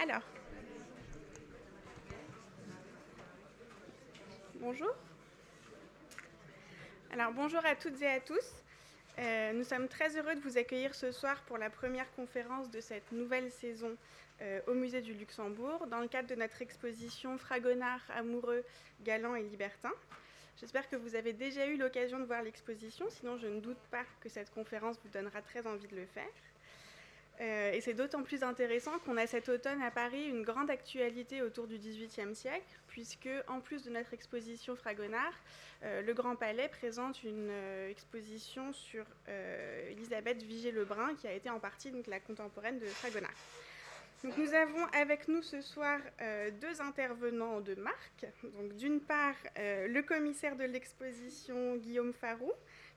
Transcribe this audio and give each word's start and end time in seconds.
Alors, 0.00 0.22
bonjour. 4.60 4.94
Alors, 7.12 7.32
bonjour 7.32 7.64
à 7.66 7.74
toutes 7.74 8.00
et 8.02 8.06
à 8.06 8.20
tous. 8.20 8.62
Euh, 9.18 9.52
nous 9.54 9.64
sommes 9.64 9.88
très 9.88 10.16
heureux 10.16 10.36
de 10.36 10.40
vous 10.40 10.56
accueillir 10.56 10.94
ce 10.94 11.10
soir 11.10 11.42
pour 11.46 11.58
la 11.58 11.68
première 11.68 12.08
conférence 12.12 12.70
de 12.70 12.80
cette 12.80 13.10
nouvelle 13.10 13.50
saison 13.50 13.96
euh, 14.40 14.60
au 14.68 14.74
Musée 14.74 15.00
du 15.00 15.14
Luxembourg, 15.14 15.88
dans 15.88 15.98
le 15.98 16.06
cadre 16.06 16.28
de 16.28 16.36
notre 16.36 16.62
exposition 16.62 17.36
Fragonard, 17.36 18.02
amoureux, 18.14 18.64
galant 19.02 19.34
et 19.34 19.42
libertin. 19.42 19.90
J'espère 20.60 20.88
que 20.88 20.94
vous 20.94 21.16
avez 21.16 21.32
déjà 21.32 21.66
eu 21.66 21.76
l'occasion 21.76 22.20
de 22.20 22.24
voir 22.24 22.42
l'exposition, 22.42 23.06
sinon 23.10 23.36
je 23.36 23.48
ne 23.48 23.58
doute 23.58 23.82
pas 23.90 24.04
que 24.20 24.28
cette 24.28 24.50
conférence 24.50 24.96
vous 25.02 25.10
donnera 25.10 25.42
très 25.42 25.66
envie 25.66 25.88
de 25.88 25.96
le 25.96 26.06
faire. 26.06 26.30
Euh, 27.40 27.72
et 27.72 27.80
c'est 27.80 27.94
d'autant 27.94 28.22
plus 28.22 28.42
intéressant 28.42 28.98
qu'on 29.00 29.16
a 29.16 29.26
cet 29.26 29.48
automne 29.48 29.80
à 29.82 29.90
Paris 29.90 30.24
une 30.28 30.42
grande 30.42 30.70
actualité 30.70 31.40
autour 31.42 31.68
du 31.68 31.78
XVIIIe 31.78 32.34
siècle, 32.34 32.66
puisque 32.88 33.28
en 33.46 33.60
plus 33.60 33.84
de 33.84 33.90
notre 33.90 34.12
exposition 34.12 34.74
Fragonard, 34.74 35.34
euh, 35.84 36.02
le 36.02 36.14
Grand 36.14 36.34
Palais 36.34 36.68
présente 36.68 37.22
une 37.22 37.48
euh, 37.50 37.90
exposition 37.90 38.72
sur 38.72 39.04
Elisabeth 39.90 40.42
Vigée-Lebrun, 40.42 41.14
qui 41.14 41.28
a 41.28 41.32
été 41.32 41.48
en 41.48 41.60
partie 41.60 41.92
donc, 41.92 42.06
la 42.08 42.18
contemporaine 42.18 42.80
de 42.80 42.86
Fragonard. 42.86 43.30
Donc, 44.24 44.36
nous 44.36 44.52
avons 44.52 44.84
avec 44.86 45.28
nous 45.28 45.42
ce 45.42 45.60
soir 45.60 46.00
deux 46.60 46.80
intervenants 46.80 47.60
de 47.60 47.76
marque. 47.76 48.26
D'une 48.76 49.00
part, 49.00 49.36
le 49.56 50.00
commissaire 50.00 50.56
de 50.56 50.64
l'exposition 50.64 51.76
Guillaume 51.76 52.12
Farou, 52.12 52.50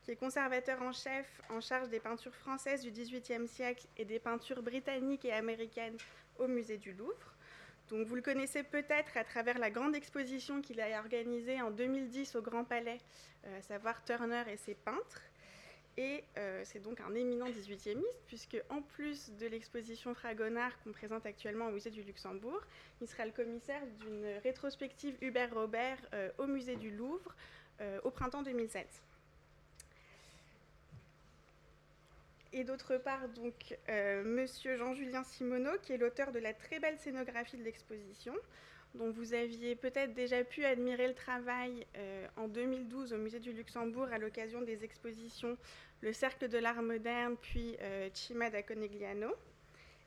qui 0.04 0.12
est 0.12 0.16
conservateur 0.16 0.82
en 0.82 0.92
chef 0.92 1.42
en 1.50 1.62
charge 1.62 1.90
des 1.90 2.00
peintures 2.00 2.36
françaises 2.36 2.82
du 2.82 2.92
XVIIIe 2.92 3.48
siècle 3.48 3.86
et 3.98 4.06
des 4.06 4.20
peintures 4.20 4.64
britanniques 4.64 5.26
et 5.26 5.34
américaines 5.34 5.98
au 6.40 6.48
musée 6.48 6.78
du 6.78 6.94
Louvre. 6.94 7.36
Donc 7.90 8.08
vous 8.08 8.16
le 8.16 8.22
connaissez 8.22 8.64
peut-être 8.64 9.18
à 9.18 9.24
travers 9.24 9.60
la 9.60 9.70
grande 9.70 9.96
exposition 9.96 10.62
qu'il 10.62 10.80
a 10.80 10.98
organisée 11.00 11.62
en 11.62 11.72
2010 11.72 12.36
au 12.36 12.42
Grand 12.42 12.64
Palais, 12.64 13.00
euh, 13.46 13.60
à 13.60 13.62
savoir 13.62 14.04
Turner 14.04 14.44
et 14.50 14.58
ses 14.58 14.76
peintres. 14.76 15.22
Et 15.98 16.24
euh, 16.38 16.62
c'est 16.64 16.80
donc 16.80 17.02
un 17.02 17.14
éminent 17.14 17.48
18e 17.50 18.02
puisque 18.26 18.58
en 18.70 18.82
plus 18.82 19.30
de 19.34 19.46
l'exposition 19.46 20.16
Fragonard 20.16 20.82
qu'on 20.84 20.94
présente 20.94 21.26
actuellement 21.26 21.68
au 21.68 21.72
musée 21.72 21.90
du 21.90 22.02
Luxembourg, 22.02 22.62
il 23.02 23.08
sera 23.08 23.26
le 23.26 23.32
commissaire 23.32 23.86
d'une 24.00 24.26
rétrospective 24.42 25.18
Hubert 25.22 25.54
Robert 25.54 25.98
euh, 26.14 26.30
au 26.38 26.48
musée 26.48 26.78
du 26.78 26.90
Louvre 26.92 27.36
au 28.04 28.12
printemps 28.12 28.44
2007. 28.44 29.02
Et 32.54 32.64
d'autre 32.64 32.98
part 32.98 33.28
donc 33.30 33.78
euh, 33.90 34.24
Monsieur 34.24 34.76
Jean-Julien 34.78 35.24
Simoneau, 35.24 35.72
qui 35.82 35.94
est 35.94 35.98
l'auteur 35.98 36.32
de 36.32 36.40
la 36.40 36.54
très 36.54 36.80
belle 36.80 36.98
scénographie 36.98 37.58
de 37.58 37.64
l'exposition, 37.64 38.34
dont 38.96 39.10
vous 39.12 39.34
aviez 39.34 39.76
peut-être 39.76 40.14
déjà 40.14 40.44
pu 40.44 40.66
admirer 40.66 41.08
le 41.08 41.14
travail 41.14 41.86
euh, 41.96 42.28
en 42.36 42.48
2012 42.48 43.14
au 43.14 43.18
Musée 43.18 43.40
du 43.40 43.54
Luxembourg 43.54 44.08
à 44.12 44.18
l'occasion 44.18 44.62
des 44.62 44.84
expositions 44.84 45.58
Le 46.02 46.12
Cercle 46.12 46.50
de 46.50 46.58
l'Art 46.58 46.82
moderne, 46.82 47.38
puis 47.42 47.78
euh, 47.82 48.10
Cima 48.14 48.50
da 48.50 48.64
Conegliano, 48.64 49.34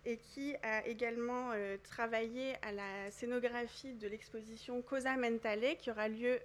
et 0.04 0.18
qui 0.18 0.54
a 0.62 0.86
également 0.86 1.52
travaillé 1.82 2.56
à 2.60 2.72
la 2.72 3.10
scénographie 3.10 3.94
de 3.94 4.06
l'exposition 4.06 4.82
Cosa 4.82 5.16
Mentale, 5.16 5.78
qui 5.78 5.90
aura 5.90 6.08
lieu 6.08 6.40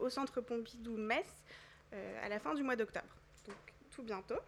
au 0.00 0.08
Centre 0.08 0.40
Pompidou 0.40 0.96
Metz 0.96 1.28
à 1.92 2.28
la 2.28 2.40
fin 2.40 2.54
du 2.54 2.64
mois 2.64 2.74
d'octobre 2.74 3.17
bientôt. 4.02 4.38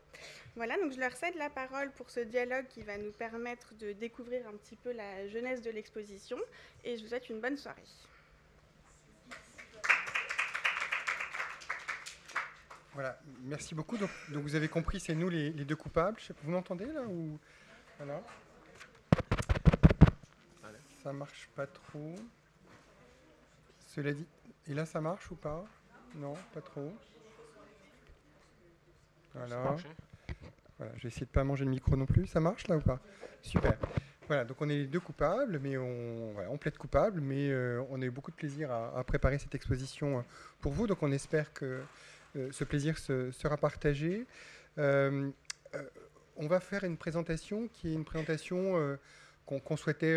Voilà, 0.56 0.76
donc 0.78 0.92
je 0.92 1.00
leur 1.00 1.12
cède 1.12 1.36
la 1.36 1.50
parole 1.50 1.90
pour 1.92 2.10
ce 2.10 2.20
dialogue 2.20 2.66
qui 2.68 2.82
va 2.82 2.98
nous 2.98 3.12
permettre 3.12 3.74
de 3.74 3.92
découvrir 3.92 4.46
un 4.48 4.56
petit 4.56 4.76
peu 4.76 4.92
la 4.92 5.28
jeunesse 5.28 5.62
de 5.62 5.70
l'exposition 5.70 6.38
et 6.84 6.96
je 6.96 7.02
vous 7.02 7.08
souhaite 7.08 7.28
une 7.28 7.40
bonne 7.40 7.56
soirée. 7.56 7.82
Voilà, 12.94 13.18
merci 13.44 13.74
beaucoup. 13.74 13.96
Donc, 13.96 14.10
vous 14.30 14.56
avez 14.56 14.68
compris, 14.68 14.98
c'est 14.98 15.14
nous 15.14 15.28
les, 15.28 15.50
deux 15.50 15.76
coupables. 15.76 16.18
Vous 16.42 16.50
m'entendez 16.50 16.86
là 16.86 17.02
ou? 17.02 17.38
Voilà. 17.98 18.20
Ça 21.02 21.12
marche 21.12 21.48
pas 21.54 21.66
trop. 21.66 22.14
Cela 23.86 24.12
dit, 24.12 24.26
et 24.66 24.74
là 24.74 24.84
ça 24.84 25.00
marche 25.00 25.30
ou 25.30 25.34
pas? 25.34 25.64
Non, 26.14 26.34
pas 26.52 26.60
trop. 26.60 26.92
Voilà. 29.46 29.76
voilà. 30.78 30.92
Je 30.96 31.02
vais 31.02 31.08
essayer 31.08 31.26
de 31.26 31.30
ne 31.30 31.34
pas 31.34 31.44
manger 31.44 31.64
le 31.64 31.70
micro 31.70 31.96
non 31.96 32.06
plus. 32.06 32.26
Ça 32.26 32.40
marche 32.40 32.68
là 32.68 32.76
ou 32.76 32.80
pas? 32.80 33.00
Super. 33.42 33.76
Voilà, 34.30 34.44
donc 34.44 34.62
on 34.62 34.68
est 34.68 34.76
les 34.76 34.86
deux 34.86 35.00
coupables, 35.00 35.58
mais 35.58 35.76
on, 35.76 36.30
voilà, 36.34 36.50
on 36.52 36.56
plaide 36.56 36.78
coupable, 36.78 37.20
mais 37.20 37.50
euh, 37.50 37.82
on 37.90 38.00
a 38.00 38.04
eu 38.04 38.12
beaucoup 38.12 38.30
de 38.30 38.36
plaisir 38.36 38.70
à, 38.70 39.02
préparer 39.02 39.38
cette 39.38 39.56
exposition 39.56 40.18
euh, 40.18 40.22
pour 40.60 40.70
vous. 40.70 40.86
Donc 40.86 41.02
on 41.02 41.10
espère 41.10 41.52
que 41.52 41.80
euh, 42.36 42.48
ce 42.52 42.62
plaisir 42.62 42.96
sera 42.96 43.56
partagé. 43.56 44.24
on 44.76 45.32
va 46.46 46.60
faire 46.60 46.84
une 46.84 46.96
présentation 46.96 47.66
qui 47.72 47.88
est 47.88 47.94
une 47.94 48.04
présentation 48.04 48.96
qu'on 49.46 49.76
souhaitait, 49.76 50.16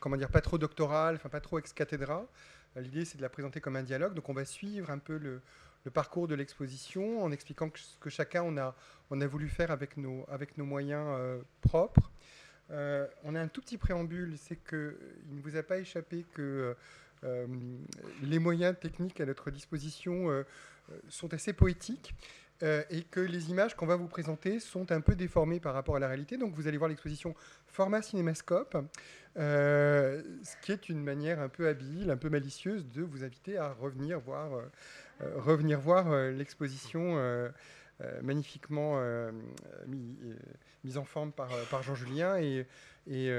comment 0.00 0.16
dire, 0.16 0.28
pas 0.28 0.40
trop 0.40 0.58
doctorale, 0.58 1.14
enfin 1.14 1.28
pas 1.28 1.40
trop 1.40 1.60
ex 1.60 1.72
cathedra. 1.72 2.26
L'idée 2.74 3.04
c'est 3.04 3.16
de 3.16 3.22
la 3.22 3.28
présenter 3.28 3.60
comme 3.60 3.76
un 3.76 3.84
dialogue. 3.84 4.14
Donc 4.14 4.28
on 4.28 4.34
va 4.34 4.44
suivre 4.44 4.90
un 4.90 4.98
peu 4.98 5.18
le, 5.18 5.40
le 5.84 5.90
parcours 5.90 6.26
de 6.26 6.34
l'exposition 6.34 7.22
en 7.22 7.30
expliquant 7.30 7.70
ce 7.74 7.98
que 7.98 8.10
chacun 8.10 8.42
on 8.42 8.56
a, 8.56 8.74
on 9.10 9.20
a 9.20 9.26
voulu 9.26 9.48
faire 9.48 9.70
avec 9.70 9.96
nos, 9.96 10.24
avec 10.28 10.56
nos 10.58 10.64
moyens 10.64 11.06
euh, 11.08 11.40
propres. 11.60 12.10
Euh, 12.70 13.06
on 13.22 13.34
a 13.34 13.40
un 13.40 13.48
tout 13.48 13.60
petit 13.60 13.76
préambule, 13.76 14.36
c'est 14.38 14.56
qu'il 14.56 14.96
ne 15.30 15.42
vous 15.42 15.56
a 15.56 15.62
pas 15.62 15.78
échappé 15.78 16.24
que 16.32 16.74
euh, 17.22 17.46
les 18.22 18.38
moyens 18.38 18.74
techniques 18.80 19.20
à 19.20 19.26
notre 19.26 19.50
disposition 19.50 20.44
sont 21.08 21.32
assez 21.32 21.52
poétiques. 21.52 22.14
et 22.62 23.02
que 23.10 23.20
les 23.20 23.50
images 23.50 23.74
qu'on 23.74 23.86
va 23.86 23.96
vous 23.96 24.08
présenter 24.08 24.60
sont 24.60 24.90
un 24.92 25.00
peu 25.00 25.14
déformées 25.14 25.60
par 25.60 25.74
rapport 25.74 25.96
à 25.96 25.98
la 25.98 26.08
réalité. 26.08 26.38
Donc 26.38 26.54
vous 26.54 26.66
allez 26.66 26.78
voir 26.78 26.88
l'exposition 26.88 27.34
format 27.66 28.02
cinémascope, 28.02 28.76
ce 29.36 30.56
qui 30.62 30.72
est 30.72 30.88
une 30.88 31.02
manière 31.02 31.40
un 31.40 31.48
peu 31.48 31.66
habile, 31.66 32.10
un 32.10 32.16
peu 32.18 32.28
malicieuse 32.30 32.86
de 32.88 33.02
vous 33.02 33.24
inviter 33.24 33.56
à 33.56 33.72
revenir 33.72 34.20
voir 34.20 34.62
revenir 35.20 35.80
voir 35.80 36.10
euh, 36.10 36.30
l'exposition 36.30 37.16
euh, 37.16 37.48
magnifiquement 38.22 39.00
mise 40.82 40.98
en 40.98 41.04
forme 41.04 41.32
par, 41.32 41.82
Jean 41.82 41.94
Julien 41.94 42.36
et, 42.38 42.66
et 43.06 43.30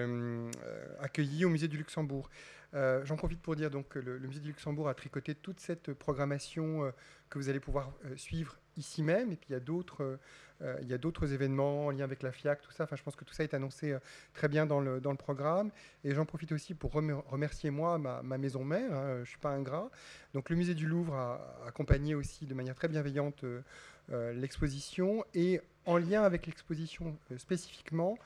accueillie 1.02 1.44
au 1.44 1.50
musée 1.50 1.68
du 1.68 1.78
Luxembourg. 1.78 2.30
J'en 2.74 3.18
profite 3.18 3.42
pour 3.42 3.58
dire 3.58 3.70
donc 3.70 3.90
que 3.90 4.00
le, 4.00 4.18
musée 4.20 4.40
du 4.40 4.48
Luxembourg 4.48 4.88
a 4.88 4.94
tricoté 4.94 5.36
toute 5.36 5.60
cette 5.60 5.94
programmation 5.94 6.90
que 7.30 7.38
vous 7.38 7.50
allez 7.50 7.60
pouvoir 7.60 7.92
suivre 8.16 8.58
ici 8.78 9.04
même. 9.04 9.32
Et 9.32 9.36
puis 9.36 9.48
il 9.50 9.54
y 9.54 9.56
a 9.56 9.60
d'autres 9.60 10.20
euh, 10.62 10.78
il 10.82 10.88
y 10.88 10.94
a 10.94 10.98
d'autres 10.98 11.34
événements 11.34 11.88
en 11.88 11.92
lien 11.92 12.04
avec 12.04 12.24
la 12.24 12.32
FIAC, 12.32 12.62
tout 12.62 12.72
ça. 12.72 12.86
Enfin, 12.86 12.96
je 12.96 13.04
pense 13.04 13.16
que 13.16 13.26
tout 13.26 13.34
ça 13.34 13.44
est 13.44 13.54
annoncé 13.54 13.92
euh, 13.92 14.00
très 14.34 14.48
bien 14.48 14.66
dans 14.66 14.80
le, 14.80 15.02
dans 15.02 15.12
le 15.12 15.18
programme. 15.18 15.72
Et 16.04 16.14
j'en 16.14 16.26
profite 16.26 16.52
aussi 16.52 16.74
pour 16.74 16.94
remercier 16.94 17.72
moi 17.72 17.98
ma, 17.98 18.38
maison 18.38 18.64
mère. 18.64 18.94
Hein, 18.94 19.16
je 19.16 19.20
ne 19.22 19.26
suis 19.26 19.38
pas 19.38 19.50
ingrat. 19.50 19.90
Donc 20.34 20.50
le 20.50 20.56
musée 20.56 20.76
du 20.76 20.88
Louvre 20.88 21.14
a 21.16 21.60
accompagné 21.68 22.16
aussi 22.16 22.46
de 22.46 22.54
manière 22.54 22.76
très 22.76 22.88
bienveillante 22.88 23.44
euh, 23.44 24.34
l'exposition. 24.34 25.26
Et 25.34 25.60
en 25.86 25.98
lien 25.98 26.24
avec 26.24 26.46
l'exposition 26.48 27.18
spécifiquement, 27.38 28.18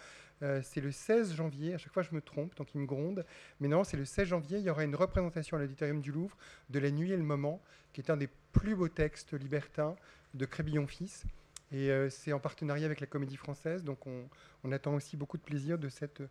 c'est 0.62 0.80
le 0.80 0.90
16 0.90 1.34
janvier, 1.34 1.74
à 1.74 1.78
chaque 1.78 1.92
fois 1.92 2.02
je 2.02 2.16
me 2.16 2.22
trompe, 2.22 2.56
donc 2.56 2.74
il 2.74 2.80
me 2.80 2.86
gronde, 2.86 3.26
mais 3.60 3.68
non, 3.68 3.84
c'est 3.84 3.98
le 3.98 4.06
16 4.06 4.30
janvier, 4.30 4.60
il 4.60 4.64
y 4.64 4.70
aura 4.70 4.86
une 4.86 4.96
représentation 4.96 5.58
à 5.58 5.60
l'auditorium 5.60 6.00
du 6.00 6.14
Louvre 6.14 6.38
de 6.70 6.80
La 6.80 6.92
Nuit 6.92 7.12
et 7.12 7.18
le 7.18 7.24
Moment, 7.24 7.62
qui 7.92 8.00
est 8.00 8.10
un 8.10 8.16
des 8.16 8.30
plus 8.54 8.74
beaux 8.74 8.88
textes 8.88 9.34
libertins 9.34 9.98
de 10.34 10.46
Crébillon-Fils. 10.46 11.26
Et 11.72 11.92
euh, 11.92 12.10
c'est 12.10 12.34
en 12.34 12.40
partenariat 12.40 12.86
avec 12.86 13.00
la 13.00 13.08
Comédie 13.08 13.38
Française, 13.38 13.84
donc 13.84 14.08
on, 14.08 14.72
attend 14.72 14.96
aussi 14.96 15.18
beaucoup 15.18 15.38
de 15.38 15.44
plaisir 15.44 15.78
de 15.78 15.90
cette, 15.90 16.22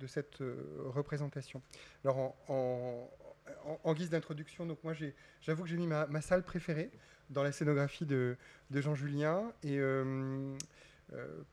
de 0.00 0.06
cette 0.06 0.40
euh, 0.40 0.56
représentation. 0.86 1.60
Alors 2.04 2.34
en, 2.48 3.94
guise 3.94 4.10
d'introduction, 4.10 4.66
donc 4.66 4.82
moi 4.82 4.94
j'avoue 5.42 5.64
que 5.64 5.68
j'ai 5.68 5.76
mis 5.76 5.86
ma, 5.86 6.20
salle 6.20 6.42
préférée 6.42 6.90
dans 7.30 7.42
la 7.42 7.52
scénographie 7.52 8.06
de, 8.06 8.36
Jean 8.72 8.94
Julien 8.94 9.52
et 9.62 9.78
euh, 9.78 10.56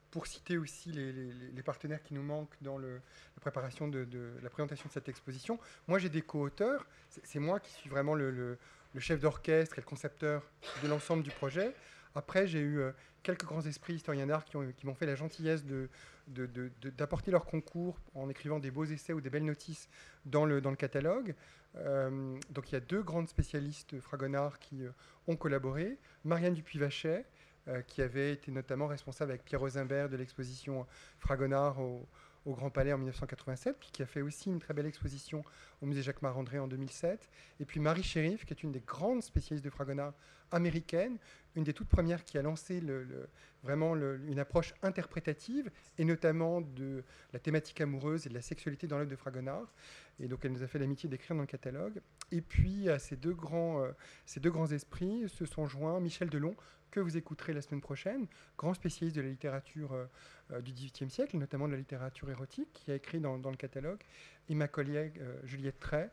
pour 0.09 0.25
citer 0.25 0.57
aussi 0.57 0.91
les, 0.91 1.63
partenaires 1.63 2.01
qui 2.01 2.13
nous 2.13 2.23
manquent 2.23 2.55
dans 2.61 2.77
le, 2.77 2.93
la 2.95 3.41
préparation 3.41 3.87
de, 3.89 4.07
la 4.41 4.49
présentation 4.49 4.87
de 4.87 4.93
cette 4.93 5.09
exposition, 5.09 5.59
moi 5.87 5.99
j'ai 5.99 6.09
des 6.09 6.21
co-auteurs, 6.21 6.87
c'est 7.09 7.39
moi 7.39 7.59
qui 7.59 7.71
suis 7.71 7.89
vraiment 7.89 8.15
le 8.15 8.57
chef 8.99 9.19
d'orchestre 9.19 9.77
et 9.77 9.81
le 9.81 9.85
concepteur 9.85 10.43
de 10.81 10.87
l'ensemble 10.87 11.23
du 11.23 11.31
projet. 11.31 11.73
Après, 12.15 12.47
j'ai 12.47 12.59
eu 12.59 12.81
quelques 13.23 13.45
grands 13.45 13.65
esprits 13.65 13.95
historiens 13.95 14.27
d'art 14.27 14.45
qui, 14.45 14.57
m'ont 14.85 14.93
fait 14.93 15.05
la 15.05 15.15
gentillesse 15.15 15.63
d'apporter 16.27 17.31
leur 17.31 17.45
concours 17.45 17.97
en 18.13 18.29
écrivant 18.29 18.59
des 18.59 18.69
beaux 18.69 18.85
essais 18.85 19.13
ou 19.13 19.21
des 19.21 19.29
belles 19.29 19.45
notices 19.45 19.89
dans 20.25 20.45
le, 20.45 20.61
catalogue. 20.75 21.33
Euh, 21.75 22.37
donc 22.51 22.71
il 22.71 22.73
y 22.73 22.77
a 22.77 22.81
deux 22.81 23.01
grandes 23.01 23.27
spécialistes 23.27 23.99
fragonard 23.99 24.59
qui 24.59 24.85
euh, 24.85 24.91
ont 25.27 25.35
collaboré. 25.35 25.97
Marianne 26.23 26.53
Dupuy-Vachet, 26.53 27.25
euh, 27.67 27.81
qui 27.81 28.01
avait 28.03 28.33
été 28.33 28.51
notamment 28.51 28.85
responsable 28.87 29.31
avec 29.31 29.43
Pierre 29.43 29.61
Rosenberg 29.61 30.11
de 30.11 30.17
l'exposition 30.17 30.85
Fragonard 31.19 31.79
au, 31.79 32.07
au 32.45 32.53
Grand 32.53 32.69
Palais 32.69 32.93
en 32.93 32.97
1987, 32.97 33.77
puis 33.79 33.89
qui 33.91 34.01
a 34.03 34.05
fait 34.05 34.21
aussi 34.21 34.49
une 34.49 34.59
très 34.59 34.73
belle 34.73 34.85
exposition 34.85 35.43
au 35.81 35.85
musée 35.85 36.01
Jacques 36.01 36.21
Marandré 36.21 36.59
en 36.59 36.67
2007. 36.67 37.29
Et 37.59 37.65
puis 37.65 37.79
Marie 37.79 38.03
Sheriff, 38.03 38.45
qui 38.45 38.53
est 38.53 38.63
une 38.63 38.71
des 38.71 38.81
grandes 38.81 39.23
spécialistes 39.23 39.63
de 39.63 39.69
Fragonard 39.69 40.13
américaine, 40.51 41.17
une 41.55 41.63
des 41.63 41.73
toutes 41.73 41.89
premières 41.89 42.23
qui 42.23 42.37
a 42.37 42.41
lancé 42.41 42.81
vraiment 43.63 43.95
une 43.95 44.39
approche 44.39 44.73
interprétative, 44.83 45.71
et 45.97 46.05
notamment 46.05 46.61
de 46.61 47.03
la 47.31 47.39
thématique 47.39 47.81
amoureuse 47.81 48.25
et 48.25 48.29
de 48.29 48.33
la 48.33 48.41
sexualité 48.41 48.87
dans 48.87 48.97
l'œuvre 48.97 49.11
de 49.11 49.15
Fragonard. 49.15 49.73
Et 50.19 50.27
donc 50.27 50.45
elle 50.45 50.51
nous 50.51 50.63
a 50.63 50.67
fait 50.67 50.79
l'amitié 50.79 51.09
d'écrire 51.09 51.35
dans 51.35 51.41
le 51.41 51.47
catalogue. 51.47 52.01
Et 52.31 52.41
puis 52.41 52.89
à 52.89 52.99
ces 52.99 53.15
deux 53.15 53.33
grands, 53.33 53.81
euh, 53.81 53.91
ces 54.25 54.39
deux 54.39 54.51
grands 54.51 54.71
esprits 54.71 55.27
se 55.27 55.45
sont 55.45 55.65
joints 55.65 55.99
Michel 55.99 56.29
Delon, 56.29 56.55
que 56.93 56.99
vous 56.99 57.17
écouterez 57.17 57.53
la 57.53 57.61
semaine 57.61 57.81
prochaine, 57.81 58.27
grand 58.55 58.75
spécialiste 58.75 59.15
de 59.15 59.21
la 59.21 59.29
littérature 59.29 59.93
euh, 59.93 60.05
euh, 60.51 60.61
du 60.61 60.71
XVIIIe 60.71 61.09
siècle, 61.09 61.37
notamment 61.37 61.65
de 61.65 61.71
la 61.71 61.79
littérature 61.79 62.29
érotique, 62.29 62.69
qui 62.71 62.91
a 62.91 62.95
écrit 62.95 63.19
dans, 63.19 63.37
le 63.37 63.57
catalogue, 63.57 63.99
et 64.47 64.53
ma 64.53 64.67
collègue 64.67 65.19
Juliette 65.43 65.79
Tray, 65.79 66.07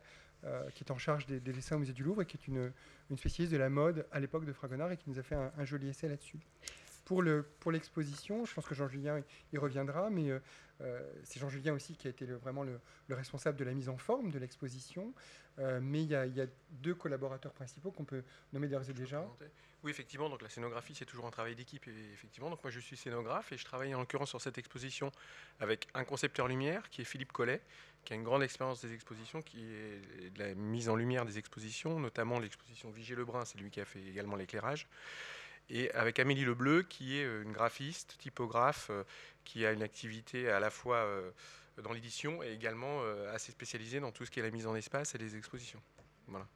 qui 0.74 0.84
est 0.84 0.90
en 0.90 0.96
charge 0.96 1.26
des, 1.26 1.40
dessins 1.40 1.76
au 1.76 1.80
musée 1.80 1.92
du 1.92 2.02
Louvre 2.02 2.22
et 2.22 2.26
qui 2.26 2.38
est 2.38 2.48
une, 2.48 2.72
spécialiste 3.16 3.52
de 3.52 3.58
la 3.58 3.68
mode 3.68 4.06
à 4.10 4.20
l'époque 4.20 4.46
de 4.46 4.52
Fragonard 4.52 4.90
et 4.92 4.96
qui 4.96 5.10
nous 5.10 5.18
a 5.18 5.22
fait 5.22 5.34
un 5.34 5.64
joli 5.64 5.88
essai 5.88 6.08
là-dessus 6.08 6.38
pour 7.10 7.72
l'exposition, 7.72 8.38
pour 8.38 8.46
je 8.46 8.54
pense 8.54 8.66
que 8.66 8.74
Jean-Julien 8.74 9.20
y 9.52 9.58
reviendra, 9.58 10.10
mais 10.10 10.30
euh, 10.30 10.38
euh, 10.80 11.00
c'est 11.24 11.40
Jean-Julien 11.40 11.74
aussi 11.74 11.96
qui 11.96 12.06
a 12.06 12.10
été 12.10 12.24
vraiment 12.24 12.62
le, 12.62 12.78
responsable 13.10 13.58
de 13.58 13.64
la 13.64 13.72
mise 13.72 13.88
en 13.88 13.96
forme 13.96 14.30
de 14.30 14.38
l'exposition. 14.38 15.12
Euh, 15.58 15.80
mais 15.82 16.04
il 16.04 16.10
y, 16.10 16.14
a 16.14 16.46
deux 16.70 16.94
collaborateurs 16.94 17.52
principaux 17.52 17.90
qu'on 17.90 18.04
peut 18.04 18.22
nommer 18.52 18.68
d'ores 18.68 18.88
et 18.88 18.92
déjà. 18.92 19.26
Oui, 19.82 19.90
effectivement, 19.90 20.30
donc 20.30 20.40
la 20.40 20.48
scénographie, 20.48 20.94
c'est 20.94 21.04
toujours 21.04 21.26
un 21.26 21.30
travail 21.30 21.56
d'équipe. 21.56 21.86
effectivement, 22.12 22.48
donc 22.48 22.62
moi, 22.62 22.70
je 22.70 22.78
suis 22.78 22.96
scénographe 22.96 23.50
et 23.50 23.58
je 23.58 23.64
travaille 23.64 23.92
en 23.92 23.98
l'occurrence 23.98 24.28
sur 24.28 24.40
cette 24.40 24.56
exposition 24.56 25.10
avec 25.58 25.88
un 25.94 26.04
concepteur 26.04 26.46
lumière 26.46 26.88
qui 26.90 27.00
est 27.00 27.04
Philippe 27.04 27.32
Collet, 27.32 27.60
qui 28.04 28.12
a 28.12 28.16
une 28.16 28.22
grande 28.22 28.44
expérience 28.44 28.80
des 28.80 28.94
expositions, 28.94 29.42
qui 29.42 29.64
est 29.64 30.30
de 30.30 30.38
la 30.38 30.54
mise 30.54 30.88
en 30.88 30.94
lumière 30.94 31.24
des 31.24 31.38
expositions, 31.38 31.98
notamment 31.98 32.38
l'exposition 32.38 32.90
Vigier 32.90 33.16
Lebrun, 33.16 33.44
c'est 33.44 33.58
lui 33.58 33.70
qui 33.70 33.80
a 33.80 33.84
fait 33.84 34.02
également 34.02 34.36
l'éclairage 34.36 34.86
et 35.70 35.90
avec 35.92 36.18
Amélie 36.18 36.44
Lebleu, 36.44 36.82
qui 36.82 37.18
est 37.18 37.24
euh, 37.24 37.42
une 37.42 37.52
graphiste, 37.52 38.16
typographe, 38.18 38.88
euh, 38.90 39.04
qui 39.44 39.64
a 39.64 39.72
une 39.72 39.82
activité 39.82 40.50
à 40.50 40.60
la 40.60 40.70
fois 40.70 40.96
euh, 40.96 41.30
dans 41.82 41.92
l'édition 41.92 42.42
et 42.42 42.52
également 42.52 43.00
assez 43.32 43.52
spécialisée 43.52 44.00
dans 44.00 44.12
tout 44.12 44.26
ce 44.26 44.30
qui 44.30 44.38
est 44.38 44.42
la 44.42 44.50
mise 44.50 44.66
en 44.66 44.74
espace 44.74 45.14
et 45.14 45.18
les 45.18 45.34
expositions. 45.36 45.80
Voilà. 46.26 46.46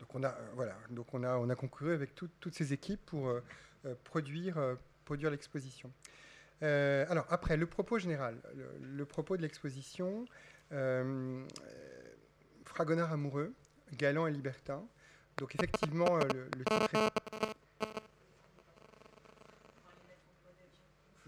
Donc 0.00 0.12
on 0.14 0.24
a, 0.24 0.36
voilà, 0.54 0.76
donc 0.90 1.14
on 1.14 1.22
a, 1.22 1.36
on 1.36 1.48
a 1.50 1.54
concouru 1.54 1.92
avec 1.92 2.14
toutes 2.16 2.54
ces 2.54 2.72
équipes 2.72 3.00
pour 3.06 3.32
produire, 4.02 4.76
produire 5.04 5.30
l'exposition. 5.30 5.92
alors 6.62 7.26
après, 7.30 7.56
le 7.56 7.66
propos 7.66 8.00
général, 8.00 8.40
le, 8.80 9.04
propos 9.04 9.36
de 9.36 9.42
l'exposition, 9.42 10.26
Fragonard 12.64 13.12
amoureux, 13.12 13.54
galant 13.92 14.26
et 14.26 14.32
libertin. 14.32 14.84
Donc 15.36 15.54
effectivement, 15.54 16.16
le, 16.16 16.48
le 16.56 16.64
titre 16.64 16.94
est... 16.94 17.55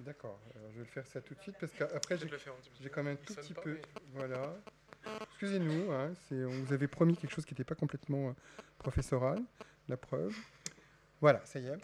D'accord, 0.08 0.40
je 0.70 0.78
vais 0.78 0.78
le 0.78 0.84
faire 0.86 1.06
ça 1.06 1.20
tout 1.20 1.34
de 1.34 1.40
suite 1.42 1.56
parce 1.60 1.70
qu'après 1.72 2.16
j'ai 2.16 2.88
quand 2.88 3.02
même 3.02 3.18
un 3.20 3.26
tout 3.26 3.34
petit 3.34 3.52
peu. 3.52 3.78
Voilà. 4.14 4.56
Excusez-nous, 5.24 5.92
hein, 5.92 6.14
on 6.30 6.64
vous 6.64 6.72
avait 6.72 6.88
promis 6.88 7.14
quelque 7.14 7.34
chose 7.34 7.44
qui 7.44 7.52
n'était 7.52 7.64
pas 7.64 7.74
complètement 7.74 8.30
euh, 8.30 8.32
professoral, 8.78 9.38
la 9.86 9.98
preuve. 9.98 10.34
Voilà, 11.20 11.44
ça 11.44 11.58
y 11.58 11.66
est. 11.66 11.76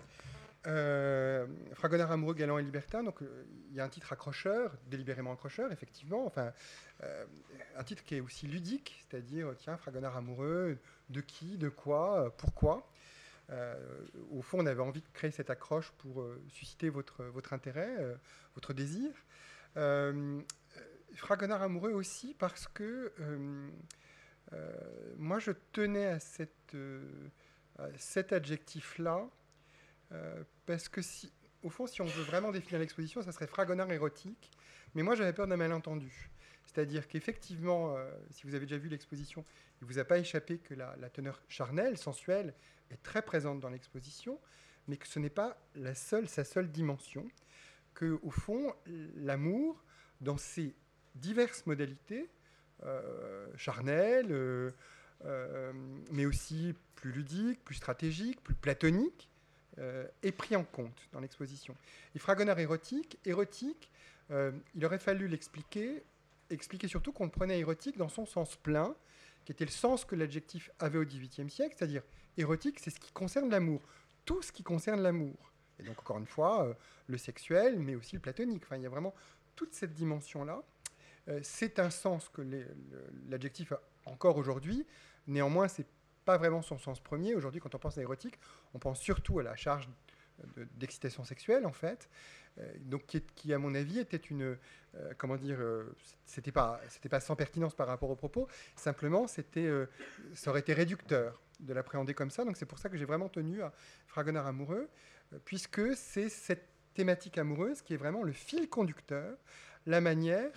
Euh, 0.66 1.46
Fragonard 1.74 2.12
amoureux, 2.12 2.32
galant 2.32 2.56
et 2.56 2.62
libertin. 2.62 3.02
Donc, 3.02 3.20
euh, 3.20 3.44
il 3.68 3.76
y 3.76 3.80
a 3.80 3.84
un 3.84 3.90
titre 3.90 4.10
accrocheur, 4.14 4.74
délibérément 4.86 5.34
accrocheur, 5.34 5.70
effectivement. 5.70 6.24
Enfin, 6.26 6.50
euh, 7.02 7.26
un 7.76 7.84
titre 7.84 8.04
qui 8.04 8.16
est 8.16 8.20
aussi 8.20 8.46
ludique, 8.46 9.04
c'est-à-dire, 9.06 9.52
tiens, 9.58 9.76
Fragonard 9.76 10.16
amoureux, 10.16 10.78
de 11.10 11.20
qui, 11.20 11.58
de 11.58 11.68
quoi, 11.68 12.34
pourquoi? 12.38 12.88
Euh, 13.50 13.74
au 14.30 14.42
fond, 14.42 14.60
on 14.60 14.66
avait 14.66 14.82
envie 14.82 15.02
de 15.02 15.08
créer 15.12 15.30
cette 15.30 15.50
accroche 15.50 15.90
pour 15.98 16.22
euh, 16.22 16.42
susciter 16.48 16.88
votre, 16.88 17.24
votre 17.24 17.52
intérêt, 17.52 17.96
euh, 17.98 18.14
votre 18.54 18.72
désir. 18.72 19.10
Fragonard 21.14 21.62
amoureux 21.62 21.92
aussi 21.92 22.34
parce 22.34 22.68
que 22.68 23.12
moi, 25.16 25.38
je 25.40 25.50
tenais 25.72 26.06
à, 26.06 26.20
cette, 26.20 26.76
cet 27.96 28.32
adjectif-là 28.32 29.28
parce 30.64 30.88
que 30.88 31.02
si, 31.02 31.32
au 31.64 31.70
fond, 31.70 31.88
si 31.88 32.02
on 32.02 32.06
veut 32.06 32.22
vraiment 32.22 32.52
définir 32.52 32.78
l'exposition, 32.78 33.20
ça 33.22 33.32
serait 33.32 33.48
fragonard 33.48 33.90
érotique. 33.90 34.50
Mais 34.94 35.02
moi, 35.02 35.16
j'avais 35.16 35.32
peur 35.32 35.48
d'un 35.48 35.56
malentendu. 35.56 36.30
C'est-à-dire 36.66 37.08
qu'effectivement, 37.08 37.96
si 38.30 38.46
vous 38.46 38.54
avez 38.54 38.66
déjà 38.66 38.78
vu 38.78 38.88
l'exposition, 38.88 39.44
il 39.84 39.88
ne 39.88 39.92
vous 39.92 39.98
a 39.98 40.04
pas 40.04 40.18
échappé 40.18 40.56
que 40.58 40.72
la, 40.72 41.10
teneur 41.10 41.42
charnelle, 41.46 41.98
sensuelle, 41.98 42.54
est 42.90 43.02
très 43.02 43.20
présente 43.20 43.60
dans 43.60 43.68
l'exposition, 43.68 44.40
mais 44.88 44.96
que 44.96 45.06
ce 45.06 45.18
n'est 45.18 45.28
pas 45.28 45.58
la 45.74 45.94
seule, 45.94 46.26
sa 46.26 46.42
seule 46.42 46.70
dimension, 46.70 47.28
que 47.92 48.18
au 48.22 48.30
fond, 48.30 48.74
l'amour, 49.16 49.84
dans 50.22 50.38
ses 50.38 50.74
diverses 51.14 51.66
modalités, 51.66 52.30
euh, 52.84 53.46
charnelles, 53.56 54.32
euh, 54.32 54.70
euh, 55.26 55.72
mais 56.10 56.24
aussi 56.24 56.74
plus 56.94 57.12
ludiques, 57.12 57.62
plus 57.62 57.74
stratégiques, 57.74 58.42
plus 58.42 58.54
platoniques, 58.54 59.30
est 60.22 60.30
pris 60.30 60.54
en 60.54 60.62
compte 60.62 61.08
dans 61.10 61.18
l'exposition. 61.18 61.76
Et 62.14 62.20
Fragonard 62.20 62.60
érotique, 62.60 63.18
érotique, 63.24 63.90
il 64.30 64.84
aurait 64.84 65.00
fallu 65.00 65.26
l'expliquer, 65.26 66.04
expliquer 66.48 66.86
surtout 66.86 67.10
qu'on 67.10 67.28
prenait 67.28 67.58
érotique 67.58 67.96
dans 67.96 68.08
son 68.08 68.24
sens 68.24 68.54
plein, 68.54 68.94
qui 69.44 69.52
était 69.52 69.64
le 69.64 69.70
sens 69.70 70.04
que 70.04 70.14
l'adjectif 70.14 70.70
avait 70.78 70.98
au 70.98 71.04
XVIIIe 71.04 71.50
siècle, 71.50 71.74
c'est-à-dire 71.76 72.02
érotique, 72.36 72.78
c'est 72.80 72.90
ce 72.90 73.00
qui 73.00 73.12
concerne 73.12 73.50
l'amour, 73.50 73.82
tout 74.24 74.42
ce 74.42 74.52
qui 74.52 74.62
concerne 74.62 75.02
l'amour. 75.02 75.52
Et 75.78 75.82
donc 75.82 75.98
encore 75.98 76.18
une 76.18 76.26
fois, 76.26 76.64
euh, 76.64 76.74
le 77.06 77.18
sexuel, 77.18 77.78
mais 77.78 77.94
aussi 77.94 78.16
le 78.16 78.20
platonique. 78.20 78.62
Enfin, 78.64 78.76
il 78.76 78.82
y 78.82 78.86
a 78.86 78.90
vraiment 78.90 79.14
toute 79.56 79.74
cette 79.74 79.92
dimension-là. 79.92 80.62
Euh, 81.28 81.40
c'est 81.42 81.78
un 81.78 81.90
sens 81.90 82.28
que 82.28 82.42
l'adjectif 83.28 83.72
a 83.72 83.80
encore 84.06 84.36
aujourd'hui. 84.36 84.86
Néanmoins, 85.26 85.68
c'est 85.68 85.86
pas 86.24 86.38
vraiment 86.38 86.62
son 86.62 86.78
sens 86.78 87.00
premier. 87.00 87.34
Aujourd'hui, 87.34 87.60
quand 87.60 87.74
on 87.74 87.78
pense 87.78 87.98
à 87.98 88.02
érotique, 88.02 88.38
on 88.72 88.78
pense 88.78 89.00
surtout 89.00 89.38
à 89.38 89.42
la 89.42 89.56
charge 89.56 89.88
d'excitation 90.76 91.24
sexuelle, 91.24 91.66
en 91.66 91.72
fait. 91.72 92.08
Euh, 92.58 92.72
donc 92.80 93.06
qui, 93.34 93.52
à 93.52 93.58
mon 93.58 93.74
avis, 93.74 93.98
était 93.98 94.16
une, 94.16 94.56
euh, 94.94 95.12
comment 95.18 95.36
dire, 95.36 95.56
euh, 95.60 95.94
c'était 96.24 96.52
pas, 96.52 96.80
c'était 96.88 97.08
pas 97.08 97.20
sans 97.20 97.36
pertinence 97.36 97.74
par 97.74 97.86
rapport 97.86 98.10
au 98.10 98.16
propos. 98.16 98.48
Simplement, 98.76 99.26
c'était, 99.26 99.68
ça 100.34 100.50
aurait 100.50 100.60
été 100.60 100.72
réducteur 100.72 101.40
de 101.60 101.72
l'appréhender 101.72 102.14
comme 102.14 102.30
ça. 102.30 102.44
Donc 102.44 102.56
c'est 102.56 102.66
pour 102.66 102.78
ça 102.78 102.88
que 102.88 102.96
j'ai 102.96 103.04
vraiment 103.04 103.28
tenu 103.28 103.62
à 103.62 103.72
Fragonard 104.06 104.46
amoureux, 104.46 104.88
puisque 105.44 105.96
c'est 105.96 106.28
cette 106.28 106.68
thématique 106.94 107.38
amoureuse 107.38 107.82
qui 107.82 107.94
est 107.94 107.96
vraiment 107.96 108.22
le 108.22 108.32
fil 108.32 108.68
conducteur, 108.68 109.36
la 109.86 110.00
manière 110.00 110.52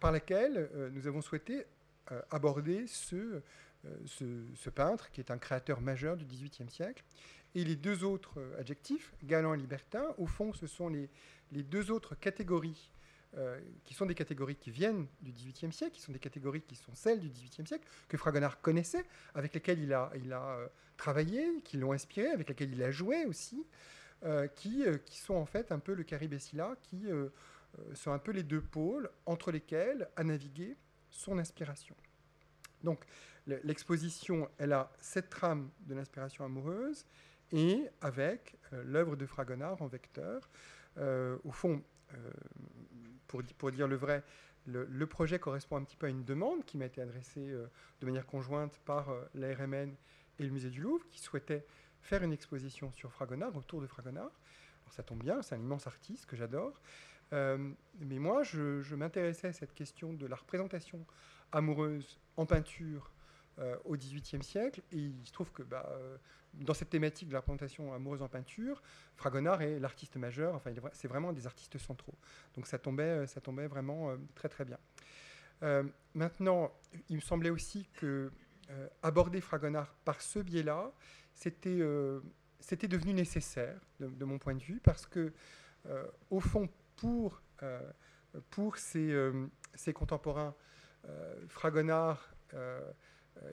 par 0.00 0.12
laquelle 0.12 0.70
nous 0.92 1.06
avons 1.06 1.20
souhaité 1.20 1.66
aborder 2.30 2.86
ce, 2.86 3.42
ce, 4.06 4.24
ce, 4.54 4.70
peintre 4.70 5.10
qui 5.10 5.20
est 5.20 5.30
un 5.30 5.38
créateur 5.38 5.82
majeur 5.82 6.16
du 6.16 6.24
XVIIIe 6.24 6.70
siècle 6.70 7.04
et 7.54 7.64
les 7.64 7.76
deux 7.76 8.04
autres 8.04 8.38
euh, 8.38 8.60
adjectifs, 8.60 9.12
galant 9.24 9.54
et 9.54 9.56
libertin, 9.56 10.14
au 10.18 10.26
fond, 10.26 10.52
ce 10.52 10.66
sont 10.66 10.88
les, 10.88 11.08
deux 11.50 11.90
autres 11.90 12.14
catégories 12.14 12.90
euh, 13.36 13.60
qui 13.84 13.94
sont 13.94 14.06
des 14.06 14.14
catégories 14.14 14.56
qui 14.56 14.70
viennent 14.70 15.06
du 15.20 15.32
XVIIIe 15.32 15.72
siècle, 15.72 15.94
qui 15.94 16.00
sont 16.00 16.12
des 16.12 16.18
catégories 16.18 16.62
qui 16.62 16.76
sont 16.76 16.94
celles 16.94 17.20
du 17.20 17.28
XVIIIe 17.28 17.66
siècle, 17.66 17.86
que 18.08 18.16
Fragonard 18.16 18.60
connaissait, 18.60 19.04
avec 19.34 19.54
lesquelles 19.54 19.80
il 19.80 19.92
a, 19.92 20.10
euh, 20.14 20.68
travaillé, 20.96 21.60
qui 21.64 21.76
l'ont 21.76 21.92
inspiré, 21.92 22.28
avec 22.28 22.48
lesquelles 22.48 22.72
il 22.72 22.82
a 22.82 22.90
joué 22.90 23.24
aussi, 23.24 23.64
qui, 24.54 24.84
sont 25.12 25.34
en 25.34 25.46
fait 25.46 25.72
un 25.72 25.78
peu 25.78 25.94
le 25.94 26.02
caribessila, 26.02 26.76
qui 26.82 27.06
sont 27.94 28.12
un 28.12 28.18
peu 28.18 28.32
les 28.32 28.42
deux 28.42 28.60
pôles 28.60 29.08
entre 29.24 29.50
lesquels 29.50 30.10
a 30.14 30.22
navigué 30.24 30.76
son 31.08 31.38
inspiration. 31.38 31.96
Donc 32.84 33.04
l'exposition, 33.46 34.50
elle 34.58 34.74
a 34.74 34.92
cette 35.00 35.30
trame 35.30 35.70
de 35.86 35.94
l'inspiration 35.94 36.44
amoureuse, 36.44 37.06
et 37.52 37.88
avec 38.00 38.56
euh, 38.72 38.82
l'œuvre 38.84 39.16
de 39.16 39.26
Fragonard 39.26 39.80
en 39.82 39.86
vecteur. 39.86 40.48
Euh, 40.98 41.38
au 41.44 41.52
fond, 41.52 41.82
euh, 42.14 42.30
pour, 43.58 43.70
dire 43.70 43.86
le 43.86 43.96
vrai, 43.96 44.24
le, 44.66 45.06
projet 45.06 45.38
correspond 45.38 45.76
un 45.76 45.84
petit 45.84 45.96
peu 45.96 46.06
à 46.06 46.10
une 46.10 46.24
demande 46.24 46.64
qui 46.64 46.78
m'a 46.78 46.86
été 46.86 47.00
adressée 47.00 47.48
de 48.00 48.06
manière 48.06 48.26
conjointe 48.26 48.78
par 48.84 49.14
l'ARMN 49.34 49.94
et 50.38 50.42
le 50.42 50.50
musée 50.50 50.70
du 50.70 50.80
Louvre, 50.80 51.06
qui 51.08 51.20
souhaitaient 51.20 51.64
faire 52.02 52.22
une 52.24 52.32
exposition 52.32 52.90
sur 52.92 53.12
Fragonard, 53.12 53.56
autour 53.56 53.80
de 53.80 53.86
Fragonard. 53.86 54.32
Alors 54.82 54.92
ça 54.92 55.04
tombe 55.04 55.22
bien, 55.22 55.42
c'est 55.42 55.54
un 55.54 55.60
immense 55.60 55.86
artiste 55.86 56.26
que 56.26 56.34
j'adore. 56.34 56.80
mais 57.30 58.18
moi, 58.18 58.42
je 58.42 58.94
m'intéressais 58.96 59.48
à 59.48 59.52
cette 59.52 59.74
question 59.74 60.12
de 60.12 60.26
la 60.26 60.34
représentation 60.34 61.06
amoureuse 61.52 62.18
en 62.36 62.46
peinture 62.46 63.12
au 63.84 63.96
XVIIIe 63.96 64.42
siècle. 64.42 64.80
Et 64.92 64.98
il 64.98 65.26
se 65.26 65.32
trouve 65.32 65.52
que 65.52 65.62
bah, 65.62 65.88
dans 66.54 66.74
cette 66.74 66.90
thématique 66.90 67.28
de 67.28 67.34
la 67.34 67.40
représentation 67.40 67.92
amoureuse 67.92 68.22
en 68.22 68.28
peinture, 68.28 68.82
Fragonard 69.16 69.62
est 69.62 69.78
l'artiste 69.78 70.16
majeur, 70.16 70.54
enfin 70.54 70.70
c'est 70.92 71.08
vraiment 71.08 71.32
des 71.32 71.46
artistes 71.46 71.78
centraux. 71.78 72.14
Donc 72.54 72.66
ça 72.66 72.78
tombait, 72.78 73.26
ça 73.26 73.40
tombait 73.40 73.66
vraiment 73.66 74.16
très 74.34 74.48
très 74.48 74.64
bien. 74.64 74.78
maintenant, 76.14 76.72
il 77.08 77.16
me 77.16 77.20
semblait 77.20 77.50
aussi 77.50 77.86
que 77.94 78.30
aborder 79.02 79.40
Fragonard 79.40 79.94
par 80.04 80.20
ce 80.22 80.38
biais-là, 80.38 80.90
c'était 81.34 81.80
c'était 82.60 82.88
devenu 82.88 83.14
nécessaire 83.14 83.78
de, 84.00 84.24
mon 84.24 84.38
point 84.38 84.54
de 84.54 84.62
vue 84.62 84.80
parce 84.82 85.06
que, 85.06 85.32
au 86.30 86.40
fond, 86.40 86.68
pour, 86.96 87.42
pour 88.50 88.76
ses, 88.78 89.14
ses 89.74 89.92
contemporains, 89.92 90.54
Fragonard 91.48 92.30
euh, 92.54 92.80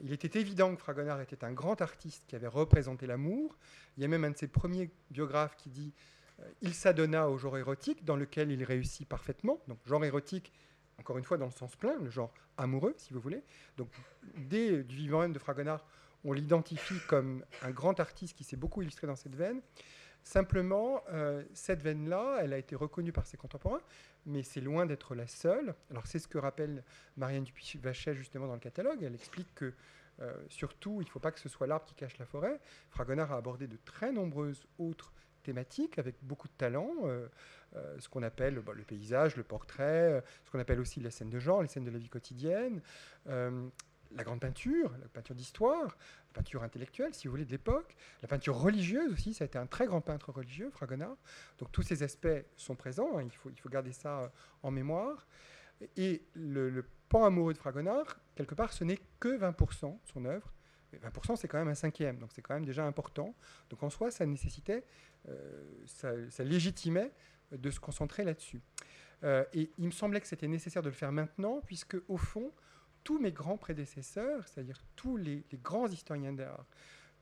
il 0.03 0.11
était 0.13 0.39
évident 0.39 0.75
que 0.75 0.81
Fragonard 0.81 1.21
était 1.21 1.43
un 1.43 1.53
grand 1.53 1.81
artiste 1.81 2.23
qui 2.27 2.35
avait 2.35 2.47
représenté 2.47 3.07
l'amour. 3.07 3.57
Il 3.97 4.01
y 4.01 4.05
a 4.05 4.07
même 4.07 4.23
un 4.23 4.31
de 4.31 4.37
ses 4.37 4.47
premiers 4.47 4.89
biographes 5.11 5.55
qui 5.55 5.69
dit 5.69 5.93
euh, 6.39 6.43
Il 6.61 6.73
s'adonna 6.73 7.29
au 7.29 7.37
genre 7.37 7.57
érotique, 7.57 8.03
dans 8.03 8.15
lequel 8.15 8.51
il 8.51 8.63
réussit 8.63 9.07
parfaitement. 9.07 9.59
Donc, 9.67 9.79
genre 9.85 10.03
érotique, 10.03 10.51
encore 10.99 11.17
une 11.17 11.23
fois, 11.23 11.37
dans 11.37 11.45
le 11.45 11.51
sens 11.51 11.75
plein, 11.75 11.97
le 11.99 12.09
genre 12.09 12.33
amoureux, 12.57 12.95
si 12.97 13.13
vous 13.13 13.19
voulez. 13.19 13.43
Donc, 13.77 13.89
dès 14.35 14.83
du 14.83 14.95
vivant 14.95 15.21
même 15.21 15.33
de 15.33 15.39
Fragonard, 15.39 15.85
on 16.23 16.33
l'identifie 16.33 16.99
comme 17.07 17.43
un 17.61 17.71
grand 17.71 17.99
artiste 17.99 18.37
qui 18.37 18.43
s'est 18.43 18.57
beaucoup 18.57 18.81
illustré 18.81 19.07
dans 19.07 19.15
cette 19.15 19.35
veine. 19.35 19.61
Simplement, 20.27 21.05
euh, 21.13 21.41
cette 21.53 21.81
veine-là, 21.81 22.39
elle 22.41 22.51
a 22.51 22.57
été 22.57 22.75
reconnue 22.75 23.13
par 23.13 23.25
ses 23.25 23.37
contemporains, 23.37 23.79
mais 24.25 24.43
c'est 24.43 24.59
loin 24.59 24.85
d'être 24.85 25.15
la 25.15 25.25
seule. 25.25 25.73
Alors 25.89 26.05
c'est 26.05 26.19
ce 26.19 26.27
que 26.27 26.37
rappelle 26.37 26.83
Marianne 27.15 27.45
Dupuy-Vachet 27.45 28.13
justement 28.13 28.45
dans 28.45 28.55
le 28.55 28.59
catalogue. 28.59 29.01
Elle 29.01 29.15
explique 29.15 29.47
que 29.55 29.73
euh, 30.19 30.33
surtout, 30.49 30.99
il 30.99 31.05
ne 31.05 31.09
faut 31.09 31.21
pas 31.21 31.31
que 31.31 31.39
ce 31.39 31.47
soit 31.47 31.65
l'arbre 31.65 31.85
qui 31.85 31.95
cache 31.95 32.17
la 32.17 32.25
forêt. 32.25 32.59
Fragonard 32.89 33.31
a 33.31 33.37
abordé 33.37 33.67
de 33.67 33.77
très 33.85 34.11
nombreuses 34.11 34.67
autres 34.79 35.13
thématiques 35.43 35.97
avec 35.97 36.17
beaucoup 36.21 36.49
de 36.49 36.55
talent, 36.57 36.91
euh, 37.05 37.29
ce 37.97 38.09
qu'on 38.09 38.23
appelle 38.23 38.55
le 38.55 38.83
paysage, 38.83 39.37
le 39.37 39.43
portrait, 39.43 40.21
ce 40.43 40.51
qu'on 40.51 40.59
appelle 40.59 40.81
aussi 40.81 40.99
les 40.99 41.09
scènes 41.09 41.29
de 41.29 41.39
genre, 41.39 41.61
les 41.61 41.69
scènes 41.69 41.85
de 41.85 41.91
la 41.91 41.99
vie 41.99 42.09
quotidienne, 42.09 42.81
la 43.25 44.23
grande 44.23 44.41
peinture, 44.41 44.91
la 45.01 45.07
peinture 45.07 45.35
d'histoire, 45.35 45.97
la 46.26 46.26
peinture 46.37 46.63
intellectuelle, 46.63 47.13
si 47.13 47.27
vous 47.27 47.31
voulez, 47.31 47.45
de 47.45 47.51
l'époque, 47.51 47.95
la 48.21 48.27
peinture 48.27 48.55
religieuse 48.55 49.11
aussi, 49.11 49.33
ça 49.33 49.43
a 49.43 49.47
été 49.47 49.57
un 49.57 49.65
très 49.65 49.87
grand 49.87 50.01
peintre 50.01 50.31
religieux, 50.31 50.69
Fragonard. 50.69 51.17
Donc 51.57 51.71
tous 51.71 51.81
ces 51.81 52.03
aspects 52.03 52.27
sont 52.55 52.75
présents, 52.75 53.17
hein, 53.17 53.23
il, 53.23 53.31
faut, 53.31 53.49
il 53.49 53.59
faut 53.59 53.69
garder 53.69 53.91
ça 53.91 54.21
euh, 54.21 54.27
en 54.61 54.71
mémoire. 54.71 55.27
Et 55.95 56.23
le, 56.33 56.85
pan 57.09 57.25
amoureux 57.25 57.53
de 57.53 57.57
Fragonard, 57.57 58.19
quelque 58.35 58.53
part, 58.53 58.73
ce 58.73 58.83
n'est 58.83 58.99
que 59.19 59.37
20% 59.37 59.93
de 59.93 59.97
son 60.11 60.25
œuvre. 60.25 60.53
20%, 60.93 61.35
c'est 61.35 61.47
quand 61.47 61.57
même 61.57 61.67
un 61.67 61.75
cinquième, 61.75 62.17
donc 62.17 62.31
c'est 62.33 62.41
quand 62.41 62.53
même 62.53 62.65
déjà 62.65 62.85
important. 62.85 63.35
Donc 63.69 63.83
en 63.83 63.89
soi, 63.89 64.11
ça 64.11 64.25
nécessitait, 64.25 64.83
euh, 65.29 65.63
ça, 65.85 66.43
légitimait 66.43 67.11
de 67.51 67.69
se 67.71 67.79
concentrer 67.79 68.23
là-dessus. 68.23 68.61
Euh, 69.23 69.43
et 69.53 69.71
il 69.77 69.85
me 69.85 69.91
semblait 69.91 70.21
que 70.21 70.27
c'était 70.27 70.47
nécessaire 70.47 70.81
de 70.81 70.89
le 70.89 70.95
faire 70.95 71.11
maintenant, 71.11 71.61
puisque 71.65 71.97
au 72.07 72.17
fond, 72.17 72.51
tous 73.03 73.19
mes 73.19 73.31
grands 73.31 73.57
prédécesseurs, 73.57 74.47
c'est-à-dire 74.47 74.81
tous 74.95 75.17
les, 75.17 75.43
grands 75.63 75.87
historiens 75.87 76.33
d'art, 76.33 76.65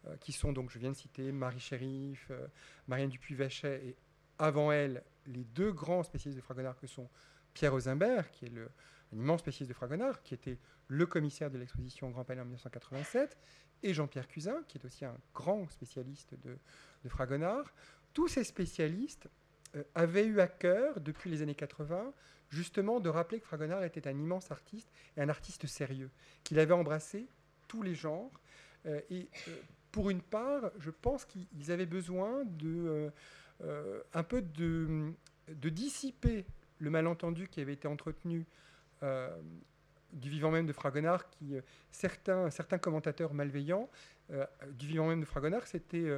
euh, 0.07 0.15
qui 0.17 0.31
sont 0.31 0.53
donc, 0.53 0.69
je 0.69 0.79
viens 0.79 0.91
de 0.91 0.95
citer 0.95 1.31
Marie 1.31 1.59
Chérif, 1.59 2.27
euh, 2.31 2.47
Marianne 2.87 3.09
Dupuy-Vachet, 3.09 3.81
et 3.85 3.95
avant 4.37 4.71
elle, 4.71 5.03
les 5.27 5.43
deux 5.43 5.71
grands 5.71 6.03
spécialistes 6.03 6.37
de 6.37 6.43
Fragonard 6.43 6.77
que 6.77 6.87
sont 6.87 7.09
Pierre 7.53 7.73
Ozimbert, 7.73 8.29
qui 8.31 8.45
est 8.45 8.49
un 8.49 9.17
immense 9.17 9.39
spécialiste 9.39 9.69
de 9.69 9.75
Fragonard, 9.75 10.21
qui 10.23 10.33
était 10.33 10.59
le 10.87 11.05
commissaire 11.05 11.49
de 11.49 11.57
l'exposition 11.57 12.09
Grand 12.09 12.25
Palais 12.25 12.41
en 12.41 12.45
1987, 12.45 13.37
et 13.83 13.93
Jean-Pierre 13.93 14.27
Cusin, 14.27 14.63
qui 14.67 14.77
est 14.77 14.85
aussi 14.85 15.05
un 15.05 15.17
grand 15.33 15.69
spécialiste 15.69 16.35
de, 16.43 16.57
de 17.03 17.09
Fragonard. 17.09 17.73
Tous 18.13 18.27
ces 18.27 18.43
spécialistes 18.43 19.29
euh, 19.75 19.83
avaient 19.93 20.25
eu 20.25 20.39
à 20.39 20.47
cœur, 20.47 20.99
depuis 20.99 21.29
les 21.29 21.41
années 21.41 21.55
80, 21.55 22.13
justement 22.49 22.99
de 22.99 23.09
rappeler 23.09 23.39
que 23.39 23.45
Fragonard 23.45 23.83
était 23.83 24.07
un 24.07 24.17
immense 24.17 24.51
artiste 24.51 24.89
et 25.17 25.21
un 25.21 25.29
artiste 25.29 25.67
sérieux, 25.67 26.09
qu'il 26.43 26.59
avait 26.59 26.73
embrassé 26.73 27.27
tous 27.67 27.81
les 27.81 27.95
genres. 27.95 28.31
Euh, 28.85 29.01
et 29.09 29.27
euh, 29.47 29.55
pour 29.91 30.09
une 30.09 30.21
part, 30.21 30.71
je 30.79 30.91
pense 30.91 31.25
qu'ils 31.25 31.71
avaient 31.71 31.85
besoin 31.85 32.43
de 32.45 33.11
un 34.13 34.23
peu 34.23 34.41
de, 34.41 35.13
de, 35.47 35.69
dissiper 35.69 36.45
le 36.79 36.89
malentendu 36.89 37.47
qui 37.47 37.61
avait 37.61 37.71
été 37.71 37.87
entretenu 37.87 38.45
du 40.11 40.29
vivant 40.29 40.51
même 40.51 40.65
de 40.65 40.73
Fragonard, 40.73 41.29
qui 41.29 41.55
certains, 41.89 42.49
certains 42.49 42.77
commentateurs 42.77 43.33
malveillants 43.33 43.89
du 44.73 44.87
vivant 44.87 45.07
même 45.07 45.21
de 45.21 45.25
Fragonard 45.25 45.67
s'étaient 45.67 46.11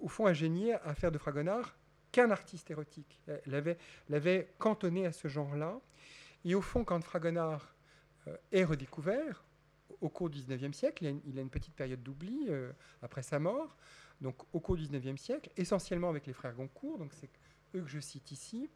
au 0.00 0.08
fond 0.08 0.26
ingéniés 0.26 0.72
à 0.72 0.94
faire 0.94 1.12
de 1.12 1.18
Fragonard 1.18 1.76
qu'un 2.16 2.30
artiste 2.30 2.70
érotique. 2.70 3.20
L'avait, 3.44 3.76
l'avait 4.08 4.48
cantonné 4.58 5.04
à 5.04 5.12
ce 5.12 5.28
genre-là. 5.28 5.78
Et 6.46 6.54
au 6.54 6.62
fond, 6.62 6.82
quand 6.82 7.04
Fragonard 7.04 7.74
euh, 8.26 8.34
est 8.52 8.64
redécouvert, 8.64 9.44
au 10.00 10.08
cours 10.08 10.30
du 10.30 10.40
XIXe 10.42 10.74
siècle, 10.74 11.04
il 11.26 11.38
a, 11.38 11.42
une, 11.42 11.50
petite 11.50 11.74
période 11.74 12.02
d'oubli 12.02 12.46
euh, 12.48 12.72
après 13.02 13.22
sa 13.22 13.38
mort, 13.38 13.76
donc 14.22 14.36
au 14.54 14.60
cours 14.60 14.76
du 14.76 14.86
XIXe 14.88 15.20
siècle, 15.20 15.50
essentiellement 15.58 16.08
avec 16.08 16.26
les 16.26 16.32
frères 16.32 16.54
Goncourt, 16.54 16.98
donc 16.98 17.12
c'est 17.12 17.28
eux 17.74 17.82
que 17.82 17.88
je 17.88 18.00
cite 18.00 18.30
ici, 18.32 18.70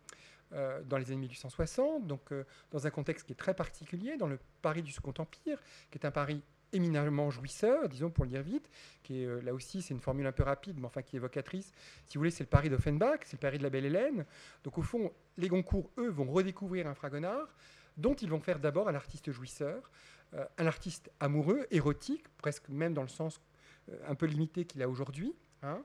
euh, 0.53 0.83
dans 0.83 0.99
les 0.99 1.07
années 1.07 1.23
1860, 1.23 2.07
donc 2.07 2.35
dans 2.71 2.87
un 2.87 2.91
contexte 2.91 3.27
qui 3.27 3.33
est 3.33 3.37
très 3.37 3.55
particulier, 3.55 4.19
dans 4.19 4.29
le 4.29 4.39
Paris 4.61 4.83
du 4.83 4.93
Second 4.93 5.15
Empire, 5.17 5.63
qui 5.91 5.97
est 5.97 6.05
un 6.05 6.11
Paris 6.11 6.43
éminemment 6.73 7.31
jouisseur, 7.31 7.89
disons 7.89 8.11
pour 8.11 8.25
le 8.25 8.31
dire 8.31 8.43
vite, 8.43 8.69
qui 9.03 9.23
est 9.23 9.27
euh, 9.27 9.41
là 9.41 9.55
aussi, 9.55 9.83
c'est 9.83 9.95
une 9.95 10.01
formule 10.01 10.27
un 10.27 10.33
peu 10.33 10.43
rapide, 10.43 10.79
mais 10.79 10.87
enfin 10.87 11.03
qui 11.03 11.17
est 11.17 11.19
évocatrice. 11.19 11.73
Si 12.07 12.17
vous 12.17 12.21
voulez, 12.21 12.31
c'est 12.31 12.45
le 12.45 12.49
Paris 12.49 12.71
d'Offenbach, 12.71 13.21
c'est 13.25 13.35
le 13.35 13.41
Paris 13.41 13.59
de 13.59 13.63
la 13.63 13.71
Belle 13.71 13.87
Hélène. 13.87 14.25
Donc 14.65 14.79
au 14.79 14.83
fond, 14.83 15.13
les 15.37 15.49
Goncourt, 15.49 15.91
eux, 15.99 16.09
vont 16.09 16.31
redécouvrir 16.31 16.87
un 16.87 16.95
Fragonard, 16.95 17.55
dont 17.97 18.15
ils 18.15 18.31
vont 18.31 18.41
faire 18.41 18.59
d'abord 18.59 18.89
un 18.89 18.95
artiste 18.95 19.33
jouisseur, 19.33 19.91
euh, 20.35 20.45
un 20.59 20.67
artiste 20.67 21.11
amoureux, 21.21 21.67
érotique, 21.71 22.25
presque 22.39 22.69
même 22.69 22.95
dans 22.95 23.03
le 23.03 23.09
sens 23.09 23.41
euh, 23.89 23.99
un 24.07 24.15
peu 24.15 24.27
limité 24.27 24.65
qu'il 24.65 24.83
a 24.83 24.89
aujourd'hui, 24.89 25.35
hein, 25.63 25.83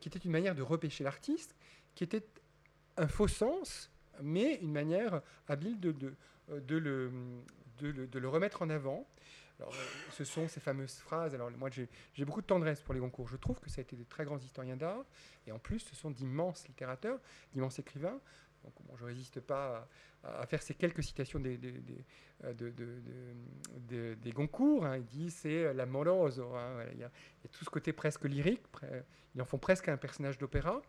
qui 0.00 0.08
était 0.08 0.18
une 0.18 0.30
manière 0.30 0.54
de 0.54 0.62
repêcher 0.62 1.04
l'artiste, 1.04 1.54
qui 1.94 2.04
était 2.04 2.24
un 2.96 3.06
faux 3.06 3.28
sens, 3.28 3.90
mais 4.22 4.54
une 4.62 4.72
manière 4.72 5.20
habile 5.46 5.78
de, 5.78 5.92
de, 5.92 6.14
de, 6.48 6.76
le, 6.78 7.12
de 7.82 8.18
le 8.18 8.28
remettre 8.28 8.62
en 8.62 8.70
avant. 8.70 9.06
Euh, 9.60 9.64
ce 10.12 10.24
sont 10.24 10.48
ces 10.48 10.60
fameuses 10.60 10.96
phrases. 10.96 11.34
Alors, 11.34 11.50
moi, 11.52 11.70
j'ai 11.70 12.24
beaucoup 12.24 12.40
de 12.40 12.46
tendresse 12.46 12.80
pour 12.82 12.94
les 12.94 13.00
Goncourt. 13.00 13.28
Je 13.28 13.36
trouve 13.36 13.60
que 13.60 13.70
ça 13.70 13.80
a 13.80 13.82
été 13.82 13.96
des 13.96 14.04
très 14.04 14.24
grands 14.24 14.38
historiens 14.38 14.76
d'art. 14.76 15.04
Et 15.46 15.52
en 15.52 15.58
plus, 15.58 15.80
ce 15.80 15.94
sont 15.94 16.10
d'immenses 16.10 16.66
littérateurs, 16.66 17.18
d'immenses 17.52 17.78
écrivains. 17.78 18.20
Donc, 18.64 18.72
je 18.96 19.02
ne 19.02 19.08
résiste 19.08 19.40
pas 19.40 19.86
à, 20.22 20.46
faire 20.46 20.62
ces 20.62 20.74
quelques 20.74 21.02
citations 21.02 21.38
des, 21.38 21.58
des, 21.58 21.74
euh, 22.44 24.14
Goncourt. 24.32 24.86
Hein. 24.86 24.96
Il 24.96 25.04
dit 25.04 25.30
c'est 25.30 25.72
la 25.74 25.86
moroso. 25.86 26.54
Hein. 26.54 26.84
Il, 26.92 26.98
y 26.98 27.04
a, 27.04 27.10
tout 27.52 27.64
ce 27.64 27.70
côté 27.70 27.92
presque 27.92 28.24
lyrique. 28.24 28.62
Ils 29.34 29.42
en 29.42 29.44
font 29.44 29.58
presque 29.58 29.88
un 29.88 29.96
personnage 29.96 30.38
d'opéra. 30.38 30.80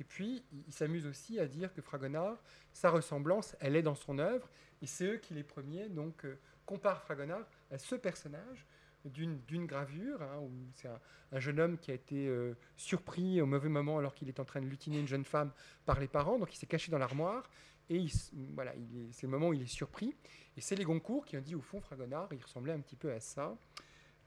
Et 0.00 0.04
puis, 0.04 0.44
il 0.66 0.72
s'amuse 0.72 1.06
aussi 1.06 1.38
à 1.38 1.46
dire 1.46 1.72
que 1.72 1.80
Fragonard, 1.80 2.42
sa 2.72 2.90
ressemblance, 2.90 3.56
elle 3.60 3.76
est 3.76 3.82
dans 3.82 3.94
son 3.94 4.18
œuvre. 4.18 4.48
Et 4.80 4.86
c'est 4.86 5.06
eux 5.06 5.16
qui, 5.16 5.34
les 5.34 5.44
premiers, 5.44 5.88
donc, 5.88 6.24
euh, 6.24 6.38
comparent 6.66 7.02
Fragonard 7.02 7.46
ce 7.78 7.94
personnage 7.94 8.66
d'une 9.04 9.66
gravure, 9.66 10.22
hein, 10.22 10.38
où 10.40 10.50
c'est 10.74 10.88
un, 10.88 11.40
jeune 11.40 11.58
homme 11.58 11.78
qui 11.78 11.90
a 11.90 11.94
été 11.94 12.28
euh, 12.28 12.56
surpris 12.76 13.40
au 13.40 13.46
mauvais 13.46 13.68
moment 13.68 13.98
alors 13.98 14.14
qu'il 14.14 14.28
est 14.28 14.38
en 14.38 14.44
train 14.44 14.60
de 14.60 14.66
lutiner 14.66 15.00
une 15.00 15.08
jeune 15.08 15.24
femme 15.24 15.50
par 15.86 15.98
les 15.98 16.06
parents, 16.06 16.38
donc 16.38 16.54
il 16.54 16.56
s'est 16.56 16.66
caché 16.66 16.92
dans 16.92 16.98
l'armoire, 16.98 17.50
et 17.90 18.06
voilà, 18.54 18.72
c'est 19.10 19.24
le 19.24 19.28
moment 19.28 19.48
où 19.48 19.54
il 19.54 19.62
est 19.62 19.66
surpris. 19.66 20.14
Et 20.56 20.60
c'est 20.60 20.76
les 20.76 20.84
Goncourt 20.84 21.24
qui 21.24 21.36
ont 21.36 21.40
dit, 21.40 21.54
au 21.54 21.60
fond, 21.60 21.80
Fragonard, 21.80 22.28
il 22.32 22.42
ressemblait 22.42 22.72
un 22.72 22.80
petit 22.80 22.96
peu 22.96 23.12
à 23.12 23.20
ça. 23.20 23.56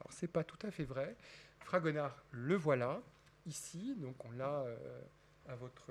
Alors, 0.00 0.12
c'est 0.12 0.28
pas 0.28 0.44
tout 0.44 0.58
à 0.66 0.70
fait 0.70 0.84
vrai. 0.84 1.16
Fragonard, 1.60 2.22
le 2.30 2.54
voilà, 2.54 3.00
ici, 3.46 3.94
donc 3.96 4.24
on 4.24 4.30
l'a 4.32 4.60
euh, 4.60 5.00
à 5.48 5.56
votre 5.56 5.90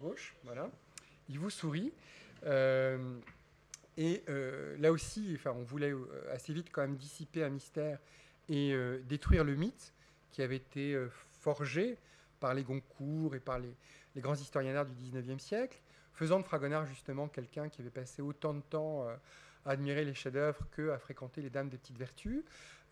gauche, 0.00 0.34
voilà. 0.44 0.70
Il 1.28 1.38
vous 1.38 1.50
sourit. 1.50 1.92
Euh, 2.44 3.18
et 3.96 4.22
euh, 4.28 4.76
là 4.78 4.90
aussi, 4.90 5.32
enfin, 5.34 5.54
on 5.56 5.62
voulait 5.62 5.92
euh, 5.92 6.06
assez 6.32 6.52
vite 6.52 6.68
quand 6.72 6.82
même 6.82 6.96
dissiper 6.96 7.44
un 7.44 7.50
mystère 7.50 7.98
et 8.48 8.72
euh, 8.72 9.00
détruire 9.08 9.44
le 9.44 9.54
mythe 9.54 9.92
qui 10.30 10.42
avait 10.42 10.56
été 10.56 10.98
forgé 11.40 11.98
par 12.40 12.54
les 12.54 12.62
Goncourt 12.62 13.34
et 13.34 13.40
par 13.40 13.58
les, 13.58 13.74
grands 14.16 14.34
historiens 14.34 14.72
d'art 14.72 14.86
du 14.86 14.94
XIXe 14.94 15.42
siècle, 15.42 15.78
faisant 16.14 16.38
de 16.38 16.44
Fragonard 16.44 16.86
justement 16.86 17.28
quelqu'un 17.28 17.68
qui 17.68 17.82
avait 17.82 17.90
passé 17.90 18.22
autant 18.22 18.54
de 18.54 18.62
temps 18.62 19.06
à 19.66 19.70
admirer 19.72 20.06
les 20.06 20.14
chefs-d'œuvre 20.14 20.66
qu'à 20.74 20.98
fréquenter 20.98 21.42
les 21.42 21.50
dames 21.50 21.68
des 21.68 21.76
petites 21.76 21.98
vertus. 21.98 22.42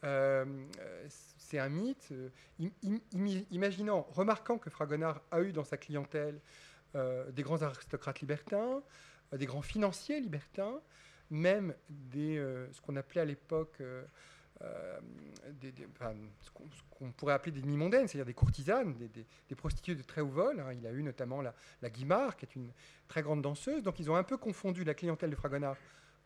c'est 0.02 1.59
un 1.59 1.69
mythe. 1.71 2.12
imaginant, 3.50 4.07
remarquant 4.12 4.59
que 4.59 4.69
Fragonard 4.69 5.23
a 5.30 5.40
eu 5.40 5.52
dans 5.52 5.64
sa 5.64 5.78
clientèle 5.78 6.38
des 6.95 7.42
grands 7.42 7.62
aristocrates 7.62 8.21
libertins, 8.21 8.83
des 9.37 9.47
grands 9.47 9.63
financiers 9.63 10.21
libertins, 10.21 10.81
même 11.31 11.75
des, 11.89 12.39
euh, 12.39 12.71
ce 12.73 12.81
qu'on 12.81 12.97
appelait 12.97 13.21
à 13.21 13.25
l'époque 13.25 13.81
euh, 13.81 14.05
ce 16.43 16.51
qu'on 16.91 17.13
pourrait 17.13 17.33
appeler 17.33 17.53
des 17.53 17.63
demi-mondaines, 17.63 18.07
c'est-à-dire 18.07 18.27
des 18.27 18.35
courtisanes, 18.35 18.95
des, 18.95 19.55
prostituées 19.55 19.95
de 19.95 20.03
très 20.03 20.21
haut 20.21 20.29
vol. 20.29 20.61
Hein. 20.61 20.75
Il 20.75 20.87
a 20.87 20.93
eu 20.93 21.03
notamment 21.03 21.41
la, 21.41 21.91
Guimard, 21.91 22.37
qui 22.37 22.45
est 22.45 22.57
une 22.57 22.71
très 23.09 23.23
grande 23.23 23.41
danseuse. 23.41 23.83
Donc 23.83 23.99
ils 24.01 24.11
ont 24.11 24.17
un 24.17 24.23
peu 24.23 24.37
confondu 24.37 24.85
la 24.85 24.93
clientèle 24.93 25.31
de 25.31 25.37
Fragonard 25.37 25.77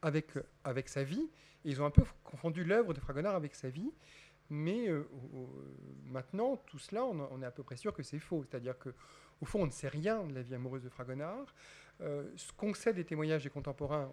avec, 0.02 0.32
avec 0.64 0.88
sa 0.88 1.04
vie, 1.04 1.30
et 1.64 1.70
ils 1.70 1.80
ont 1.80 1.86
un 1.86 1.90
peu 1.90 2.02
confondu 2.24 2.64
l'œuvre 2.64 2.92
de 2.92 2.98
Fragonard 2.98 3.36
avec 3.36 3.54
sa 3.54 3.68
vie. 3.68 3.92
Mais 4.50 4.88
maintenant, 6.06 6.56
tout 6.66 6.78
cela, 6.78 7.04
on, 7.04 7.40
est 7.40 7.46
à 7.46 7.50
peu 7.50 7.62
près 7.62 7.76
sûr 7.76 7.94
que 7.94 8.02
c'est 8.02 8.18
faux. 8.18 8.44
C'est-à-dire 8.48 8.78
que 8.78 8.92
au 9.40 9.46
fond, 9.46 9.62
on 9.62 9.66
ne 9.66 9.70
sait 9.70 9.88
rien 9.88 10.24
de 10.24 10.34
la 10.34 10.42
vie 10.42 10.54
amoureuse 10.54 10.82
de 10.82 10.88
Fragonard. 10.88 11.54
Euh, 12.00 12.28
ce 12.36 12.52
qu'on 12.52 12.74
sait 12.74 12.92
des 12.92 13.04
témoignages 13.04 13.44
des 13.44 13.50
contemporains, 13.50 14.10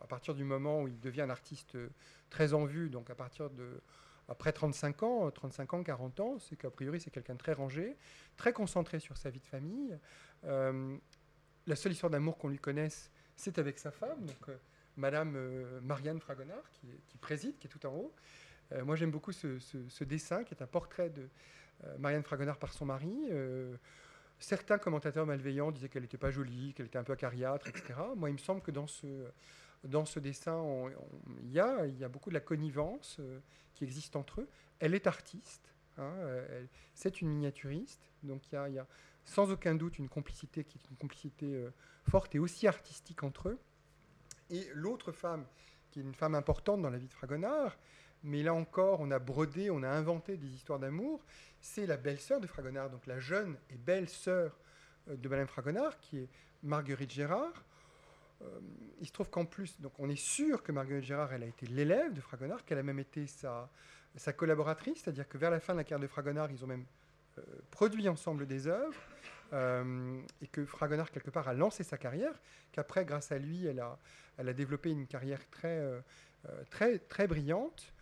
à 0.00 0.06
partir 0.06 0.34
du 0.34 0.44
moment 0.44 0.82
où 0.82 0.88
il 0.88 1.00
devient 1.00 1.22
un 1.22 1.30
artiste 1.30 1.76
très 2.30 2.54
en 2.54 2.64
vue, 2.64 2.90
donc 2.90 3.10
à 3.10 3.14
partir 3.14 3.50
de 3.50 3.80
après 4.28 4.52
35 4.52 5.02
ans, 5.02 5.30
35 5.30 5.74
ans, 5.74 5.82
40 5.82 6.20
ans, 6.20 6.38
c'est 6.38 6.56
qu'a 6.56 6.70
priori 6.70 6.98
c'est 6.98 7.10
quelqu'un 7.10 7.36
très 7.36 7.52
rangé, 7.52 7.96
très 8.36 8.54
concentré 8.54 8.98
sur 8.98 9.18
sa 9.18 9.28
vie 9.28 9.40
de 9.40 9.46
famille. 9.46 9.98
Euh, 10.44 10.96
la 11.66 11.76
seule 11.76 11.92
histoire 11.92 12.08
d'amour 12.08 12.38
qu'on 12.38 12.48
lui 12.48 12.58
connaisse, 12.58 13.10
c'est 13.36 13.58
avec 13.58 13.78
sa 13.78 13.90
femme, 13.90 14.24
donc 14.24 14.48
euh, 14.48 14.56
Madame 14.96 15.36
Marianne 15.82 16.20
Fragonard, 16.20 16.70
qui, 16.70 17.18
préside, 17.18 17.58
qui 17.58 17.66
est 17.66 17.70
tout 17.70 17.84
en 17.84 17.92
haut. 17.92 18.14
moi 18.84 18.94
j'aime 18.94 19.10
beaucoup 19.10 19.32
ce, 19.32 20.04
dessin, 20.04 20.44
qui 20.44 20.54
est 20.54 20.62
un 20.62 20.68
portrait 20.68 21.10
de 21.10 21.28
Marianne 21.98 22.22
Fragonard 22.22 22.58
par 22.58 22.72
son 22.72 22.86
mari. 22.86 23.28
Certains 24.38 24.78
commentateurs 24.78 25.26
malveillants 25.26 25.70
disaient 25.70 25.88
qu'elle 25.88 26.02
n'était 26.02 26.18
pas 26.18 26.30
jolie, 26.30 26.74
qu'elle 26.74 26.86
était 26.86 26.98
un 26.98 27.04
peu 27.04 27.12
acariâtre, 27.12 27.68
etc. 27.68 27.94
Moi, 28.16 28.30
il 28.30 28.34
me 28.34 28.38
semble 28.38 28.60
que 28.60 28.70
dans 28.70 28.86
ce, 28.86 29.06
dans 29.84 30.04
ce 30.04 30.18
dessin, 30.20 30.62
il 31.42 31.50
y, 31.50 31.60
a, 31.60 31.86
y, 31.86 32.04
a, 32.04 32.08
beaucoup 32.08 32.30
de 32.30 32.34
la 32.34 32.40
connivence 32.40 33.16
euh, 33.20 33.40
qui 33.74 33.84
existe 33.84 34.16
entre 34.16 34.42
eux. 34.42 34.48
Elle 34.80 34.94
est 34.94 35.06
artiste, 35.06 35.72
hein, 35.98 36.12
c'est 36.94 37.20
une 37.20 37.28
miniaturiste, 37.28 38.10
donc 38.22 38.42
il 38.52 38.54
y, 38.54 38.78
a, 38.78 38.86
sans 39.24 39.50
aucun 39.50 39.74
doute 39.74 39.98
une 39.98 40.08
complicité 40.08 40.64
qui 40.64 40.78
est 40.78 40.90
une 40.90 40.96
complicité 40.96 41.54
euh, 41.54 41.70
forte 42.08 42.34
et 42.34 42.38
aussi 42.38 42.66
artistique 42.66 43.22
entre 43.22 43.48
eux. 43.48 43.58
Et 44.50 44.66
l'autre 44.74 45.12
femme, 45.12 45.46
qui 45.90 46.00
est 46.00 46.02
une 46.02 46.14
femme 46.14 46.34
importante 46.34 46.82
dans 46.82 46.90
la 46.90 46.98
vie 46.98 47.08
de 47.08 47.14
Fragonard, 47.14 47.76
mais 48.24 48.42
là 48.42 48.54
encore, 48.54 49.00
on 49.00 49.10
a 49.10 49.18
brodé, 49.18 49.70
on 49.70 49.82
a 49.82 49.88
inventé 49.88 50.36
des 50.36 50.48
histoires 50.48 50.78
d'amour. 50.78 51.22
C'est 51.60 51.86
la 51.86 51.98
belle-sœur 51.98 52.40
de 52.40 52.46
Fragonard, 52.46 52.88
donc 52.90 53.06
la 53.06 53.20
jeune 53.20 53.56
et 53.70 53.76
belle-sœur 53.76 54.58
euh, 55.10 55.16
de 55.16 55.28
Madame 55.28 55.46
Fragonard, 55.46 55.98
qui 56.00 56.18
est 56.18 56.28
Marguerite 56.62 57.12
Gérard. 57.12 57.64
Euh, 58.42 58.46
il 59.00 59.06
se 59.06 59.12
trouve 59.12 59.28
qu'en 59.28 59.44
plus, 59.44 59.78
donc 59.80 59.92
on 59.98 60.08
est 60.08 60.18
sûr 60.18 60.62
que 60.62 60.72
Marguerite 60.72 61.04
Gérard, 61.04 61.34
elle 61.34 61.42
a 61.42 61.46
été 61.46 61.66
l'élève 61.66 62.14
de 62.14 62.20
Fragonard, 62.22 62.64
qu'elle 62.64 62.78
a 62.78 62.82
même 62.82 62.98
été 62.98 63.26
sa, 63.26 63.68
collaboratrice, 64.34 65.02
c'est-à-dire 65.02 65.28
que 65.28 65.36
vers 65.36 65.50
la 65.50 65.60
fin 65.60 65.74
de 65.74 65.78
la 65.78 65.84
carrière 65.84 66.00
de 66.00 66.10
Fragonard, 66.10 66.50
ils 66.50 66.64
ont 66.64 66.68
même 66.68 66.86
euh, 67.38 67.42
produit 67.70 68.08
ensemble 68.08 68.46
des 68.46 68.66
œuvres, 68.66 69.00
et 70.40 70.48
que 70.48 70.64
Fragonard, 70.64 71.12
quelque 71.12 71.30
part, 71.30 71.46
a 71.46 71.54
lancé 71.54 71.84
sa 71.84 71.96
carrière, 71.96 72.34
qu'après, 72.72 73.04
grâce 73.04 73.30
à 73.30 73.38
lui, 73.38 73.66
elle 73.66 73.78
a, 73.78 74.52
développé 74.52 74.90
une 74.90 75.06
carrière 75.06 75.38
très 75.48 77.28
brillante. 77.28 77.93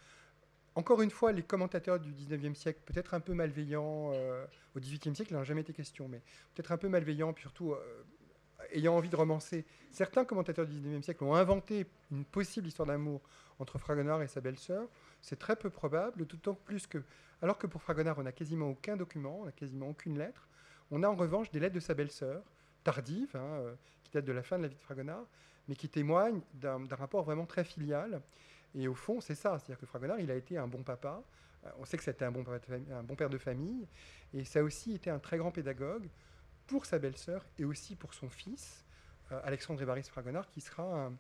Encore 0.75 1.02
une 1.02 1.11
fois, 1.11 1.33
les 1.33 1.43
commentateurs 1.43 2.00
du 2.00 2.12
19e 2.12 2.55
siècle, 2.55 2.81
peut-être 2.87 3.12
un 3.12 3.21
peu 3.21 3.35
malveillants, 3.35 4.11
euh, 4.14 4.45
au 4.75 4.81
18e 4.81 5.14
siècle, 5.14 5.33
il 5.33 5.35
n'en 5.35 5.41
a 5.41 5.45
jamais 5.45 5.61
été 5.61 5.73
question, 5.73 6.09
mais 6.09 6.23
peut-être 6.55 6.73
un 6.73 6.79
peu 6.79 6.88
malveillants, 6.88 7.35
surtout 7.37 7.73
euh, 7.73 8.05
ayant 8.73 8.97
envie 8.97 9.11
de 9.11 9.17
romancer. 9.17 9.67
Certains 9.91 10.25
commentateurs 10.25 10.67
du 10.67 10.73
19e 10.81 11.02
siècle 11.02 11.25
ont 11.25 11.35
inventé 11.35 11.87
une 12.11 12.25
possible 12.25 12.67
histoire 12.69 12.87
d'amour 12.87 13.21
entre 13.59 13.79
Fragonard 13.79 14.23
et 14.23 14.29
sa 14.29 14.41
belle-sœur. 14.41 14.88
C'est 15.21 15.38
très 15.38 15.57
peu 15.57 15.69
probable, 15.69 16.26
d'autant 16.26 16.55
plus 16.55 16.87
que, 16.87 17.02
alors 17.43 17.59
que 17.59 17.67
pour 17.67 17.83
Fragonard, 17.83 18.19
on 18.19 18.23
n'a 18.23 18.33
quasiment 18.33 18.71
aucun 18.71 18.97
document, 18.97 19.41
on 19.43 19.45
n'a 19.45 19.52
quasiment 19.52 19.91
aucune 19.91 20.19
lettre, 20.19 20.49
on 20.91 21.02
a 21.02 21.09
en 21.09 21.17
revanche 21.17 21.50
des 21.50 21.61
lettres 21.61 21.75
de 21.75 21.81
sa 21.81 21.95
belle-sœur, 21.95 22.43
tardives, 22.83 23.37
hein, 23.37 23.61
euh, 23.61 23.75
qui 24.05 24.12
datent 24.12 24.25
de 24.25 24.33
la 24.33 24.43
fin 24.43 24.57
de 24.57 24.62
la 24.62 24.69
vie 24.69 24.76
de 24.76 24.81
Fragonard, 24.81 25.26
mais 25.69 25.76
qui 25.76 25.88
témoignent 25.88 26.41
d'un 26.55 26.87
rapport 26.91 27.25
vraiment 27.25 27.47
très 27.47 27.64
filial. 27.64 28.21
Et 28.75 28.88
au 28.88 28.95
fond, 28.95 29.21
c'est 29.21 29.35
ça. 29.35 29.59
C'est-à-dire 29.59 29.78
que 29.78 29.87
Fragonard, 29.87 30.21
il 30.21 30.30
a 30.30 30.35
été 30.35 30.56
un 30.56 30.67
bon 30.67 30.82
papa. 30.82 31.23
Euh, 31.65 31.71
on 31.78 31.85
sait 31.85 31.97
que 31.97 32.04
c'était 32.04 32.25
un 32.25 32.32
bon, 32.32 32.45
un 32.91 33.02
bon 33.02 33.15
père 33.15 33.30
de 33.30 33.39
famille. 33.39 33.87
Et 34.32 34.45
ça 34.45 34.61
a 34.61 34.63
aussi 34.63 34.95
été 34.95 35.11
un 35.11 35.19
très 35.19 35.39
grand 35.39 35.50
pédagogue 35.50 36.08
pour 36.67 36.87
sa 36.87 36.99
belle-sœur 36.99 37.45
et 37.58 37.65
aussi 37.65 37.97
pour 37.97 38.15
son 38.15 38.28
fils, 38.28 38.85
euh, 39.30 39.41
Alexandre 39.45 39.82
Évariste 39.82 40.11
Fragonard, 40.11 40.49
qui 40.49 40.61
sera 40.61 40.82
un, 40.82 41.13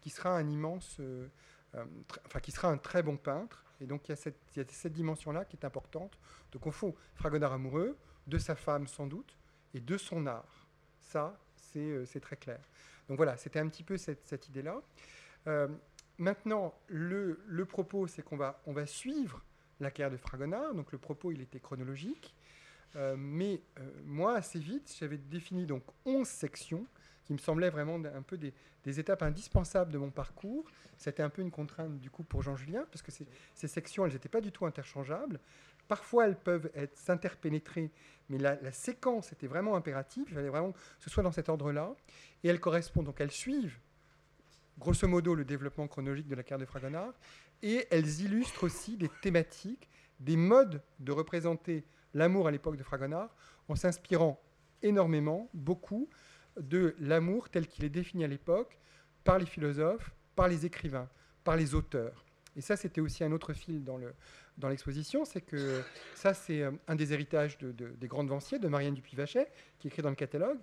qui 0.00 0.10
sera 0.10 0.36
un 0.36 0.48
immense. 0.48 0.96
Euh, 1.00 1.26
enfin, 2.26 2.40
qui 2.40 2.50
sera 2.50 2.68
un 2.68 2.78
très 2.78 3.02
bon 3.02 3.16
peintre. 3.16 3.64
Et 3.80 3.86
donc, 3.86 4.08
il 4.08 4.10
y 4.10 4.12
a 4.12 4.16
cette, 4.16 4.38
cette 4.70 4.92
dimension-là 4.92 5.44
qui 5.44 5.56
est 5.56 5.64
importante. 5.64 6.18
Donc, 6.52 6.66
au 6.66 6.72
fond, 6.72 6.94
Fragonard 7.14 7.52
amoureux, 7.52 7.96
de 8.26 8.38
sa 8.38 8.54
femme 8.54 8.86
sans 8.86 9.06
doute, 9.06 9.36
et 9.72 9.80
de 9.80 9.96
son 9.96 10.26
art. 10.26 10.66
Ça, 11.00 11.38
c'est 11.56 12.20
très 12.20 12.36
clair. 12.36 12.60
Donc 13.08 13.16
voilà, 13.16 13.36
c'était 13.36 13.58
un 13.58 13.68
petit 13.68 13.84
peu 13.84 13.96
cette, 13.96 14.26
cette 14.26 14.48
idée-là. 14.48 14.82
Maintenant, 16.20 16.74
le, 16.88 17.64
propos, 17.64 18.06
c'est 18.06 18.20
qu'on 18.20 18.36
va, 18.36 18.60
suivre 18.84 19.42
la 19.80 19.90
carrière 19.90 20.10
de 20.10 20.18
Fragonard. 20.18 20.74
Donc 20.74 20.92
le 20.92 20.98
propos, 20.98 21.32
il 21.32 21.40
était 21.40 21.60
chronologique. 21.60 22.36
Euh, 22.94 23.16
mais 23.16 23.62
euh, 23.78 23.90
moi, 24.04 24.34
assez 24.34 24.58
vite, 24.58 24.94
j'avais 25.00 25.16
défini 25.16 25.64
donc 25.64 25.82
11 26.04 26.28
sections 26.28 26.84
qui 27.24 27.32
me 27.32 27.38
semblaient 27.38 27.70
vraiment 27.70 27.94
un 27.94 28.20
peu 28.20 28.36
des, 28.36 28.52
étapes 29.00 29.22
indispensables 29.22 29.90
de 29.90 29.96
mon 29.96 30.10
parcours. 30.10 30.70
C'était 30.98 31.22
un 31.22 31.30
peu 31.30 31.40
une 31.40 31.50
contrainte 31.50 31.98
du 31.98 32.10
coup 32.10 32.22
pour 32.22 32.42
Jean-Julien, 32.42 32.84
parce 32.92 33.00
que 33.00 33.12
ces, 33.12 33.68
sections, 33.68 34.04
elles 34.04 34.12
n'étaient 34.12 34.28
pas 34.28 34.42
du 34.42 34.52
tout 34.52 34.66
interchangeables. 34.66 35.40
Parfois, 35.88 36.26
elles 36.26 36.38
peuvent 36.38 36.70
être 36.74 36.98
s'interpénétrer, 36.98 37.90
mais 38.28 38.36
la, 38.36 38.60
la, 38.60 38.72
séquence 38.72 39.32
était 39.32 39.46
vraiment 39.46 39.74
impérative. 39.74 40.26
Il 40.28 40.34
fallait 40.34 40.50
vraiment 40.50 40.72
que 40.72 40.78
ce 40.98 41.08
soit 41.08 41.22
dans 41.22 41.32
cet 41.32 41.48
ordre-là. 41.48 41.94
Et 42.44 42.48
elles 42.48 42.60
correspondent, 42.60 43.06
donc 43.06 43.22
elles 43.22 43.30
suivent 43.30 43.78
grosso 44.80 45.06
modo 45.06 45.34
le 45.34 45.44
développement 45.44 45.86
chronologique 45.86 46.26
de 46.26 46.34
la 46.34 46.42
carte 46.42 46.62
de 46.62 46.66
Fragonard, 46.66 47.12
et 47.62 47.86
elles 47.90 48.22
illustrent 48.22 48.64
aussi 48.64 48.96
des 48.96 49.10
thématiques, 49.20 49.88
des 50.18 50.36
modes 50.36 50.82
de 50.98 51.12
représenter 51.12 51.84
l'amour 52.14 52.48
à 52.48 52.50
l'époque 52.50 52.76
de 52.76 52.82
Fragonard, 52.82 53.30
en 53.68 53.76
s'inspirant 53.76 54.40
énormément, 54.82 55.48
beaucoup, 55.54 56.08
de 56.58 56.96
l'amour 56.98 57.48
tel 57.48 57.68
qu'il 57.68 57.84
est 57.84 57.90
défini 57.90 58.24
à 58.24 58.26
l'époque 58.26 58.78
par 59.22 59.38
les 59.38 59.46
philosophes, 59.46 60.10
par 60.34 60.48
les 60.48 60.66
écrivains, 60.66 61.08
par 61.44 61.56
les 61.56 61.74
auteurs. 61.74 62.24
Et 62.56 62.60
ça, 62.60 62.76
c'était 62.76 63.00
aussi 63.00 63.22
un 63.22 63.30
autre 63.30 63.52
fil 63.52 63.84
dans, 63.84 63.96
le, 63.96 64.12
dans 64.58 64.68
l'exposition, 64.68 65.24
c'est 65.24 65.42
que 65.42 65.82
ça, 66.14 66.34
c'est 66.34 66.62
euh, 66.62 66.72
un 66.88 66.96
des 66.96 67.12
héritages 67.12 67.56
de, 67.58 67.70
des 67.70 68.08
grandes 68.08 68.28
vanciers, 68.28 68.58
de 68.58 68.66
Marianne 68.66 68.94
Dupuy-Vachet, 68.94 69.46
qui 69.78 69.86
écrit 69.86 70.02
dans 70.02 70.10
le 70.10 70.16
catalogue. 70.16 70.58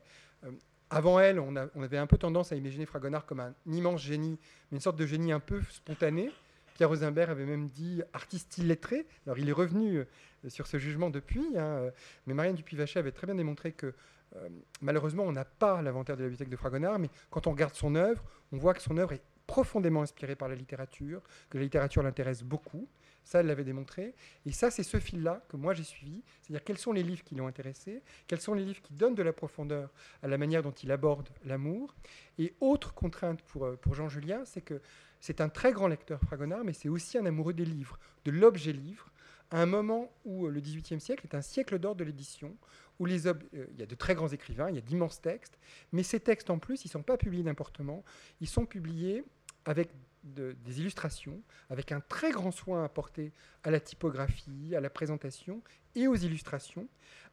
Avant 0.89 1.19
elle, 1.19 1.39
on, 1.39 1.55
avait 1.55 1.97
un 1.97 2.07
peu 2.07 2.17
tendance 2.17 2.51
à 2.51 2.55
imaginer 2.55 2.85
Fragonard 2.85 3.25
comme 3.25 3.41
un 3.41 3.53
immense 3.65 4.01
génie, 4.01 4.39
mais 4.71 4.77
une 4.77 4.81
sorte 4.81 4.95
de 4.95 5.05
génie 5.05 5.33
un 5.33 5.41
peu 5.41 5.61
spontané. 5.69 6.31
Pierre 6.75 6.89
Rosenberg 6.89 7.29
avait 7.29 7.45
même 7.45 7.67
dit 7.67 8.01
artiste 8.13 8.57
illettré. 8.57 9.05
Alors 9.25 9.37
il 9.37 9.49
est 9.49 9.53
revenu 9.53 9.97
euh, 9.97 10.05
sur 10.49 10.67
ce 10.67 10.77
jugement 10.77 11.09
depuis, 11.09 11.45
hein, 11.57 11.61
euh, 11.61 11.91
mais 12.25 12.33
Marianne 12.33 12.55
Dupuy-Vachet 12.55 12.99
avait 12.99 13.11
très 13.11 13.27
bien 13.27 13.35
démontré 13.35 13.73
que 13.73 13.93
euh, 14.35 14.49
malheureusement 14.81 15.23
on 15.23 15.31
n'a 15.31 15.45
pas 15.45 15.81
l'inventaire 15.81 16.15
de 16.15 16.21
la 16.21 16.29
bibliothèque 16.29 16.49
de 16.49 16.55
Fragonard, 16.55 16.99
mais 16.99 17.09
quand 17.31 17.47
on 17.47 17.51
regarde 17.51 17.73
son 17.73 17.95
œuvre, 17.95 18.23
on 18.53 18.57
voit 18.57 18.73
que 18.73 18.81
son 18.81 18.97
œuvre 18.97 19.13
est 19.13 19.21
profondément 19.47 20.01
inspirée 20.01 20.35
par 20.35 20.49
la 20.49 20.55
littérature, 20.55 21.21
que 21.49 21.57
la 21.57 21.63
littérature 21.63 22.03
l'intéresse 22.03 22.43
beaucoup. 22.43 22.87
Ça, 23.23 23.39
elle 23.39 23.47
l'avait 23.47 23.63
démontré. 23.63 24.13
Et 24.45 24.51
ça, 24.51 24.71
c'est 24.71 24.83
ce 24.83 24.99
fil-là 24.99 25.43
que 25.49 25.57
moi 25.57 25.73
j'ai 25.73 25.83
suivi. 25.83 26.21
C'est-à-dire 26.41 26.63
quels 26.63 26.77
sont 26.77 26.93
les 26.93 27.03
livres 27.03 27.23
qui 27.23 27.35
l'ont 27.35 27.47
intéressé, 27.47 28.03
quels 28.27 28.39
sont 28.39 28.53
les 28.53 28.63
livres 28.63 28.81
qui 28.81 28.93
donnent 28.93 29.15
de 29.15 29.23
la 29.23 29.33
profondeur 29.33 29.91
à 30.21 30.27
la 30.27 30.37
manière 30.37 30.63
dont 30.63 30.71
il 30.71 30.91
aborde 30.91 31.29
l'amour? 31.43 31.95
Et 32.37 32.53
autre 32.61 32.93
contrainte 32.93 33.41
pour, 33.41 33.65
euh, 33.65 33.75
pour 33.75 33.95
Jean 33.95 34.07
Julien, 34.07 34.43
c'est 34.45 34.61
que 34.61 34.81
c'est 35.19 35.41
un 35.41 35.49
très 35.49 35.71
grand 35.71 35.87
lecteur 35.87 36.21
Fragonard, 36.21 36.63
mais 36.63 36.73
c'est 36.73 36.89
aussi 36.89 37.17
un 37.17 37.25
amoureux 37.25 37.53
des 37.53 37.65
livres, 37.65 37.99
de 38.25 38.31
l'objet 38.31 38.71
livre, 38.71 39.11
à 39.49 39.61
un 39.61 39.65
moment 39.65 40.11
où 40.25 40.45
euh, 40.45 40.49
le 40.49 40.59
XVIIIe 40.59 41.01
siècle 41.01 41.25
est 41.25 41.35
un 41.35 41.41
siècle 41.41 41.79
d'or 41.79 41.95
de 41.95 42.03
l'édition, 42.03 42.55
où 42.99 43.07
euh, 43.07 43.67
il 43.71 43.79
y 43.79 43.83
a 43.83 43.85
de 43.85 43.95
très 43.95 44.15
grands 44.15 44.27
écrivains, 44.27 44.69
il 44.69 44.75
y 44.75 44.79
a 44.79 44.81
d'immenses 44.81 45.21
textes, 45.21 45.57
mais 45.91 46.03
ces 46.03 46.19
textes 46.19 46.49
en 46.49 46.59
plus, 46.59 46.83
ils 46.85 46.87
ne 46.87 46.91
sont 46.91 47.03
pas 47.03 47.17
publiés 47.17 47.43
n'importe 47.43 47.77
comment, 47.77 48.03
ils 48.41 48.49
sont 48.49 48.65
publiés 48.65 49.23
avec 49.67 49.89
des 50.23 50.79
illustrations, 50.79 51.41
avec 51.69 51.91
un 51.91 52.01
très 52.01 52.31
grand 52.31 52.51
soin 52.51 52.83
apporté 52.83 53.31
à 53.63 53.69
la 53.69 53.79
typographie, 53.79 54.75
à 54.75 54.81
la 54.81 54.89
présentation 54.89 55.61
et 55.95 56.07
aux 56.07 56.15
illustrations, 56.15 56.87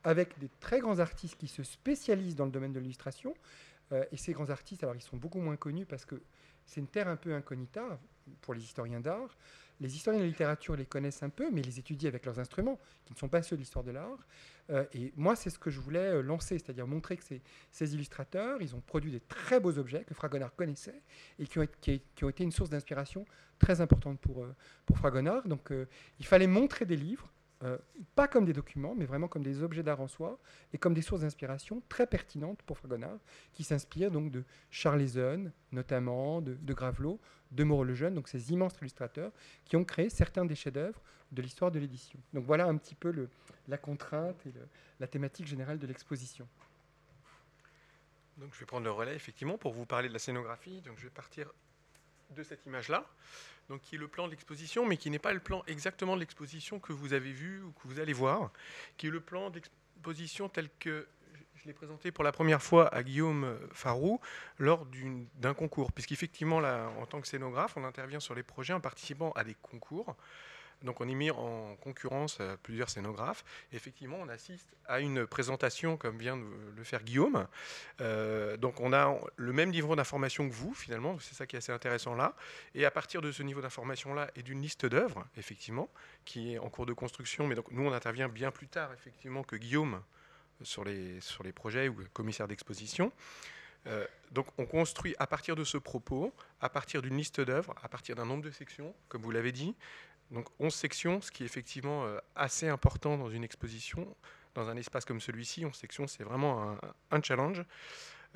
avec 0.04 0.38
des 0.38 0.50
très 0.60 0.80
grands 0.80 0.98
artistes 0.98 1.36
qui 1.36 1.48
se 1.48 1.62
spécialisent 1.62 2.36
dans 2.36 2.44
le 2.44 2.50
domaine 2.50 2.72
de 2.72 2.78
l'illustration. 2.78 3.34
et 4.12 4.16
ces 4.16 4.32
grands 4.32 4.50
artistes, 4.50 4.82
alors 4.82 4.94
ils 4.94 5.02
sont 5.02 5.16
beaucoup 5.16 5.40
moins 5.40 5.56
connus 5.56 5.86
parce 5.86 6.04
que 6.04 6.20
c'est 6.66 6.80
une 6.80 6.88
terre 6.88 7.08
un 7.08 7.16
peu 7.16 7.34
incognita 7.34 7.98
pour 8.40 8.54
les 8.54 8.62
historiens 8.62 9.00
d'art. 9.00 9.36
Les 9.80 9.94
historiens 9.96 10.20
de 10.20 10.24
la 10.24 10.30
littérature 10.30 10.76
les 10.76 10.86
connaissent 10.86 11.22
un 11.22 11.30
peu, 11.30 11.50
mais 11.50 11.60
les 11.60 11.78
étudient 11.78 12.08
avec 12.08 12.24
leurs 12.24 12.38
instruments, 12.38 12.78
qui 13.04 13.12
ne 13.12 13.18
sont 13.18 13.28
pas 13.28 13.42
ceux 13.42 13.56
de 13.56 13.60
l'histoire 13.60 13.84
de 13.84 13.90
l'art. 13.90 14.18
Euh, 14.70 14.84
et 14.94 15.12
moi, 15.16 15.34
c'est 15.34 15.50
ce 15.50 15.58
que 15.58 15.70
je 15.70 15.80
voulais 15.80 15.98
euh, 15.98 16.22
lancer, 16.22 16.58
c'est-à-dire 16.58 16.86
montrer 16.86 17.16
que 17.16 17.24
ces, 17.70 17.94
illustrateurs, 17.94 18.62
ils 18.62 18.74
ont 18.74 18.80
produit 18.80 19.10
des 19.10 19.20
très 19.20 19.58
beaux 19.58 19.76
objets 19.78 20.04
que 20.04 20.14
Fragonard 20.14 20.54
connaissait 20.54 21.02
et 21.38 21.46
qui 21.46 21.58
ont, 21.58 21.62
été 21.62 22.44
une 22.44 22.52
source 22.52 22.70
d'inspiration 22.70 23.26
très 23.58 23.80
importante 23.80 24.20
pour, 24.20 24.44
euh, 24.44 24.54
pour 24.86 24.96
Fragonard. 24.96 25.46
Donc, 25.48 25.72
il 26.20 26.26
fallait 26.26 26.46
montrer 26.46 26.86
des 26.86 26.96
livres 26.96 27.28
euh, 27.64 27.78
pas 28.14 28.28
comme 28.28 28.44
des 28.44 28.52
documents, 28.52 28.94
mais 28.94 29.06
vraiment 29.06 29.28
comme 29.28 29.42
des 29.42 29.62
objets 29.62 29.82
d'art 29.82 30.00
en 30.00 30.08
soi, 30.08 30.38
et 30.72 30.78
comme 30.78 30.94
des 30.94 31.02
sources 31.02 31.22
d'inspiration 31.22 31.82
très 31.88 32.06
pertinentes 32.06 32.62
pour 32.62 32.78
Fragonard, 32.78 33.18
qui 33.52 33.64
s'inspirent 33.64 34.10
donc 34.10 34.30
de 34.30 34.44
Charles 34.70 35.02
Eson, 35.02 35.50
notamment, 35.72 36.42
de, 36.42 36.54
de 36.54 36.74
Gravelot, 36.74 37.18
de 37.50 37.64
Moreau 37.64 37.84
le 37.84 37.94
Jeune, 37.94 38.14
donc 38.14 38.28
ces 38.28 38.52
immenses 38.52 38.76
illustrateurs 38.80 39.32
qui 39.64 39.76
ont 39.76 39.84
créé 39.84 40.10
certains 40.10 40.44
des 40.44 40.54
chefs-d'œuvre 40.54 41.00
de 41.32 41.42
l'histoire 41.42 41.70
de 41.70 41.78
l'édition. 41.78 42.18
Donc 42.32 42.44
voilà 42.44 42.66
un 42.66 42.76
petit 42.76 42.94
peu 42.94 43.28
la 43.68 43.78
contrainte 43.78 44.46
et 44.46 44.52
la 45.00 45.06
thématique 45.06 45.46
générale 45.46 45.78
de 45.78 45.86
l'exposition. 45.86 46.46
Donc 48.36 48.52
je 48.54 48.60
vais 48.60 48.66
prendre 48.66 48.84
le 48.84 48.90
relais 48.90 49.14
effectivement 49.14 49.58
pour 49.58 49.72
vous 49.72 49.86
parler 49.86 50.08
de 50.08 50.12
la 50.12 50.18
scénographie. 50.18 50.80
Donc 50.82 50.98
je 50.98 51.04
vais 51.04 51.10
partir 51.10 51.52
de 52.34 52.42
cette 52.42 52.66
image-là 52.66 53.06
donc 53.68 53.80
qui 53.80 53.94
est 53.94 53.98
le 53.98 54.08
plan 54.08 54.26
de 54.26 54.30
l'exposition, 54.30 54.84
mais 54.86 54.96
qui 54.96 55.10
n'est 55.10 55.18
pas 55.18 55.32
le 55.32 55.40
plan 55.40 55.62
exactement 55.66 56.14
de 56.14 56.20
l'exposition 56.20 56.78
que 56.78 56.92
vous 56.92 57.12
avez 57.12 57.32
vu 57.32 57.62
ou 57.62 57.72
que 57.72 57.88
vous 57.88 58.00
allez 58.00 58.12
voir, 58.12 58.50
qui 58.96 59.06
est 59.06 59.10
le 59.10 59.20
plan 59.20 59.50
d'exposition 59.50 60.48
tel 60.48 60.68
que 60.78 61.06
je 61.56 61.68
l'ai 61.68 61.72
présenté 61.72 62.12
pour 62.12 62.24
la 62.24 62.32
première 62.32 62.62
fois 62.62 62.94
à 62.94 63.02
Guillaume 63.02 63.58
Farou 63.72 64.20
lors 64.58 64.86
d'un 65.36 65.54
concours, 65.54 65.92
puisqu'effectivement, 65.92 66.58
en 66.58 67.06
tant 67.06 67.22
que 67.22 67.26
scénographe, 67.26 67.74
on 67.76 67.84
intervient 67.84 68.20
sur 68.20 68.34
les 68.34 68.42
projets 68.42 68.74
en 68.74 68.80
participant 68.80 69.32
à 69.32 69.44
des 69.44 69.54
concours. 69.54 70.14
Donc 70.84 71.00
on 71.00 71.08
est 71.08 71.14
mis 71.14 71.30
en 71.30 71.76
concurrence 71.76 72.40
à 72.40 72.56
plusieurs 72.58 72.90
scénographes. 72.90 73.44
effectivement, 73.72 74.18
on 74.20 74.28
assiste 74.28 74.68
à 74.86 75.00
une 75.00 75.26
présentation 75.26 75.96
comme 75.96 76.18
vient 76.18 76.36
de 76.36 76.44
le 76.76 76.84
faire 76.84 77.02
Guillaume. 77.02 77.46
Euh, 78.00 78.56
donc 78.56 78.80
on 78.80 78.92
a 78.92 79.18
le 79.36 79.52
même 79.52 79.70
niveau 79.70 79.96
d'information 79.96 80.48
que 80.48 80.54
vous, 80.54 80.74
finalement, 80.74 81.18
c'est 81.20 81.34
ça 81.34 81.46
qui 81.46 81.56
est 81.56 81.58
assez 81.58 81.72
intéressant 81.72 82.14
là. 82.14 82.34
Et 82.74 82.84
à 82.84 82.90
partir 82.90 83.22
de 83.22 83.32
ce 83.32 83.42
niveau 83.42 83.60
d'information-là 83.62 84.30
et 84.36 84.42
d'une 84.42 84.60
liste 84.60 84.86
d'œuvres, 84.86 85.26
effectivement, 85.36 85.88
qui 86.24 86.54
est 86.54 86.58
en 86.58 86.68
cours 86.68 86.86
de 86.86 86.92
construction, 86.92 87.46
mais 87.46 87.54
donc 87.54 87.70
nous 87.70 87.82
on 87.82 87.92
intervient 87.92 88.28
bien 88.28 88.50
plus 88.50 88.68
tard, 88.68 88.92
effectivement, 88.92 89.42
que 89.42 89.56
Guillaume 89.56 90.02
sur 90.62 90.84
les, 90.84 91.20
sur 91.20 91.42
les 91.42 91.52
projets 91.52 91.88
ou 91.88 91.96
commissaire 92.12 92.46
d'exposition. 92.46 93.10
Euh, 93.86 94.06
donc 94.30 94.46
on 94.58 94.66
construit 94.66 95.14
à 95.18 95.26
partir 95.26 95.56
de 95.56 95.64
ce 95.64 95.76
propos, 95.76 96.32
à 96.60 96.68
partir 96.68 97.02
d'une 97.02 97.16
liste 97.16 97.40
d'œuvres, 97.40 97.74
à 97.82 97.88
partir 97.88 98.16
d'un 98.16 98.24
nombre 98.24 98.42
de 98.42 98.50
sections, 98.50 98.94
comme 99.08 99.22
vous 99.22 99.30
l'avez 99.30 99.52
dit, 99.52 99.74
donc 100.30 100.48
11 100.58 100.74
sections, 100.74 101.20
ce 101.20 101.30
qui 101.30 101.42
est 101.42 101.46
effectivement 101.46 102.04
euh, 102.04 102.18
assez 102.34 102.68
important 102.68 103.16
dans 103.16 103.30
une 103.30 103.44
exposition. 103.44 104.16
Dans 104.54 104.68
un 104.68 104.76
espace 104.76 105.04
comme 105.04 105.20
celui-ci, 105.20 105.64
11 105.64 105.74
sections, 105.74 106.06
c'est 106.06 106.22
vraiment 106.22 106.76
un, 107.10 107.22
challenge. 107.22 107.64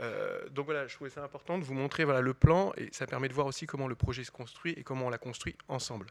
Euh, 0.00 0.48
donc 0.50 0.66
voilà, 0.66 0.86
je 0.86 0.94
trouvais 0.94 1.10
ça 1.10 1.22
important 1.22 1.58
de 1.58 1.64
vous 1.64 1.74
montrer 1.74 2.04
voilà, 2.04 2.20
le 2.20 2.34
plan 2.34 2.72
et 2.76 2.88
ça 2.92 3.06
permet 3.06 3.28
de 3.28 3.34
voir 3.34 3.46
aussi 3.46 3.66
comment 3.66 3.88
le 3.88 3.94
projet 3.94 4.22
se 4.22 4.30
construit 4.30 4.72
et 4.76 4.82
comment 4.82 5.06
on 5.06 5.10
l'a 5.10 5.18
construit 5.18 5.56
ensemble. 5.68 6.06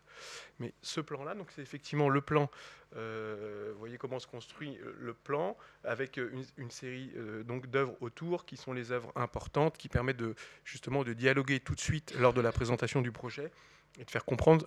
Mais 0.59 0.73
ce 0.81 1.01
plan-là, 1.01 1.35
donc 1.35 1.47
c'est 1.51 1.61
effectivement 1.61 2.07
le 2.09 2.21
plan. 2.21 2.49
Euh, 2.95 3.71
vous 3.73 3.79
voyez 3.79 3.97
comment 3.97 4.19
se 4.19 4.27
construit 4.27 4.77
le 4.97 5.13
plan 5.13 5.57
avec 5.83 6.17
une, 6.17 6.71
série 6.71 7.13
d'œuvres 7.45 7.97
autour 8.01 8.45
qui 8.45 8.55
sont 8.55 8.71
les 8.71 8.93
œuvres 8.93 9.11
importantes 9.15 9.77
qui 9.77 9.89
permettent 9.89 10.17
de 10.17 10.35
justement 10.63 11.03
de 11.03 11.13
dialoguer 11.13 11.59
tout 11.59 11.75
de 11.75 11.81
suite 11.81 12.13
lors 12.17 12.33
de 12.33 12.41
la 12.41 12.53
présentation 12.53 13.01
du 13.01 13.11
projet 13.11 13.51
et 13.99 14.05
de 14.05 14.11
faire 14.11 14.25
comprendre 14.25 14.65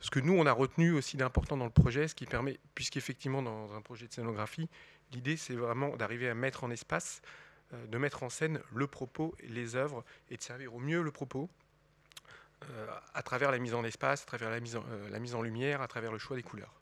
ce 0.00 0.10
que 0.10 0.20
nous, 0.20 0.34
on 0.34 0.46
a 0.46 0.52
retenu 0.52 0.92
aussi 0.92 1.16
d'important 1.16 1.56
dans 1.56 1.64
le 1.64 1.70
projet, 1.70 2.08
ce 2.08 2.14
qui 2.14 2.26
permet, 2.26 2.58
puisqu'effectivement, 2.74 3.42
dans 3.42 3.72
un 3.74 3.80
projet 3.80 4.06
de 4.06 4.12
scénographie, 4.12 4.68
l'idée, 5.12 5.36
c'est 5.36 5.54
vraiment 5.54 5.96
d'arriver 5.96 6.28
à 6.28 6.34
mettre 6.34 6.64
en 6.64 6.70
espace, 6.70 7.22
euh, 7.72 7.86
de 7.86 7.98
mettre 7.98 8.22
en 8.22 8.28
scène 8.28 8.60
le 8.74 8.86
propos, 8.86 9.34
les 9.48 9.76
œuvres, 9.76 10.04
et 10.30 10.36
de 10.36 10.42
servir 10.42 10.74
au 10.74 10.78
mieux 10.78 11.02
le 11.02 11.10
propos 11.10 11.48
euh, 12.64 12.86
à 13.14 13.22
travers 13.22 13.50
la 13.50 13.58
mise 13.58 13.74
en 13.74 13.84
espace, 13.84 14.22
à 14.22 14.26
travers 14.26 14.50
la 14.50 14.60
mise 14.60 14.76
en, 14.76 14.84
euh, 14.90 15.08
la 15.08 15.18
mise 15.18 15.34
en 15.34 15.42
lumière, 15.42 15.80
à 15.80 15.88
travers 15.88 16.12
le 16.12 16.18
choix 16.18 16.36
des 16.36 16.42
couleurs. 16.42 16.80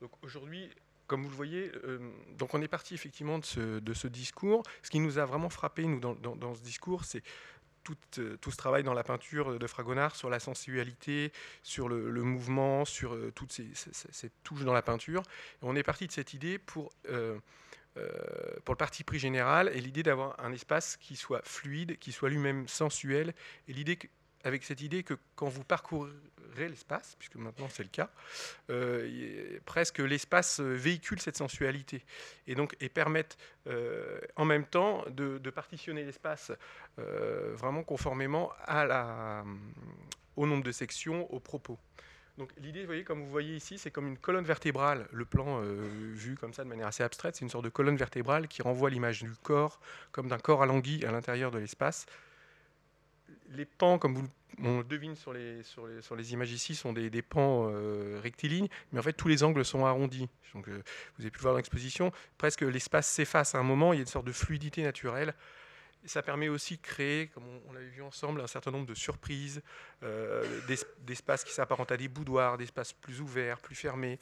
Donc 0.00 0.10
aujourd'hui, 0.22 0.70
comme 1.06 1.22
vous 1.22 1.30
le 1.30 1.36
voyez, 1.36 1.70
donc 2.38 2.54
on 2.54 2.62
est 2.62 2.68
parti 2.68 2.94
effectivement 2.94 3.38
de 3.38 3.44
ce, 3.44 4.06
discours. 4.08 4.62
Ce 4.82 4.88
qui 4.88 4.98
nous 4.98 5.18
a 5.18 5.26
vraiment 5.26 5.50
frappé, 5.50 5.84
nous, 5.84 6.00
dans 6.00 6.54
ce 6.54 6.62
discours, 6.62 7.04
c'est 7.04 7.22
euh, 8.18 8.36
tout, 8.40 8.50
ce 8.50 8.56
travail 8.56 8.82
dans 8.82 8.94
la 8.94 9.02
peinture 9.02 9.58
de 9.58 9.66
Fragonard 9.66 10.14
sur 10.14 10.30
la 10.30 10.38
sensualité, 10.38 11.32
sur 11.62 11.88
le, 11.88 12.22
mouvement, 12.22 12.84
sur 12.84 13.14
euh, 13.14 13.32
toutes 13.34 13.52
ces, 13.52 14.30
touches 14.44 14.64
dans 14.64 14.72
la 14.72 14.82
peinture. 14.82 15.22
on 15.62 15.74
est 15.74 15.82
parti 15.82 16.06
de 16.06 16.12
cette 16.12 16.34
idée 16.34 16.58
pour, 16.58 16.92
euh, 17.08 17.38
pour 18.64 18.74
le 18.74 18.78
parti 18.78 19.04
pris 19.04 19.18
général 19.18 19.70
et 19.74 19.80
l'idée 19.80 20.02
d'avoir 20.02 20.38
un 20.40 20.52
espace 20.52 20.96
qui 20.96 21.16
soit 21.16 21.42
fluide, 21.44 21.98
qui 21.98 22.12
soit 22.12 22.30
lui-même 22.30 22.68
sensuel. 22.68 23.34
Et 23.68 23.72
l'idée 23.72 23.98
avec 24.44 24.64
cette 24.64 24.80
idée 24.80 25.02
que 25.02 25.14
quand 25.34 25.48
vous 25.48 25.64
parcourez 25.64 26.10
l'espace, 26.60 27.16
puisque 27.18 27.36
maintenant 27.36 27.68
c'est 27.68 27.82
le 27.82 27.88
cas, 27.88 28.10
euh, 28.70 29.58
presque 29.64 29.98
l'espace 29.98 30.60
véhicule 30.60 31.20
cette 31.20 31.36
sensualité 31.36 32.04
et 32.46 32.54
donc 32.54 32.76
et 32.80 32.88
permettent 32.88 33.36
euh, 33.66 34.20
en 34.36 34.44
même 34.44 34.66
temps 34.66 35.04
de, 35.08 35.38
partitionner 35.50 36.04
l'espace 36.04 36.50
euh, 36.98 37.52
vraiment 37.54 37.82
conformément 37.82 38.52
au 40.36 40.46
nombre 40.46 40.64
de 40.64 40.72
sections, 40.72 41.32
aux 41.32 41.40
propos. 41.40 41.78
Donc 42.38 42.50
l'idée, 42.56 42.80
vous 42.80 42.86
voyez, 42.86 43.04
comme 43.04 43.22
vous 43.22 43.30
voyez 43.30 43.54
ici, 43.54 43.76
c'est 43.76 43.90
comme 43.90 44.08
une 44.08 44.16
colonne 44.16 44.46
vertébrale. 44.46 45.06
Le 45.12 45.26
plan 45.26 45.60
vu 45.60 46.36
comme 46.36 46.54
ça 46.54 46.64
de 46.64 46.68
manière 46.68 46.86
assez 46.86 47.02
abstraite, 47.02 47.36
c'est 47.36 47.44
une 47.44 47.50
sorte 47.50 47.64
de 47.64 47.70
colonne 47.70 47.96
vertébrale 47.96 48.48
qui 48.48 48.62
renvoie 48.62 48.88
l'image 48.88 49.22
du 49.22 49.30
corps 49.42 49.78
comme 50.12 50.28
d'un 50.28 50.38
corps 50.38 50.62
alangui 50.62 51.04
à 51.04 51.12
l'intérieur 51.12 51.50
de 51.50 51.58
l'espace 51.58 52.06
les 53.54 53.64
pans, 53.64 53.98
comme 53.98 54.28
on 54.62 54.82
devine 54.82 55.16
sur 55.16 55.32
les, 55.32 56.32
images 56.32 56.52
ici, 56.52 56.74
sont 56.74 56.92
des, 56.92 57.22
pans 57.22 57.68
euh, 57.70 58.20
rectilignes, 58.22 58.68
mais 58.92 58.98
en 58.98 59.02
fait 59.02 59.12
tous 59.12 59.28
les 59.28 59.42
angles 59.42 59.64
sont 59.64 59.84
arrondis. 59.84 60.28
Donc, 60.54 60.68
euh, 60.68 60.82
vous 61.16 61.22
avez 61.22 61.30
pu 61.30 61.38
le 61.38 61.42
voir 61.42 61.54
dans 61.54 61.58
l'exposition, 61.58 62.12
presque 62.38 62.62
l'espace 62.62 63.08
s'efface 63.08 63.54
à 63.54 63.58
un 63.58 63.62
moment, 63.62 63.92
il 63.92 63.96
y 63.96 64.00
a 64.00 64.02
une 64.02 64.06
sorte 64.06 64.26
de 64.26 64.32
fluidité 64.32 64.82
naturelle. 64.82 65.34
ça 66.04 66.22
permet 66.22 66.48
aussi 66.48 66.76
de 66.76 66.82
créer, 66.82 67.28
comme 67.28 67.44
on, 67.68 67.72
l'avait 67.72 67.86
vu 67.86 68.02
ensemble, 68.02 68.40
un 68.40 68.46
certain 68.46 68.70
nombre 68.70 68.86
de 68.86 68.94
surprises, 68.94 69.62
euh, 70.02 70.60
d'espaces 71.06 71.44
qui 71.44 71.52
s'apparentent 71.52 71.92
à 71.92 71.96
des 71.96 72.08
boudoirs, 72.08 72.58
d'espaces 72.58 72.92
plus 72.92 73.20
ouverts, 73.20 73.60
plus 73.60 73.76
fermés, 73.76 74.18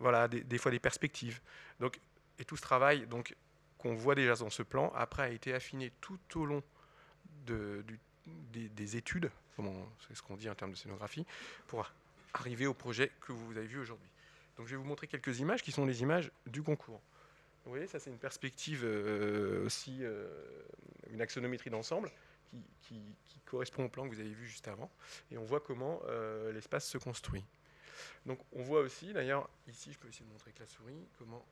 voilà, 0.00 0.28
des, 0.28 0.42
des, 0.42 0.58
fois 0.58 0.70
des 0.70 0.78
perspectives. 0.78 1.40
Donc, 1.80 1.98
et 2.38 2.44
tout 2.44 2.56
ce 2.56 2.62
travail 2.62 3.06
donc, 3.06 3.34
qu'on 3.78 3.94
voit 3.94 4.14
déjà 4.14 4.34
dans 4.34 4.50
ce 4.50 4.62
plan, 4.62 4.92
après 4.94 5.22
a 5.22 5.30
été 5.30 5.52
affiné 5.52 5.92
tout 6.00 6.18
au 6.36 6.46
long 6.46 6.62
de, 7.46 7.84
des, 8.52 8.96
études, 8.96 9.30
c'est 10.06 10.14
ce 10.14 10.22
qu'on 10.22 10.36
dit 10.36 10.48
en 10.48 10.54
termes 10.54 10.72
de 10.72 10.76
scénographie, 10.76 11.26
pour 11.66 11.90
arriver 12.34 12.66
au 12.66 12.74
projet 12.74 13.10
que 13.20 13.32
vous 13.32 13.56
avez 13.56 13.66
vu 13.66 13.78
aujourd'hui. 13.78 14.08
Donc 14.56 14.66
je 14.66 14.72
vais 14.72 14.76
vous 14.76 14.86
montrer 14.86 15.06
quelques 15.06 15.40
images 15.40 15.62
qui 15.62 15.72
sont 15.72 15.86
les 15.86 16.02
images 16.02 16.30
du 16.46 16.62
concours. 16.62 17.00
Vous 17.64 17.70
voyez, 17.70 17.86
ça 17.86 17.98
c'est 17.98 18.10
une 18.10 18.18
perspective 18.18 18.82
euh, 18.84 19.64
aussi, 19.64 19.98
euh, 20.02 20.28
une 21.10 21.20
axonométrie 21.20 21.70
d'ensemble 21.70 22.10
qui, 22.82 23.00
correspond 23.44 23.84
au 23.84 23.88
plan 23.90 24.08
que 24.08 24.14
vous 24.14 24.20
avez 24.20 24.32
vu 24.32 24.46
juste 24.46 24.66
avant. 24.66 24.90
Et 25.30 25.36
on 25.36 25.44
voit 25.44 25.60
comment 25.60 26.00
euh, 26.06 26.52
l'espace 26.52 26.88
se 26.88 26.96
construit. 26.96 27.44
Donc 28.24 28.38
on 28.54 28.62
voit 28.62 28.80
aussi, 28.80 29.12
d'ailleurs, 29.12 29.46
ici 29.68 29.92
je 29.92 29.98
peux 29.98 30.08
essayer 30.08 30.24
de 30.24 30.30
montrer 30.30 30.48
avec 30.48 30.60
la 30.60 30.66
souris, 30.66 31.06
comment 31.18 31.44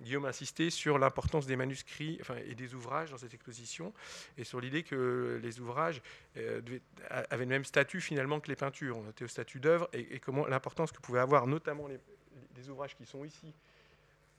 Guillaume 0.00 0.26
insistait 0.26 0.70
sur 0.70 0.98
l'importance 0.98 1.46
des 1.46 1.56
manuscrits 1.56 2.20
et 2.46 2.54
des 2.54 2.74
ouvrages 2.74 3.10
dans 3.10 3.18
cette 3.18 3.34
exposition 3.34 3.92
et 4.36 4.44
sur 4.44 4.60
l'idée 4.60 4.82
que 4.82 5.40
les 5.42 5.60
ouvrages 5.60 6.00
euh, 6.36 6.60
avaient 7.10 7.44
le 7.44 7.50
même 7.50 7.64
statut 7.64 8.00
finalement 8.00 8.38
que 8.40 8.48
les 8.48 8.56
peintures. 8.56 8.96
On 8.96 9.10
était 9.10 9.24
au 9.24 9.28
statut 9.28 9.58
d'œuvre 9.58 9.88
et, 9.92 10.20
comment 10.20 10.46
l'importance 10.46 10.92
que 10.92 11.00
pouvaient 11.00 11.20
avoir 11.20 11.46
notamment 11.46 11.88
les, 11.88 11.98
ouvrages 12.68 12.96
qui 12.96 13.06
sont 13.06 13.24
ici. 13.24 13.52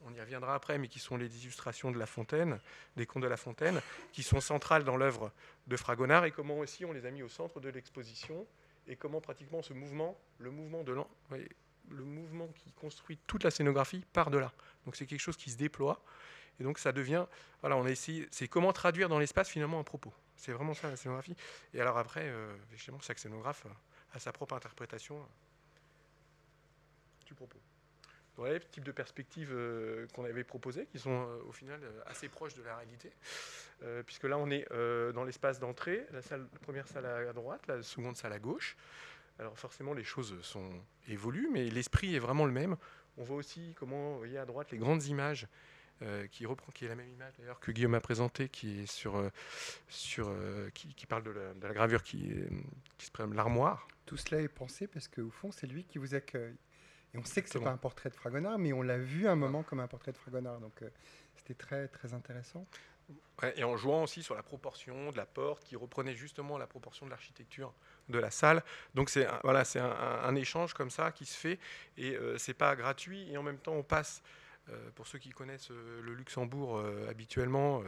On 0.06 0.14
y 0.14 0.20
reviendra 0.20 0.56
après, 0.56 0.78
mais 0.78 0.88
qui 0.88 1.00
sont 1.00 1.18
les 1.18 1.44
illustrations 1.44 1.92
de 1.92 1.98
La 1.98 2.06
Fontaine, 2.06 2.60
des 2.96 3.06
contes 3.06 3.24
de 3.24 3.28
La 3.28 3.38
Fontaine, 3.38 3.82
qui 4.12 4.24
sont 4.24 4.40
centrales 4.40 4.84
dans 4.84 4.98
l'œuvre 4.98 5.32
de 5.68 5.76
Fragonard 5.76 6.26
et 6.26 6.32
comment 6.32 6.60
aussi 6.60 6.86
on 6.86 6.94
les 6.94 7.06
a 7.06 7.12
mis 7.12 7.24
au 7.24 7.30
centre 7.30 7.60
de 7.60 7.70
l'exposition 7.70 8.46
et 8.88 8.96
comment 8.96 9.22
pratiquement 9.22 9.62
ce 9.62 9.74
mouvement, 9.74 10.18
le 10.40 10.52
mouvement 10.52 10.84
de 10.84 10.94
l'an, 10.94 11.10
le 11.92 12.04
mouvement 12.04 12.48
qui 12.48 12.72
construit 12.72 13.18
toute 13.28 13.44
la 13.44 13.52
scénographie 13.52 14.04
part 14.14 14.32
de 14.32 14.38
là. 14.38 14.52
Donc 14.86 14.96
c'est 14.96 15.06
quelque 15.06 15.22
chose 15.22 15.38
qui 15.38 15.50
se 15.50 15.58
déploie. 15.58 16.02
Et 16.60 16.64
donc 16.64 16.78
ça 16.78 16.92
devient, 16.92 17.26
voilà, 17.62 17.78
on 17.78 17.86
a 17.86 17.90
essayé, 17.90 18.28
c'est 18.32 18.48
comment 18.48 18.74
traduire 18.74 19.08
dans 19.08 19.20
l'espace 19.20 19.50
finalement 19.50 19.80
un 19.80 19.84
propos. 19.84 20.14
C'est 20.36 20.52
vraiment 20.52 20.74
ça 20.74 20.90
la 20.90 20.96
scénographie. 20.96 21.36
Et 21.74 21.82
alors 21.82 21.98
après, 21.98 22.24
euh, 22.26 22.54
chaque 23.02 23.20
scénographe 23.20 23.66
a 24.14 24.20
sa 24.20 24.32
propre 24.32 24.56
interprétation 24.56 25.26
du 27.26 27.36
propos. 27.36 27.60
ouais, 28.38 28.60
type 28.72 28.84
de 28.84 28.92
perspectives 28.92 29.52
euh, 29.54 30.08
qu'on 30.14 30.26
avait 30.26 30.44
proposées, 30.44 30.88
qui 30.88 30.98
sont 30.98 31.28
euh, 31.28 31.42
au 31.48 31.52
final 31.52 31.80
euh, 31.84 32.02
assez 32.08 32.28
proches 32.28 32.56
de 32.56 32.64
la 32.64 32.76
réalité. 32.76 33.12
puisque 34.06 34.24
là, 34.26 34.38
on 34.38 34.50
est 34.50 34.68
dans 35.14 35.24
l'espace 35.24 35.60
d'entrée, 35.60 36.06
la 36.12 36.22
première 36.62 36.88
salle 36.88 37.06
à 37.06 37.32
droite, 37.32 37.62
la 37.68 37.82
seconde 37.82 38.18
salle 38.18 38.34
à 38.34 38.40
gauche. 38.40 38.76
Alors 39.40 39.58
forcément, 39.58 39.94
les 39.94 40.04
choses 40.04 40.40
sont 40.42 40.70
évoluent, 41.08 41.50
mais 41.52 41.70
l'esprit 41.70 42.16
est 42.16 42.20
vraiment 42.20 42.46
le 42.46 42.52
même. 42.52 42.76
On 43.18 43.24
voit 43.24 43.38
aussi 43.38 43.74
comment, 43.76 44.14
vous 44.14 44.20
voyez 44.20 44.38
à 44.38 44.46
droite, 44.46 44.72
les 44.72 44.78
grandes 44.78 45.06
images 45.06 45.48
qui 46.32 46.46
reprend, 46.46 46.72
qui 46.72 46.86
est 46.86 46.88
la 46.88 46.96
même 46.96 47.10
image 47.10 47.34
d'ailleurs 47.38 47.60
que 47.60 47.74
Guillaume 47.74 47.94
a 47.94 48.00
présenté, 48.00 48.48
qui 48.48 48.80
est 48.80 48.86
sur, 48.86 49.22
sur 49.90 50.34
qui, 50.74 51.06
parle 51.06 51.24
de 51.24 51.32
la, 51.32 51.74
gravure 51.74 52.04
qui, 52.04 52.34
qui 52.98 53.06
se 53.06 53.12
prénomme 53.12 53.34
l'armoire. 53.34 53.86
Tout 54.06 54.16
cela 54.16 54.42
est 54.42 54.48
pensé 54.48 54.88
parce 54.88 55.10
qu'au 55.10 55.30
fond, 55.30 55.52
c'est 55.52 55.68
lui 55.68 55.84
qui 55.84 55.98
vous 55.98 56.16
accueille. 56.16 56.56
Et 57.14 57.18
on 57.18 57.24
sait 57.24 57.42
que 57.42 57.50
c'est 57.50 57.60
pas 57.60 57.72
un 57.72 57.78
portrait 57.78 58.10
de 58.10 58.16
Fragonard, 58.16 58.60
mais 58.60 58.72
on 58.74 58.82
l'a 58.82 58.98
vu 58.98 59.28
un 59.28 59.36
moment 59.36 59.64
comme 59.64 59.80
un 59.80 59.88
portrait 59.88 60.12
de 60.12 60.18
Fragonard. 60.18 60.60
Donc 60.60 60.82
euh, 60.82 60.90
c'était 61.36 61.56
très, 61.56 61.88
très 61.88 62.14
intéressant. 62.14 62.68
Et 63.56 63.64
en 63.64 63.78
jouant 63.78 64.04
aussi 64.04 64.22
sur 64.22 64.36
la 64.36 64.44
proportion 64.44 65.12
de 65.12 65.18
la 65.18 65.26
porte, 65.26 65.64
qui 65.64 65.76
reprenait 65.76 66.16
justement 66.16 66.58
la 66.58 66.68
proportion 66.68 67.06
de 67.06 67.12
l'architecture 67.12 67.74
de 68.10 68.20
la 68.20 68.32
salle. 68.32 68.64
Donc 68.96 69.10
c'est 69.10 69.28
voilà, 69.44 69.64
c'est 69.64 69.80
un, 69.80 70.36
échange 70.36 70.74
comme 70.74 70.90
ça 70.90 71.12
qui 71.12 71.26
se 71.26 71.38
fait, 71.38 71.60
et 71.98 72.16
euh, 72.16 72.38
c'est 72.38 72.54
pas 72.54 72.76
gratuit. 72.76 73.32
Et 73.32 73.38
en 73.38 73.44
même 73.44 73.58
temps, 73.58 73.74
on 73.74 73.84
passe 73.84 74.22
pour 74.96 75.08
ceux 75.08 75.20
qui 75.20 75.30
connaissent 75.30 75.72
euh, 75.72 76.02
le 76.02 76.14
Luxembourg 76.14 76.78
euh, 76.78 77.10
habituellement, 77.10 77.84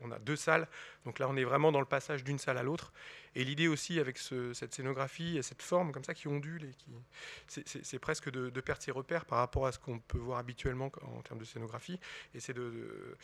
on 0.00 0.10
a 0.10 0.18
deux 0.18 0.36
salles. 0.36 0.66
Donc 1.04 1.18
là, 1.18 1.28
on 1.28 1.36
est 1.36 1.44
vraiment 1.44 1.72
dans 1.72 1.80
le 1.80 1.86
passage 1.86 2.24
d'une 2.24 2.38
salle 2.38 2.58
à 2.58 2.62
l'autre. 2.62 2.92
Et 3.34 3.44
l'idée 3.44 3.68
aussi 3.68 3.98
avec 4.00 4.18
cette 4.18 4.74
scénographie 4.74 5.36
et 5.36 5.42
cette 5.42 5.62
forme 5.62 5.92
comme 5.92 6.04
ça 6.04 6.14
qui 6.14 6.28
ondule, 6.28 6.64
et 6.64 6.74
qui, 6.74 7.64
c'est 7.82 7.98
presque 7.98 8.30
de, 8.30 8.48
perdre 8.60 8.80
ses 8.80 8.92
repères 8.92 9.24
par 9.24 9.38
rapport 9.38 9.66
à 9.66 9.72
ce 9.72 9.78
qu'on 9.78 9.98
peut 9.98 10.18
voir 10.18 10.38
habituellement 10.38 10.90
en 11.02 11.20
termes 11.22 11.40
de 11.40 11.44
scénographie. 11.44 11.98
Et 12.34 12.40
c'est 12.40 12.54
de, 12.54 13.18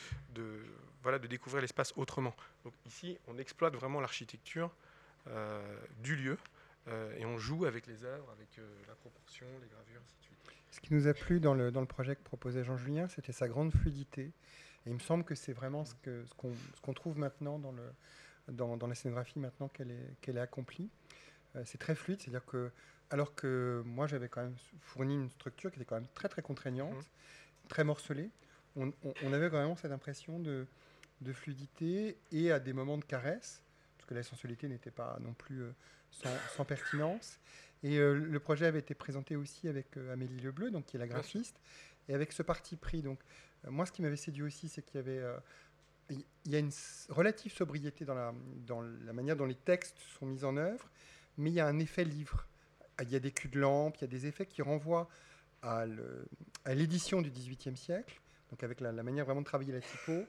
voilà, 1.03 1.18
de 1.18 1.26
découvrir 1.26 1.62
l'espace 1.62 1.92
autrement. 1.96 2.35
Donc 2.64 2.74
ici, 2.87 3.18
on 3.29 3.38
exploite 3.38 3.74
vraiment 3.74 4.00
l'architecture 4.00 4.70
du 5.98 6.16
lieu. 6.16 6.38
et 7.16 7.24
on 7.24 7.38
joue 7.38 7.66
avec 7.66 7.87
les 7.87 8.05
œuvres, 8.05 8.31
avec 8.33 8.48
la 8.88 8.94
proportion, 8.96 9.46
les 9.62 9.68
gravures, 9.68 10.03
ce 10.70 10.80
qui 10.80 10.94
nous 10.94 11.06
a 11.06 11.14
plu 11.14 11.40
dans 11.40 11.54
le, 11.54 11.70
dans 11.70 11.80
le 11.80 11.87
projet 11.87 12.16
que 12.16 12.22
proposait 12.22 12.64
Jean-Julien, 12.64 13.09
c'était 13.09 13.33
sa 13.33 13.48
grande 13.48 13.72
fluidité. 13.72 14.33
Et 14.87 14.90
il 14.90 14.94
me 14.94 14.98
semble 14.98 15.24
que 15.24 15.35
c'est 15.35 15.52
vraiment 15.52 15.85
ce 15.85 15.94
qu'on 16.37 16.52
ce 16.74 16.80
qu'on 16.80 16.94
trouve 16.94 17.18
maintenant 17.18 17.59
dans, 17.59 17.72
le, 17.72 17.92
dans, 18.48 18.76
dans 18.76 18.87
la 18.87 18.94
scénographie, 18.94 19.38
maintenant 19.38 19.68
qu'elle 19.68 19.90
est, 19.90 20.16
qu'elle 20.20 20.37
est 20.37 20.40
accomplie. 20.40 20.88
Euh, 21.56 21.62
c'est 21.64 21.78
très 21.78 21.94
fluide, 21.94 22.20
c'est-à-dire 22.20 22.44
que, 22.46 22.70
alors 23.11 23.35
que 23.35 23.83
moi 23.85 24.06
j'avais 24.06 24.28
quand 24.28 24.42
même 24.42 24.56
fourni 24.80 25.14
une 25.14 25.30
structure 25.30 25.70
qui 25.70 25.78
était 25.78 25.85
quand 25.85 25.96
même 25.96 26.09
très 26.14 26.28
très 26.28 26.42
contraignante, 26.42 26.94
mmh. 26.94 27.68
très 27.68 27.85
morcelée, 27.85 28.30
on, 28.76 28.92
on, 29.24 29.33
avait 29.33 29.48
vraiment 29.48 29.74
cette 29.74 29.90
impression 29.90 30.38
de, 30.38 30.66
de, 31.20 31.33
fluidité 31.33 32.16
et 32.30 32.52
à 32.52 32.61
des 32.61 32.72
moments 32.72 32.98
de 32.98 33.04
caresse, 33.04 33.64
que 34.10 34.14
la 34.14 34.22
sensualité 34.24 34.68
n'était 34.68 34.90
pas 34.90 35.18
non 35.20 35.32
plus 35.34 35.62
euh, 35.62 35.72
sans, 36.10 36.36
sans 36.56 36.64
pertinence. 36.64 37.38
Et 37.84 37.98
euh, 37.98 38.12
le 38.12 38.40
projet 38.40 38.66
avait 38.66 38.80
été 38.80 38.92
présenté 38.92 39.36
aussi 39.36 39.68
avec 39.68 39.96
euh, 39.96 40.12
Amélie 40.12 40.40
Lebleu, 40.40 40.72
donc, 40.72 40.86
qui 40.86 40.96
est 40.96 40.98
la 40.98 41.06
graphiste, 41.06 41.60
et 42.08 42.14
avec 42.14 42.32
ce 42.32 42.42
parti 42.42 42.74
pris. 42.74 43.02
Donc, 43.02 43.20
moi, 43.68 43.86
ce 43.86 43.92
qui 43.92 44.02
m'avait 44.02 44.16
séduit 44.16 44.42
aussi, 44.42 44.68
c'est 44.68 44.82
qu'il 44.82 44.96
y 44.96 44.98
avait 44.98 45.22
il 46.10 46.50
y 46.50 46.56
a 46.56 46.58
une 46.58 46.72
relative 47.08 47.52
sobriété 47.52 48.04
dans 48.04 48.16
la, 48.16 48.34
dans 48.66 48.80
la 48.80 49.12
manière 49.12 49.36
dont 49.36 49.46
les 49.46 49.54
textes 49.54 49.96
sont 50.18 50.26
mis 50.26 50.42
en 50.42 50.56
œuvre, 50.56 50.90
mais 51.38 51.50
il 51.50 51.54
y 51.54 51.60
a 51.60 51.66
un 51.68 51.78
effet 51.78 52.02
livre. 52.02 52.48
Il 53.00 53.10
y 53.10 53.14
a 53.14 53.20
des 53.20 53.30
culs 53.30 53.48
de 53.48 53.60
lampe, 53.60 53.98
il 53.98 54.00
y 54.00 54.04
a 54.04 54.08
des 54.08 54.26
effets 54.26 54.44
qui 54.44 54.60
renvoient 54.60 55.08
à 55.62 55.86
l'édition 56.74 57.22
du 57.22 57.30
XVIIIe 57.30 57.76
siècle, 57.76 58.20
donc 58.50 58.64
avec 58.64 58.80
la, 58.80 58.90
manière 58.92 59.24
vraiment 59.24 59.42
de 59.42 59.46
travailler 59.46 59.72
la 59.72 59.80
typo, 59.80 60.24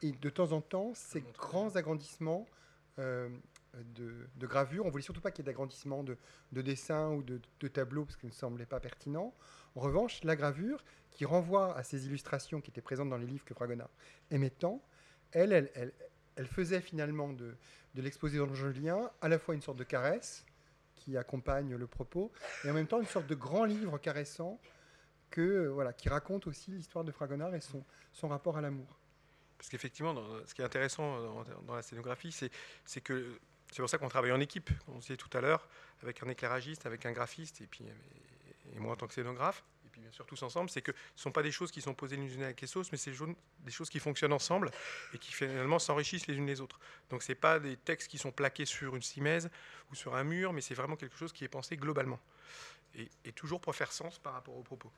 et 0.00 0.12
de 0.12 0.30
temps 0.30 0.52
en 0.52 0.62
temps, 0.62 0.94
ces 0.94 1.20
grands 1.20 1.76
agrandissements 1.76 2.46
de, 2.98 3.30
de, 4.36 4.46
gravure. 4.46 4.86
On 4.86 4.90
voulait 4.90 5.02
surtout 5.02 5.20
pas 5.20 5.30
qu'il 5.30 5.44
y 5.44 5.46
ait 5.46 5.52
d'agrandissement 5.52 6.02
de, 6.02 6.16
de 6.52 6.62
dessin 6.62 7.10
ou 7.10 7.22
de, 7.22 7.40
de 7.60 7.68
tableau 7.68 8.04
parce 8.04 8.16
qu'il 8.16 8.28
ne 8.28 8.34
semblait 8.34 8.66
pas 8.66 8.80
pertinent. 8.80 9.34
En 9.74 9.80
revanche, 9.80 10.24
la 10.24 10.36
gravure, 10.36 10.82
qui 11.10 11.24
renvoie 11.24 11.76
à 11.76 11.82
ces 11.82 12.06
illustrations 12.06 12.60
qui 12.60 12.70
étaient 12.70 12.80
présentes 12.80 13.10
dans 13.10 13.16
les 13.16 13.26
livres 13.26 13.44
que 13.44 13.54
Fragonard 13.54 13.90
aimait 14.30 14.50
tant, 14.50 14.82
elle, 15.32 15.52
elle, 15.52 15.92
elle, 16.36 16.46
faisait 16.46 16.80
finalement 16.80 17.32
de, 17.32 17.56
de 17.94 18.02
l'exposé 18.02 18.38
Julien 18.54 19.10
à 19.20 19.28
la 19.28 19.38
fois 19.38 19.54
une 19.54 19.62
sorte 19.62 19.78
de 19.78 19.84
caresse 19.84 20.44
qui 20.94 21.16
accompagne 21.16 21.74
le 21.74 21.86
propos, 21.86 22.32
et 22.64 22.70
en 22.70 22.74
même 22.74 22.86
temps 22.86 23.00
une 23.00 23.06
sorte 23.06 23.26
de 23.26 23.34
grand 23.34 23.64
livre 23.64 23.98
caressant 23.98 24.60
que, 25.30 25.66
voilà, 25.68 25.92
qui 25.92 26.08
raconte 26.08 26.46
aussi 26.46 26.70
l'histoire 26.70 27.04
de 27.04 27.12
Fragonard 27.12 27.54
et 27.54 27.60
son 27.60 28.28
rapport 28.28 28.56
à 28.56 28.60
l'amour. 28.60 28.98
Parce 29.58 29.68
qu'effectivement, 29.68 30.14
ce 30.44 30.54
qui 30.54 30.62
est 30.62 30.64
intéressant 30.64 31.20
dans, 31.20 31.44
dans 31.62 31.74
la 31.74 31.82
scénographie, 31.82 32.32
c'est 32.32 33.00
que 33.00 33.38
c'est 33.70 33.82
pour 33.82 33.90
ça 33.90 33.98
qu'on 33.98 34.08
travaille 34.08 34.32
en 34.32 34.40
équipe, 34.40 34.70
on 34.88 34.98
disait 34.98 35.16
tout 35.16 35.30
à 35.36 35.40
l'heure, 35.40 35.66
avec 36.02 36.22
un 36.22 36.28
éclairagiste, 36.28 36.86
avec 36.86 37.04
un 37.06 37.12
graphiste, 37.12 37.60
et 37.60 37.66
puis 37.66 37.84
et 38.74 38.78
moi 38.78 38.92
en 38.92 38.96
tant 38.96 39.06
que 39.06 39.14
scénographe, 39.14 39.64
et 39.86 39.88
puis 39.90 40.00
bien 40.00 40.10
sûr 40.12 40.26
tous 40.26 40.42
ensemble, 40.42 40.70
c'est 40.70 40.82
que 40.82 40.92
ce 40.92 41.20
ne 41.20 41.22
sont 41.22 41.32
pas 41.32 41.42
des 41.42 41.52
choses 41.52 41.70
qui 41.70 41.80
sont 41.80 41.94
posées 41.94 42.16
les 42.16 42.34
unes 42.34 42.42
avec 42.42 42.60
les 42.60 42.68
mais 42.90 42.98
c'est 42.98 43.12
des 43.60 43.70
choses 43.70 43.90
qui 43.90 43.98
fonctionnent 43.98 44.32
ensemble 44.32 44.70
et 45.14 45.18
qui 45.18 45.32
finalement 45.32 45.78
s'enrichissent 45.78 46.26
les 46.26 46.34
unes 46.34 46.46
les 46.46 46.60
autres. 46.60 46.78
Donc 47.10 47.22
ce 47.22 47.32
n'est 47.32 47.36
pas 47.36 47.58
des 47.58 47.76
textes 47.76 48.08
qui 48.08 48.18
sont 48.18 48.32
plaqués 48.32 48.66
sur 48.66 48.96
une 48.96 49.02
simèse 49.02 49.50
ou 49.90 49.94
sur 49.94 50.14
un 50.14 50.24
mur, 50.24 50.52
mais 50.52 50.60
c'est 50.60 50.74
vraiment 50.74 50.96
quelque 50.96 51.16
chose 51.16 51.32
qui 51.32 51.44
est 51.44 51.48
pensé 51.48 51.76
globalement, 51.76 52.20
et, 52.94 53.32
toujours 53.32 53.60
pour 53.60 53.74
faire 53.74 53.92
sens 53.92 54.18
par 54.18 54.32
rapport 54.32 54.56
aux 54.56 54.62
propos. 54.62 54.90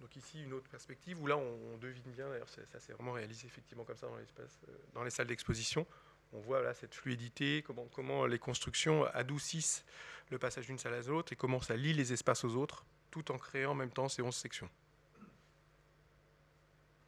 Donc 0.00 0.16
ici, 0.16 0.42
une 0.42 0.54
autre 0.54 0.68
perspective 0.68 1.20
où 1.20 1.26
là, 1.26 1.36
on, 1.36 1.76
devine 1.76 2.10
bien, 2.12 2.28
d'ailleurs, 2.28 2.48
ça 2.48 2.80
s'est 2.80 2.92
vraiment 2.92 3.12
réalisé 3.12 3.46
effectivement 3.46 3.84
comme 3.84 3.96
ça 3.96 4.06
dans 4.06 4.16
euh, 4.16 4.46
dans 4.94 5.04
les 5.04 5.10
salles 5.10 5.26
d'exposition 5.26 5.86
on 6.32 6.40
voit 6.40 6.62
là 6.62 6.74
cette 6.74 6.94
fluidité, 6.94 7.62
comment, 7.62 7.86
comment 7.86 8.26
les 8.26 8.38
constructions 8.38 9.04
adoucissent 9.06 9.84
le 10.30 10.38
passage 10.38 10.66
d'une 10.66 10.78
salle 10.78 10.94
à 10.94 11.00
l'autre 11.00 11.32
et 11.32 11.36
comment 11.36 11.60
ça 11.60 11.76
lie 11.76 11.92
les 11.92 12.12
espaces 12.12 12.44
aux 12.44 12.54
autres, 12.56 12.84
tout 13.10 13.32
en 13.32 13.38
créant 13.38 13.72
en 13.72 13.74
même 13.74 13.90
temps 13.90 14.08
ces 14.08 14.22
11 14.22 14.34
sections. 14.34 14.70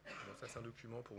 ça, 0.05 0.49
c'est 0.49 0.59
un 0.59 0.63
document 0.63 1.03
pour 1.03 1.17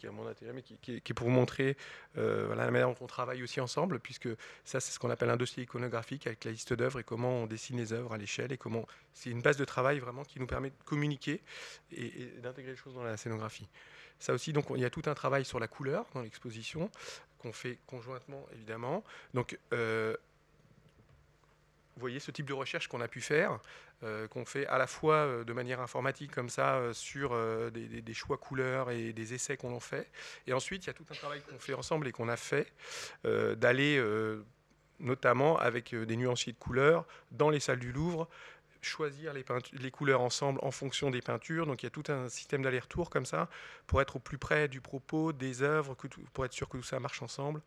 qui, 0.00 0.06
a 0.06 0.12
mon 0.12 0.26
intérêt, 0.26 0.52
mais 0.52 0.62
qui, 0.62 0.92
est 0.96 1.14
pour 1.14 1.26
vous 1.26 1.32
montrer 1.32 1.76
euh, 2.16 2.54
la 2.54 2.70
manière 2.70 2.88
dont 2.88 2.96
on 3.00 3.06
travaille 3.06 3.42
aussi 3.42 3.60
ensemble, 3.60 4.00
puisque 4.00 4.28
ça, 4.64 4.80
c'est 4.80 4.92
ce 4.92 4.98
qu'on 4.98 5.10
appelle 5.10 5.30
un 5.30 5.36
dossier 5.36 5.64
iconographique 5.64 6.26
avec 6.26 6.44
la 6.44 6.50
liste 6.50 6.72
d'œuvres 6.72 7.00
et 7.00 7.04
comment 7.04 7.42
on 7.42 7.46
dessine 7.46 7.76
les 7.76 7.92
œuvres 7.92 8.12
à 8.14 8.18
l'échelle 8.18 8.52
et 8.52 8.56
comment 8.56 8.86
c'est 9.12 9.30
une 9.30 9.42
base 9.42 9.56
de 9.56 9.64
travail 9.64 9.98
vraiment 9.98 10.24
qui 10.24 10.40
nous 10.40 10.46
permet 10.46 10.70
de 10.70 10.82
communiquer 10.84 11.42
et 11.92 12.32
d'intégrer 12.42 12.72
les 12.72 12.76
choses 12.76 12.94
dans 12.94 13.04
la 13.04 13.16
scénographie. 13.16 13.68
Ça 14.18 14.34
aussi, 14.34 14.52
donc, 14.52 14.66
il 14.74 14.80
y 14.80 14.84
a 14.84 14.90
tout 14.90 15.02
un 15.06 15.14
travail 15.14 15.44
sur 15.44 15.58
la 15.58 15.68
couleur 15.68 16.06
dans 16.14 16.20
l'exposition 16.20 16.90
qu'on 17.38 17.52
fait 17.52 17.78
conjointement, 17.86 18.46
évidemment. 18.52 19.02
Donc, 19.32 19.58
euh, 19.72 20.14
vous 22.00 22.04
voyez 22.04 22.18
ce 22.18 22.30
type 22.30 22.46
de 22.46 22.54
recherche 22.54 22.88
qu'on 22.88 23.02
a 23.02 23.08
pu 23.08 23.20
faire, 23.20 23.58
euh, 24.02 24.26
qu'on 24.26 24.46
fait 24.46 24.66
à 24.68 24.78
la 24.78 24.86
fois 24.86 25.16
euh, 25.16 25.44
de 25.44 25.52
manière 25.52 25.82
informatique 25.82 26.32
comme 26.32 26.48
ça 26.48 26.80
sur 26.94 27.36
des, 27.70 28.14
choix 28.14 28.38
couleurs 28.38 28.90
et 28.90 29.12
des 29.12 29.34
essais 29.34 29.58
qu'on 29.58 29.74
en 29.74 29.80
fait. 29.80 30.10
Et 30.46 30.54
ensuite, 30.54 30.84
il 30.84 30.86
y 30.86 30.90
a 30.90 30.94
tout 30.94 31.04
un 31.10 31.14
travail 31.14 31.42
qu'on 31.42 31.58
fait 31.58 31.74
ensemble 31.74 32.08
et 32.08 32.12
qu'on 32.12 32.28
a 32.28 32.38
fait 32.38 32.72
d'aller 33.24 34.02
notamment 34.98 35.58
avec 35.58 35.94
des 35.94 36.16
nuanciers 36.16 36.54
de 36.54 36.58
couleurs 36.58 37.06
dans 37.32 37.50
les 37.50 37.60
salles 37.60 37.78
du 37.78 37.92
Louvre 37.92 38.28
choisir 38.82 39.34
les, 39.34 39.44
les, 39.74 39.90
couleurs 39.90 40.22
ensemble 40.22 40.58
en 40.62 40.70
fonction 40.70 41.10
des 41.10 41.20
peintures. 41.20 41.66
Donc 41.66 41.82
il 41.82 41.86
y 41.86 41.88
a 41.88 41.90
tout 41.90 42.04
un 42.08 42.30
système 42.30 42.62
d'aller-retour 42.62 43.10
comme 43.10 43.26
ça 43.26 43.50
pour 43.86 44.00
être 44.00 44.16
au 44.16 44.20
plus 44.20 44.38
près 44.38 44.68
du 44.68 44.80
propos, 44.80 45.34
des 45.34 45.60
œuvres, 45.60 45.94
pour 46.32 46.46
être 46.46 46.54
sûr 46.54 46.66
que 46.66 46.78
tout 46.78 46.82
ça 46.82 46.98
marche 46.98 47.20
ensemble. 47.20 47.60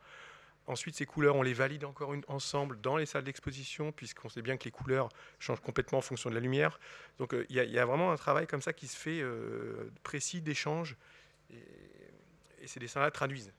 Ensuite, 0.66 0.96
ces 0.96 1.06
couleurs, 1.06 1.36
on 1.36 1.42
les 1.42 1.54
valide 1.54 1.84
encore 1.84 2.14
une, 2.14 2.24
ensemble 2.30 2.80
dans 2.80 2.96
les 2.96 3.06
salles 3.06 3.26
d'exposition, 3.26 3.92
puisqu'on 3.92 4.30
sait 4.30 4.42
bien 4.42 4.56
que 4.56 4.64
les 4.64 4.72
couleurs 4.72 5.10
changent 5.38 5.60
complètement 5.60 5.98
en 5.98 6.02
fonction 6.02 6.30
de 6.30 6.36
la 6.36 6.42
lumière. 6.42 6.80
Donc 7.18 7.34
euh, 7.34 7.46
il 7.50 7.56
y, 7.56 7.80
a 7.80 7.86
vraiment 7.86 8.12
un 8.12 8.16
travail 8.16 8.48
comme 8.48 8.62
ça 8.62 8.72
qui 8.72 8.88
se 8.88 8.96
fait 8.96 9.20
euh, 9.22 9.92
précis 10.04 10.42
d'échange. 10.42 10.96
Et, 11.50 11.58
ces 12.66 12.80
dessins-là 12.80 13.12
traduisent 13.12 13.52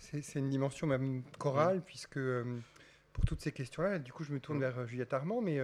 C'est 0.00 0.40
une 0.40 0.50
dimension 0.50 0.88
même 0.88 1.22
chorale, 1.38 1.82
puisque 1.86 2.16
euh, 2.16 2.58
pour 3.12 3.24
toutes 3.24 3.40
ces 3.40 3.52
questions-là, 3.52 4.00
du 4.00 4.12
coup, 4.12 4.24
je 4.24 4.32
me 4.32 4.40
tourne 4.40 4.58
vers 4.58 4.88
Juliette 4.88 5.14
Armand, 5.14 5.40
mais 5.40 5.60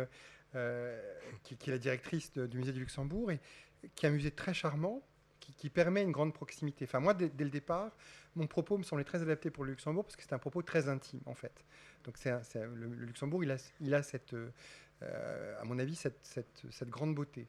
qui, 1.43 1.55
est 1.55 1.73
la 1.73 1.79
directrice 1.79 2.33
du 2.33 2.59
musée 2.59 2.73
du 2.73 2.79
Luxembourg, 2.79 3.33
et 3.33 3.41
qui 3.97 4.07
est 4.07 4.09
un 4.09 4.13
musée 4.13 4.31
très 4.31 4.55
charmant, 4.55 5.03
qui, 5.41 5.69
permet 5.69 6.03
une 6.03 6.13
grande 6.13 6.33
proximité. 6.33 6.85
Enfin, 6.85 7.01
moi, 7.01 7.15
dès, 7.15 7.31
le 7.37 7.51
départ, 7.51 7.91
mon 8.37 8.47
propos 8.47 8.79
me 8.79 8.83
semblait 8.83 9.05
très 9.05 9.23
adapté 9.23 9.51
pour 9.51 9.65
le 9.65 9.71
Luxembourg, 9.71 10.05
parce 10.05 10.17
que 10.17 10.23
c'est 10.23 10.33
un 10.33 10.39
propos 10.39 10.63
très 10.63 10.89
intime, 10.89 11.21
en 11.27 11.35
fait. 11.35 11.65
Donc, 12.05 12.17
c'est 12.17 12.31
le, 12.55 12.87
Luxembourg, 12.87 13.45
il 13.45 13.51
a, 13.51 13.57
il 13.81 13.95
a 13.95 14.03
cette, 14.03 14.35
à 15.03 15.65
mon 15.65 15.79
avis, 15.79 15.95
cette, 15.95 16.21
cette, 16.23 16.89
grande 16.89 17.15
beauté. 17.15 17.47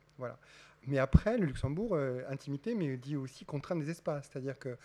Mais 0.87 0.97
après, 0.97 1.37
le 1.37 1.45
Luxembourg, 1.45 1.97
intimité, 2.27 2.75
mais 2.75 2.97
dit 2.97 3.15
aussi 3.15 3.45
contrainte 3.45 3.79
des 3.79 3.89
espaces. 3.89 4.29
C'est-à-dire 4.31 4.57
que 4.57 4.69
euh, 4.69 4.75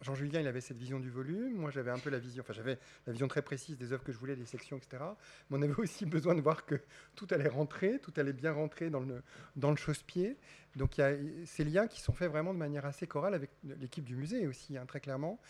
Jean-Julien, 0.00 0.40
il 0.40 0.46
avait 0.46 0.60
cette 0.60 0.76
vision 0.76 1.00
du 1.00 1.10
volume. 1.10 1.54
Moi, 1.54 1.70
j'avais 1.70 1.90
un 1.90 1.98
peu 1.98 2.10
la 2.10 2.18
vision, 2.18 2.42
enfin, 2.42 2.52
j'avais 2.52 2.78
la 3.06 3.12
vision 3.12 3.28
très 3.28 3.42
précise 3.42 3.76
des 3.76 3.92
œuvres 3.92 4.04
que 4.04 4.12
je 4.12 4.18
voulais, 4.18 4.36
des 4.36 4.46
sections, 4.46 4.76
etc. 4.76 5.02
Mais 5.50 5.58
on 5.58 5.62
avait 5.62 5.74
aussi 5.74 6.06
besoin 6.06 6.34
de 6.34 6.40
voir 6.40 6.64
que 6.64 6.80
tout 7.16 7.26
allait 7.30 7.48
rentrer, 7.48 7.98
tout 7.98 8.12
allait 8.16 8.32
bien 8.32 8.52
rentrer 8.52 8.90
dans 8.90 9.00
le, 9.00 9.22
dans 9.56 9.70
le 9.70 9.76
chausse-pied. 9.76 10.36
Donc, 10.76 10.96
il 10.96 11.00
y 11.00 11.04
a 11.04 11.16
ces 11.44 11.64
liens 11.64 11.86
qui 11.86 12.00
sont 12.00 12.12
faits 12.12 12.30
vraiment 12.30 12.54
de 12.54 12.58
manière 12.58 12.86
assez 12.86 13.06
chorale 13.06 13.34
avec 13.34 13.50
l'équipe 13.64 14.04
du 14.04 14.16
musée 14.16 14.46
aussi, 14.46 14.76
hein, 14.76 14.86
très 14.86 15.00
clairement. 15.00 15.40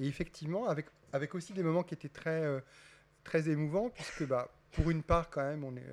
Et 0.00 0.06
effectivement, 0.06 0.68
avec, 0.68 0.86
avec 1.12 1.34
aussi 1.34 1.52
des 1.52 1.62
moments 1.62 1.82
qui 1.82 1.94
étaient 1.94 2.08
très, 2.08 2.42
euh, 2.44 2.60
très 3.22 3.48
émouvants, 3.48 3.90
puisque 3.90 4.26
bah, 4.26 4.50
pour 4.72 4.90
une 4.90 5.02
part, 5.02 5.30
quand 5.30 5.42
même, 5.42 5.62
on 5.62 5.76
est, 5.76 5.86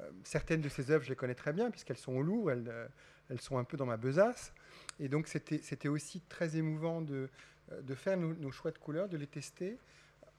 euh, 0.00 0.10
certaines 0.22 0.60
de 0.60 0.68
ces 0.68 0.90
œuvres, 0.90 1.04
je 1.04 1.10
les 1.10 1.16
connais 1.16 1.34
très 1.34 1.52
bien, 1.52 1.70
puisqu'elles 1.70 1.98
sont 1.98 2.12
au 2.12 2.22
Louvre, 2.22 2.52
elles 2.52 3.40
sont 3.40 3.58
un 3.58 3.64
peu 3.64 3.76
dans 3.76 3.86
ma 3.86 3.96
besace. 3.96 4.52
Et 4.98 5.08
donc, 5.08 5.28
c'était 5.28 5.88
aussi 5.88 6.20
très 6.28 6.56
émouvant 6.56 7.00
de, 7.00 7.28
euh, 7.72 7.82
de 7.82 7.94
faire 7.94 8.16
nos, 8.16 8.50
choix 8.50 8.70
de 8.70 8.78
couleurs, 8.78 9.08
de 9.08 9.16
les 9.16 9.26
tester, 9.26 9.78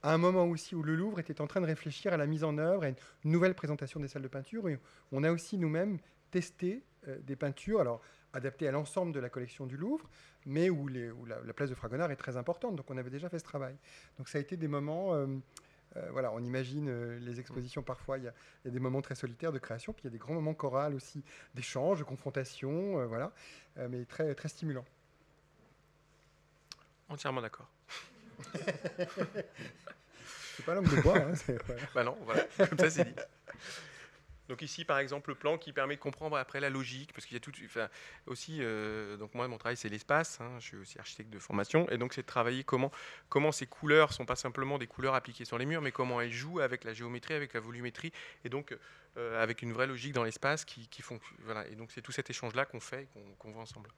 à 0.02 0.14
un 0.14 0.18
moment 0.18 0.46
aussi 0.46 0.76
où 0.76 0.84
le 0.84 0.96
Louvre 0.96 1.20
était 1.20 1.40
en 1.40 1.48
train 1.48 1.62
de 1.62 1.66
réfléchir 1.66 2.14
à 2.14 2.18
la 2.18 2.26
mise 2.26 2.44
en 2.44 2.58
œuvre, 2.58 2.84
à 2.84 2.90
une 2.90 2.96
nouvelle 3.24 3.56
présentation 3.56 4.00
des 4.00 4.08
salles 4.08 4.22
de 4.22 4.28
peinture. 4.28 4.68
Et 4.68 4.78
on 5.12 5.24
a 5.24 5.32
aussi 5.32 5.58
nous-mêmes 5.58 5.98
testé 6.32 6.84
euh, 7.08 7.18
des 7.22 7.36
peintures, 7.36 7.80
alors 7.80 8.02
adaptées 8.34 8.68
à 8.68 8.72
l'ensemble 8.72 9.14
de 9.14 9.20
la 9.20 9.30
collection 9.30 9.66
du 9.66 9.78
Louvre, 9.78 10.10
mais 10.46 10.70
où, 10.70 10.88
la, 10.88 11.54
place 11.54 11.70
de 11.70 11.76
Fragonard 11.76 12.12
est 12.12 12.18
très 12.18 12.36
importante. 12.36 12.76
Donc, 12.76 12.90
on 12.90 12.98
avait 12.98 13.12
déjà 13.12 13.30
fait 13.30 13.40
ce 13.40 13.44
travail. 13.44 13.76
Donc, 14.18 14.28
ça 14.28 14.40
a 14.40 14.42
été 14.42 14.58
des 14.58 14.68
moments. 14.68 15.14
Euh, 15.14 15.28
euh, 15.98 16.10
voilà, 16.12 16.32
on 16.32 16.40
imagine 16.40 16.90
euh, 16.90 17.20
les 17.20 17.40
expositions 17.40 17.84
parfois, 17.84 18.18
il 18.18 18.24
y, 18.24 18.28
a 18.28 18.34
des 18.70 18.80
moments 18.80 19.02
très 19.02 19.16
solitaires 19.16 19.52
de 19.52 19.60
création, 19.60 19.94
puis 19.94 20.02
il 20.04 20.06
y 20.06 20.08
a 20.08 20.12
des 20.12 20.18
grands 20.18 20.34
moments 20.34 20.54
chorales 20.54 20.96
aussi, 20.96 21.24
d'échange, 21.54 22.00
de 22.00 22.04
confrontation, 22.04 23.00
euh, 23.00 23.06
voilà, 23.06 23.32
mais 23.90 24.06
très, 24.06 24.34
très 24.36 24.50
stimulants. 24.50 24.86
Entièrement 27.10 27.42
d'accord. 27.42 27.70
c'est 30.56 30.66
pas 30.66 30.74
l'homme 30.74 30.88
de 30.88 31.02
bois. 31.02 31.18
Hein, 31.18 31.34
bah 31.94 32.04
non, 32.04 32.18
voilà, 32.26 32.44
comme 32.58 32.80
ça 32.80 32.90
c'est 32.90 33.06
dit. 33.06 33.16
Donc 34.50 34.62
ici, 34.62 34.84
par 34.84 35.00
exemple, 35.00 35.30
le 35.30 35.36
plan 35.36 35.58
qui 35.58 35.72
permet 35.72 35.96
de 35.96 36.02
comprendre 36.02 36.36
après 36.38 36.60
la 36.60 36.70
logique, 36.70 37.14
parce 37.14 37.26
qu'il 37.26 37.36
y 37.36 37.38
a 37.38 37.40
tout, 37.40 37.54
aussi, 38.28 38.58
euh, 38.60 39.16
donc 39.16 39.34
moi, 39.36 39.48
mon 39.48 39.58
travail, 39.58 39.78
c'est 39.78 39.90
l'espace. 39.90 40.42
Hein, 40.42 40.52
je 40.60 40.68
suis 40.68 40.78
aussi 40.78 41.00
architecte 41.00 41.30
de 41.30 41.40
formation, 41.40 41.90
et 41.90 41.98
donc 41.98 42.14
c'est 42.14 42.22
de 42.22 42.28
travailler 42.28 42.64
comment, 42.64 42.92
comment 43.30 43.52
ces 43.52 43.68
couleurs 43.68 44.12
sont 44.12 44.26
pas 44.26 44.36
simplement 44.36 44.78
des 44.78 44.88
couleurs 44.88 45.16
appliquées 45.16 45.46
sur 45.46 45.58
les 45.58 45.66
murs, 45.66 45.82
mais 45.82 45.92
comment 45.92 46.20
elles 46.20 46.32
jouent 46.32 46.60
avec 46.60 46.84
la 46.84 46.94
géométrie, 46.94 47.34
avec 47.34 47.54
la 47.54 47.62
volumétrie, 47.62 48.12
et 48.44 48.50
donc 48.50 48.76
euh, 49.18 49.42
avec 49.42 49.62
une 49.62 49.72
vraie 49.72 49.88
logique 49.88 50.14
dans 50.14 50.24
l'espace 50.24 50.66
qui, 50.66 50.88
qui 50.88 51.02
font, 51.02 51.20
voilà. 51.40 51.66
Et 51.68 51.76
donc 51.76 51.92
c'est 51.92 52.02
tout 52.02 52.12
cet 52.12 52.30
échange-là 52.30 52.66
qu'on 52.66 52.82
fait, 52.82 53.08
qu'on 53.40 53.52
voit 53.52 53.62
ensemble. 53.62 53.90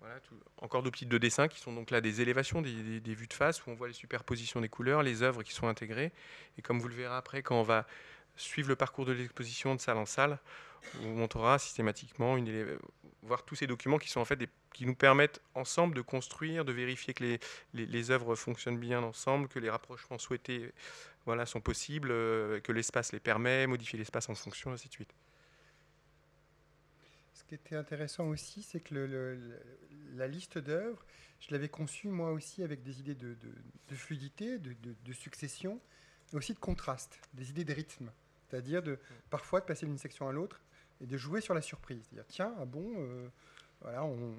Voilà, 0.00 0.20
encore 0.60 0.82
deux 0.82 0.90
petites 0.90 1.08
de 1.08 1.16
dessin 1.16 1.48
qui 1.48 1.58
sont 1.58 1.72
donc 1.72 1.90
là 1.90 2.02
des 2.02 2.20
élévations, 2.20 2.60
des, 2.60 3.00
des, 3.00 3.14
vues 3.14 3.26
de 3.26 3.32
face 3.32 3.64
où 3.64 3.70
on 3.70 3.74
voit 3.74 3.88
les 3.88 3.94
superpositions 3.94 4.60
des 4.60 4.68
couleurs, 4.68 5.02
les 5.02 5.22
œuvres 5.22 5.42
qui 5.42 5.54
sont 5.54 5.66
intégrées. 5.66 6.12
Et 6.58 6.62
comme 6.62 6.78
vous 6.78 6.88
le 6.88 6.94
verrez 6.94 7.14
après, 7.14 7.42
quand 7.42 7.58
on 7.58 7.62
va 7.62 7.86
suivre 8.36 8.68
le 8.68 8.76
parcours 8.76 9.04
de 9.04 9.12
l'exposition 9.12 9.74
de 9.74 9.80
salle 9.80 9.98
en 9.98 10.06
salle. 10.06 10.38
On 11.02 11.14
montrera 11.14 11.58
systématiquement, 11.58 12.36
une, 12.36 12.78
voir 13.22 13.44
tous 13.44 13.54
ces 13.54 13.66
documents 13.66 13.98
qui 13.98 14.10
sont 14.10 14.20
en 14.20 14.24
fait 14.24 14.38
qui 14.72 14.86
nous 14.86 14.94
permettent 14.94 15.40
ensemble 15.54 15.94
de 15.94 16.02
construire, 16.02 16.64
de 16.64 16.72
vérifier 16.72 17.14
que 17.14 17.24
les, 17.24 17.40
les, 17.86 18.10
œuvres 18.10 18.34
fonctionnent 18.34 18.78
bien 18.78 19.02
ensemble, 19.02 19.48
que 19.48 19.58
les 19.58 19.70
rapprochements 19.70 20.18
souhaités 20.18 20.72
voilà, 21.24 21.46
sont 21.46 21.60
possibles, 21.60 22.10
euh, 22.10 22.60
que 22.60 22.72
l'espace 22.72 23.12
les 23.12 23.20
permet, 23.20 23.66
modifier 23.66 23.98
l'espace 23.98 24.28
en 24.28 24.34
fonction, 24.34 24.72
ainsi 24.72 24.88
de 24.88 24.92
suite. 24.92 25.14
Ce 27.32 27.44
qui 27.44 27.54
était 27.54 27.76
intéressant 27.76 28.28
aussi, 28.28 28.62
c'est 28.62 28.80
que 28.80 29.38
la 30.14 30.28
liste 30.28 30.58
d'œuvres, 30.58 31.04
je 31.40 31.52
l'avais 31.52 31.68
conçue 31.68 32.08
moi 32.08 32.32
aussi 32.32 32.62
avec 32.62 32.82
des 32.82 33.00
idées 33.00 33.14
de, 33.14 33.34
de, 33.34 33.54
de 33.88 33.94
fluidité, 33.94 34.58
de, 34.58 34.74
de, 34.82 35.12
succession, 35.12 35.80
mais 36.32 36.38
aussi 36.38 36.54
de 36.54 36.58
contraste, 36.58 37.18
des 37.34 37.50
idées 37.50 37.64
de 37.64 37.72
rythme. 37.72 38.10
C'est-à-dire 38.48 38.82
de 38.82 38.98
parfois 39.30 39.60
de 39.60 39.64
passer 39.64 39.86
d'une 39.86 39.98
section 39.98 40.28
à 40.28 40.32
l'autre 40.32 40.60
et 41.00 41.06
de 41.06 41.16
jouer 41.16 41.40
sur 41.40 41.54
la 41.54 41.62
surprise. 41.62 42.04
C'est-à-dire, 42.04 42.26
tiens, 42.28 42.54
ah 42.58 42.64
bon, 42.64 42.84
euh, 42.98 43.28
voilà, 43.80 44.04
euh, 44.04 44.34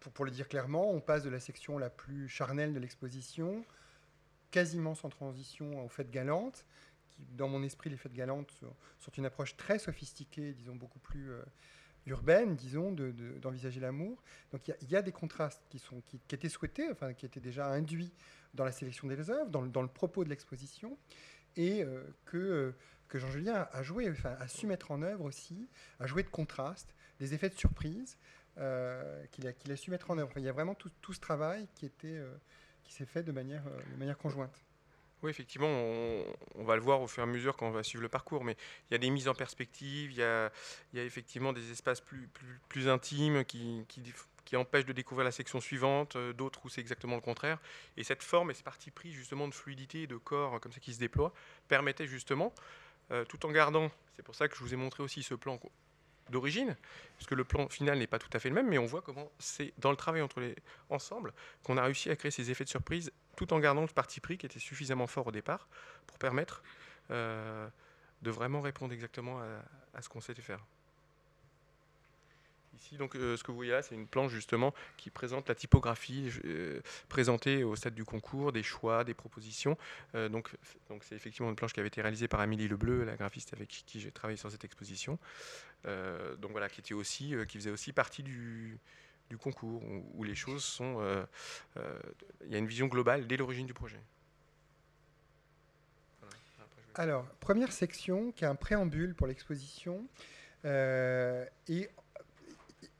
pour, 0.00 0.12
pour, 0.12 0.24
le 0.24 0.30
dire 0.30 0.48
clairement, 0.48 0.90
on 0.90 1.00
passe 1.00 1.22
de 1.22 1.30
la 1.30 1.40
section 1.40 1.78
la 1.78 1.90
plus 1.90 2.28
charnelle 2.28 2.74
de 2.74 2.78
l'exposition, 2.78 3.64
quasiment 4.50 4.94
sans 4.94 5.08
transition 5.08 5.84
aux 5.84 5.88
fêtes 5.88 6.10
galantes, 6.10 6.64
dans 7.32 7.48
mon 7.48 7.62
esprit, 7.62 7.90
les 7.90 7.96
fêtes 7.96 8.12
galantes 8.12 8.50
sont, 8.98 9.12
une 9.16 9.26
approche 9.26 9.56
très 9.56 9.78
sophistiquée, 9.78 10.52
disons, 10.52 10.74
beaucoup 10.74 10.98
plus 10.98 11.30
euh, 11.30 11.42
urbaine, 12.06 12.56
disons, 12.56 12.92
d'envisager 12.92 13.80
l'amour. 13.80 14.22
Donc 14.52 14.68
il 14.68 14.90
y, 14.90 14.96
a 14.96 15.02
des 15.02 15.12
contrastes 15.12 15.62
qui, 15.68 15.78
sont, 15.78 16.00
qui, 16.02 16.20
étaient 16.30 16.48
souhaités, 16.48 16.90
enfin, 16.90 17.12
qui 17.12 17.26
étaient 17.26 17.40
déjà 17.40 17.66
induits 17.66 18.12
dans 18.54 18.64
la 18.64 18.72
sélection 18.72 19.06
des 19.08 19.30
œuvres, 19.30 19.50
dans, 19.50 19.62
dans 19.62 19.82
le 19.82 19.88
propos 19.88 20.24
de 20.24 20.28
l'exposition 20.28 20.96
et 21.56 21.82
euh, 21.82 22.02
que, 22.26 22.36
euh, 22.36 22.76
que 23.08 23.18
Jean 23.18 23.30
Julien 23.30 23.68
a 23.72 23.82
joué, 23.82 24.10
enfin, 24.10 24.36
a 24.40 24.48
su 24.48 24.66
mettre 24.66 24.90
en 24.90 25.02
œuvre 25.02 25.24
aussi, 25.24 25.68
a 25.98 26.06
joué 26.06 26.22
de 26.22 26.28
contraste, 26.28 26.94
des 27.18 27.34
effets 27.34 27.48
de 27.50 27.58
surprise 27.58 28.16
euh, 28.58 29.24
qu'il 29.30 29.46
a, 29.46 29.52
qu'il 29.52 29.72
a 29.72 29.76
su 29.76 29.90
mettre 29.90 30.10
en 30.10 30.18
œuvre. 30.18 30.32
il 30.36 30.44
y 30.44 30.48
a 30.48 30.52
vraiment 30.52 30.74
tout, 30.74 30.90
tout 31.00 31.12
ce 31.12 31.20
travail 31.20 31.68
qui, 31.74 31.86
était, 31.86 32.20
qui 32.84 32.92
s'est 32.92 33.06
fait 33.06 33.22
de 33.22 33.32
manière, 33.32 33.64
de 33.64 33.96
manière 33.98 34.18
conjointe. 34.18 34.64
Oui, 35.22 35.30
effectivement, 35.30 35.68
on, 35.68 36.64
va 36.64 36.76
le 36.76 36.80
voir 36.80 37.02
au 37.02 37.06
fur 37.06 37.22
et 37.22 37.24
à 37.24 37.26
mesure 37.26 37.54
quand 37.54 37.68
on 37.68 37.72
va 37.72 37.82
suivre 37.82 38.02
le 38.02 38.08
parcours, 38.08 38.42
mais 38.42 38.56
il 38.88 38.94
y 38.94 38.96
a 38.96 38.98
des 38.98 39.10
mises 39.10 39.28
en 39.28 39.34
perspective, 39.34 40.12
il 40.12 40.16
y 40.16 40.22
a, 40.22 40.50
il 40.92 40.98
y 40.98 41.02
a 41.02 41.04
effectivement 41.04 41.52
des 41.52 41.70
espaces 41.70 42.00
plus, 42.00 42.26
plus, 42.28 42.58
plus 42.70 42.88
intimes 42.88 43.44
qui, 43.44 43.84
qui, 43.86 44.02
qui 44.50 44.56
empêchent 44.56 44.84
de 44.84 44.92
découvrir 44.92 45.24
la 45.24 45.30
section 45.30 45.60
suivante, 45.60 46.16
euh, 46.16 46.32
d'autres 46.32 46.66
où 46.66 46.68
c'est 46.68 46.80
exactement 46.80 47.14
le 47.14 47.20
contraire. 47.20 47.60
Et 47.96 48.02
cette 48.02 48.24
forme 48.24 48.50
et 48.50 48.54
ce 48.54 48.64
parti 48.64 48.90
pris 48.90 49.12
justement 49.12 49.46
de 49.46 49.54
fluidité 49.54 50.02
et 50.02 50.06
de 50.08 50.16
corps 50.16 50.60
comme 50.60 50.72
ça 50.72 50.80
qui 50.80 50.92
se 50.92 50.98
déploie 50.98 51.32
permettait 51.68 52.08
justement, 52.08 52.52
euh, 53.12 53.24
tout 53.24 53.46
en 53.46 53.52
gardant, 53.52 53.92
c'est 54.16 54.24
pour 54.24 54.34
ça 54.34 54.48
que 54.48 54.56
je 54.56 54.60
vous 54.60 54.74
ai 54.74 54.76
montré 54.76 55.04
aussi 55.04 55.22
ce 55.22 55.34
plan 55.34 55.60
d'origine, 56.30 56.76
parce 57.16 57.28
que 57.28 57.36
le 57.36 57.44
plan 57.44 57.68
final 57.68 57.96
n'est 58.00 58.08
pas 58.08 58.18
tout 58.18 58.28
à 58.32 58.40
fait 58.40 58.48
le 58.48 58.56
même, 58.56 58.66
mais 58.66 58.78
on 58.78 58.86
voit 58.86 59.02
comment 59.02 59.30
c'est 59.38 59.72
dans 59.78 59.92
le 59.92 59.96
travail 59.96 60.20
entre 60.20 60.40
les 60.40 60.56
ensemble 60.88 61.32
qu'on 61.62 61.76
a 61.76 61.84
réussi 61.84 62.10
à 62.10 62.16
créer 62.16 62.32
ces 62.32 62.50
effets 62.50 62.64
de 62.64 62.70
surprise 62.70 63.12
tout 63.36 63.52
en 63.52 63.60
gardant 63.60 63.82
le 63.82 63.86
parti 63.86 64.18
pris 64.18 64.36
qui 64.36 64.46
était 64.46 64.58
suffisamment 64.58 65.06
fort 65.06 65.28
au 65.28 65.32
départ 65.32 65.68
pour 66.08 66.18
permettre 66.18 66.64
euh, 67.12 67.68
de 68.22 68.30
vraiment 68.32 68.60
répondre 68.60 68.92
exactement 68.92 69.38
à, 69.40 69.62
à 69.94 70.02
ce 70.02 70.08
qu'on 70.08 70.20
s'était 70.20 70.42
faire. 70.42 70.66
Ici, 72.76 72.96
donc, 72.96 73.16
euh, 73.16 73.36
ce 73.36 73.42
que 73.42 73.50
vous 73.50 73.56
voyez 73.56 73.72
là, 73.72 73.82
c'est 73.82 73.94
une 73.94 74.06
planche 74.06 74.32
justement 74.32 74.72
qui 74.96 75.10
présente 75.10 75.48
la 75.48 75.54
typographie 75.54 76.30
euh, 76.44 76.80
présentée 77.08 77.64
au 77.64 77.74
stade 77.74 77.94
du 77.94 78.04
concours, 78.04 78.52
des 78.52 78.62
choix, 78.62 79.02
des 79.02 79.14
propositions. 79.14 79.76
Euh, 80.14 80.28
donc, 80.28 80.50
donc, 80.88 81.02
c'est 81.02 81.16
effectivement 81.16 81.50
une 81.50 81.56
planche 81.56 81.72
qui 81.72 81.80
avait 81.80 81.88
été 81.88 82.00
réalisée 82.00 82.28
par 82.28 82.40
Amélie 82.40 82.68
Lebleu, 82.68 83.04
la 83.04 83.16
graphiste 83.16 83.52
avec 83.54 83.68
qui 83.68 84.00
j'ai 84.00 84.12
travaillé 84.12 84.36
sur 84.36 84.50
cette 84.50 84.64
exposition. 84.64 85.18
donc 85.84 86.52
voilà, 86.52 86.68
qui 86.68 86.80
était 86.80 86.94
aussi, 86.94 87.34
qui 87.48 87.58
faisait 87.58 87.70
aussi 87.70 87.92
partie 87.92 88.22
du, 88.22 88.78
du 89.28 89.36
concours 89.36 89.82
où, 90.14 90.22
les 90.22 90.34
choses 90.34 90.62
sont. 90.62 91.26
Il 92.44 92.52
y 92.52 92.54
a 92.54 92.58
une 92.58 92.66
vision 92.66 92.86
globale 92.86 93.26
dès 93.26 93.36
l'origine 93.36 93.66
du 93.66 93.74
projet. 93.74 94.00
Alors, 96.94 97.24
première 97.40 97.72
section 97.72 98.32
qui 98.32 98.44
a 98.44 98.50
un 98.50 98.56
préambule 98.56 99.14
pour 99.14 99.26
l'exposition. 99.26 100.06
et 100.64 101.88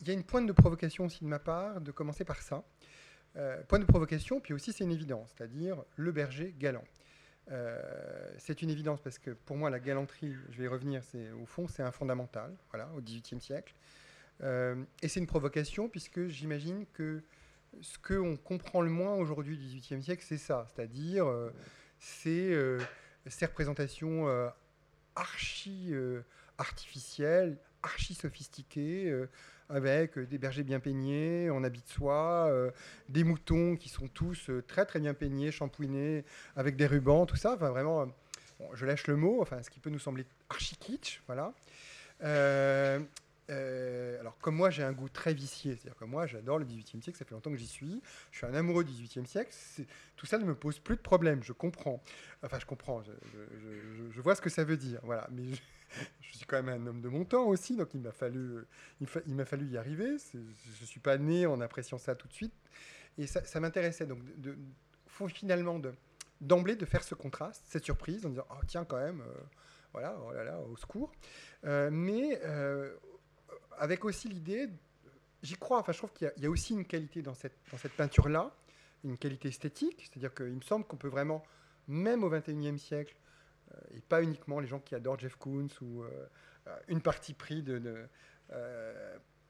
il 0.00 0.08
y 0.08 0.10
a 0.10 0.14
une 0.14 0.24
pointe 0.24 0.46
de 0.46 0.52
provocation 0.52 1.04
aussi 1.04 1.24
de 1.24 1.28
ma 1.28 1.38
part 1.38 1.80
de 1.80 1.90
commencer 1.90 2.24
par 2.24 2.42
ça. 2.42 2.64
Euh, 3.36 3.62
point 3.68 3.78
de 3.78 3.84
provocation, 3.84 4.40
puis 4.40 4.52
aussi 4.54 4.72
c'est 4.72 4.82
une 4.82 4.90
évidence, 4.90 5.32
c'est-à-dire 5.36 5.84
le 5.96 6.10
berger 6.10 6.54
galant. 6.58 6.84
Euh, 7.52 7.80
c'est 8.38 8.62
une 8.62 8.70
évidence 8.70 9.00
parce 9.00 9.18
que 9.18 9.30
pour 9.30 9.56
moi 9.56 9.70
la 9.70 9.78
galanterie, 9.78 10.34
je 10.50 10.58
vais 10.58 10.64
y 10.64 10.68
revenir, 10.68 11.02
c'est 11.04 11.30
au 11.30 11.46
fond 11.46 11.68
c'est 11.68 11.82
un 11.82 11.92
fondamental, 11.92 12.56
voilà, 12.70 12.90
au 12.96 13.00
XVIIIe 13.00 13.40
siècle. 13.40 13.74
Euh, 14.42 14.82
et 15.02 15.08
c'est 15.08 15.20
une 15.20 15.28
provocation 15.28 15.88
puisque 15.88 16.26
j'imagine 16.26 16.86
que 16.92 17.22
ce 17.80 17.98
qu'on 17.98 18.36
comprend 18.36 18.80
le 18.80 18.90
moins 18.90 19.14
aujourd'hui 19.14 19.56
du 19.56 19.66
XVIIIe 19.78 20.02
siècle, 20.02 20.24
c'est 20.26 20.38
ça, 20.38 20.66
c'est-à-dire 20.74 21.26
c'est 22.00 22.52
ces 23.26 23.46
représentations 23.46 24.26
archi 25.14 25.94
artificielles, 26.58 27.58
archi 27.82 28.14
sophistiquées 28.14 29.28
avec 29.70 30.18
euh, 30.18 30.26
des 30.26 30.38
bergers 30.38 30.62
bien 30.62 30.80
peignés, 30.80 31.50
en 31.50 31.64
habit 31.64 31.82
de 31.82 31.88
soie, 31.88 32.48
euh, 32.50 32.70
des 33.08 33.24
moutons 33.24 33.76
qui 33.76 33.88
sont 33.88 34.08
tous 34.08 34.50
euh, 34.50 34.62
très 34.62 34.84
très 34.84 35.00
bien 35.00 35.14
peignés, 35.14 35.50
shampouinés, 35.50 36.24
avec 36.56 36.76
des 36.76 36.86
rubans, 36.86 37.26
tout 37.26 37.36
ça. 37.36 37.54
Enfin, 37.54 37.70
vraiment, 37.70 38.06
je 38.74 38.84
lâche 38.84 39.06
le 39.06 39.16
mot, 39.16 39.40
enfin, 39.40 39.62
ce 39.62 39.70
qui 39.70 39.80
peut 39.80 39.90
nous 39.90 39.98
sembler 39.98 40.26
archi 40.48 40.76
kitsch, 40.76 41.22
voilà. 41.26 41.52
alors, 43.48 44.38
comme 44.40 44.56
moi, 44.56 44.70
j'ai 44.70 44.82
un 44.82 44.92
goût 44.92 45.08
très 45.08 45.32
vicié, 45.32 45.76
c'est-à-dire 45.76 45.96
que 45.96 46.04
moi, 46.04 46.26
j'adore 46.26 46.58
le 46.58 46.64
XVIIIe 46.64 47.02
siècle, 47.02 47.18
ça 47.18 47.24
fait 47.24 47.34
longtemps 47.34 47.50
que 47.50 47.56
j'y 47.56 47.66
suis, 47.66 48.02
je 48.30 48.38
suis 48.38 48.46
un 48.46 48.54
amoureux 48.54 48.84
du 48.84 48.92
XVIIIe 48.92 49.26
siècle, 49.26 49.54
tout 50.16 50.26
ça 50.26 50.38
ne 50.38 50.44
me 50.44 50.54
pose 50.54 50.78
plus 50.78 50.96
de 50.96 51.00
problème, 51.00 51.42
je 51.42 51.52
comprends. 51.52 52.02
Enfin, 52.42 52.58
je 52.58 52.66
comprends, 52.66 53.02
je, 53.02 54.20
vois 54.20 54.34
ce 54.34 54.42
que 54.42 54.50
ça 54.50 54.64
veut 54.64 54.76
dire, 54.76 55.00
voilà. 55.02 55.26
Mais 55.32 55.44
je, 56.20 56.36
suis 56.36 56.46
quand 56.46 56.62
même 56.62 56.82
un 56.82 56.86
homme 56.86 57.00
de 57.00 57.08
mon 57.08 57.24
temps 57.24 57.46
aussi, 57.46 57.76
donc 57.76 57.94
il 57.94 58.00
m'a 58.00 58.12
fallu, 58.12 58.64
il, 59.00 59.34
m'a 59.34 59.44
fallu 59.44 59.66
y 59.66 59.76
arriver. 59.76 60.16
Je 60.32 60.38
ne 60.38 60.86
suis 60.86 61.00
pas 61.00 61.18
né 61.18 61.46
en 61.46 61.60
appréciant 61.60 61.98
ça 61.98 62.14
tout 62.14 62.28
de 62.28 62.32
suite. 62.32 62.54
Et 63.18 63.26
ça, 63.26 63.60
m'intéressait. 63.60 64.06
Donc, 64.06 64.20
de, 64.40 64.56
faut 65.06 65.28
finalement 65.28 65.80
d'emblée 66.40 66.76
de, 66.76 66.86
faire 66.86 67.02
ce 67.02 67.14
contraste, 67.14 67.62
cette 67.66 67.84
surprise, 67.84 68.24
en 68.24 68.30
disant 68.30 68.46
Oh, 68.50 68.64
tiens, 68.66 68.84
quand 68.84 68.98
même, 68.98 69.20
euh, 69.20 69.40
voilà, 69.92 70.16
oh 70.26 70.32
là 70.32 70.44
là, 70.44 70.60
au 70.60 70.76
secours. 70.76 71.12
Euh, 71.64 71.90
mais 71.92 72.40
euh, 72.44 72.96
avec 73.78 74.04
aussi 74.04 74.28
l'idée, 74.28 74.68
j'y 75.42 75.56
crois, 75.56 75.80
enfin, 75.80 75.92
je 75.92 75.98
trouve 75.98 76.12
qu'il 76.12 76.32
y, 76.36 76.46
a 76.46 76.50
aussi 76.50 76.72
une 76.72 76.84
qualité 76.84 77.22
dans 77.22 77.34
cette 77.34 77.56
peinture-là, 77.96 78.54
une 79.04 79.18
qualité 79.18 79.48
esthétique, 79.48 80.08
c'est-à-dire 80.10 80.34
qu'il 80.34 80.54
me 80.54 80.60
semble 80.60 80.84
qu'on 80.84 80.96
peut 80.96 81.08
vraiment, 81.08 81.42
même 81.88 82.24
au 82.24 82.30
XXIe 82.30 82.78
siècle, 82.78 83.16
et 83.94 84.00
pas 84.00 84.22
uniquement 84.22 84.60
les 84.60 84.66
gens 84.66 84.80
qui 84.80 84.94
adorent 84.94 85.18
Jeff 85.18 85.36
Koons 85.36 85.68
ou 85.82 86.04
une 86.88 87.00
partie 87.00 87.34
pris 87.34 87.62
de, 87.62 88.06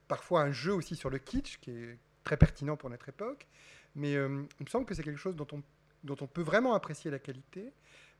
parfois 0.09 0.43
un 0.43 0.53
jeu 0.53 0.75
aussi 0.75 0.97
sur 0.97 1.09
le 1.09 1.19
kitsch 1.19 1.59
qui 1.61 1.71
est 1.71 1.99
très 2.25 2.37
pertinent 2.37 2.77
pour 2.77 2.91
notre 2.91 3.09
époque, 3.09 3.47
mais 3.95 4.17
euh, 4.17 4.43
il 4.59 4.65
me 4.65 4.69
semble 4.69 4.85
que 4.87 4.95
c'est 4.95 5.03
quelque 5.03 5.19
chose 5.19 5.37
dont 5.37 5.47
on, 6.21 6.27
peut 6.27 6.43
vraiment 6.43 6.75
apprécier 6.75 7.11
la 7.11 7.19
qualité, 7.19 7.73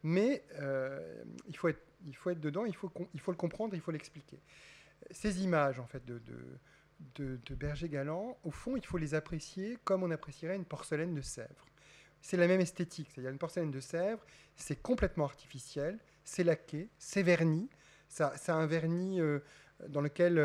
mais 0.03 0.45
euh, 0.61 1.23
il, 1.49 1.57
faut 1.57 1.69
être, 1.69 2.41
dedans, 2.41 2.65
il 2.65 2.75
faut, 2.75 2.91
le 3.29 3.35
comprendre, 3.35 3.75
il 3.75 3.81
faut 3.81 3.91
l'expliquer. 3.91 4.41
Ces 5.11 5.43
images, 5.43 5.81
en 5.81 5.87
fait, 5.87 6.05
de, 6.05 6.21
Berger 7.55 7.89
Galant, 7.89 8.39
au 8.45 8.51
fond, 8.51 8.77
il 8.77 8.85
faut 8.85 8.99
les 8.99 9.15
apprécier 9.15 9.79
comme 9.85 10.03
on 10.03 10.11
apprécierait 10.11 10.57
une 10.57 10.65
porcelaine 10.65 11.15
de 11.15 11.21
Sèvres. 11.21 11.67
C'est 12.23 12.37
la 12.37 12.47
même 12.47 12.61
esthétique, 12.61 13.09
c'est-à-dire 13.11 13.31
une 13.31 13.39
porcelaine 13.39 13.71
de 13.71 13.81
Sèvres, 13.81 14.25
c'est 14.57 14.81
complètement 14.81 15.25
artificiel, 15.25 15.99
c'est 16.25 16.45
laqué, 16.45 16.89
c'est 16.99 17.23
verni, 17.23 17.69
ça, 18.09 18.37
ça 18.37 18.55
a 18.55 18.59
un 18.59 18.67
vernis 18.67 19.21
euh, 19.21 19.41
dans 19.89 20.01
lequel, 20.01 20.39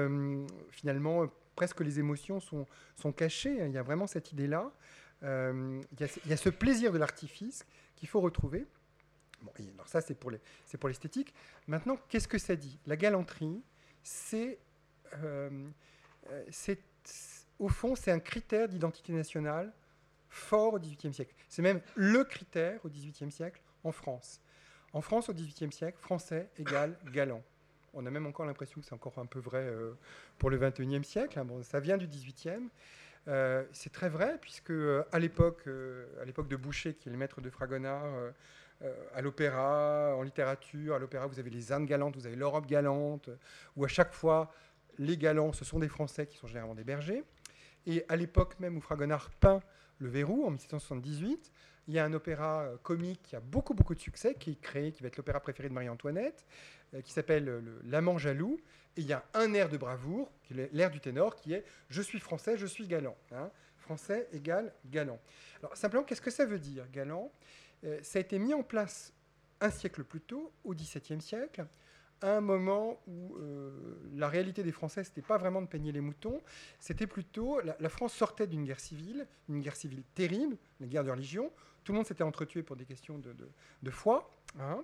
finalement, 0.70 1.28
presque 1.56 1.82
les 1.82 2.00
émotions 2.00 2.40
sont, 2.40 2.68
sont 2.96 3.12
cachées. 3.12 3.58
Il 3.66 3.72
y 3.72 3.78
a 3.78 3.84
vraiment 3.84 4.08
cette 4.08 4.32
idée-là. 4.32 4.72
Euh, 5.24 5.82
il, 6.00 6.30
y 6.30 6.34
a, 6.34 6.38
ce 6.38 6.50
plaisir 6.50 6.92
de 6.92 6.98
l'artifice 6.98 7.66
qu'il 7.96 8.10
faut 8.10 8.22
retrouver. 8.22 8.66
Bon, 9.42 9.52
alors 9.74 9.88
ça, 9.88 10.02
c'est 10.02 10.16
pour, 10.16 10.32
l'esthétique. 10.32 11.34
Maintenant, 11.68 11.98
qu'est-ce 12.10 12.28
que 12.28 12.38
ça 12.38 12.56
dit? 12.56 12.80
La 12.86 12.96
galanterie, 12.96 13.62
euh, 14.34 15.70
c'est, 16.50 16.80
au 17.60 17.70
fond, 17.70 17.96
c'est 17.96 18.12
un 18.12 18.20
critère 18.20 18.68
d'identité 18.68 19.14
nationale 19.14 19.72
fort 20.36 20.74
au 20.74 20.80
XVIIIe 20.80 21.14
siècle. 21.14 21.34
C'est 21.48 21.62
même 21.62 21.82
le 21.96 22.24
critère 22.24 22.80
au 22.84 22.90
XVIIIe 22.90 23.32
siècle 23.32 23.62
en 23.84 23.92
France. 23.92 24.42
En 24.94 25.02
France, 25.02 25.30
au 25.30 25.34
XVIIIe 25.34 25.72
siècle, 25.72 25.98
français 26.00 26.50
égale 26.58 26.98
galant. 27.12 27.44
On 27.94 28.06
a 28.06 28.12
même 28.12 28.26
encore 28.26 28.46
l'impression 28.46 28.82
que 28.82 28.86
c'est 28.86 28.94
encore 28.94 29.18
un 29.18 29.26
peu 29.26 29.40
vrai 29.40 29.64
euh, 29.64 29.94
pour 30.38 30.50
le 30.50 30.58
XXIe 30.58 31.04
siècle. 31.04 31.40
Hein. 31.40 31.46
Bon, 31.46 31.64
ça 31.64 31.80
vient 31.80 31.98
du 31.98 32.08
XVIIIe. 32.08 32.70
Euh, 33.28 33.64
c'est 33.72 33.92
très 33.92 34.10
vrai, 34.10 34.38
puisque 34.40 34.72
euh, 34.72 35.04
à 35.12 35.20
l'époque, 35.20 35.68
à 36.22 36.26
l'époque 36.26 36.48
de 36.48 36.58
Boucher, 36.58 36.94
qui 36.96 37.10
est 37.10 37.12
le 37.12 37.18
maître 37.18 37.42
de 37.42 37.50
Fragonard, 37.50 38.06
à 39.14 39.22
l'opéra, 39.22 40.14
en 40.16 40.22
littérature, 40.22 40.96
à 40.96 41.00
l'opéra, 41.00 41.28
vous 41.28 41.40
avez 41.40 41.50
les 41.50 41.72
Indes 41.72 41.88
galantes, 41.88 42.16
vous 42.18 42.28
avez 42.28 42.36
l'Europe 42.36 42.68
galante, 42.68 43.30
où 43.78 43.86
à 43.86 43.88
chaque 43.88 44.14
fois, 44.14 44.52
les 44.98 45.18
galants, 45.18 45.54
ce 45.54 45.64
sont 45.64 45.80
des 45.80 45.88
Français 45.88 46.28
qui 46.28 46.38
sont 46.38 46.48
généralement 46.48 46.76
des 46.76 46.84
bergers. 46.84 47.24
Et 47.86 48.04
à 48.10 48.16
l'époque 48.16 48.60
même 48.60 48.78
où 48.78 48.82
Fragonard 48.82 49.30
peint 49.40 49.62
le 50.00 50.10
Verrou, 50.10 50.46
en 50.46 50.52
1778, 50.52 51.52
il 51.88 51.94
y 51.94 52.00
a 52.00 52.06
un 52.06 52.14
opéra 52.14 52.68
comique 52.84 53.22
qui 53.24 53.36
a 53.36 53.40
beaucoup, 53.40 53.74
beaucoup 53.74 53.94
de 53.94 54.00
succès, 54.00 54.36
qui 54.36 54.52
est 54.52 54.62
créé, 54.62 54.92
qui 54.92 55.04
va 55.04 55.08
être 55.08 55.18
l'opéra 55.18 55.40
préféré 55.40 55.70
de 55.70 55.74
Marie-Antoinette, 55.74 56.46
euh, 56.94 57.02
qui 57.02 57.12
s'appelle 57.12 57.64
L'amant 57.84 58.18
jaloux. 58.18 58.60
Et 58.98 59.02
il 59.02 59.08
y 59.08 59.14
a 59.14 59.26
un 59.34 59.54
air 59.54 59.70
de 59.70 59.78
bravoure, 59.78 60.32
l'air 60.50 60.90
du 60.90 61.00
ténor, 61.02 61.36
qui 61.36 61.54
est 61.54 61.66
Je 61.90 62.02
suis 62.02 62.20
français, 62.20 62.58
je 62.58 62.66
suis 62.66 62.88
galant. 62.88 63.18
Hein. 63.32 63.52
Français 63.78 64.28
égale 64.32 64.74
galant. 64.86 65.20
Alors 65.60 65.76
simplement, 65.76 66.04
qu'est-ce 66.04 66.22
que 66.22 66.32
ça 66.32 66.46
veut 66.46 66.60
dire, 66.60 66.90
galant? 66.92 67.32
Euh, 67.84 68.00
Ça 68.02 68.20
a 68.20 68.22
été 68.22 68.40
mis 68.40 68.54
en 68.54 68.64
place 68.64 69.14
un 69.62 69.70
siècle 69.70 70.04
plus 70.04 70.22
tôt, 70.22 70.52
au 70.64 70.74
XVIIe 70.74 71.22
siècle, 71.22 71.66
un 72.22 72.42
moment 72.42 73.00
où 73.08 73.36
euh, 73.36 73.72
la 74.16 74.28
réalité 74.28 74.64
des 74.64 74.72
Français, 74.72 75.04
ce 75.04 75.10
n'était 75.10 75.22
pas 75.22 75.38
vraiment 75.38 75.62
de 75.62 75.68
peigner 75.68 75.92
les 75.92 76.02
moutons, 76.02 76.42
c'était 76.80 77.08
plutôt, 77.08 77.60
la, 77.62 77.90
France 77.90 78.14
sortait 78.14 78.48
d'une 78.48 78.64
guerre 78.64 78.80
civile, 78.80 79.28
une 79.50 79.62
guerre 79.62 79.76
civile 79.76 80.04
terrible, 80.16 80.58
une 80.80 80.88
guerre 80.88 81.04
de 81.04 81.12
religion, 81.12 81.52
tout 81.84 81.92
le 81.92 81.98
monde 81.98 82.08
s'était 82.08 82.24
entretué 82.24 82.64
pour 82.64 82.76
des 82.76 82.86
questions 82.86 83.20
de, 83.20 83.92
foi. 83.92 84.30
Hein. 84.60 84.84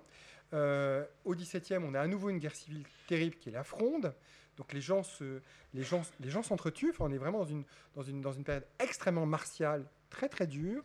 Euh, 0.54 1.04
au 1.24 1.34
XVIIe, 1.34 1.78
on 1.82 1.94
a 1.94 2.00
à 2.00 2.06
nouveau 2.06 2.30
une 2.30 2.38
guerre 2.38 2.54
civile 2.54 2.84
terrible 3.08 3.36
qui 3.36 3.48
est 3.48 3.52
la 3.52 3.64
Fronde. 3.64 4.14
Donc 4.56 4.72
les 4.72 4.80
gens, 4.80 5.02
se, 5.02 5.40
les 5.74 5.82
gens, 5.82 6.02
les 6.20 6.30
gens 6.30 6.42
s'entretuent. 6.42 6.94
on 7.00 7.10
est 7.10 7.18
vraiment 7.18 7.38
dans 7.38 7.46
une, 7.46 7.64
dans, 7.96 8.02
une, 8.02 8.20
dans 8.20 8.32
une 8.32 8.44
période 8.44 8.66
extrêmement 8.78 9.26
martiale, 9.26 9.84
très 10.10 10.28
très 10.28 10.46
dure. 10.46 10.84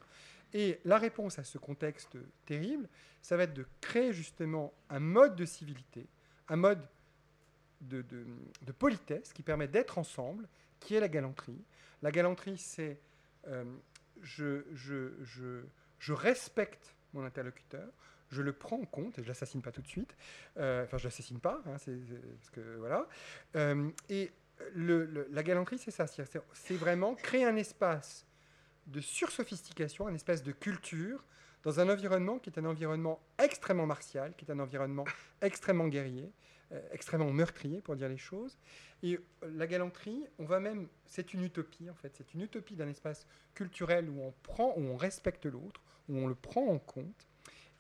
Et 0.54 0.80
la 0.86 0.98
réponse 0.98 1.38
à 1.39 1.43
ce 1.43 1.58
contexte 1.58 2.18
terrible, 2.45 2.88
ça 3.22 3.36
va 3.36 3.43
être 3.43 3.54
de 3.54 3.66
créer 3.82 4.14
justement 4.14 4.74
un 4.89 5.00
mode 5.00 5.36
de 5.36 5.45
civilité, 5.45 6.08
un 6.50 6.56
mode 6.56 6.82
de, 7.82 8.04
politesse 8.78 9.34
qui 9.34 9.43
permet 9.43 9.68
d'être 9.68 9.98
ensemble, 9.98 10.48
qui 10.80 10.95
est 10.95 11.00
la 11.00 11.08
galanterie. 11.08 11.62
La 12.02 12.12
galanterie, 12.12 12.58
c'est 12.58 13.00
euh, 13.48 13.64
je, 14.22 16.14
respecte 16.14 16.95
mon 17.14 17.24
interlocuteur, 17.24 17.88
je 18.30 18.41
le 18.41 18.54
prends 18.54 18.82
en 18.82 18.86
compte 18.86 19.18
et 19.20 19.24
je 19.24 19.28
l'assassine 19.28 19.62
pas 19.62 19.72
tout 19.72 19.82
de 19.82 19.88
suite. 19.88 20.16
Euh, 20.58 20.84
enfin, 20.84 20.98
je 20.98 21.06
l'assassine 21.06 21.39
pas, 21.39 21.62
hein, 21.66 21.78
parce 21.78 22.50
que 22.52 22.76
voilà. 22.78 23.08
Euh, 23.56 23.89
et 24.10 24.32
la 24.76 25.43
galanterie, 25.43 25.78
c'est 25.78 25.91
ça, 25.91 26.08
c'est 26.08 26.76
vraiment 26.76 27.16
créer 27.16 27.45
un 27.45 27.56
espace 27.56 28.26
de 28.88 29.02
sursophistication, 29.02 30.08
un 30.08 30.16
espace 30.16 30.43
de 30.43 30.52
culture 30.52 31.24
dans 31.68 31.82
un 31.82 31.89
environnement 31.89 32.39
qui 32.39 32.49
est 32.49 32.57
un 32.57 32.63
environnement 32.63 33.20
extrêmement 33.38 33.86
martial, 33.86 34.34
qui 34.38 34.45
est 34.45 34.51
un 34.51 34.59
environnement 34.59 35.03
extrêmement 35.41 35.89
guerrier, 35.89 36.32
euh, 36.72 36.82
extrêmement 36.93 37.30
meurtrier 37.34 37.82
pour 37.82 37.97
dire 37.97 38.07
les 38.07 38.18
choses. 38.18 38.57
Et 39.03 39.20
la 39.41 39.68
galanterie, 39.68 40.24
on 40.39 40.45
va 40.45 40.61
même, 40.61 40.88
c'est 41.05 41.34
une 41.34 41.43
utopie 41.43 41.89
en 41.89 41.93
fait, 41.93 42.13
c'est 42.15 42.34
une 42.34 42.43
utopie 42.43 42.78
d'un 42.78 42.88
espace 42.88 43.28
culturel 43.53 44.09
où 44.09 44.22
on 44.22 44.34
prend, 44.43 44.76
où 44.78 44.82
on 44.82 44.95
respecte 44.95 45.45
l'autre, 45.45 45.82
où 46.07 46.18
on 46.18 46.28
le 46.28 46.36
prend 46.36 46.65
en 46.65 46.80
compte 46.80 47.28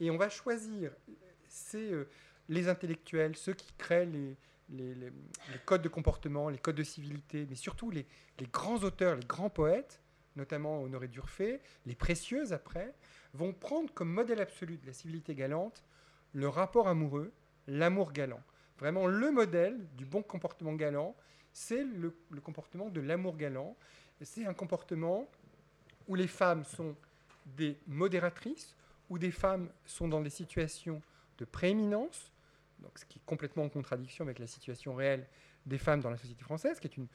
et 0.01 0.11
on 0.11 0.17
va 0.17 0.27
choisir 0.27 0.91
c'est 1.47 1.93
euh, 1.93 2.09
les 2.49 2.67
intellectuels, 2.67 3.37
ceux 3.37 3.53
qui 3.53 3.71
créent 3.77 4.05
les, 4.05 4.35
les, 4.69 5.11
codes 5.65 5.81
de 5.81 5.87
comportement, 5.87 6.49
les 6.49 6.57
codes 6.57 6.75
de 6.75 6.83
civilité, 6.83 7.47
mais 7.49 7.55
surtout 7.55 7.89
les, 7.89 8.05
grands 8.51 8.79
auteurs, 8.79 9.15
les 9.15 9.25
grands 9.25 9.49
poètes, 9.49 10.01
notamment 10.37 10.81
Honoré 10.81 11.09
d'Urfé, 11.09 11.59
les 11.85 11.95
précieuses 11.95 12.53
après, 12.53 12.93
vont 13.33 13.51
prendre 13.51 13.93
comme 13.93 14.09
modèle 14.09 14.39
absolu 14.39 14.77
de 14.77 14.85
la 14.85 14.93
civilité 14.93 15.35
galante 15.35 15.83
le 16.33 16.47
rapport 16.47 16.87
amoureux, 16.87 17.33
l'amour 17.67 18.13
galant. 18.13 18.41
Vraiment, 18.79 19.07
le 19.07 19.31
modèle 19.31 19.77
du 19.95 20.05
bon 20.05 20.21
comportement 20.21 20.73
galant, 20.73 21.15
c'est 21.51 21.83
le, 21.83 22.15
le 22.29 22.41
comportement 22.41 22.89
de 22.89 23.01
l'amour 23.01 23.35
galant. 23.35 23.75
C'est 24.21 24.45
un 24.45 24.53
comportement 24.53 25.27
où 26.07 26.15
les 26.15 26.27
femmes 26.27 26.63
sont 26.63 26.95
des 27.45 27.77
modératrices, 27.87 28.75
où 29.09 29.17
des 29.17 29.31
femmes 29.31 29.69
sont 29.85 30.07
dans 30.07 30.21
des 30.21 30.29
situations 30.29 31.01
de 31.37 31.45
prééminence, 31.45 32.31
donc 32.79 32.97
ce 32.99 33.05
qui 33.05 33.19
est 33.19 33.25
complètement 33.25 33.63
en 33.63 33.69
contradiction 33.69 34.23
avec 34.25 34.39
la 34.39 34.47
situation 34.47 34.93
réelle 34.93 35.27
des 35.67 35.77
femmes 35.77 35.99
dans 35.99 36.09
la 36.09 36.17
société 36.17 36.43
française, 36.43 36.79
qui 36.79 36.87
est 36.87 36.97
une, 36.97 37.07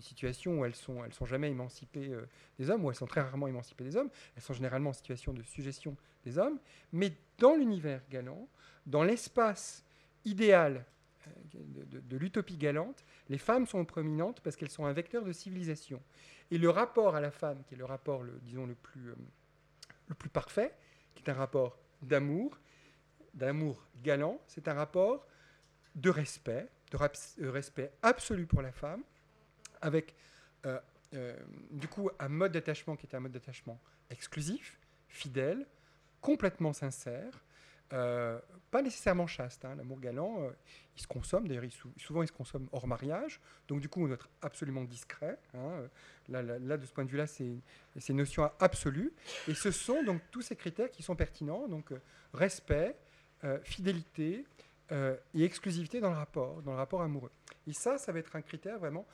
situation 0.00 0.60
où 0.60 0.64
elles 0.64 0.74
sont, 0.74 1.04
elles 1.04 1.12
sont 1.12 1.26
jamais 1.26 1.50
émancipées 1.50 2.08
euh, 2.08 2.26
des 2.58 2.70
hommes, 2.70 2.84
où 2.84 2.90
elles 2.90 2.96
sont 2.96 3.06
très 3.06 3.20
rarement 3.20 3.46
émancipées 3.46 3.84
des 3.84 3.96
hommes, 3.96 4.08
elles 4.34 4.42
sont 4.42 4.54
généralement 4.54 4.90
en 4.90 4.94
situation 4.94 5.32
de 5.32 5.42
suggestion 5.42 5.96
des 6.24 6.38
hommes, 6.38 6.58
mais 6.92 7.12
dans 7.38 7.54
l'univers 7.54 8.00
galant, 8.10 8.48
dans 8.86 9.04
l'espace 9.04 9.84
idéal 10.24 10.84
euh, 11.26 12.00
de, 12.00 12.16
l'utopie 12.16 12.56
galante, 12.56 13.04
les 13.28 13.38
femmes 13.38 13.66
sont 13.66 13.84
prominentes 13.84 14.40
parce 14.40 14.56
qu'elles 14.56 14.70
sont 14.70 14.86
un 14.86 14.92
vecteur 14.92 15.24
de 15.24 15.32
civilisation. 15.32 16.02
Et 16.50 16.58
le 16.58 16.70
rapport 16.70 17.14
à 17.14 17.20
la 17.20 17.30
femme, 17.30 17.62
qui 17.68 17.74
est 17.74 17.78
le 17.78 17.84
rapport, 17.84 18.24
disons, 18.42 18.66
le 18.66 18.74
plus, 18.74 19.10
euh, 19.10 19.16
le 20.08 20.14
plus 20.14 20.30
parfait, 20.30 20.74
qui 21.14 21.22
est 21.22 21.30
un 21.30 21.34
rapport 21.34 21.78
d'amour, 22.00 22.58
d'amour 23.34 23.86
galant, 24.02 24.40
c'est 24.46 24.66
un 24.68 24.74
rapport 24.74 25.26
de 25.94 26.10
respect, 26.10 26.68
euh, 27.02 27.50
respect 27.50 27.92
absolu 28.02 28.46
pour 28.46 28.62
la 28.62 28.72
femme, 28.72 29.02
avec 29.80 30.14
euh, 30.64 30.78
euh, 31.14 31.36
du 31.70 31.88
coup 31.88 32.10
un 32.18 32.28
mode 32.28 32.52
d'attachement 32.52 32.96
qui 32.96 33.06
est 33.06 33.14
un 33.14 33.20
mode 33.20 33.32
d'attachement 33.32 33.80
exclusif, 34.10 34.78
fidèle, 35.08 35.66
complètement 36.20 36.72
sincère, 36.72 37.42
pas 37.88 38.82
nécessairement 38.82 39.28
chaste. 39.28 39.64
Hein. 39.64 39.76
L'amour 39.76 40.00
galant, 40.00 40.50
il 40.96 41.00
se 41.00 41.06
consomme, 41.06 41.46
d'ailleurs, 41.46 41.64
souvent 41.96 42.22
il 42.22 42.26
se 42.26 42.32
consomme 42.32 42.68
hors 42.72 42.88
mariage, 42.88 43.40
donc 43.68 43.80
du 43.80 43.88
coup 43.88 44.02
on 44.02 44.06
doit 44.06 44.16
être 44.16 44.28
absolument 44.42 44.82
discret. 44.82 45.38
Hein. 45.54 45.88
Là, 46.28 46.42
de 46.76 46.84
ce 46.84 46.92
point 46.92 47.04
de 47.04 47.10
vue-là, 47.10 47.28
c'est 47.28 47.60
une 48.08 48.16
notion 48.16 48.50
absolue. 48.58 49.12
Et 49.46 49.54
ce 49.54 49.70
sont 49.70 50.02
donc 50.02 50.20
tous 50.32 50.42
ces 50.42 50.56
critères 50.56 50.90
qui 50.90 51.04
sont 51.04 51.14
pertinents, 51.14 51.68
donc 51.68 51.92
respect, 52.32 52.96
fidélité 53.62 54.44
et 54.90 55.44
exclusivité 55.44 56.00
dans 56.00 56.10
le 56.10 56.16
rapport, 56.16 56.62
dans 56.62 56.70
le 56.72 56.76
rapport 56.76 57.02
amoureux. 57.02 57.32
Et 57.66 57.72
ça, 57.72 57.98
ça 57.98 58.12
va 58.12 58.20
être 58.20 58.36
un 58.36 58.42
critère 58.42 58.78
vraiment 58.78 59.06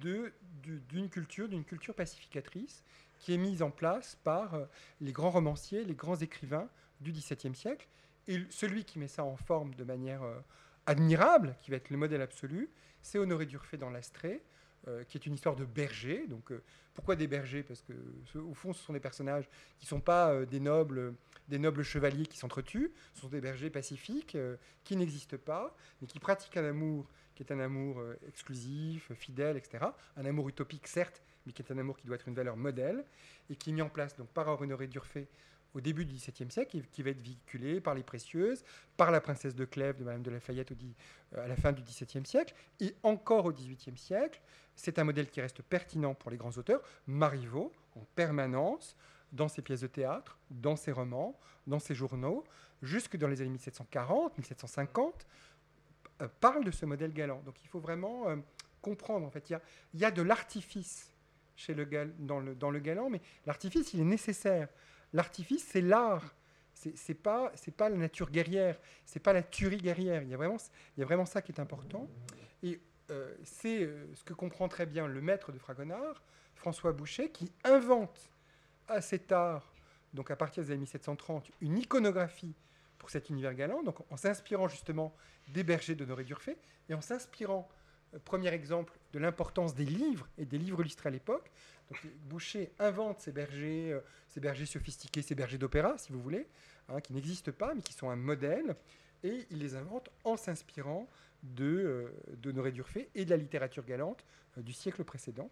d'une 0.00 1.08
culture, 1.08 1.48
d'une 1.48 1.64
culture 1.64 1.94
pacificatrice 1.94 2.84
qui 3.18 3.32
est 3.32 3.38
mise 3.38 3.62
en 3.62 3.70
place 3.70 4.18
par 4.22 4.58
les 5.00 5.12
grands 5.12 5.30
romanciers, 5.30 5.84
les 5.84 5.94
grands 5.94 6.16
écrivains 6.16 6.68
du 7.00 7.12
XVIIe 7.12 7.54
siècle. 7.54 7.88
Et 8.28 8.40
celui 8.50 8.84
qui 8.84 8.98
met 8.98 9.08
ça 9.08 9.24
en 9.24 9.36
forme 9.36 9.74
de 9.74 9.84
manière 9.84 10.22
euh, 10.22 10.38
admirable, 10.86 11.54
qui 11.60 11.70
va 11.70 11.76
être 11.76 11.90
le 11.90 11.96
modèle 11.96 12.20
absolu, 12.20 12.70
c'est 13.02 13.18
Honoré 13.18 13.46
d'Urfé 13.46 13.76
dans 13.76 13.90
l'Astrée, 13.90 14.42
euh, 14.88 15.04
qui 15.04 15.16
est 15.16 15.26
une 15.26 15.34
histoire 15.34 15.54
de 15.54 15.64
berger. 15.64 16.26
Donc, 16.26 16.50
euh, 16.50 16.62
pourquoi 16.94 17.14
des 17.14 17.28
bergers? 17.28 17.62
Parce 17.62 17.82
que, 17.82 17.92
au 18.38 18.54
fond, 18.54 18.72
ce 18.72 18.82
sont 18.82 18.92
des 18.92 19.00
personnages 19.00 19.48
qui 19.78 19.86
ne 19.86 19.88
sont 19.88 20.00
pas 20.00 20.44
des 20.44 20.60
nobles, 20.60 21.14
des 21.48 21.58
nobles 21.58 21.82
chevaliers 21.82 22.26
qui 22.26 22.38
s'entretuent. 22.38 22.92
Sont 23.14 23.28
des 23.28 23.40
bergers 23.40 23.70
pacifiques 23.70 24.36
qui 24.84 24.96
n'existent 24.96 25.38
pas, 25.38 25.76
mais 26.00 26.06
qui 26.06 26.18
pratiquent 26.18 26.56
un 26.56 26.64
amour 26.64 27.08
qui 27.34 27.42
est 27.42 27.52
un 27.52 27.60
amour 27.60 28.02
exclusif, 28.26 29.12
fidèle, 29.12 29.58
etc. 29.58 29.84
Un 30.16 30.24
amour 30.24 30.48
utopique, 30.48 30.86
certes, 30.86 31.22
mais 31.44 31.52
qui 31.52 31.60
est 31.60 31.70
un 31.70 31.76
amour 31.76 31.98
qui 31.98 32.06
doit 32.06 32.16
être 32.16 32.28
une 32.28 32.34
valeur 32.34 32.56
modèle 32.56 33.04
et 33.50 33.56
qui 33.56 33.70
est 33.70 33.72
mis 33.74 33.82
en 33.82 33.90
place 33.90 34.16
donc 34.16 34.28
par 34.28 34.48
Honoré 34.58 34.86
d'Urfé 34.86 35.28
au 35.76 35.80
début 35.82 36.06
du 36.06 36.14
XVIIe 36.14 36.50
siècle, 36.50 36.80
qui 36.90 37.02
va 37.02 37.10
être 37.10 37.20
véhiculé 37.20 37.82
par 37.82 37.94
les 37.94 38.02
précieuses, 38.02 38.64
par 38.96 39.10
la 39.10 39.20
princesse 39.20 39.54
de 39.54 39.66
Clèves 39.66 39.98
de 39.98 40.04
Madame 40.04 40.22
de 40.22 40.30
Lafayette 40.30 40.72
euh, 40.72 41.44
à 41.44 41.46
la 41.46 41.54
fin 41.54 41.72
du 41.72 41.82
XVIIe 41.82 42.24
siècle, 42.24 42.54
et 42.80 42.94
encore 43.02 43.44
au 43.44 43.52
XVIIIe 43.52 43.98
siècle. 43.98 44.40
C'est 44.74 44.98
un 44.98 45.04
modèle 45.04 45.28
qui 45.28 45.42
reste 45.42 45.60
pertinent 45.60 46.14
pour 46.14 46.30
les 46.30 46.38
grands 46.38 46.56
auteurs. 46.56 46.80
Marivaux, 47.06 47.72
en 47.94 48.06
permanence, 48.14 48.96
dans 49.32 49.48
ses 49.48 49.62
pièces 49.62 49.80
de 49.80 49.86
théâtre, 49.86 50.38
dans 50.50 50.76
ses 50.76 50.92
romans, 50.92 51.38
dans 51.66 51.78
ses 51.78 51.94
journaux, 51.94 52.44
jusque 52.82 53.16
dans 53.16 53.28
les 53.28 53.40
années 53.40 53.50
1740, 53.50 54.38
1750, 54.38 55.26
euh, 56.22 56.28
parle 56.40 56.64
de 56.64 56.70
ce 56.70 56.86
modèle 56.86 57.12
galant. 57.12 57.42
Donc 57.44 57.62
il 57.62 57.68
faut 57.68 57.80
vraiment 57.80 58.28
euh, 58.28 58.36
comprendre, 58.82 59.26
en 59.26 59.30
fait, 59.30 59.50
il 59.50 59.60
y 59.94 60.04
a, 60.04 60.10
de 60.10 60.22
l'artifice 60.22 61.12
chez 61.56 61.74
le 61.74 61.86
dans, 62.18 62.40
le, 62.40 62.54
dans 62.54 62.70
le 62.70 62.78
galant, 62.78 63.10
mais 63.10 63.20
l'artifice, 63.46 63.94
il 63.94 64.00
est 64.00 64.04
nécessaire 64.04 64.68
l'artifice, 65.12 65.66
c'est 65.68 65.80
l'art. 65.80 66.34
C'est 66.74 67.14
pas 67.14 67.52
pas 67.76 67.88
la 67.88 67.96
nature 67.96 68.30
guerrière, 68.30 68.78
c'est 69.06 69.18
pas 69.18 69.32
la 69.32 69.42
tuerie 69.42 69.78
guerrière. 69.78 70.22
Il 70.22 70.28
y 70.28 70.34
a 70.34 70.36
vraiment 70.36 70.58
il 70.96 71.00
y 71.00 71.02
a 71.02 71.06
vraiment 71.06 71.24
ça 71.24 71.40
qui 71.40 71.50
est 71.50 71.58
important. 71.58 72.06
Et 72.62 72.80
euh, 73.10 73.34
c'est 73.44 73.82
euh, 73.82 74.06
ce 74.14 74.22
que 74.22 74.34
comprend 74.34 74.68
très 74.68 74.84
bien 74.84 75.08
le 75.08 75.20
maître 75.22 75.52
de 75.52 75.58
Fragonard, 75.58 76.22
François 76.54 76.92
Boucher, 76.92 77.30
qui 77.30 77.50
invente 77.64 78.30
cet 79.00 79.32
art, 79.32 79.72
donc 80.14 80.30
à 80.30 80.36
partir 80.36 80.62
des 80.64 80.70
années 80.70 80.80
1730, 80.80 81.50
une 81.60 81.78
iconographie 81.78 82.54
pour 82.98 83.10
cet 83.10 83.30
univers 83.30 83.54
galant, 83.54 83.82
donc 83.82 83.98
en 84.10 84.16
s'inspirant 84.16 84.68
justement 84.68 85.14
des 85.48 85.62
bergers 85.62 85.94
d'Honoré 85.94 86.24
d'Urfé 86.24 86.56
et 86.88 86.94
en 86.94 87.00
s'inspirant, 87.00 87.68
euh, 88.14 88.18
premier 88.24 88.48
exemple, 88.48 88.98
de 89.12 89.18
l'importance 89.18 89.74
des 89.74 89.84
livres 89.84 90.28
et 90.38 90.44
des 90.44 90.58
livres 90.58 90.80
illustrés 90.80 91.08
à 91.08 91.12
l'époque. 91.12 91.50
Donc 91.88 92.00
Boucher 92.28 92.72
invente 92.78 93.20
ces 93.20 93.32
bergers, 93.32 93.92
euh, 93.92 94.00
ces 94.28 94.40
bergers 94.40 94.66
sophistiqués, 94.66 95.22
ces 95.22 95.34
bergers 95.34 95.58
d'opéra, 95.58 95.98
si 95.98 96.12
vous 96.12 96.20
voulez, 96.20 96.48
hein, 96.88 97.00
qui 97.00 97.12
n'existent 97.12 97.52
pas, 97.52 97.74
mais 97.74 97.82
qui 97.82 97.92
sont 97.92 98.10
un 98.10 98.16
modèle, 98.16 98.76
et 99.22 99.46
il 99.50 99.58
les 99.58 99.76
invente 99.76 100.08
en 100.24 100.36
s'inspirant 100.36 101.08
de 101.42 102.10
euh, 102.34 102.70
d'Urfé 102.70 103.10
et 103.14 103.24
de 103.24 103.30
la 103.30 103.36
littérature 103.36 103.84
galante 103.84 104.24
du 104.56 104.72
siècle 104.72 105.04
précédent. 105.04 105.50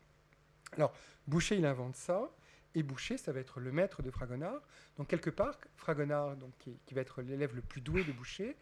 Alors 0.73 0.93
Boucher, 1.29 1.57
il 1.57 1.67
invente 1.67 1.95
ça, 1.95 2.31
et 2.75 2.83
Boucher, 2.83 3.17
ça 3.17 3.33
va 3.33 3.41
être 3.41 3.61
le 3.61 3.73
maître 3.73 4.03
de 4.03 4.11
Fragonard. 4.11 4.63
Donc 4.97 5.09
quelque 5.09 5.31
part, 5.31 5.59
Fragonard, 5.77 6.37
donc, 6.37 6.53
qui, 6.59 6.95
va 6.95 7.01
être 7.01 7.23
l'élève 7.23 7.55
le 7.55 7.63
plus 7.63 7.81
doué 7.81 8.05
de 8.05 8.13
Boucher, 8.13 8.57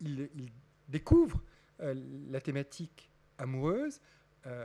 il, 0.00 0.50
découvre 0.88 1.42
la 1.78 2.40
thématique 2.40 3.10
amoureuse 3.38 4.00
euh, 4.46 4.64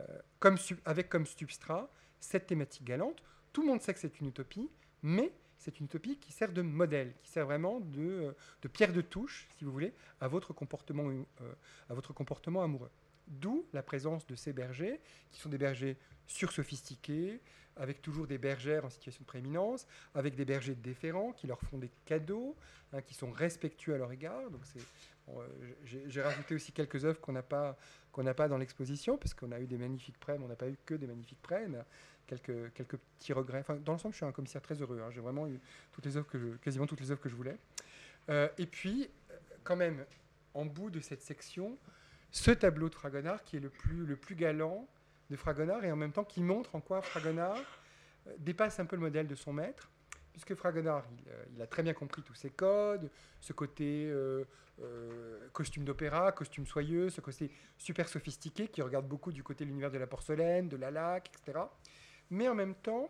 avec 0.85 1.09
comme 1.09 1.25
substrat 1.25 1.91
cette 2.19 2.47
thématique 2.47 2.83
galante. 2.83 3.21
Tout 3.51 3.61
le 3.61 3.67
monde 3.67 3.81
sait 3.81 3.93
que 3.93 3.99
c'est 3.99 4.19
une 4.19 4.27
utopie, 4.27 4.69
mais 5.01 5.33
c'est 5.57 5.79
une 5.79 5.85
utopie 5.85 6.17
qui 6.17 6.31
sert 6.31 6.51
de 6.51 6.61
modèle, 6.61 7.13
qui 7.23 7.31
sert 7.31 7.45
vraiment 7.45 7.79
de, 7.79 8.01
euh, 8.01 8.31
de 8.61 8.67
pierre 8.67 8.93
de 8.93 9.01
touche, 9.01 9.47
si 9.57 9.63
vous 9.63 9.71
voulez, 9.71 9.93
à 10.19 10.27
votre 10.27 10.53
comportement, 10.53 11.09
euh, 11.09 11.53
à 11.89 11.93
votre 11.93 12.13
comportement 12.13 12.63
amoureux. 12.63 12.91
D'où 13.27 13.65
la 13.73 13.83
présence 13.83 14.25
de 14.27 14.35
ces 14.35 14.53
bergers, 14.53 14.99
qui 15.31 15.39
sont 15.39 15.49
des 15.49 15.57
bergers 15.57 15.97
sursophistiqués, 16.27 17.41
avec 17.77 18.01
toujours 18.01 18.27
des 18.27 18.37
bergères 18.37 18.85
en 18.85 18.89
situation 18.89 19.21
de 19.21 19.27
prééminence, 19.27 19.87
avec 20.13 20.35
des 20.35 20.45
bergers 20.45 20.75
déférents 20.75 21.31
qui 21.31 21.47
leur 21.47 21.59
font 21.61 21.77
des 21.77 21.91
cadeaux, 22.05 22.55
hein, 22.93 23.01
qui 23.01 23.13
sont 23.13 23.31
respectueux 23.31 23.93
à 23.93 23.97
leur 23.97 24.11
égard. 24.11 24.49
Donc 24.49 24.61
c'est, 24.65 24.81
j'ai 25.85 26.21
rajouté 26.21 26.55
aussi 26.55 26.71
quelques 26.71 27.05
œuvres 27.05 27.19
qu'on 27.19 27.31
n'a 27.31 27.43
pas 27.43 27.77
qu'on 28.11 28.23
n'a 28.23 28.33
pas 28.33 28.49
dans 28.49 28.57
l'exposition, 28.57 29.17
parce 29.17 29.33
qu'on 29.33 29.51
a 29.53 29.59
eu 29.59 29.67
des 29.67 29.77
magnifiques 29.77 30.19
prêts, 30.19 30.37
mais 30.37 30.43
on 30.43 30.49
n'a 30.49 30.55
pas 30.55 30.67
eu 30.67 30.77
que 30.85 30.95
des 30.95 31.07
magnifiques 31.07 31.41
prêts, 31.41 31.67
mais 31.69 31.79
quelques, 32.27 32.97
petits 33.17 33.33
regrets. 33.33 33.59
Enfin, 33.59 33.75
dans 33.75 33.93
l'ensemble, 33.93 34.13
je 34.13 34.17
suis 34.17 34.25
un 34.25 34.31
commissaire 34.31 34.61
très 34.61 34.75
heureux. 34.75 35.01
Hein. 35.01 35.11
J'ai 35.11 35.21
vraiment 35.21 35.47
eu 35.47 35.59
quasiment 36.61 36.85
toutes 36.85 36.99
les 36.99 37.11
œuvres 37.11 37.21
que 37.21 37.29
je 37.29 37.35
voulais. 37.35 37.57
Euh, 38.29 38.47
et 38.57 38.65
puis, 38.65 39.09
quand 39.63 39.75
même, 39.75 40.05
en 40.53 40.65
bout 40.65 40.89
de 40.89 40.99
cette 40.99 41.21
section, 41.21 41.77
ce 42.31 42.51
tableau 42.51 42.89
de 42.89 42.95
Fragonard 42.95 43.43
qui 43.43 43.57
est 43.57 43.59
le 43.59 43.69
plus 43.69 44.35
galant 44.35 44.87
de 45.31 45.35
Fragonard 45.35 45.83
et 45.83 45.91
en 45.91 45.95
même 45.95 46.11
temps 46.11 46.23
qui 46.23 46.41
montre 46.41 46.75
en 46.75 46.81
quoi 46.81 47.01
Fragonard 47.01 47.57
euh, 48.27 48.33
dépasse 48.37 48.79
un 48.79 48.85
peu 48.85 48.95
le 48.95 49.01
modèle 49.01 49.27
de 49.27 49.35
son 49.35 49.53
maître 49.53 49.89
puisque 50.31 50.55
Fragonard, 50.55 51.03
euh, 51.27 51.43
il, 51.53 51.61
a 51.61 51.67
très 51.67 51.83
bien 51.83 51.93
compris 51.93 52.21
tous 52.21 52.33
ces 52.33 52.49
codes, 52.49 53.09
ce 53.39 53.53
côté 53.53 54.05
euh, 54.09 54.45
euh, 54.81 55.47
costume 55.53 55.83
d'opéra, 55.83 56.31
costume 56.31 56.65
soyeux, 56.65 57.09
ce 57.09 57.21
côté 57.21 57.51
super 57.77 58.07
sophistiqué 58.07 58.67
qui 58.67 58.81
regarde 58.81 59.07
beaucoup 59.07 59.31
du 59.31 59.43
côté 59.43 59.65
de 59.65 59.69
l'univers 59.69 59.91
de 59.91 59.97
la 59.97 60.07
porcelaine, 60.07 60.67
de 60.67 60.77
la 60.77 60.91
laque, 60.91 61.29
etc. 61.29 61.59
Mais 62.29 62.47
en 62.47 62.55
même 62.55 62.75
temps, 62.75 63.09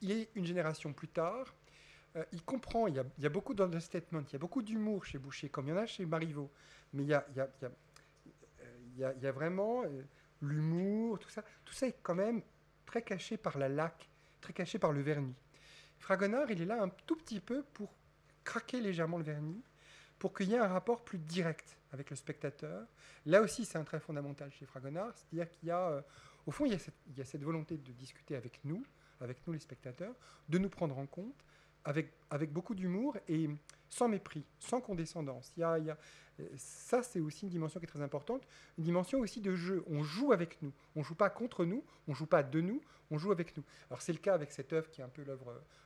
il 0.00 0.12
est 0.12 0.30
une 0.36 0.46
génération 0.46 0.92
plus 0.92 1.08
tard. 1.08 1.52
il 2.32 2.42
comprend, 2.44 2.86
il 2.86 2.94
y, 2.94 3.00
a, 3.00 3.04
il 3.18 3.24
y 3.24 3.26
a 3.26 3.30
beaucoup 3.30 3.52
d'understatement, 3.52 4.20
il 4.28 4.32
y 4.32 4.36
a 4.36 4.38
beaucoup 4.38 4.62
d'humour 4.62 5.04
chez 5.04 5.18
Boucher, 5.18 5.48
comme 5.48 5.66
il 5.66 5.70
y 5.70 5.72
en 5.72 5.78
a 5.78 5.86
chez 5.86 6.06
Marivaux. 6.06 6.50
Mais 6.92 7.02
il 7.02 7.08
y 7.08 7.14
a, 7.14 7.26
il 8.96 9.22
y 9.22 9.26
a 9.26 9.32
vraiment 9.32 9.82
l'humour, 10.42 11.18
tout 11.18 11.30
ça. 11.30 11.42
Tout 11.64 11.74
ça 11.74 11.86
est 11.86 11.96
quand 12.02 12.14
même 12.14 12.42
très 12.84 13.02
caché 13.02 13.36
par 13.36 13.58
la 13.58 13.68
laque, 13.68 14.08
très 14.40 14.52
caché 14.52 14.78
par 14.78 14.92
le 14.92 15.00
vernis. 15.00 15.34
Fragonard, 15.98 16.50
il 16.50 16.62
est 16.62 16.66
là 16.66 16.82
un 16.82 16.88
tout 16.88 17.16
petit 17.16 17.40
peu 17.40 17.62
pour 17.74 17.92
craquer 18.44 18.80
légèrement 18.80 19.18
le 19.18 19.24
vernis, 19.24 19.62
pour 20.18 20.32
qu'il 20.32 20.48
y 20.48 20.54
ait 20.54 20.58
un 20.58 20.68
rapport 20.68 21.04
plus 21.04 21.18
direct 21.18 21.76
avec 21.92 22.10
le 22.10 22.16
spectateur. 22.16 22.86
Là 23.26 23.42
aussi, 23.42 23.64
c'est 23.64 23.78
un 23.78 23.84
trait 23.84 24.00
fondamental 24.00 24.50
chez 24.52 24.66
Fragonard, 24.66 25.12
c'est-à-dire 25.16 25.50
qu'il 25.50 25.68
y 25.68 25.72
a, 25.72 25.88
euh, 25.88 26.00
au 26.46 26.50
fond, 26.50 26.64
il 26.64 26.72
y, 26.72 27.20
a 27.20 27.24
cette, 27.24 27.42
volonté 27.42 27.76
de 27.76 27.92
discuter 27.92 28.36
avec 28.36 28.60
nous, 28.64 28.84
avec 29.20 29.46
nous 29.46 29.52
les 29.52 29.58
spectateurs, 29.58 30.14
de 30.48 30.58
nous 30.58 30.68
prendre 30.68 30.96
en 30.98 31.06
compte, 31.06 31.44
avec, 31.86 32.52
beaucoup 32.52 32.74
d'humour 32.74 33.16
et 33.28 33.48
sans 33.88 34.08
mépris, 34.08 34.44
sans 34.58 34.80
condescendance. 34.80 35.52
Ça, 36.56 37.02
c'est 37.02 37.20
aussi 37.20 37.44
une 37.44 37.50
dimension 37.50 37.80
qui 37.80 37.86
est 37.86 37.88
très 37.88 38.02
importante, 38.02 38.42
une 38.76 38.84
dimension 38.84 39.20
aussi 39.20 39.40
de 39.40 39.54
jeu. 39.54 39.84
On 39.88 40.02
joue 40.02 40.32
avec 40.32 40.60
nous. 40.62 40.72
On 40.96 41.00
ne 41.00 41.04
joue 41.04 41.14
pas 41.14 41.30
contre 41.30 41.64
nous, 41.64 41.82
on 42.08 42.10
ne 42.10 42.16
joue 42.16 42.26
pas 42.26 42.42
de 42.42 42.60
nous, 42.60 42.82
on 43.10 43.18
joue 43.18 43.32
avec 43.32 43.56
nous. 43.56 43.62
Alors 43.88 44.02
c'est 44.02 44.12
le 44.12 44.18
cas 44.18 44.34
avec 44.34 44.50
cette 44.50 44.72
œuvre 44.72 44.90
qui 44.90 45.00
est 45.00 45.04
un 45.04 45.08
peu 45.08 45.24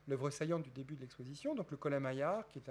l'œuvre 0.09 0.31
saillante 0.31 0.63
du 0.63 0.71
début 0.71 0.97
de 0.97 1.03
l'exposition, 1.03 1.55
donc 1.55 1.71
le 1.71 1.77
Colin-Maillard, 1.77 2.49
qui 2.49 2.59
est 2.59 2.71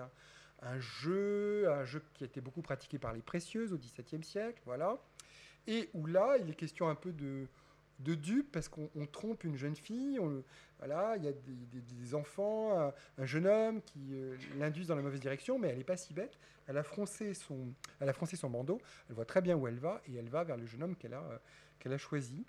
un, 0.62 0.80
jeu, 0.80 1.70
un 1.72 1.86
jeu 1.86 2.04
qui 2.14 2.24
a 2.24 2.28
été 2.28 2.42
beaucoup 2.42 2.62
pratiqué 2.62 2.98
par 2.98 3.14
les 3.14 3.22
précieuses 3.22 3.72
au 3.72 3.78
XVIIe 3.78 4.24
siècle, 4.24 4.62
voilà. 4.66 4.98
Et 5.68 5.90
où 5.94 6.08
là, 6.08 6.38
il 6.38 6.50
est 6.50 6.56
question 6.56 6.90
un 6.90 6.96
peu 6.96 7.14
de, 7.14 7.48
de 8.00 8.16
dupe 8.16 8.52
parce 8.52 8.70
qu'on 8.70 8.90
trompe 9.12 9.44
une 9.44 9.58
jeune 9.58 9.76
fille. 9.76 10.20
voilà, 10.78 11.16
il 11.18 11.24
y 11.24 11.28
a 11.28 11.34
des, 11.34 12.16
enfants, 12.16 12.94
un, 13.18 13.26
jeune 13.26 13.46
homme 13.46 13.82
qui 13.82 14.14
euh, 14.14 14.36
l'induisent 14.58 14.88
dans 14.88 14.96
la 14.96 15.02
mauvaise 15.02 15.20
direction, 15.20 15.60
mais 15.60 15.70
elle 15.70 15.78
n'est 15.78 15.84
pas 15.84 15.98
si 15.98 16.14
bête. 16.14 16.40
Elle 16.68 16.78
a, 16.78 16.84
froncé 16.84 17.34
son, 17.34 17.74
elle 18.00 18.14
son 18.34 18.50
bandeau, 18.50 18.80
elle 19.10 19.16
voit 19.16 19.26
très 19.26 19.42
bien 19.42 19.56
où 19.56 19.68
elle 19.68 19.80
va 19.80 20.02
et 20.08 20.16
elle 20.16 20.30
va 20.30 20.44
vers 20.44 20.58
le 20.58 20.66
jeune 20.66 20.84
homme 20.84 20.96
qu'elle 20.96 21.14
a, 21.14 21.24
euh, 21.24 21.94
a 21.94 21.98
choisi. 21.98 22.46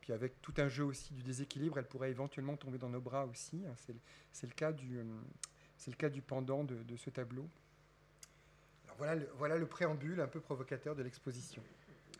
Puis 0.00 0.12
avec 0.12 0.42
tout 0.42 0.54
un 0.56 0.68
jeu 0.68 0.84
aussi 0.84 1.14
du 1.14 1.22
déséquilibre, 1.22 1.78
elle 1.78 1.86
pourrait 1.86 2.10
éventuellement 2.10 2.56
tomber 2.56 2.78
dans 2.78 2.88
nos 2.88 3.00
bras 3.00 3.24
aussi. 3.26 3.62
Hein. 3.66 3.74
c'est, 4.32 4.46
le 4.46 4.52
cas 4.52 4.72
du, 4.72 4.98
euh, 4.98 5.04
le 5.86 5.92
cas 5.92 6.08
du 6.08 6.22
pendant 6.22 6.64
de, 6.64 6.96
ce 6.96 7.10
tableau. 7.10 7.48
Voilà 8.98 9.22
voilà 9.36 9.56
le 9.56 9.66
préambule 9.66 10.20
un 10.20 10.26
peu 10.26 10.40
provocateur 10.40 10.96
de 10.96 11.02
l'exposition. 11.02 11.62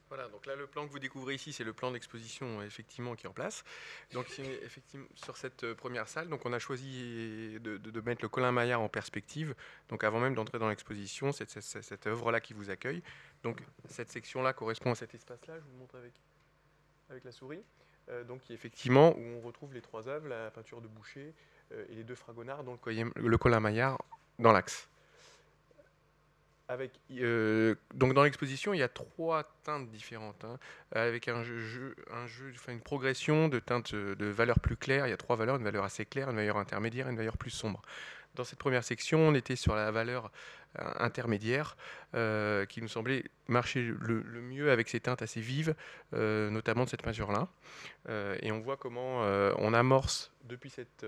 Voilà, 0.09 0.29
donc 0.29 0.47
là, 0.47 0.55
le 0.55 0.69
plan 0.69 0.87
que 0.87 0.93
vous 0.93 1.01
découvrez 1.01 1.35
ici, 1.35 1.53
c'est 1.53 1.65
le 1.65 1.73
plan 1.73 1.91
d'exposition 1.91 2.63
effectivement 2.63 3.17
qui 3.17 3.27
est 3.27 3.29
en 3.29 3.33
place. 3.33 3.65
Donc, 4.13 4.27
effectivement, 4.39 5.07
sur 5.17 5.37
cette 5.37 5.65
euh, 5.65 5.75
première 5.75 6.07
salle, 6.09 6.29
donc 6.29 6.47
on 6.47 6.53
a 6.53 6.61
choisi 6.61 7.59
de, 7.61 8.01
mettre 8.03 8.23
le 8.23 8.29
Colin 8.29 8.53
Maillard 8.53 8.81
en 8.81 8.89
perspective. 8.89 9.57
Donc, 9.89 10.05
avant 10.05 10.21
même 10.21 10.35
d'entrer 10.35 10.61
dans 10.61 10.69
l'exposition, 10.69 11.33
c'est 11.33 11.51
cette, 11.51 12.07
œuvre-là 12.07 12.41
qui 12.41 12.55
vous 12.55 12.71
accueille. 12.71 13.03
Donc, 13.43 13.61
cette 13.89 14.11
section-là 14.11 14.53
correspond 14.53 14.93
à 14.93 14.95
cet 14.95 15.13
espace-là. 15.15 15.59
Je 15.59 15.65
vous 15.65 15.73
le 15.73 15.79
montre 15.79 15.97
avec, 15.97 17.25
la 17.25 17.33
souris. 17.33 17.65
Euh, 18.09 18.23
donc, 18.23 18.49
effectivement, 18.51 19.17
où 19.17 19.21
on 19.21 19.41
retrouve 19.41 19.75
les 19.75 19.83
trois 19.83 20.07
œuvres, 20.07 20.29
la 20.29 20.53
peinture 20.53 20.81
de 20.81 20.87
Boucher 20.87 21.35
euh, 21.73 21.85
et 21.89 21.97
les 21.97 22.05
deux 22.05 22.15
Fragonard, 22.15 22.63
dont 22.63 22.79
le, 22.87 23.13
le 23.29 23.39
Colin 23.39 23.59
Maillard 23.59 23.99
dans 24.39 24.53
l'axe. 24.53 24.89
Euh, 26.71 27.75
donc 27.95 28.15
dans 28.15 28.25
l'exposition, 28.25 28.75
il 28.75 28.79
y 28.79 28.83
a 28.83 28.89
trois 28.89 29.45
teintes 29.63 29.89
différentes, 29.89 30.45
hein, 30.45 30.59
avec 30.93 31.29
une 31.29 32.81
progression 32.85 33.49
de 33.49 33.59
teintes 33.59 33.95
de 33.95 34.27
valeurs 34.27 34.61
plus 34.61 34.77
claires. 34.77 35.07
Il 35.07 35.11
y 35.11 35.13
a 35.13 35.17
trois 35.17 35.37
valeurs, 35.37 35.57
une 35.57 35.65
valeur 35.65 35.85
assez 35.85 36.05
claire, 36.05 36.31
une 36.31 36.37
valeur 36.37 36.57
intermédiaire 36.57 37.07
et 37.07 37.11
une 37.11 37.17
valeur 37.17 37.37
plus 37.37 37.51
sombre. 37.51 37.83
Dans 38.35 38.45
cette 38.45 38.59
première 38.59 38.85
section, 38.85 39.21
on 39.21 39.35
était 39.35 39.57
sur 39.57 39.75
la 39.75 39.91
valeur 39.91 40.31
euh, 40.79 40.93
intermédiaire, 40.99 41.77
euh, 42.15 42.67
qui 42.67 42.83
nous 42.83 42.89
semblait 42.89 43.25
marcher 43.49 43.83
le, 43.83 44.23
mieux 44.43 44.71
avec 44.71 44.89
ces 44.89 45.01
teintes 45.01 45.23
assez 45.23 45.41
vives, 45.41 45.75
notamment 46.13 46.85
de 46.85 46.91
cette 46.91 47.03
peinture-là. 47.03 47.49
et 48.43 48.53
on 48.53 48.61
voit 48.61 48.77
comment 48.77 49.21
on 49.59 49.73
amorce 49.73 50.33
depuis 50.45 50.71
cette 50.71 51.07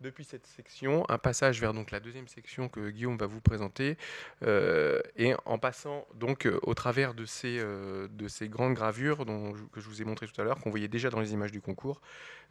depuis 0.00 0.24
cette 0.24 0.46
section, 0.46 1.04
un 1.08 1.18
passage 1.18 1.60
vers 1.60 1.74
donc 1.74 1.90
la 1.90 2.00
deuxième 2.00 2.28
section 2.28 2.68
que 2.68 2.90
Guillaume 2.90 3.16
va 3.16 3.26
vous 3.26 3.40
présenter, 3.40 3.96
euh, 4.42 5.00
et 5.16 5.34
en 5.44 5.58
passant 5.58 6.06
donc 6.14 6.46
euh, 6.46 6.58
au 6.62 6.74
travers 6.74 7.14
de 7.14 7.24
ces, 7.24 7.58
euh, 7.58 8.08
de 8.10 8.28
ces 8.28 8.48
grandes 8.48 8.74
gravures 8.74 9.26
dont, 9.26 9.52
que 9.72 9.80
je 9.80 9.88
vous 9.88 10.00
ai 10.00 10.04
montré 10.04 10.26
tout 10.26 10.40
à 10.40 10.44
l'heure, 10.44 10.58
qu'on 10.58 10.70
voyait 10.70 10.88
déjà 10.88 11.10
dans 11.10 11.20
les 11.20 11.32
images 11.32 11.52
du 11.52 11.60
concours. 11.60 12.00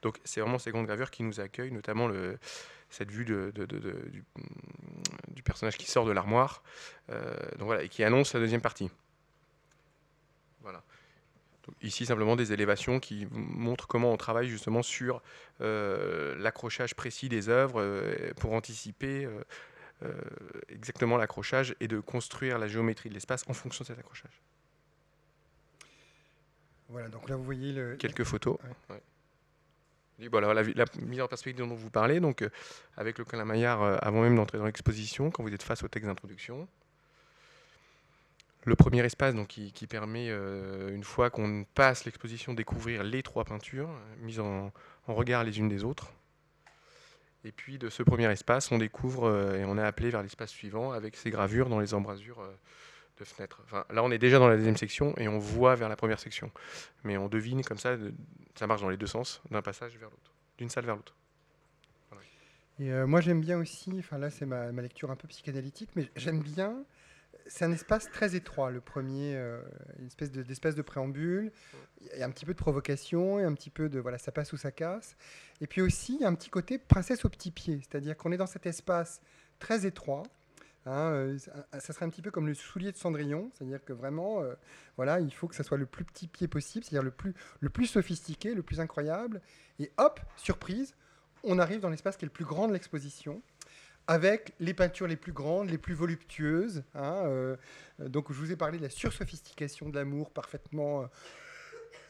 Donc 0.02 0.20
c'est 0.24 0.42
vraiment 0.42 0.60
ces 0.60 0.72
grandes 0.72 0.86
gravures 0.86 1.12
qui 1.12 1.24
nous 1.24 1.40
accueillent, 1.40 1.72
notamment 1.72 2.10
cette 2.90 3.12
vue 3.12 3.26
de, 3.26 3.52
du, 3.52 4.24
du, 5.28 5.44
personnage 5.44 5.78
qui 5.78 5.90
sort 5.90 6.06
de 6.06 6.12
l'armoire, 6.12 6.64
donc 7.10 7.68
voilà, 7.68 7.84
et 7.84 7.90
qui 7.90 8.04
annonce 8.04 8.34
la 8.34 8.40
deuxième 8.40 8.62
partie. 8.62 8.90
Voilà. 10.62 10.82
Ici, 11.82 12.06
simplement 12.06 12.36
des 12.36 12.54
élévations 12.54 13.00
qui 13.00 13.28
montrent 13.32 13.88
comment 13.88 14.12
on 14.12 14.18
travaille 14.18 14.48
justement 14.48 14.82
sur 14.84 15.22
euh, 15.62 16.36
l'accrochage 16.38 16.96
précis 16.96 17.30
des 17.30 17.50
œuvres 17.50 17.82
euh, 17.82 18.32
pour 18.38 18.54
anticiper 18.54 19.28
euh, 20.04 20.14
exactement 20.70 21.18
l'accrochage 21.18 21.76
et 21.80 21.88
de 21.88 22.00
construire 22.00 22.58
la 22.58 22.68
géométrie 22.68 23.10
de 23.10 23.14
l'espace 23.14 23.44
en 23.48 23.54
fonction 23.54 23.84
de 23.84 23.88
cet 23.88 24.00
accrochage. 24.00 24.42
Voilà, 26.90 27.08
donc 27.10 27.30
là 27.30 27.36
vous 27.36 27.44
voyez 27.44 27.72
le... 27.72 27.96
quelques 27.98 28.24
photos. 28.24 28.58
voilà, 30.32 30.54
la, 30.54 30.86
mise 31.02 31.22
en 31.22 31.28
perspective 31.28 31.68
dont 31.68 31.76
vous 31.76 31.92
parlez, 31.92 32.20
donc 32.20 32.44
avec 32.98 33.20
le 33.20 33.26
Calamaillard 33.26 34.04
avant 34.04 34.22
même 34.22 34.36
d'entrer 34.36 34.58
dans 34.58 34.66
l'exposition, 34.66 35.30
quand 35.30 35.44
vous 35.44 35.54
êtes 35.54 35.62
face 35.62 35.84
au 35.84 35.88
texte 35.88 36.08
d'introduction 36.08 36.68
le 38.70 38.76
premier 38.76 39.04
espace 39.04 39.36
donc, 39.36 39.48
qui, 39.48 39.88
permet, 39.88 40.28
euh, 40.30 40.96
une 40.96 41.04
fois 41.04 41.30
qu'on 41.30 41.66
passe 41.74 42.06
l'exposition, 42.06 42.54
découvrir 42.54 43.04
les 43.04 43.24
trois 43.24 43.44
peintures 43.44 43.90
mises 44.22 44.40
en, 44.40 44.72
regard 45.08 45.44
les 45.44 45.58
unes 45.58 45.68
des 45.68 45.84
autres. 45.84 46.14
Et 47.44 47.52
puis 47.52 47.80
de 47.80 47.90
ce 47.90 48.04
premier 48.04 48.32
espace, 48.32 48.72
on 48.72 48.78
découvre 48.78 49.26
euh, 49.26 49.60
et 49.60 49.66
on 49.66 49.78
est 49.78 49.84
appelé 49.84 50.12
vers 50.12 50.22
l'espace 50.22 50.52
suivant 50.52 50.92
avec 50.92 51.16
ces 51.16 51.32
gravures 51.32 51.68
dans 51.68 51.80
les 51.80 51.94
embrasures 51.94 52.42
euh, 52.42 52.54
de 53.18 53.24
fenêtres. 53.26 53.62
Enfin, 53.66 53.86
là, 53.90 54.04
on 54.04 54.12
est 54.12 54.20
déjà 54.20 54.38
dans 54.40 54.48
la 54.48 54.56
deuxième 54.56 54.78
section 54.78 55.18
et 55.18 55.28
on 55.28 55.40
voit 55.40 55.76
vers 55.76 55.90
la 55.90 55.96
première 55.96 56.20
section. 56.20 56.52
Mais 57.04 57.18
on 57.18 57.28
devine 57.28 57.64
comme 57.64 57.78
ça, 57.78 57.98
ça 58.56 58.68
marche 58.68 58.82
dans 58.82 58.90
les 58.90 58.98
deux 58.98 59.08
sens, 59.08 59.42
d'un 59.50 59.62
passage 59.64 59.98
vers 59.98 60.10
l'autre, 60.10 60.32
d'une 60.58 60.70
salle 60.70 60.86
vers 60.86 60.96
l'autre. 60.96 61.16
Et 62.82 62.90
moi, 63.06 63.20
j'aime 63.20 63.42
bien 63.42 63.58
aussi, 63.58 63.94
enfin 64.00 64.18
là, 64.18 64.30
c'est 64.30 64.46
ma, 64.46 64.72
lecture 64.72 65.12
un 65.12 65.18
peu 65.18 65.28
psychanalytique, 65.28 65.90
mais 65.98 66.10
j'aime 66.16 66.42
bien 66.42 66.86
c'est 67.50 67.66
un 67.66 67.72
espace 67.72 68.10
très 68.12 68.36
étroit, 68.36 68.70
le 68.70 68.80
premier, 68.80 69.36
euh, 69.36 69.62
une 70.00 70.08
espèce 70.08 70.32
d'espace 70.32 70.76
de, 70.76 70.82
préambule. 70.82 71.52
Il 72.02 72.20
y 72.20 72.24
a 72.24 72.26
un 72.26 72.32
petit 72.32 72.46
peu 72.46 72.54
de 72.54 72.58
provocation 72.58 73.40
et 73.40 73.44
un 73.44 73.54
petit 73.54 73.70
peu 73.70 73.90
de 73.90 74.00
voilà, 74.00 74.18
ça 74.18 74.32
passe 74.32 74.54
ou 74.54 74.58
ça 74.58 74.72
casse. 74.72 75.16
Et 75.60 75.68
puis 75.68 75.82
aussi, 75.82 76.16
il 76.16 76.22
y 76.22 76.26
a 76.26 76.28
un 76.28 76.36
petit 76.36 76.50
côté 76.50 76.78
princesse 76.78 77.26
au 77.26 77.30
petit 77.30 77.52
pied, 77.52 77.82
c'est-à-dire 77.82 78.16
qu'on 78.16 78.32
est 78.32 78.38
dans 78.38 78.48
cet 78.48 78.66
espace 78.66 79.20
très 79.58 79.86
étroit. 79.86 80.24
Hein, 80.86 81.12
euh, 81.12 81.38
ça 81.78 81.94
serait 81.94 82.06
un 82.06 82.10
petit 82.10 82.22
peu 82.22 82.32
comme 82.32 82.48
le 82.48 82.54
soulier 82.54 82.92
de 82.92 82.98
Cendrillon, 82.98 83.52
c'est-à-dire 83.54 83.84
que 83.84 83.94
vraiment, 83.94 84.42
euh, 84.42 84.54
voilà, 84.96 85.20
il 85.20 85.34
faut 85.34 85.48
que 85.48 85.56
ça 85.56 85.64
soit 85.64 85.78
le 85.78 85.86
plus 85.86 86.06
petit 86.06 86.28
pied 86.28 86.48
possible, 86.48 86.86
c'est-à-dire 86.86 87.04
le 87.04 87.12
plus, 87.12 87.34
le 87.60 87.70
plus 87.70 87.88
sophistiqué, 87.88 88.54
le 88.54 88.64
plus 88.64 88.80
incroyable. 88.80 89.42
Et 89.80 89.92
hop, 89.98 90.20
surprise, 90.38 90.96
on 91.44 91.60
arrive 91.60 91.82
dans 91.82 91.90
l'espace 91.90 92.16
qui 92.16 92.26
est 92.26 92.28
le 92.28 92.34
plus 92.34 92.46
grand 92.46 92.68
de 92.68 92.74
l'exposition 92.74 93.42
avec 94.10 94.56
les 94.60 94.74
peintures 94.74 95.06
les 95.06 95.16
plus 95.16 95.34
grandes, 95.34 95.70
les 95.70 95.78
plus 95.78 95.94
voluptueuses. 95.94 96.84
Hein, 96.96 97.26
euh, 97.28 97.56
donc, 98.00 98.34
je 98.34 98.40
vous 98.40 98.52
ai 98.52 98.56
parlé 98.56 98.80
de 98.80 98.84
la 98.84 98.90
sursophistication 98.90 99.88
de 99.88 99.96
l'amour, 99.96 100.32
parfaitement, 100.32 101.04
euh, 101.04 101.06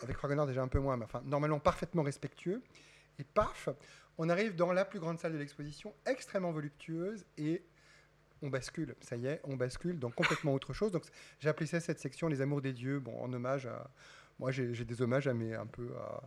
avec 0.01 0.15
Fragonard 0.15 0.47
déjà 0.47 0.61
un 0.61 0.69
peu 0.69 0.79
moins, 0.79 0.95
mais 0.95 1.03
enfin, 1.03 1.21
normalement 1.25 1.59
parfaitement 1.59 2.01
respectueux. 2.01 2.61
Et 3.19 3.25
paf, 3.25 3.67
on 4.17 4.29
arrive 4.29 4.55
dans 4.55 4.71
la 4.71 4.85
plus 4.85 5.01
grande 5.01 5.19
salle 5.19 5.33
de 5.33 5.37
l'exposition, 5.37 5.93
extrêmement 6.05 6.53
voluptueuse, 6.53 7.25
et 7.37 7.65
on 8.41 8.47
bascule. 8.47 8.95
Ça 9.01 9.17
y 9.17 9.27
est, 9.27 9.41
on 9.43 9.57
bascule 9.57 9.99
dans 9.99 10.09
complètement 10.09 10.53
autre 10.53 10.71
chose. 10.71 10.93
Donc, 10.93 11.03
j'ai 11.41 11.49
appelé 11.49 11.67
ça 11.67 11.81
cette 11.81 11.99
section 11.99 12.29
Les 12.29 12.39
Amours 12.39 12.61
des 12.61 12.71
Dieux, 12.71 12.99
bon, 12.99 13.21
en 13.21 13.33
hommage 13.33 13.65
à. 13.65 13.91
Moi, 14.39 14.51
j'ai 14.51 14.85
des 14.85 15.01
hommages 15.01 15.27
à 15.27 15.33
mes 15.33 15.53
un 15.53 15.65
peu 15.65 15.89
à, 15.97 16.21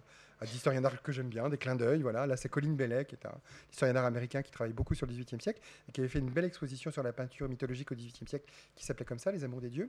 d'historiens 0.45 0.81
d'art 0.81 1.03
que 1.03 1.13
j'aime 1.13 1.29
bien, 1.29 1.49
des 1.49 1.59
clins 1.59 1.77
d'œil. 1.77 2.03
Voilà. 2.03 2.27
Là, 2.27 2.37
c'est 2.37 2.49
Colin 2.49 2.73
Bellet, 2.73 3.05
qui 3.05 3.15
est 3.15 3.27
un 3.27 3.35
historien 3.71 3.95
d'art 3.95 4.05
américain 4.05 4.43
qui 4.43 4.51
travaille 4.51 4.73
beaucoup 4.73 4.95
sur 4.95 5.07
le 5.07 5.13
XVIIIe 5.13 5.41
siècle 5.41 5.61
et 5.89 5.93
qui 5.93 6.01
avait 6.01 6.09
fait 6.09 6.19
une 6.19 6.31
belle 6.31 6.45
exposition 6.45 6.91
sur 6.91 7.03
la 7.03 7.13
peinture 7.13 7.49
mythologique 7.49 7.93
au 7.93 7.95
XVIIIe 7.95 8.29
siècle 8.29 8.51
qui 8.75 8.85
s'appelait 8.85 9.05
comme 9.05 9.19
ça, 9.19 9.33
Les 9.33 9.45
Amours 9.45 9.61
des 9.61 9.71
Dieux. 9.71 9.89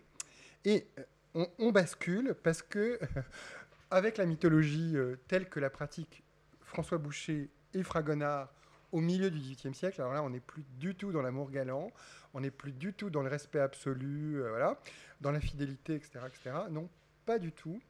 Et 0.66 0.88
euh, 1.36 1.46
on, 1.60 1.72
bascule 1.72 2.36
parce 2.44 2.62
que, 2.62 3.00
avec 3.92 4.18
la 4.18 4.26
mythologie 4.26 4.96
euh, 4.96 5.18
telle 5.28 5.50
que 5.50 5.60
la 5.60 5.70
pratique 5.70 6.24
François 6.62 6.98
Boucher 6.98 7.50
et 7.74 7.84
Fragonard 7.84 8.54
au 8.92 9.02
milieu 9.02 9.32
du 9.32 9.40
XVIIIe 9.40 9.74
siècle, 9.74 10.02
alors 10.02 10.14
là, 10.14 10.24
on 10.24 10.30
n'est 10.30 10.40
plus 10.40 10.64
du 10.80 10.96
tout 10.96 11.12
dans 11.12 11.22
l'amour 11.22 11.50
galant, 11.50 11.92
on 12.34 12.42
n'est 12.42 12.52
plus 12.52 12.72
du 12.72 12.94
tout 12.94 13.10
dans 13.10 13.24
le 13.24 13.30
respect 13.30 13.60
absolu, 13.60 14.42
euh, 14.42 14.50
voilà, 14.50 14.80
dans 15.20 15.32
la 15.32 15.40
fidélité, 15.40 15.96
etc., 15.96 16.20
etc. 16.28 16.56
Non, 16.70 16.88
pas 17.26 17.40
du 17.40 17.52
tout. 17.52 17.82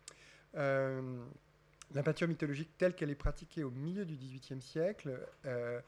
La 1.94 2.02
peinture 2.02 2.28
mythologique 2.28 2.76
telle 2.78 2.96
qu'elle 2.96 3.12
est 3.12 3.16
pratiquée 3.16 3.64
au 3.64 3.70
milieu 3.70 4.04
du 4.06 4.16
XVIIIe 4.16 4.62
siècle, 4.62 5.20
euh, 5.46 5.80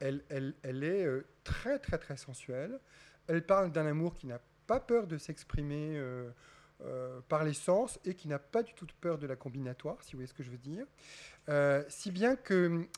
elle, 0.00 0.24
est 0.64 1.04
euh, 1.04 1.26
très 1.44 1.78
très 1.78 1.98
très 1.98 2.16
sensuelle. 2.16 2.80
Elle 3.26 3.44
parle 3.44 3.70
d'un 3.70 3.86
amour 3.86 4.14
qui 4.14 4.26
n'a 4.26 4.40
pas 4.66 4.80
peur 4.80 5.06
de 5.06 5.18
s'exprimer 5.18 5.96
euh, 5.96 6.30
par 7.28 7.44
les 7.44 7.52
sens 7.52 8.00
et 8.04 8.14
qui 8.14 8.28
n'a 8.28 8.38
pas 8.38 8.62
du 8.62 8.72
tout 8.74 8.86
peur 9.00 9.18
de 9.18 9.26
la 9.26 9.36
combinatoire, 9.36 10.02
si 10.02 10.12
vous 10.12 10.18
voyez 10.18 10.26
ce 10.26 10.34
que 10.34 10.42
je 10.42 10.50
veux 10.50 10.58
dire. 10.58 10.86
si 11.88 12.10
bien 12.10 12.34
que 12.34 12.88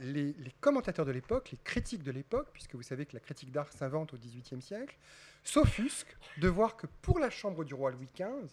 les, 0.00 0.32
les, 0.32 0.54
commentateurs 0.60 1.06
de 1.06 1.12
l'époque, 1.12 1.50
les 1.52 1.58
critiques 1.58 2.02
de 2.02 2.10
l'époque, 2.10 2.48
puisque 2.52 2.74
vous 2.74 2.82
savez 2.82 3.06
que 3.06 3.14
la 3.14 3.20
critique 3.20 3.52
d'art 3.52 3.72
s'invente 3.72 4.12
au 4.12 4.18
XVIIIe 4.18 4.60
siècle, 4.60 4.98
s'offusquent 5.44 6.16
de 6.38 6.48
voir 6.48 6.76
que 6.76 6.86
pour 7.00 7.18
la 7.18 7.30
chambre 7.30 7.64
du 7.64 7.72
roi 7.72 7.92
Louis 7.92 8.08
XV, 8.14 8.52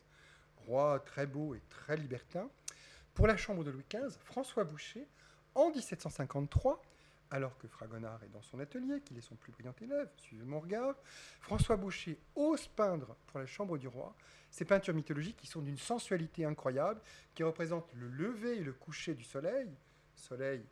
roi 0.67 0.99
très 0.99 1.25
beau 1.25 1.55
et 1.55 1.61
très 1.69 1.97
libertin, 1.97 2.49
pour 3.13 3.27
la 3.27 3.37
chambre 3.37 3.63
de 3.63 3.71
Louis 3.71 3.85
XV, 3.89 4.17
François 4.23 4.63
Boucher, 4.63 5.07
en 5.55 5.69
1753, 5.69 6.81
alors 7.29 7.57
que 7.57 7.67
Fragonard 7.67 8.23
est 8.23 8.29
dans 8.29 8.41
son 8.41 8.59
atelier, 8.59 9.01
qu'il 9.01 9.17
est 9.17 9.21
son 9.21 9.35
plus 9.35 9.51
brillant 9.51 9.75
élève, 9.81 10.09
suivez 10.17 10.43
mon 10.43 10.59
regard, 10.59 10.95
François 11.41 11.77
Boucher 11.77 12.19
ose 12.35 12.67
peindre 12.67 13.15
pour 13.27 13.39
la 13.39 13.45
chambre 13.45 13.77
du 13.77 13.87
roi 13.87 14.15
ces 14.53 14.65
peintures 14.65 14.93
mythologiques 14.93 15.37
qui 15.37 15.47
sont 15.47 15.63
d'une 15.63 15.79
sensualité 15.79 16.45
incroyable, 16.45 17.01
qui 17.33 17.41
représentent 17.41 17.91
le 17.95 18.07
lever 18.07 18.57
et 18.57 18.63
le 18.63 18.71
coucher 18.71 19.15
du 19.15 19.23
soleil, 19.23 19.67
soleil 20.15 20.63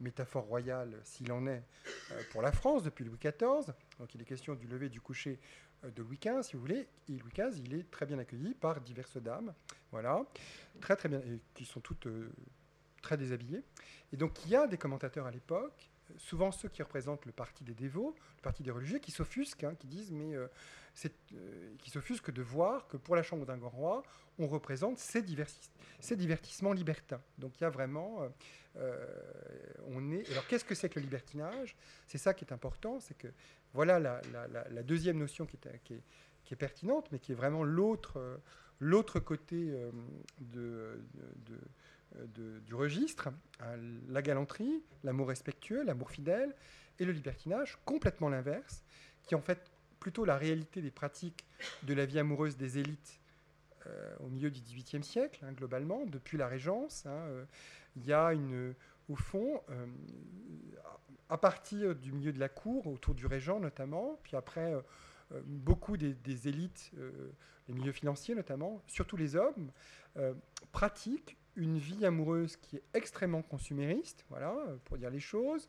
métaphore 0.00 0.42
royale 0.42 0.98
s'il 1.04 1.30
en 1.30 1.46
est 1.46 1.62
euh, 2.10 2.22
pour 2.32 2.42
la 2.42 2.50
France 2.50 2.82
depuis 2.82 3.04
Louis 3.04 3.18
XIV, 3.18 3.72
donc 4.00 4.12
il 4.14 4.20
est 4.20 4.24
question 4.24 4.54
du 4.54 4.66
lever 4.66 4.86
et 4.86 4.90
du 4.90 5.00
coucher 5.00 5.38
de 5.84 6.02
Louis 6.02 6.18
XV, 6.20 6.42
si 6.42 6.54
vous 6.54 6.60
voulez. 6.60 6.86
Et 7.08 7.12
Louis 7.12 7.32
XV, 7.32 7.58
il 7.64 7.74
est 7.74 7.90
très 7.90 8.06
bien 8.06 8.18
accueilli 8.18 8.54
par 8.54 8.80
diverses 8.80 9.16
dames, 9.16 9.54
voilà, 9.92 10.24
très 10.80 10.96
très 10.96 11.08
bien, 11.08 11.20
qui 11.54 11.64
sont 11.64 11.80
toutes 11.80 12.06
euh, 12.06 12.30
très 13.02 13.16
déshabillées. 13.16 13.62
Et 14.12 14.16
donc 14.16 14.44
il 14.44 14.50
y 14.50 14.56
a 14.56 14.66
des 14.66 14.78
commentateurs 14.78 15.26
à 15.26 15.30
l'époque, 15.30 15.90
souvent 16.16 16.50
ceux 16.50 16.68
qui 16.68 16.82
représentent 16.82 17.26
le 17.26 17.32
parti 17.32 17.64
des 17.64 17.74
dévots, 17.74 18.14
le 18.36 18.42
parti 18.42 18.62
des 18.62 18.70
religieux, 18.70 18.98
qui 18.98 19.10
s'offusquent, 19.10 19.64
hein, 19.64 19.74
qui 19.78 19.86
disent 19.86 20.10
mais 20.10 20.34
euh, 20.34 20.48
c'est, 20.94 21.12
qui 21.78 21.90
s'offusquent 21.90 22.32
de 22.32 22.42
voir 22.42 22.88
que 22.88 22.96
pour 22.96 23.14
la 23.14 23.22
chambre 23.22 23.46
d'un 23.46 23.56
grand 23.56 23.70
roi, 23.70 24.02
on 24.38 24.46
représente 24.46 24.98
ces, 24.98 25.24
ces 26.00 26.16
divertissements 26.16 26.72
libertins. 26.72 27.20
Donc 27.38 27.58
il 27.60 27.62
y 27.62 27.66
a 27.66 27.70
vraiment, 27.70 28.28
on 29.86 30.12
est. 30.12 30.28
Alors 30.30 30.46
qu'est-ce 30.46 30.64
que 30.64 30.74
c'est 30.74 30.88
que 30.88 30.98
le 30.98 31.04
libertinage? 31.04 31.76
C'est 32.06 32.18
ça 32.18 32.34
qui 32.34 32.44
est 32.44 32.52
important, 32.52 33.00
c'est 33.00 33.16
que 33.16 33.28
voilà 33.74 34.00
la, 34.00 34.82
deuxième 34.82 35.18
notion 35.18 35.46
qui 35.46 35.56
est, 35.56 36.02
qui 36.44 36.54
est 36.54 36.56
pertinente, 36.56 37.08
mais 37.12 37.18
qui 37.18 37.32
est 37.32 37.34
vraiment 37.34 37.64
l'autre 37.64 38.40
l'autre 38.80 39.18
côté 39.18 39.74
de, 40.40 41.00
du 42.60 42.74
registre, 42.74 43.28
hein, 43.60 43.76
la 44.08 44.22
galanterie, 44.22 44.82
l'amour 45.04 45.28
respectueux, 45.28 45.82
l'amour 45.82 46.10
fidèle, 46.10 46.54
et 46.98 47.04
le 47.04 47.12
libertinage, 47.12 47.78
complètement 47.84 48.28
l'inverse, 48.28 48.82
qui 49.24 49.34
est 49.34 49.36
en 49.36 49.42
fait 49.42 49.70
plutôt 50.00 50.24
la 50.24 50.36
réalité 50.36 50.80
des 50.80 50.90
pratiques 50.90 51.44
de 51.82 51.94
la 51.94 52.06
vie 52.06 52.18
amoureuse 52.18 52.56
des 52.56 52.78
élites 52.78 53.20
euh, 53.86 54.16
au 54.20 54.28
milieu 54.28 54.50
du 54.50 54.60
XVIIIe 54.60 55.04
siècle, 55.04 55.44
hein, 55.44 55.52
globalement, 55.52 56.04
depuis 56.06 56.38
la 56.38 56.48
Régence. 56.48 57.06
Hein, 57.06 57.10
euh, 57.10 57.44
il 57.96 58.06
y 58.06 58.12
a 58.12 58.32
une, 58.32 58.74
au 59.08 59.16
fond, 59.16 59.60
euh, 59.70 59.86
à 61.28 61.38
partir 61.38 61.94
du 61.94 62.12
milieu 62.12 62.32
de 62.32 62.40
la 62.40 62.48
cour, 62.48 62.86
autour 62.86 63.14
du 63.14 63.26
régent 63.26 63.60
notamment, 63.60 64.18
puis 64.22 64.36
après 64.36 64.72
beaucoup 65.44 65.98
des, 65.98 66.48
élites, 66.48 66.90
les 67.68 67.74
milieux 67.74 67.92
financiers 67.92 68.34
notamment, 68.34 68.82
surtout 68.86 69.18
les 69.18 69.36
hommes, 69.36 69.70
pratiquent 70.72 71.36
une 71.54 71.76
vie 71.76 72.06
amoureuse 72.06 72.56
qui 72.56 72.76
est 72.76 72.82
extrêmement 72.94 73.42
consumériste, 73.42 74.24
voilà, 74.30 74.54
pour 74.86 74.96
dire 74.96 75.10
les 75.10 75.20
choses, 75.20 75.68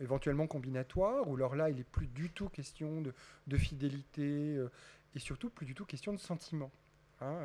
éventuellement 0.00 0.48
combinatoire, 0.48 1.28
où 1.28 1.36
alors 1.36 1.54
là, 1.54 1.70
il 1.70 1.76
n'est 1.76 1.84
plus 1.84 2.08
du 2.08 2.30
tout 2.30 2.48
question 2.48 3.00
de, 3.00 3.14
de 3.46 3.56
fidélité 3.56 4.58
et 5.14 5.20
surtout 5.20 5.50
plus 5.50 5.66
du 5.66 5.76
tout 5.76 5.84
question 5.84 6.12
de 6.12 6.18
sentiment. 6.18 6.72
Hein, 7.22 7.38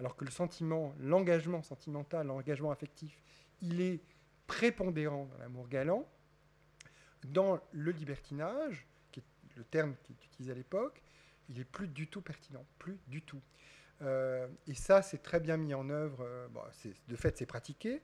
alors 0.00 0.16
que 0.16 0.24
le 0.24 0.30
sentiment, 0.30 0.94
l'engagement 0.98 1.62
sentimental, 1.62 2.26
l'engagement 2.26 2.70
affectif, 2.70 3.22
il 3.62 3.80
est 3.80 4.00
prépondérant 4.46 5.26
dans 5.26 5.38
l'amour 5.38 5.68
galant. 5.68 6.08
Dans 7.24 7.60
le 7.72 7.90
libertinage, 7.90 8.86
qui 9.10 9.20
est 9.20 9.24
le 9.56 9.64
terme 9.64 9.94
qui 10.02 10.12
est 10.12 10.24
utilisé 10.24 10.52
à 10.52 10.54
l'époque, 10.54 11.02
il 11.48 11.58
est 11.58 11.64
plus 11.64 11.88
du 11.88 12.08
tout 12.08 12.20
pertinent, 12.20 12.64
plus 12.78 12.98
du 13.08 13.22
tout. 13.22 13.40
Euh, 14.02 14.46
et 14.66 14.74
ça, 14.74 15.02
c'est 15.02 15.22
très 15.22 15.40
bien 15.40 15.56
mis 15.56 15.74
en 15.74 15.88
œuvre. 15.90 16.18
Euh, 16.22 16.48
de 17.08 17.16
fait, 17.16 17.38
c'est 17.38 17.46
pratiqué. 17.46 18.02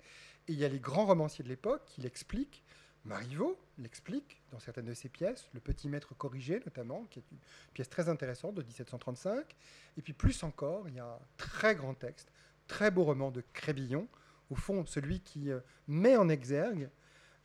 Et 0.49 0.53
il 0.53 0.59
y 0.59 0.65
a 0.65 0.69
les 0.69 0.81
grands 0.81 1.07
romanciers 1.07 1.45
de 1.45 1.49
l'époque 1.49 1.85
qui 1.87 2.01
l'expliquent 2.01 2.65
Marivaux 3.05 3.59
l'explique 3.79 4.41
dans 4.53 4.61
certaines 4.61 4.85
de 4.85 4.95
ses 4.95 5.09
pièces, 5.09 5.49
Le 5.55 5.61
Petit 5.61 5.89
Maître 5.89 6.15
corrigé 6.15 6.61
notamment, 6.65 7.05
qui 7.11 7.19
est 7.19 7.25
une 7.33 7.39
pièce 7.73 7.89
très 7.89 8.09
intéressante 8.09 8.55
de 8.55 8.63
1735. 8.63 9.57
Et 9.97 10.03
puis 10.03 10.13
plus 10.13 10.43
encore, 10.45 10.89
il 10.89 10.95
y 10.95 11.01
a 11.01 11.07
un 11.07 11.19
très 11.37 11.75
grand 11.75 11.95
texte, 11.95 12.31
très 12.69 12.91
beau 12.91 13.03
roman 13.05 13.31
de 13.31 13.43
Crébillon, 13.53 14.07
au 14.53 14.55
fond 14.55 14.85
celui 14.85 15.21
qui 15.21 15.51
euh, 15.51 15.61
met 15.89 16.17
en 16.17 16.29
exergue 16.29 16.91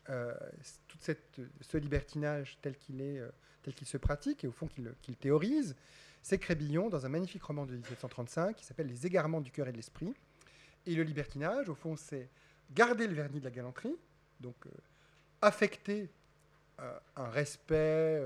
euh, 0.10 0.34
tout 0.88 0.98
ce 1.62 1.78
libertinage 1.78 2.58
tel 2.62 2.78
qu'il 2.78 3.02
est, 3.02 3.20
euh, 3.20 3.30
tel 3.64 3.74
qu'il 3.74 3.88
se 3.88 3.98
pratique 3.98 4.44
et 4.44 4.48
au 4.48 4.52
fond 4.52 4.68
qu'il 5.02 5.16
théorise. 5.16 5.76
C'est 6.22 6.38
Crébillon 6.38 6.90
dans 6.90 7.06
un 7.06 7.10
magnifique 7.10 7.44
roman 7.44 7.66
de 7.66 7.76
1735 7.76 8.58
qui 8.58 8.66
s'appelle 8.66 8.88
Les 8.88 9.06
égarements 9.06 9.40
du 9.40 9.52
cœur 9.52 9.70
et 9.70 9.72
de 9.72 9.78
l'esprit. 9.78 10.14
Et 10.86 10.96
le 10.96 11.04
libertinage, 11.04 11.70
au 11.70 11.76
fond, 11.76 11.96
c'est 11.96 12.30
garder 12.72 13.08
le 13.08 13.14
vernis 13.14 13.40
de 13.40 13.46
la 13.46 13.52
galanterie, 13.52 13.96
donc 14.42 14.56
affecter 15.42 16.10
un 16.78 17.30
respect, 17.30 18.22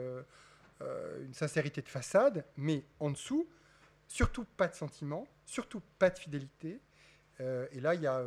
une 0.79 1.33
sincérité 1.33 1.81
de 1.81 1.89
façade, 1.89 2.45
mais 2.57 2.83
en 2.99 3.11
dessous, 3.11 3.47
surtout 4.07 4.45
pas 4.57 4.67
de 4.67 4.75
sentiment, 4.75 5.27
surtout 5.45 5.81
pas 5.99 6.09
de 6.09 6.19
fidélité. 6.19 6.79
Et 7.71 7.79
là, 7.79 7.95
il 7.95 8.01
y 8.01 8.07
a 8.07 8.23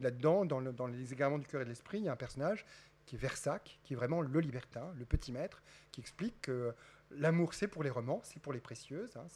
là-dedans, 0.00 0.44
dans, 0.44 0.86
les 0.86 1.12
égarements 1.12 1.38
du 1.38 1.46
cœur 1.46 1.60
et 1.60 1.64
de 1.64 1.70
l'esprit, 1.70 1.98
il 1.98 2.04
y 2.04 2.08
a 2.08 2.12
un 2.12 2.16
personnage 2.16 2.64
qui 3.06 3.16
est 3.16 3.18
Versac, 3.18 3.78
qui 3.82 3.94
est 3.94 3.96
vraiment 3.96 4.20
le 4.20 4.40
libertin, 4.40 4.92
le 4.98 5.04
petit 5.04 5.32
maître, 5.32 5.62
qui 5.92 6.00
explique 6.00 6.42
que 6.42 6.74
l'amour, 7.10 7.54
c'est 7.54 7.68
pour 7.68 7.82
les 7.82 7.90
romans, 7.90 8.20
c'est 8.22 8.40
pour 8.40 8.52
les 8.52 8.60
précieuses, 8.60 9.16
hein, 9.16 9.26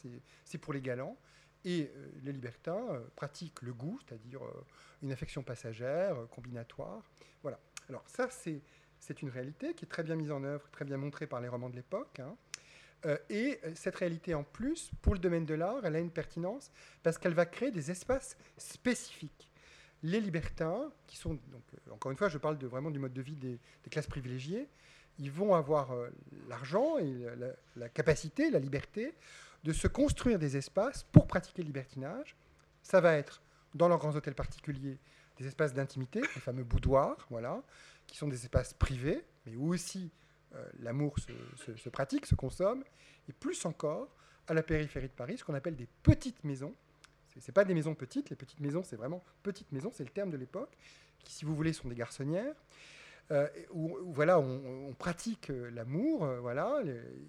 c'est 0.45 0.57
pour 0.57 0.73
les 0.73 0.81
galants. 0.81 1.17
Et 1.65 1.91
les 2.23 2.33
libertins 2.33 3.01
pratiquent 3.15 3.61
le 3.61 3.73
goût, 3.73 3.97
c'est-à-dire 4.05 4.41
une 5.01 5.11
affection 5.11 5.43
passagère, 5.43 6.17
combinatoire. 6.29 7.09
Voilà. 7.41 7.59
Alors 7.89 8.03
ça, 8.07 8.29
c'est 8.29 9.21
une 9.21 9.29
réalité 9.29 9.73
qui 9.73 9.85
est 9.85 9.87
très 9.87 10.03
bien 10.03 10.15
mise 10.15 10.31
en 10.31 10.43
œuvre, 10.43 10.69
très 10.71 10.85
bien 10.85 10.97
montrée 10.97 11.27
par 11.27 11.41
les 11.41 11.47
romans 11.47 11.69
de 11.69 11.75
l'époque. 11.75 12.19
Hein. 12.19 12.35
Euh, 13.05 13.17
et 13.29 13.59
euh, 13.63 13.71
cette 13.75 13.95
réalité, 13.95 14.33
en 14.33 14.43
plus, 14.43 14.91
pour 15.01 15.13
le 15.13 15.19
domaine 15.19 15.45
de 15.45 15.53
l'art, 15.53 15.85
elle 15.85 15.95
a 15.95 15.99
une 15.99 16.11
pertinence 16.11 16.71
parce 17.01 17.17
qu'elle 17.17 17.33
va 17.33 17.45
créer 17.45 17.71
des 17.71 17.91
espaces 17.91 18.37
spécifiques. 18.57 19.49
Les 20.03 20.19
libertins, 20.19 20.91
qui 21.07 21.17
sont, 21.17 21.33
donc, 21.33 21.63
euh, 21.73 21.93
encore 21.93 22.11
une 22.11 22.17
fois, 22.17 22.29
je 22.29 22.37
parle 22.37 22.57
vraiment 22.57 22.91
du 22.91 22.99
mode 22.99 23.13
de 23.13 23.21
vie 23.21 23.35
des, 23.35 23.59
classes 23.89 24.07
privilégiées, 24.07 24.67
ils 25.19 25.31
vont 25.31 25.53
avoir 25.53 25.95
l'argent 26.49 26.97
et 26.97 27.27
la, 27.75 27.87
capacité, 27.87 28.49
la 28.49 28.57
liberté 28.57 29.13
de 29.63 29.71
se 29.71 29.87
construire 29.87 30.39
des 30.39 30.57
espaces 30.57 31.03
pour 31.03 31.27
pratiquer 31.27 31.61
le 31.61 31.67
libertinage. 31.67 32.35
Ça 32.81 32.99
va 32.99 33.13
être 33.13 33.43
dans 33.75 33.87
leurs 33.87 33.99
grands 33.99 34.15
hôtels 34.15 34.33
particuliers 34.33 34.97
des 35.37 35.45
espaces 35.45 35.71
d'intimité, 35.71 36.21
les 36.21 36.41
fameux 36.41 36.63
boudoirs, 36.63 37.27
voilà, 37.29 37.61
qui 38.07 38.17
sont 38.17 38.27
des 38.27 38.43
espaces 38.43 38.73
privés, 38.73 39.23
mais 39.45 39.55
aussi 39.55 40.09
l'amour 40.79 41.15
se, 41.19 41.89
pratique, 41.89 42.25
se 42.25 42.35
consomme, 42.35 42.83
et 43.27 43.33
plus 43.33 43.65
encore, 43.65 44.15
à 44.47 44.53
la 44.53 44.63
périphérie 44.63 45.07
de 45.07 45.13
Paris, 45.13 45.37
ce 45.37 45.43
qu'on 45.43 45.53
appelle 45.53 45.75
des 45.75 45.87
petites 46.03 46.43
maisons. 46.43 46.73
Ce 47.29 47.39
n'est 47.39 47.53
pas 47.53 47.65
des 47.65 47.73
maisons 47.73 47.95
petites, 47.95 48.29
les 48.29 48.35
petites 48.35 48.59
maisons, 48.59 48.83
c'est 48.83 48.95
vraiment 48.95 49.23
petites 49.41 49.71
maisons, 49.71 49.91
c'est 49.93 50.03
le 50.03 50.09
terme 50.09 50.29
de 50.29 50.37
l'époque, 50.37 50.77
qui, 51.23 51.33
si 51.33 51.45
vous 51.45 51.55
voulez, 51.55 51.73
sont 51.73 51.87
des 51.87 51.95
garçonnières. 51.95 52.55
Euh, 53.31 53.47
où, 53.71 53.97
voilà, 54.11 54.37
on, 54.37 54.93
pratique 54.93 55.49
euh, 55.49 55.71
l'amour, 55.71 56.25
voilà, 56.41 56.81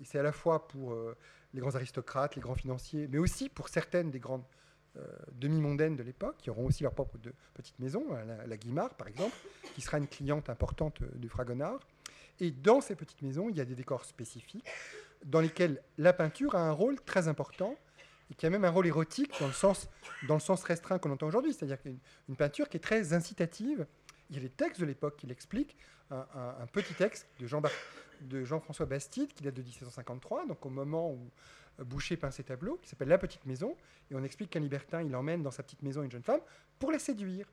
c'est 0.02 0.18
à 0.18 0.22
la 0.22 0.32
fois 0.32 0.66
pour 0.66 0.96
les 1.54 1.60
grands 1.60 1.74
aristocrates, 1.74 2.34
les 2.34 2.42
grands 2.42 2.56
financiers, 2.56 3.08
mais 3.08 3.18
aussi 3.18 3.48
pour 3.48 3.68
certaines 3.68 4.10
des 4.10 4.18
grandes 4.18 4.44
euh, 4.96 5.02
demi-mondaines 5.32 5.96
de 5.96 6.04
l'époque, 6.04 6.36
qui 6.38 6.50
auront 6.50 6.66
aussi 6.66 6.84
leur 6.84 6.94
propre 6.94 7.18
petite 7.52 7.76
maison, 7.80 8.04
la, 8.12 8.46
la, 8.46 8.56
Guimard 8.56 8.94
par 8.94 9.08
exemple, 9.08 9.34
qui 9.74 9.80
sera 9.80 9.98
une 9.98 10.06
cliente 10.06 10.48
importante 10.48 11.02
euh, 11.02 11.08
du 11.16 11.28
Fragonard. 11.28 11.80
Et 12.40 12.50
dans 12.50 12.80
ces 12.80 12.94
petites 12.94 13.22
maisons, 13.22 13.48
il 13.48 13.56
y 13.56 13.60
a 13.60 13.64
des 13.64 13.74
décors 13.74 14.04
spécifiques 14.04 14.66
dans 15.24 15.40
lesquels 15.40 15.82
la 15.98 16.12
peinture 16.12 16.54
a 16.54 16.60
un 16.60 16.72
rôle 16.72 17.00
très 17.00 17.28
important 17.28 17.76
et 18.30 18.34
qui 18.34 18.46
a 18.46 18.50
même 18.50 18.64
un 18.64 18.70
rôle 18.70 18.86
érotique 18.86 19.32
dans 19.40 19.46
le 19.46 20.40
sens, 20.40 20.64
restreint 20.64 20.98
qu'on 20.98 21.10
entend 21.10 21.26
aujourd'hui, 21.26 21.52
c'est-à-dire 21.52 21.78
une, 21.84 21.98
une 22.28 22.36
peinture 22.36 22.68
qui 22.68 22.76
est 22.76 22.80
très 22.80 23.12
incitative. 23.12 23.86
Il 24.30 24.36
y 24.36 24.38
a 24.38 24.42
les 24.42 24.50
textes 24.50 24.80
de 24.80 24.86
l'époque 24.86 25.16
qui 25.16 25.26
l'expliquent, 25.26 25.76
un, 26.10 26.66
petit 26.72 26.94
texte 26.94 27.26
de 27.40 27.46
Jean, 27.46 27.62
de 28.20 28.44
Jean-François 28.44 28.86
Bastide 28.86 29.32
qui 29.32 29.42
date 29.42 29.54
de 29.54 29.62
1753, 29.62 30.46
donc 30.46 30.64
au 30.64 30.70
moment 30.70 31.10
où 31.10 31.30
Boucher 31.82 32.16
peint 32.16 32.30
ses 32.30 32.44
tableaux, 32.44 32.78
qui 32.80 32.88
s'appelle 32.88 33.08
La 33.08 33.18
Petite 33.18 33.44
Maison, 33.46 33.76
et 34.10 34.14
on 34.14 34.22
explique 34.22 34.50
qu'un 34.50 34.60
libertin, 34.60 35.02
il 35.02 35.14
emmène 35.16 35.42
dans 35.42 35.50
sa 35.50 35.62
petite 35.62 35.82
maison 35.82 36.02
une 36.02 36.10
jeune 36.10 36.22
femme 36.22 36.40
pour 36.78 36.92
la 36.92 36.98
séduire. 36.98 37.46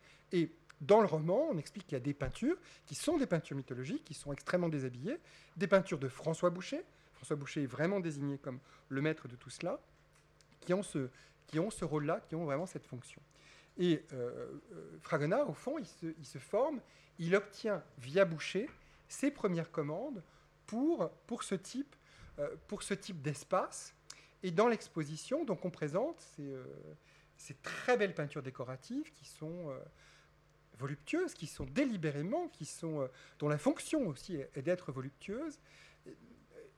Dans 0.82 1.00
le 1.00 1.06
roman, 1.06 1.48
on 1.52 1.58
explique 1.58 1.86
qu'il 1.86 1.96
y 1.96 2.02
a 2.02 2.04
des 2.04 2.14
peintures 2.14 2.58
qui 2.88 2.96
sont 2.96 3.18
des 3.18 3.28
peintures 3.28 3.56
mythologiques, 3.56 4.04
qui 4.04 4.16
sont 4.16 4.34
extrêmement 4.34 4.68
déshabillées, 4.68 5.20
des 5.56 5.68
peintures 5.68 6.00
de 6.00 6.10
François 6.10 6.50
Boucher. 6.50 6.84
François 7.14 7.36
Boucher 7.36 7.64
est 7.64 7.68
vraiment 7.68 8.00
désigné 8.00 8.40
comme 8.40 8.60
le 8.90 9.02
maître 9.02 9.28
de 9.28 9.36
tout 9.36 9.52
cela, 9.52 9.80
qui 10.60 10.74
ont 10.74 10.82
ce, 10.82 11.10
qui 11.46 11.60
ont 11.60 11.70
ce 11.70 11.86
rôle-là, 11.86 12.20
qui 12.28 12.36
ont 12.36 12.46
vraiment 12.46 12.66
cette 12.66 12.88
fonction. 12.88 13.22
Et 13.78 14.04
euh, 14.14 14.60
euh, 14.74 14.98
Fragonard, 15.02 15.50
au 15.50 15.54
fond, 15.54 15.78
il 15.78 16.26
se, 16.26 16.38
forme, 16.40 16.82
il 17.20 17.36
obtient 17.36 17.84
via 18.00 18.26
Boucher 18.26 18.68
ses 19.08 19.30
premières 19.30 19.72
commandes 19.72 20.24
pour, 20.66 21.12
pour 21.28 21.44
ce 21.44 21.56
type, 21.56 21.96
euh, 22.40 22.56
type 23.00 23.22
d'espace 23.22 23.94
et 24.42 24.50
dans 24.50 24.68
l'exposition, 24.68 25.46
donc 25.46 25.64
on 25.64 25.70
présente 25.70 26.20
ces, 26.20 26.52
ces, 27.38 27.54
très 27.62 27.96
belles 27.96 28.16
peintures 28.16 28.42
décoratives 28.42 29.12
qui 29.12 29.26
sont 29.26 29.72
voluptueuses, 30.82 31.34
qui 31.34 31.48
sont 31.48 31.66
délibérément, 31.66 32.48
qui 32.50 32.66
sont, 32.66 33.02
euh, 33.02 33.08
dont 33.40 33.48
la 33.48 33.58
fonction 33.58 34.08
aussi 34.08 34.36
est, 34.36 34.62
d'être 34.62 34.92
voluptueuse, 34.92 35.60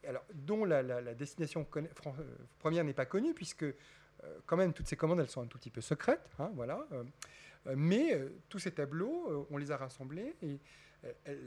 alors, 0.05 0.23
dont 0.33 0.65
la, 0.65 1.01
destination 1.13 1.65
première 2.59 2.83
n'est 2.83 2.93
pas 2.93 3.05
connue, 3.05 3.33
puisque 3.33 3.65
quand 4.45 4.57
même 4.57 4.73
toutes 4.73 4.87
ces 4.87 4.97
commandes, 4.97 5.21
elles 5.21 5.29
sont 5.29 5.41
un 5.41 5.47
tout 5.47 5.57
petit 5.57 5.69
peu 5.69 5.79
secrètes, 5.79 6.29
hein, 6.39 6.51
voilà. 6.55 6.85
mais 7.73 8.21
tous 8.49 8.59
ces 8.59 8.71
tableaux, 8.71 9.47
on 9.49 9.55
les 9.55 9.71
a 9.71 9.77
rassemblés 9.77 10.35
et 10.41 10.59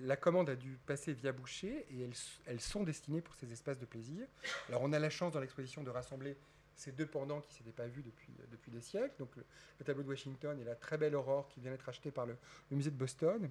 la 0.03 0.17
commande 0.17 0.51
a 0.51 0.57
dû 0.57 0.79
passer 0.87 1.13
via 1.13 1.33
Boucher 1.33 1.87
et 1.91 2.09
elles, 2.47 2.61
sont 2.61 2.83
destinées 2.83 3.21
pour 3.21 3.35
ces 3.35 3.53
espaces 3.53 3.79
de 3.79 3.87
plaisir. 3.87 4.27
Alors 4.69 4.83
on 4.83 4.93
a 4.93 4.99
la 4.99 5.11
chance 5.11 5.33
dans 5.33 5.41
l'exposition 5.41 5.83
de 5.83 5.91
rassembler 5.91 6.37
ces 6.77 6.93
deux 6.93 7.07
pendants 7.07 7.41
qui 7.41 7.53
ne 7.53 7.55
s'étaient 7.59 7.73
pas 7.73 7.87
vus 7.87 8.03
depuis, 8.03 8.33
depuis 8.51 8.71
des 8.71 8.81
siècles, 8.81 9.15
donc 9.19 9.35
le, 9.37 9.45
tableau 9.85 10.03
de 10.03 10.09
Washington 10.09 10.59
et 10.61 10.65
la 10.65 10.75
très 10.75 10.99
belle 10.99 11.15
aurore 11.15 11.49
qui 11.49 11.61
vient 11.61 11.71
d'être 11.71 11.89
achetée 11.89 12.11
par 12.11 12.27
le, 12.27 12.37
musée 12.71 12.91
de 12.91 12.97
Boston. 12.97 13.51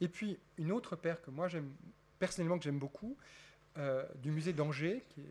Et 0.00 0.08
puis 0.08 0.38
une 0.58 0.72
autre 0.72 0.96
paire 0.96 1.22
que 1.22 1.30
moi 1.30 1.48
j'aime 1.48 1.72
personnellement 2.18 2.58
que 2.58 2.64
j'aime 2.64 2.78
beaucoup, 2.78 3.16
euh, 3.78 4.04
du 4.16 4.30
musée 4.30 4.52
d'Angers, 4.52 5.04
qui, 5.10 5.22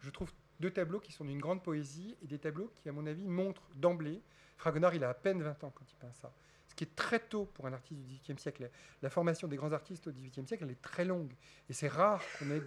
je 0.00 0.10
trouve 0.10 0.32
deux 0.60 0.70
tableaux 0.70 1.00
qui 1.00 1.12
sont 1.12 1.24
d'une 1.24 1.40
grande 1.40 1.62
poésie 1.62 2.16
et 2.22 2.26
des 2.26 2.38
tableaux 2.38 2.70
qui, 2.76 2.88
à 2.88 2.92
mon 2.92 3.06
avis, 3.06 3.26
montrent 3.26 3.68
d'emblée. 3.74 4.20
Fragonard, 4.56 4.94
il 4.94 5.04
a 5.04 5.08
à 5.08 5.14
peine 5.14 5.42
20 5.42 5.64
ans 5.64 5.72
quand 5.74 5.84
il 5.90 5.96
peint 5.96 6.12
ça 6.12 6.32
ce 6.72 6.74
qui 6.74 6.84
est 6.84 6.96
très 6.96 7.20
tôt 7.20 7.44
pour 7.44 7.66
un 7.66 7.72
artiste 7.74 8.00
du 8.00 8.06
XVIIIe 8.06 8.38
siècle. 8.38 8.70
La 9.02 9.10
formation 9.10 9.46
des 9.46 9.56
grands 9.56 9.72
artistes 9.72 10.06
au 10.06 10.10
XVIIIe 10.10 10.46
siècle, 10.46 10.64
elle 10.64 10.70
est 10.70 10.80
très 10.80 11.04
longue. 11.04 11.30
Et 11.68 11.74
c'est 11.74 11.88
rare 11.88 12.22
qu'on 12.38 12.50
ait, 12.50 12.62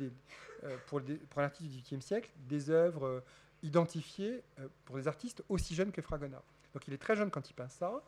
euh, 0.64 0.78
pour, 0.86 1.02
pour, 1.30 1.42
un 1.42 1.46
artiste 1.46 1.72
du 1.72 1.80
XVIIIe 1.80 2.04
siècle, 2.04 2.30
des 2.38 2.70
œuvres 2.70 3.24
euh, 3.66 3.68
identifiées 3.68 4.43
euh, 4.59 4.68
pour 4.86 4.97
des 4.97 5.07
artistes 5.07 5.43
aussi 5.49 5.76
jeunes 5.76 5.91
que 5.91 6.01
Fragonard. 6.01 6.43
Donc 6.74 6.88
il 6.88 6.93
est 6.93 6.97
très 6.97 7.16
jeune 7.16 7.32
quand 7.32 7.49
il 7.49 7.53
peint 7.53 7.70
ça. 7.70 8.03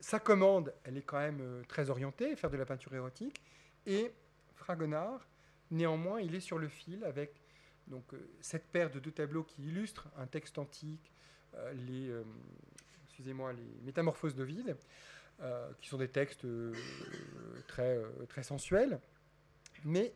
Sa 0.00 0.18
commande, 0.18 0.72
elle 0.84 0.96
est 0.96 1.02
quand 1.02 1.18
même 1.18 1.62
très 1.68 1.90
orientée, 1.90 2.34
faire 2.36 2.50
de 2.50 2.56
la 2.56 2.66
peinture 2.66 2.94
érotique. 2.94 3.40
Et 3.86 4.12
Fragonard, 4.54 5.26
néanmoins, 5.70 6.20
il 6.20 6.34
est 6.34 6.40
sur 6.40 6.58
le 6.58 6.68
fil 6.68 7.04
avec 7.04 7.40
donc, 7.86 8.04
cette 8.40 8.66
paire 8.66 8.90
de 8.90 8.98
deux 8.98 9.12
tableaux 9.12 9.44
qui 9.44 9.62
illustrent 9.62 10.08
un 10.18 10.26
texte 10.26 10.58
antique, 10.58 11.12
les, 11.74 12.12
excusez-moi, 13.04 13.52
les 13.52 13.80
Métamorphoses 13.84 14.34
d'Ovide, 14.34 14.76
euh, 15.42 15.70
qui 15.82 15.90
sont 15.90 15.98
des 15.98 16.08
textes 16.08 16.46
euh, 16.46 16.72
très, 17.66 17.98
euh, 17.98 18.24
très 18.26 18.42
sensuels. 18.42 18.98
Mais 19.84 20.14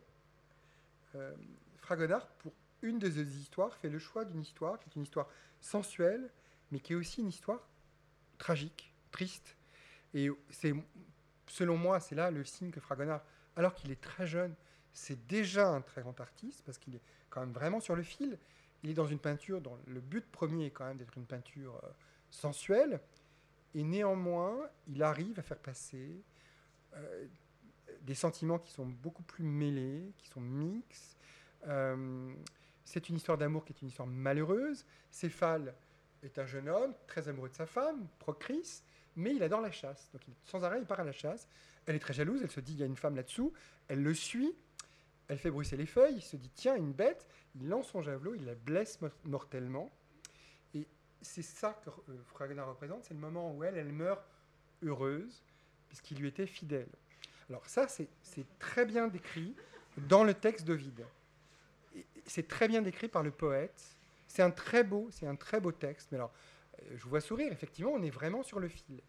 Fragonard, 1.77 2.27
pour 2.39 2.55
une 2.83 2.99
des 2.99 3.11
deux 3.11 3.37
histoires, 3.37 3.75
fait 3.77 3.89
le 3.89 3.99
choix 3.99 4.25
d'une 4.25 4.41
histoire 4.41 4.79
qui 4.79 4.89
est 4.89 4.97
une 4.97 5.03
histoire 5.03 5.29
sensuelle, 5.61 6.31
mais 6.71 6.81
qui 6.81 6.93
est 6.93 6.97
aussi 6.97 7.21
une 7.21 7.29
histoire 7.29 7.69
tragique, 8.39 8.95
triste. 9.11 9.57
Et 10.15 10.31
c'est, 10.51 10.73
selon 11.47 11.77
moi, 11.77 12.01
c'est 12.01 12.15
là 12.15 12.31
le 12.31 12.45
signe 12.45 12.71
que 12.71 12.81
Fragonard, 12.81 13.23
alors 13.57 13.75
qu'il 13.75 13.91
est 13.91 14.01
très 14.01 14.27
jeune, 14.27 14.55
c'est 14.93 15.27
déjà 15.27 15.69
un 15.69 15.81
très 15.81 16.03
grand 16.03 16.19
artiste, 16.21 16.63
parce 16.65 16.79
qu'il 16.79 16.97
est 16.97 17.03
quand 17.29 17.41
même 17.41 17.53
vraiment 17.53 17.81
sur 17.81 17.95
le 17.95 18.03
fil. 18.03 18.39
Il 18.83 18.91
est 18.91 18.95
dans 18.95 19.07
une 19.07 19.19
peinture 19.19 19.61
dont 19.61 19.79
le 19.87 20.01
but 20.01 20.25
premier 20.31 20.67
est 20.67 20.71
quand 20.71 20.87
même 20.87 20.97
d'être 20.97 21.17
une 21.17 21.27
peinture 21.27 21.81
sensuelle, 22.31 23.01
et 23.75 23.85
néanmoins, 23.85 24.69
il 24.89 25.03
arrive 25.03 25.39
à 25.39 25.43
faire 25.43 25.59
passer 25.59 26.23
euh, 26.95 27.27
des 28.03 28.15
sentiments 28.15 28.59
qui 28.59 28.73
sont 28.73 28.87
beaucoup 28.87 29.23
plus 29.23 29.45
mêlés, 29.45 30.13
qui 30.19 30.29
sont 30.29 30.41
mixtes. 30.41 31.17
Euh, 31.67 32.35
c'est 32.93 33.09
une 33.09 33.17
histoire 33.17 33.39
d'amour 33.39 33.65
qui 33.65 33.73
est 33.73 33.83
une 33.83 33.89
histoire 33.89 34.09
malheureuse. 34.09 34.85
Céphale 35.11 35.75
est 36.23 36.39
un 36.39 36.47
jeune 36.47 36.69
homme 36.69 36.95
très 37.07 37.29
amoureux 37.29 37.49
de 37.49 37.55
sa 37.55 37.67
femme, 37.67 38.07
Procris, 38.19 38.83
mais 39.17 39.35
il 39.35 39.43
adore 39.43 39.61
la 39.61 39.71
chasse. 39.71 40.11
Donc 40.13 40.23
sans 40.45 40.65
arrêt, 40.65 40.79
il 40.81 40.87
part 40.87 41.01
à 41.01 41.05
la 41.05 41.13
chasse. 41.13 41.49
Elle 41.87 41.97
est 41.97 42.01
très 42.01 42.15
jalouse, 42.15 42.41
elle 42.43 42.51
se 42.51 42.61
dit, 42.61 42.73
il 42.73 42.79
y 42.79 42.83
a 42.83 42.87
une 42.87 42.97
femme 42.97 43.17
là-dessous. 43.17 43.53
Elle 43.89 44.03
le 44.03 44.15
suit, 44.15 44.55
elle 45.29 45.39
fait 45.39 45.51
bruisser 45.51 45.77
les 45.77 45.87
feuilles, 45.87 46.17
il 46.17 46.23
se 46.23 46.37
dit, 46.37 46.51
tiens, 46.55 46.77
une 46.77 46.93
bête. 46.93 47.27
Il 47.57 47.69
lance 47.69 47.89
son 47.89 48.03
javelot, 48.03 48.35
il 48.35 48.45
la 48.45 48.55
blesse 48.55 48.99
mortellement 49.25 49.91
c'est 51.23 51.43
ça 51.43 51.79
que 51.85 51.91
euh, 51.91 52.17
Fragonard 52.27 52.69
représente, 52.69 53.05
c'est 53.05 53.15
le 53.15 53.21
moment 53.21 53.53
où 53.53 53.65
elle, 53.65 53.77
elle 53.77 53.93
meurt 53.93 54.23
heureuse, 54.83 55.43
puisqu'il 55.89 56.19
lui 56.19 56.29
était 56.29 56.47
fidèle. 56.47 56.89
Alors 57.49 57.67
ça, 57.67 57.89
c'est 57.89 58.09
très 58.59 58.87
bien 58.87 59.09
décrit 59.09 59.55
dans 59.97 60.25
le 60.25 60.35
texte 60.35 60.67
d'Ovide. 60.67 61.05
C'est 62.27 62.49
très 62.49 62.69
bien 62.69 62.83
décrit 62.83 63.09
par 63.09 63.23
le 63.23 63.31
poète. 63.31 63.97
C'est 64.27 64.43
un 64.43 64.51
très 64.51 64.85
beau, 64.85 65.09
c'est 65.11 65.27
un 65.27 65.37
très 65.37 65.61
beau 65.61 65.73
texte. 65.73 66.09
Mais 66.13 66.17
alors, 66.19 66.33
euh, 66.83 66.97
je 66.97 67.03
vous 67.03 67.11
vois 67.11 67.21
sourire. 67.21 67.53
Effectivement, 67.53 67.93
on 67.93 68.03
est 68.03 68.11
vraiment 68.11 68.43
sur 68.43 68.61
le 68.61 68.69
fil. 68.69 69.01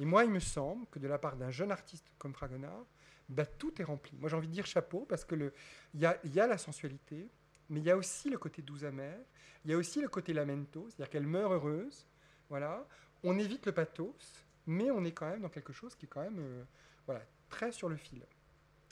Et 0.00 0.04
moi, 0.04 0.24
il 0.24 0.30
me 0.30 0.40
semble 0.40 0.86
que 0.86 0.98
de 0.98 1.06
la 1.06 1.18
part 1.18 1.36
d'un 1.36 1.50
jeune 1.50 1.70
artiste 1.70 2.06
comme 2.18 2.34
Fragonard, 2.34 2.84
bah, 3.28 3.46
tout 3.46 3.80
est 3.80 3.84
rempli. 3.84 4.16
Moi, 4.18 4.28
j'ai 4.28 4.36
envie 4.36 4.48
de 4.48 4.52
dire 4.52 4.66
chapeau 4.66 5.06
parce 5.08 5.24
que 5.24 5.52
il 5.94 6.00
y 6.00 6.06
a, 6.06 6.46
la 6.46 6.58
sensualité, 6.58 7.28
mais 7.70 7.80
il 7.80 7.86
y 7.86 7.90
a 7.90 7.96
aussi 7.96 8.28
le 8.30 8.38
côté 8.38 8.62
doux 8.62 8.84
amer, 8.84 9.16
il 9.64 9.70
y 9.70 9.74
a 9.74 9.76
aussi 9.76 10.00
le 10.00 10.08
côté 10.08 10.32
lamento, 10.32 10.86
c'est-à-dire 10.88 11.10
qu'elle 11.10 11.26
meurt 11.26 11.52
heureuse. 11.52 12.06
Voilà. 12.50 12.86
On 13.22 13.38
évite 13.38 13.64
le 13.66 13.72
pathos, 13.72 14.44
mais 14.66 14.90
on 14.90 15.04
est 15.04 15.12
quand 15.12 15.28
même 15.28 15.40
dans 15.40 15.48
quelque 15.48 15.72
chose 15.72 15.94
qui 15.94 16.06
est 16.06 16.08
quand 16.08 16.22
même 16.22 16.38
euh, 16.38 16.64
voilà, 17.06 17.22
très 17.48 17.72
sur 17.72 17.88
le 17.88 17.96
fil. 17.96 18.22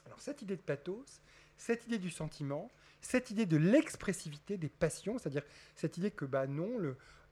Alors 0.06 0.20
cette 0.20 0.42
idée 0.42 0.56
de 0.56 0.62
pathos, 0.62 1.20
cette 1.56 1.86
idée 1.86 1.98
du 1.98 2.10
sentiment, 2.10 2.70
cette 3.02 3.30
idée 3.30 3.46
de 3.46 3.56
l'expressivité 3.56 4.56
des 4.56 4.68
passions, 4.68 5.18
c'est-à-dire 5.18 5.42
cette 5.74 5.98
idée 5.98 6.10
que 6.10 6.24
bah 6.24 6.46
non, 6.46 6.70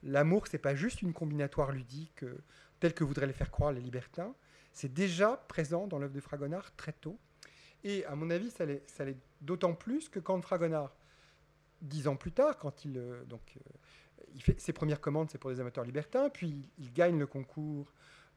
l'amour 0.03 0.47
c'est 0.49 0.59
pas 0.59 0.75
juste 0.75 1.03
une 1.03 1.13
combinatoire 1.13 1.73
ludique 1.73 2.25
euh, 2.25 2.39
telle 2.81 2.95
que 2.95 3.05
voudraient 3.05 3.27
les 3.27 3.33
faire 3.33 3.51
croire 3.51 3.73
les 3.73 3.81
libertins, 3.81 4.35
c'est 4.73 4.93
déjà 4.93 5.37
présent 5.49 5.87
dans 5.87 5.99
l'œuvre 5.99 6.15
de 6.15 6.21
Fragonard 6.21 6.75
très 6.77 6.93
tôt. 6.93 7.19
Et 7.83 8.05
à 8.07 8.15
mon 8.15 8.31
avis, 8.31 8.51
ça 8.51 8.67
l'est 8.67 9.17
d'autant 9.41 9.75
plus 9.75 10.09
que 10.09 10.19
quand 10.19 10.41
Fragonard 10.43 10.95
dix 11.81 12.09
ans 12.09 12.17
plus 12.17 12.33
tard, 12.33 12.59
quand 12.59 12.85
il, 12.85 12.99
euh, 12.99 13.25
euh, 13.33 13.61
il 14.35 14.43
fait 14.43 14.59
ses 14.61 14.73
premières 14.73 15.01
commandes, 15.01 15.31
c'est 15.31 15.39
pour 15.39 15.51
les 15.51 15.61
amateurs 15.61 15.85
libertins, 15.85 16.29
puis 16.29 16.69
il, 16.79 16.93
gagne 16.93 17.19
le 17.19 17.27
concours 17.27 17.93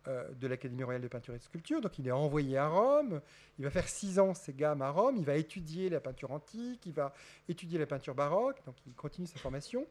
de 0.05 0.47
l'Académie 0.47 0.83
royale 0.83 1.01
de 1.01 1.07
peinture 1.07 1.33
et 1.33 1.37
de 1.37 1.43
sculpture, 1.43 1.79
donc 1.79 1.97
il 1.97 2.07
est 2.07 2.11
envoyé 2.11 2.57
à 2.57 2.67
Rome, 2.67 3.21
il 3.57 3.63
va 3.63 3.71
faire 3.71 3.87
six 3.87 4.19
ans 4.19 4.33
ses 4.33 4.53
gammes 4.53 4.81
à 4.81 4.89
Rome, 4.89 5.15
il 5.17 5.23
va 5.23 5.35
étudier 5.35 5.89
la 5.89 6.01
peinture 6.01 6.31
antique, 6.31 6.85
il 6.85 6.93
va 6.93 7.13
étudier 7.47 7.79
la 7.79 7.85
peinture 7.85 8.13
baroque, 8.13 8.61
donc 8.65 8.75
il 8.85 8.93
continue 8.93 9.27
sa 9.27 9.39
formation. 9.39 9.87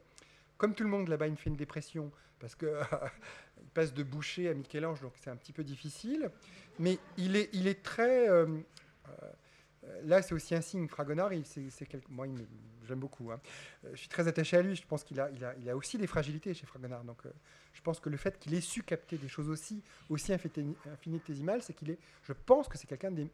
Comme 0.59 0.75
tout 0.75 0.85
le 0.85 0.91
monde 0.91 1.09
là-bas, 1.09 1.29
il 1.29 1.37
fait 1.37 1.51
une 1.51 1.57
dépression 1.57 2.13
parce 2.39 2.55
qu'il 2.55 2.69
passe 3.75 3.95
de 3.95 4.03
Boucher 4.03 4.49
à 4.49 4.55
Michel-Ange, 4.55 5.01
donc 5.01 5.13
c'est 5.17 5.31
un 5.31 5.37
petit 5.37 5.53
peu 5.53 5.65
difficile. 5.65 6.31
Mais 6.79 6.99
il 7.17 7.37
est, 7.37 7.49
il 7.53 7.67
est 7.67 7.83
très. 7.83 8.29
Euh, 8.29 8.47
là, 10.03 10.23
c'est 10.23 10.35
aussi 10.35 10.55
un 10.55 10.61
signe. 10.61 10.89
Fragonard, 10.89 11.31
c'est, 11.45 11.87
quelque... 11.87 12.11
moi, 12.11 12.27
j'aime 12.87 13.01
beaucoup. 13.01 13.31
Hein. 13.31 13.41
Euh, 13.85 13.91
je 13.93 14.01
suis 14.01 14.09
très 14.09 14.29
attaché 14.29 14.57
à 14.57 14.63
lui. 14.63 14.77
Je 14.77 14.87
pense 14.87 15.05
qu'il 15.05 15.21
a, 15.21 15.31
il 15.31 15.45
a, 15.45 15.55
il 15.57 15.69
a 15.69 15.77
aussi 15.77 15.99
des 15.99 16.07
fragilités 16.07 16.55
chez 16.55 16.67
Fragonard. 16.67 17.03
Euh, 17.27 17.31
je 17.73 17.81
pense 17.81 18.01
que 18.01 18.09
le 18.09 18.17
fait 18.17 18.39
qu'il 18.39 18.55
ait 18.55 18.61
su 18.61 18.83
capter 18.83 19.19
des 19.19 19.29
choses 19.29 19.49
aussi, 19.49 19.83
aussi 20.09 20.33
infinitésimales, 20.33 21.63
c'est 21.63 21.75
qu'il 21.75 21.91
est. 21.91 21.99
Je 22.23 22.33
pense 22.33 22.69
que 22.69 22.79
c'est 22.79 22.87
quelqu'un 22.87 23.11
de, 23.11 23.27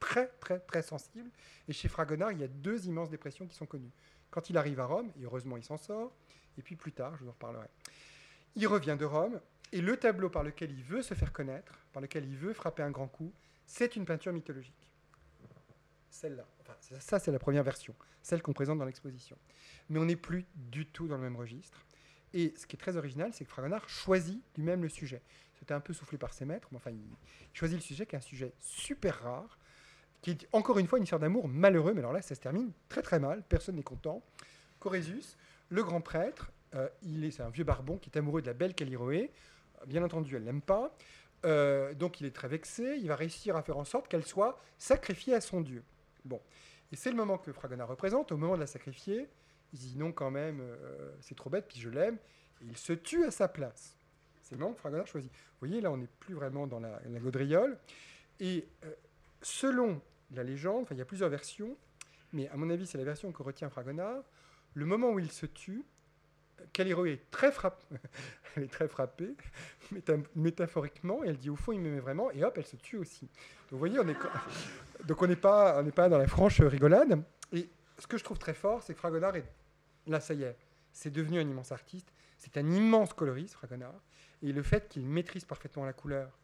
très, 0.00 0.28
très, 0.40 0.58
très 0.60 0.82
sensible. 0.82 1.30
Et 1.68 1.72
chez 1.72 1.88
Fragonard, 1.88 2.32
il 2.32 2.40
y 2.40 2.44
a 2.44 2.48
deux 2.48 2.86
immenses 2.86 3.10
dépressions 3.10 3.46
qui 3.46 3.54
sont 3.54 3.66
connues. 3.66 3.92
Quand 4.30 4.50
il 4.50 4.58
arrive 4.58 4.80
à 4.80 4.86
Rome, 4.86 5.10
et 5.20 5.24
heureusement, 5.24 5.56
il 5.56 5.64
s'en 5.64 5.76
sort. 5.76 6.12
Et 6.58 6.62
puis 6.62 6.76
plus 6.76 6.92
tard, 6.92 7.16
je 7.16 7.24
vous 7.24 7.28
en 7.28 7.32
reparlerai. 7.32 7.66
Il 8.56 8.66
revient 8.66 8.96
de 8.98 9.04
Rome. 9.04 9.40
Et 9.72 9.80
le 9.80 9.96
tableau 9.96 10.28
par 10.28 10.44
lequel 10.44 10.70
il 10.70 10.84
veut 10.84 11.02
se 11.02 11.14
faire 11.14 11.32
connaître, 11.32 11.80
par 11.92 12.00
lequel 12.00 12.24
il 12.24 12.36
veut 12.36 12.52
frapper 12.52 12.82
un 12.84 12.92
grand 12.92 13.08
coup, 13.08 13.32
c'est 13.66 13.96
une 13.96 14.04
peinture 14.04 14.32
mythologique 14.32 14.93
celle-là. 16.14 16.46
ça, 17.00 17.18
c'est 17.18 17.32
la 17.32 17.38
première 17.38 17.64
version, 17.64 17.94
celle 18.22 18.40
qu'on 18.40 18.52
présente 18.52 18.78
dans 18.78 18.84
l'exposition. 18.84 19.36
Mais 19.88 19.98
on 19.98 20.04
n'est 20.04 20.16
plus 20.16 20.46
du 20.54 20.86
tout 20.86 21.08
dans 21.08 21.16
le 21.16 21.22
même 21.22 21.36
registre. 21.36 21.84
Et 22.32 22.54
ce 22.56 22.66
qui 22.66 22.76
est 22.76 22.78
très 22.78 22.96
original, 22.96 23.32
c'est 23.32 23.44
que 23.44 23.50
Fragonard 23.50 23.88
choisit 23.88 24.42
lui-même 24.56 24.82
le 24.82 24.88
sujet. 24.88 25.22
C'était 25.58 25.74
un 25.74 25.80
peu 25.80 25.92
soufflé 25.92 26.18
par 26.18 26.32
ses 26.32 26.44
maîtres, 26.44 26.68
mais 26.70 26.76
enfin, 26.76 26.90
il 26.90 27.02
choisit 27.52 27.78
le 27.78 27.82
sujet 27.82 28.06
qui 28.06 28.14
est 28.14 28.18
un 28.18 28.22
sujet 28.22 28.52
super 28.60 29.20
rare, 29.22 29.58
qui 30.22 30.32
est 30.32 30.48
encore 30.52 30.78
une 30.78 30.86
fois 30.86 30.98
une 30.98 31.04
histoire 31.04 31.20
d'amour 31.20 31.48
malheureux, 31.48 31.92
mais 31.94 32.00
alors 32.00 32.12
là, 32.12 32.22
ça 32.22 32.34
se 32.34 32.40
termine 32.40 32.72
très 32.88 33.02
très 33.02 33.18
mal, 33.18 33.42
personne 33.48 33.76
n'est 33.76 33.82
content. 33.82 34.22
Corésus, 34.80 35.36
le 35.68 35.82
grand 35.82 36.00
prêtre, 36.00 36.50
euh, 36.74 36.88
il 37.02 37.24
est, 37.24 37.30
c'est 37.30 37.42
un 37.42 37.50
vieux 37.50 37.64
barbon 37.64 37.98
qui 37.98 38.10
est 38.10 38.18
amoureux 38.18 38.42
de 38.42 38.46
la 38.46 38.54
belle 38.54 38.74
Caliroé. 38.74 39.30
Bien 39.86 40.02
entendu, 40.02 40.36
elle 40.36 40.44
l'aime 40.44 40.62
pas. 40.62 40.96
Euh, 41.44 41.92
donc 41.94 42.20
il 42.20 42.26
est 42.26 42.34
très 42.34 42.48
vexé. 42.48 42.98
Il 43.00 43.08
va 43.08 43.16
réussir 43.16 43.56
à 43.56 43.62
faire 43.62 43.76
en 43.76 43.84
sorte 43.84 44.08
qu'elle 44.08 44.24
soit 44.24 44.60
sacrifiée 44.78 45.34
à 45.34 45.40
son 45.40 45.60
dieu. 45.60 45.82
Bon. 46.24 46.40
Et 46.92 46.96
c'est 46.96 47.10
le 47.10 47.16
moment 47.16 47.38
que 47.38 47.52
Fragonard 47.52 47.88
représente, 47.88 48.32
au 48.32 48.36
moment 48.36 48.54
de 48.54 48.60
la 48.60 48.66
sacrifier. 48.66 49.28
Il 49.72 49.78
dit 49.78 49.96
non, 49.96 50.12
quand 50.12 50.30
même, 50.30 50.60
euh, 50.60 51.12
c'est 51.20 51.34
trop 51.34 51.50
bête, 51.50 51.66
puis 51.68 51.80
je 51.80 51.88
l'aime. 51.88 52.18
Et 52.60 52.66
il 52.66 52.76
se 52.76 52.92
tue 52.92 53.24
à 53.24 53.30
sa 53.30 53.48
place. 53.48 53.96
C'est 54.42 54.54
le 54.54 54.60
moment 54.60 54.74
que 54.74 54.80
Fragonard 54.80 55.06
choisit. 55.06 55.32
Vous 55.32 55.66
voyez, 55.66 55.80
là, 55.80 55.90
on 55.90 55.96
n'est 55.96 56.08
plus 56.20 56.34
vraiment 56.34 56.66
dans 56.66 56.80
la, 56.80 57.00
gaudriole. 57.20 57.78
Et 58.40 58.68
euh, 58.84 58.94
selon 59.42 60.00
la 60.30 60.44
légende, 60.44 60.86
il 60.90 60.98
y 60.98 61.00
a 61.00 61.04
plusieurs 61.04 61.30
versions, 61.30 61.76
mais 62.32 62.48
à 62.48 62.56
mon 62.56 62.70
avis, 62.70 62.86
c'est 62.86 62.98
la 62.98 63.04
version 63.04 63.32
que 63.32 63.42
retient 63.42 63.70
Fragonard. 63.70 64.22
Le 64.74 64.86
moment 64.86 65.10
où 65.10 65.18
il 65.18 65.30
se 65.30 65.46
tue, 65.46 65.84
Caliro 66.72 67.06
est 67.06 67.30
très 67.30 67.52
frappée, 67.52 67.84
elle 68.56 68.64
est 68.64 68.72
très 68.72 68.88
frappée, 68.88 69.34
métaphoriquement, 70.34 71.24
et 71.24 71.28
elle 71.28 71.38
dit 71.38 71.50
au 71.50 71.56
fond, 71.56 71.72
il 71.72 71.80
m'aimait 71.80 72.00
vraiment, 72.00 72.30
et 72.32 72.44
hop, 72.44 72.54
elle 72.56 72.66
se 72.66 72.76
tue 72.76 72.96
aussi. 72.96 73.26
Donc 73.26 73.72
vous 73.72 73.78
voyez, 73.78 73.98
on 73.98 74.04
donc 75.06 75.22
on 75.22 75.26
n'est 75.26 75.36
pas, 75.36 75.82
on 75.82 75.90
pas 75.90 76.08
dans 76.08 76.18
la 76.18 76.26
franche 76.26 76.60
rigolade. 76.60 77.22
Et 77.52 77.68
ce 77.98 78.06
que 78.06 78.18
je 78.18 78.24
trouve 78.24 78.38
très 78.38 78.54
fort, 78.54 78.82
c'est 78.82 78.94
que 78.94 78.98
Fragonard 78.98 79.36
est, 79.36 79.44
là, 80.06 80.20
ça 80.20 80.34
y 80.34 80.42
est, 80.42 80.56
c'est 80.92 81.10
devenu 81.10 81.38
un 81.38 81.48
immense 81.48 81.72
artiste, 81.72 82.12
c'est 82.38 82.56
un 82.56 82.70
immense 82.70 83.12
coloriste, 83.12 83.54
Fragonard, 83.54 84.00
et 84.42 84.52
le 84.52 84.62
fait 84.62 84.88
qu'il 84.88 85.06
maîtrise 85.06 85.44
parfaitement 85.44 85.84
la 85.84 85.92
couleur, 85.92 86.38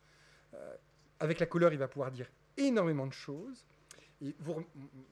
euh, 0.55 0.77
avec 1.19 1.39
la 1.39 1.47
couleur, 1.47 1.73
il 1.73 1.79
va 1.79 1.89
pouvoir 1.89 2.11
dire 2.11 2.27
énormément 2.57 3.07
de 3.07 3.13
choses. 3.13 3.67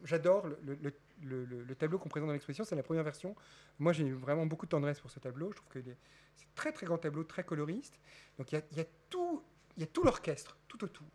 J'adore 0.04 0.46
le, 0.46 0.78
le, 1.22 1.74
tableau 1.74 1.98
qu'on 1.98 2.08
présente 2.08 2.28
dans 2.28 2.32
l'exposition, 2.32 2.64
c'est 2.64 2.76
la 2.76 2.82
première 2.82 3.04
version. 3.04 3.34
Moi, 3.78 3.92
j'ai 3.92 4.10
vraiment 4.12 4.46
beaucoup 4.46 4.66
de 4.66 4.70
tendresse 4.70 5.00
pour 5.00 5.10
ce 5.10 5.18
tableau. 5.18 5.50
Je 5.50 5.56
trouve 5.56 5.68
que 5.68 5.80
c'est 6.36 6.46
un 6.46 6.54
très 6.54 6.72
très 6.72 6.86
grand 6.86 6.98
tableau, 6.98 7.24
très 7.24 7.44
coloriste. 7.44 7.98
Donc 8.36 8.52
il 8.52 8.62
y 8.76 8.80
a, 8.80 8.84
tout, 9.08 9.42
l'orchestre 10.04 10.58
tout 10.68 10.84
autour, 10.84 11.06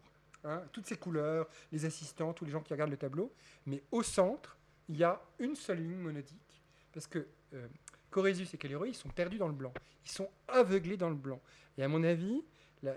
hein. 0.43 0.63
toutes 0.71 0.87
ces 0.87 0.97
couleurs, 0.97 1.47
les 1.71 1.85
assistants, 1.85 2.33
tous 2.33 2.45
les 2.45 2.51
gens 2.51 2.61
qui 2.61 2.73
regardent 2.73 2.91
le 2.91 2.97
tableau. 2.97 3.31
Mais 3.65 3.83
au 3.91 4.01
centre, 4.01 4.57
il 4.89 4.97
y 4.97 5.03
a 5.03 5.21
une 5.39 5.55
seule 5.55 5.79
ligne 5.79 5.99
monodique, 5.99 6.61
parce 6.93 7.07
que 7.07 7.27
euh, 7.53 7.67
Corésus 8.09 8.47
et 8.53 8.57
Caléroï, 8.57 8.89
ils 8.89 8.95
sont 8.95 9.09
perdus 9.09 9.37
dans 9.37 9.47
le 9.47 9.53
blanc, 9.53 9.73
ils 10.03 10.11
sont 10.11 10.29
aveuglés 10.47 10.97
dans 10.97 11.09
le 11.09 11.15
blanc. 11.15 11.41
Et 11.77 11.83
à 11.83 11.87
mon 11.87 12.03
avis, 12.03 12.43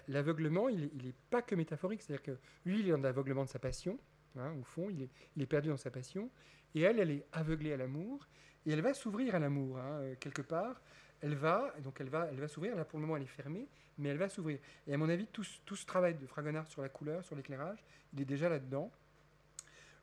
l'aveuglement, 0.08 0.68
il 0.68 0.90
n'est 1.02 1.14
pas 1.30 1.42
que 1.42 1.54
métaphorique, 1.54 2.02
c'est-à-dire 2.02 2.22
que 2.22 2.38
lui, 2.64 2.80
il 2.80 2.88
est 2.88 2.92
dans 2.92 2.98
l'aveuglement 2.98 3.44
de 3.44 3.48
sa 3.48 3.58
passion, 3.58 3.98
hein, 4.38 4.52
au 4.60 4.64
fond, 4.64 4.88
il 4.90 5.08
est, 5.42 5.46
perdu 5.46 5.68
dans 5.68 5.76
sa 5.76 5.90
passion, 5.90 6.30
et 6.74 6.82
elle, 6.82 6.98
elle 6.98 7.10
est 7.10 7.26
aveuglée 7.32 7.72
à 7.72 7.76
l'amour, 7.76 8.26
et 8.64 8.72
elle 8.72 8.80
va 8.80 8.94
s'ouvrir 8.94 9.34
à 9.34 9.38
l'amour, 9.38 9.78
hein, 9.78 10.00
euh, 10.00 10.14
quelque 10.18 10.42
part. 10.42 10.80
Elle 11.22 11.34
va, 11.34 11.72
donc 11.82 12.00
elle 12.00 12.10
va, 12.10 12.28
elle 12.30 12.40
va 12.40 12.48
s'ouvrir. 12.48 12.76
Là, 12.76 12.84
pour 12.84 12.98
le 12.98 13.06
moment, 13.06 13.16
elle 13.16 13.22
est 13.22 13.26
fermée, 13.26 13.68
mais 13.96 14.10
elle 14.10 14.18
va 14.18 14.28
s'ouvrir. 14.28 14.58
Et 14.86 14.92
à 14.92 14.98
mon 14.98 15.08
avis, 15.08 15.26
tout, 15.26 15.44
tout 15.64 15.76
ce 15.76 15.86
travail 15.86 16.14
de 16.14 16.26
Fragonard 16.26 16.66
sur 16.66 16.82
la 16.82 16.88
couleur, 16.88 17.24
sur 17.24 17.36
l'éclairage, 17.36 17.82
il 18.12 18.20
est 18.20 18.26
déjà 18.26 18.48
là-dedans. 18.48 18.90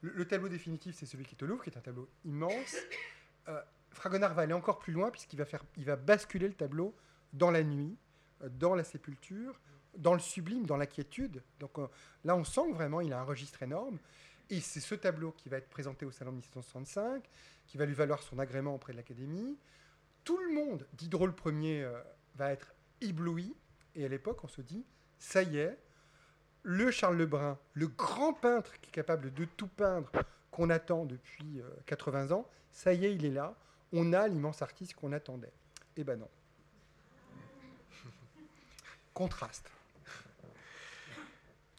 Le, 0.02 0.26
tableau 0.26 0.50
définitif, 0.50 0.96
c'est 0.96 1.06
celui 1.06 1.24
qui 1.24 1.36
est 1.36 1.44
au 1.44 1.46
Louvre, 1.46 1.64
qui 1.64 1.70
est 1.70 1.78
un 1.78 1.82
tableau 1.82 2.10
immense. 2.26 2.76
Euh, 3.48 3.62
Fragonard 3.92 4.34
va 4.34 4.42
aller 4.44 4.54
encore 4.54 4.80
plus 4.80 4.92
loin, 4.92 5.12
puisqu'il 5.12 5.38
va, 5.38 5.46
faire, 5.46 5.64
il 5.78 5.86
va 5.86 5.96
basculer 5.96 6.48
le 6.48 6.54
tableau 6.54 6.96
dans 7.32 7.52
la 7.52 7.64
nuit, 7.64 7.98
euh, 8.42 8.50
dans 8.50 8.76
la 8.76 8.84
sépulture, 8.84 9.60
dans 9.98 10.14
le 10.14 10.20
sublime, 10.20 10.66
dans 10.66 10.78
l'inquiétude. 10.78 11.42
Donc 11.60 11.78
euh, 11.80 11.88
là, 12.24 12.36
on 12.36 12.44
sent 12.44 12.72
vraiment 12.72 13.02
il 13.02 13.14
a 13.14 13.20
un 13.20 13.24
registre 13.24 13.64
énorme. 13.64 13.98
Et 14.50 14.60
c'est 14.60 14.80
ce 14.80 14.96
tableau 14.96 15.32
qui 15.32 15.50
va 15.50 15.58
être 15.58 15.70
présenté 15.70 16.06
au 16.06 16.12
Salon 16.12 16.32
de 16.32 16.38
1765, 16.38 17.24
qui 17.66 17.78
va 17.78 17.86
lui 17.86 17.94
valoir 17.94 18.22
son 18.22 18.40
agrément 18.40 18.76
auprès 18.76 18.94
de 18.94 18.98
l'Académie. 18.98 19.58
Tout 20.24 20.38
le 20.38 20.54
monde, 20.54 20.86
Diderot 20.94 21.28
le 21.28 21.34
premier, 21.34 21.90
va 22.36 22.52
être 22.52 22.74
ébloui. 23.02 23.56
Et 23.96 24.06
à 24.06 24.08
l'époque, 24.08 24.44
on 24.44 24.48
se 24.48 24.62
dit, 24.62 24.86
ça 25.18 25.44
y 25.44 25.58
est, 25.58 25.78
le 26.64 26.92
Charles 26.92 27.18
Lebrun, 27.18 27.58
le 27.74 27.88
grand 27.88 28.34
peintre 28.34 28.80
qui 28.80 28.90
est 28.90 28.94
capable 28.94 29.34
de 29.34 29.46
tout 29.46 29.68
peindre 29.68 30.10
qu'on 30.50 30.70
attend 30.70 31.06
depuis 31.06 31.62
80 31.86 32.32
euh, 32.32 32.36
ans, 32.36 32.50
ça 32.72 32.94
y 32.94 33.06
est, 33.06 33.14
il 33.14 33.26
est 33.26 33.32
là. 33.32 33.56
On 33.92 34.14
a 34.14 34.28
l'immense 34.28 34.62
artiste 34.62 34.96
qu'on 34.96 35.12
attendait. 35.12 35.52
Eh 35.98 36.04
ben 36.04 36.18
non. 36.18 36.30
Contraste. 39.14 39.70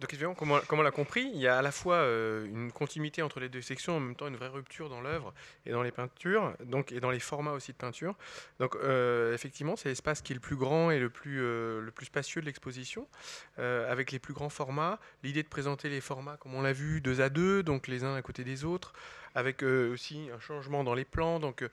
Donc 0.04 0.12
évidemment, 0.12 0.34
comme 0.34 0.78
on, 0.80 0.82
l'a 0.82 0.90
compris, 0.90 1.30
il 1.32 1.40
y 1.40 1.48
a 1.48 1.56
à 1.56 1.62
la 1.62 1.72
fois 1.72 1.94
euh, 1.94 2.44
une 2.44 2.70
continuité 2.70 3.22
entre 3.22 3.40
les 3.40 3.48
deux 3.48 3.62
sections, 3.62 3.96
en 3.96 4.00
même 4.00 4.14
temps 4.14 4.26
une 4.26 4.36
vraie 4.36 4.48
rupture 4.48 4.90
dans 4.90 5.00
l'œuvre 5.00 5.32
et 5.64 5.70
dans 5.70 5.82
les 5.82 5.92
peintures, 5.92 6.54
donc 6.66 6.92
et 6.92 7.00
dans 7.00 7.10
les 7.10 7.20
formats 7.20 7.52
aussi 7.52 7.72
de 7.72 7.78
peinture. 7.78 8.14
Donc 8.60 8.76
euh, 8.76 9.32
effectivement, 9.32 9.76
c'est 9.76 9.88
l'espace 9.88 10.20
qui 10.20 10.34
est 10.34 10.34
le 10.34 10.42
plus 10.42 10.56
grand 10.56 10.90
et 10.90 10.98
le 10.98 11.08
plus, 11.08 11.40
euh, 11.40 11.80
le 11.80 11.90
plus 11.90 12.04
spacieux 12.04 12.42
de 12.42 12.46
l'exposition, 12.46 13.08
avec 13.56 14.12
les 14.12 14.18
plus 14.18 14.34
grands 14.34 14.50
formats. 14.50 14.98
L'idée 15.22 15.42
de 15.42 15.48
présenter 15.48 15.88
les 15.88 16.02
formats, 16.02 16.36
comme 16.36 16.54
on 16.54 16.60
l'a 16.60 16.74
vu, 16.74 17.00
deux 17.00 17.22
à 17.22 17.30
deux, 17.30 17.62
donc 17.62 17.88
les 17.88 18.04
uns 18.04 18.14
à 18.14 18.20
côté 18.20 18.44
des 18.44 18.66
autres, 18.66 18.92
avec 19.34 19.62
aussi 19.62 20.28
un 20.32 20.38
changement 20.38 20.84
dans 20.84 20.94
les 20.94 21.04
plans, 21.04 21.40
donc 21.40 21.64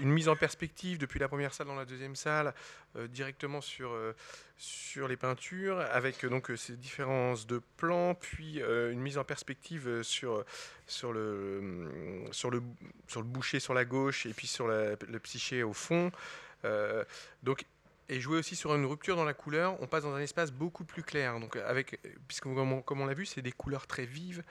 une 0.00 0.10
mise 0.10 0.28
en 0.28 0.36
perspective 0.36 0.98
depuis 0.98 1.18
la 1.18 1.28
première 1.28 1.52
salle 1.52 1.66
dans 1.66 1.74
la 1.74 1.84
deuxième 1.84 2.14
salle, 2.14 2.54
directement 3.10 3.60
sur 3.60 3.90
sur 4.58 5.06
les 5.06 5.16
peintures, 5.16 5.78
avec 5.78 6.24
euh, 6.24 6.28
donc 6.28 6.50
euh, 6.50 6.56
ces 6.56 6.76
différences 6.76 7.46
de 7.46 7.62
plans, 7.76 8.14
puis 8.14 8.60
euh, 8.60 8.92
une 8.92 9.00
mise 9.00 9.16
en 9.16 9.24
perspective 9.24 10.02
sur, 10.02 10.44
sur, 10.86 11.12
le, 11.12 12.26
sur, 12.32 12.50
le, 12.50 12.60
sur 13.06 13.20
le 13.20 13.26
boucher 13.26 13.60
sur 13.60 13.72
la 13.72 13.84
gauche 13.84 14.26
et 14.26 14.34
puis 14.34 14.48
sur 14.48 14.66
le 14.66 15.18
psyché 15.22 15.62
au 15.62 15.72
fond. 15.72 16.10
donc, 17.44 17.64
et 18.08 18.20
jouer 18.20 18.38
aussi 18.38 18.56
sur 18.56 18.74
une 18.74 18.86
rupture 18.86 19.16
dans 19.16 19.24
la 19.24 19.34
couleur, 19.34 19.76
on 19.82 19.86
passe 19.86 20.04
dans 20.04 20.14
un 20.14 20.20
espace 20.20 20.50
beaucoup 20.50 20.84
plus 20.84 21.02
clair. 21.02 21.38
Donc 21.40 21.58
puisque 22.26 22.44
comme 22.44 23.00
on, 23.00 23.06
l'a 23.06 23.14
vu, 23.14 23.26
c'est 23.26 23.42
des 23.42 23.52
couleurs 23.52 23.86
très 23.86 24.06
vives. 24.06 24.42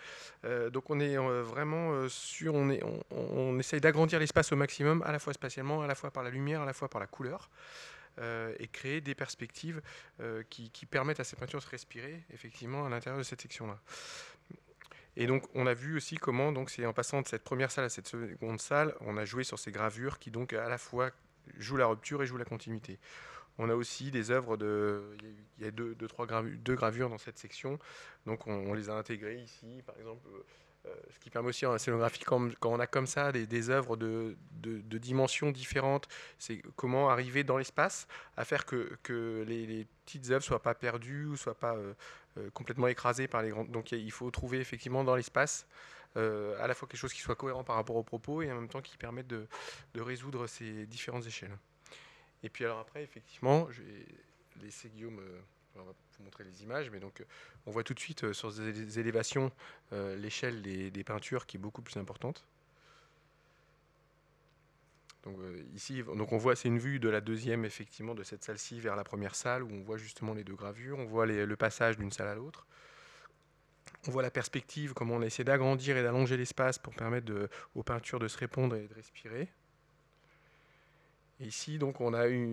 donc 0.71 0.89
on 0.89 0.99
est 0.99 1.17
vraiment 1.17 2.07
sur, 2.07 2.53
on, 2.53 3.59
essaye 3.59 3.81
d'agrandir 3.81 4.19
l'espace 4.19 4.51
au 4.51 4.55
maximum, 4.55 5.01
à 5.03 5.11
la 5.11 5.19
fois 5.19 5.33
spatialement, 5.33 5.81
à 5.81 5.87
la 5.87 5.95
fois 5.95 6.11
par 6.11 6.23
la 6.23 6.29
lumière, 6.29 6.61
à 6.61 6.65
la 6.65 6.73
fois 6.73 6.87
par 6.87 7.01
la 7.01 7.07
couleur. 7.07 7.49
Euh, 8.19 8.55
et 8.57 8.67
créer 8.67 8.99
des 8.99 9.13
perspectives 9.13 9.79
euh, 10.21 10.41
qui, 10.49 10.71
permettent 10.87 11.19
à 11.19 11.23
ces 11.23 11.35
peintures 11.35 11.59
de 11.59 11.63
se 11.63 11.69
respirer 11.69 12.23
effectivement 12.33 12.83
à 12.83 12.89
l'intérieur 12.89 13.19
de 13.19 13.23
cette 13.23 13.41
section-là. 13.41 13.77
Et 15.15 15.27
donc, 15.27 15.43
on 15.53 15.67
a 15.67 15.75
vu 15.75 15.97
aussi 15.97 16.15
comment, 16.15 16.51
donc, 16.51 16.71
en 16.83 16.93
passant 16.93 17.21
de 17.21 17.27
cette 17.27 17.43
première 17.43 17.69
salle 17.69 17.85
à 17.85 17.89
cette 17.89 18.07
seconde 18.07 18.59
salle, 18.59 18.95
on 19.01 19.17
a 19.17 19.25
joué 19.25 19.43
sur 19.43 19.59
ces 19.59 19.71
gravures 19.71 20.17
qui, 20.17 20.31
donc, 20.31 20.53
à 20.53 20.67
la 20.67 20.79
fois 20.79 21.11
jouent 21.59 21.77
la 21.77 21.85
rupture 21.85 22.23
et 22.23 22.25
jouent 22.25 22.37
la 22.37 22.45
continuité. 22.45 22.97
On 23.57 23.69
a 23.69 23.75
aussi 23.75 24.11
des 24.11 24.31
œuvres 24.31 24.57
de. 24.57 25.15
Il 25.57 25.65
y 25.65 25.67
a 25.67 25.71
deux, 25.71 25.95
trois 26.07 26.25
gravures, 26.25 26.57
deux 26.59 26.75
gravures 26.75 27.09
dans 27.09 27.17
cette 27.17 27.39
section. 27.39 27.79
Donc, 28.25 28.45
on, 28.47 28.73
les 28.73 28.89
a 28.89 28.93
intégrées 28.93 29.41
ici. 29.41 29.81
Par 29.85 29.97
exemple, 29.97 30.27
euh, 30.87 30.93
ce 31.09 31.19
qui 31.19 31.29
permet 31.29 31.49
aussi 31.49 31.65
en 31.65 31.77
scénographie, 31.77 32.23
quand, 32.23 32.49
on 32.63 32.79
a 32.79 32.87
comme 32.87 33.07
ça 33.07 33.31
des, 33.31 33.69
œuvres 33.69 33.97
de, 33.97 34.37
dimensions 34.97 35.51
différentes, 35.51 36.07
c'est 36.37 36.61
comment 36.75 37.09
arriver 37.09 37.43
dans 37.43 37.57
l'espace 37.57 38.07
à 38.35 38.45
faire 38.45 38.65
que, 38.65 39.43
les, 39.47 39.87
petites 40.05 40.29
œuvres 40.31 40.43
soient 40.43 40.61
pas 40.61 40.75
perdues 40.75 41.25
ou 41.25 41.35
soient 41.35 41.57
pas 41.57 41.75
euh, 41.75 41.93
euh, 42.37 42.49
complètement 42.51 42.87
écrasées 42.87 43.27
par 43.27 43.41
les 43.41 43.49
grandes. 43.49 43.71
Donc 43.71 43.91
il 43.91 44.11
faut 44.11 44.29
trouver 44.31 44.59
effectivement 44.59 45.03
dans 45.03 45.15
l'espace 45.15 45.67
à 46.15 46.65
la 46.65 46.73
fois 46.73 46.87
quelque 46.87 46.99
chose 46.99 47.13
qui 47.13 47.21
soit 47.21 47.35
cohérent 47.35 47.63
par 47.63 47.75
rapport 47.75 47.95
aux 47.95 48.03
propos 48.03 48.41
et 48.41 48.51
en 48.51 48.55
même 48.55 48.69
temps 48.69 48.81
qui 48.81 48.97
permette 48.97 49.27
de, 49.27 49.47
résoudre 49.95 50.47
ces 50.47 50.87
différentes 50.87 51.27
échelles. 51.27 51.55
Et 52.43 52.49
puis 52.49 52.65
alors 52.65 52.79
après, 52.79 53.03
effectivement, 53.03 53.69
je 53.71 53.81
vais 53.81 54.05
laisser 54.61 54.89
Guillaume 54.89 55.21
va 55.83 55.93
vous 56.17 56.23
montrer 56.23 56.43
les 56.43 56.63
images, 56.63 56.89
mais 56.89 56.99
donc 56.99 57.21
euh, 57.21 57.25
on 57.65 57.71
voit 57.71 57.83
tout 57.83 57.93
de 57.93 57.99
suite 57.99 58.23
euh, 58.23 58.33
sur 58.33 58.51
ces 58.51 58.99
élévations 58.99 59.51
euh, 59.93 60.15
l'échelle 60.15 60.61
des, 60.61 61.03
peintures 61.03 61.45
qui 61.45 61.57
est 61.57 61.59
beaucoup 61.59 61.81
plus 61.81 61.97
importante. 61.97 62.45
Donc 65.23 65.37
ici, 65.73 66.03
donc 66.03 66.31
on 66.31 66.37
voit, 66.37 66.55
c'est 66.55 66.69
une 66.69 66.79
vue 66.79 66.99
de 66.99 67.09
la 67.09 67.19
deuxième, 67.19 67.65
effectivement, 67.65 68.15
de 68.15 68.23
cette 68.23 68.43
salle-ci 68.43 68.79
vers 68.79 68.95
la 68.95 69.03
première 69.03 69.35
salle, 69.35 69.61
où 69.61 69.69
on 69.69 69.81
voit 69.81 69.97
justement 69.97 70.33
les 70.33 70.45
deux 70.45 70.55
gravures, 70.55 70.97
on 70.99 71.05
voit 71.05 71.25
le 71.25 71.55
passage 71.57 71.97
d'une 71.97 72.11
salle 72.11 72.29
à 72.29 72.35
l'autre. 72.35 72.65
On 74.07 74.11
voit 74.11 74.21
la 74.21 74.31
perspective, 74.31 74.93
comment 74.93 75.15
on 75.15 75.21
a 75.21 75.25
essayé 75.25 75.43
d'agrandir 75.43 75.97
et 75.97 76.03
d'allonger 76.03 76.37
l'espace 76.37 76.77
pour 76.77 76.93
permettre 76.93 77.49
aux 77.75 77.83
peintures 77.83 78.19
de 78.19 78.29
se 78.29 78.37
répondre 78.37 78.75
et 78.75 78.87
de 78.87 78.93
respirer 78.93 79.49
ici, 81.39 81.77
donc, 81.77 82.01
on, 82.01 82.11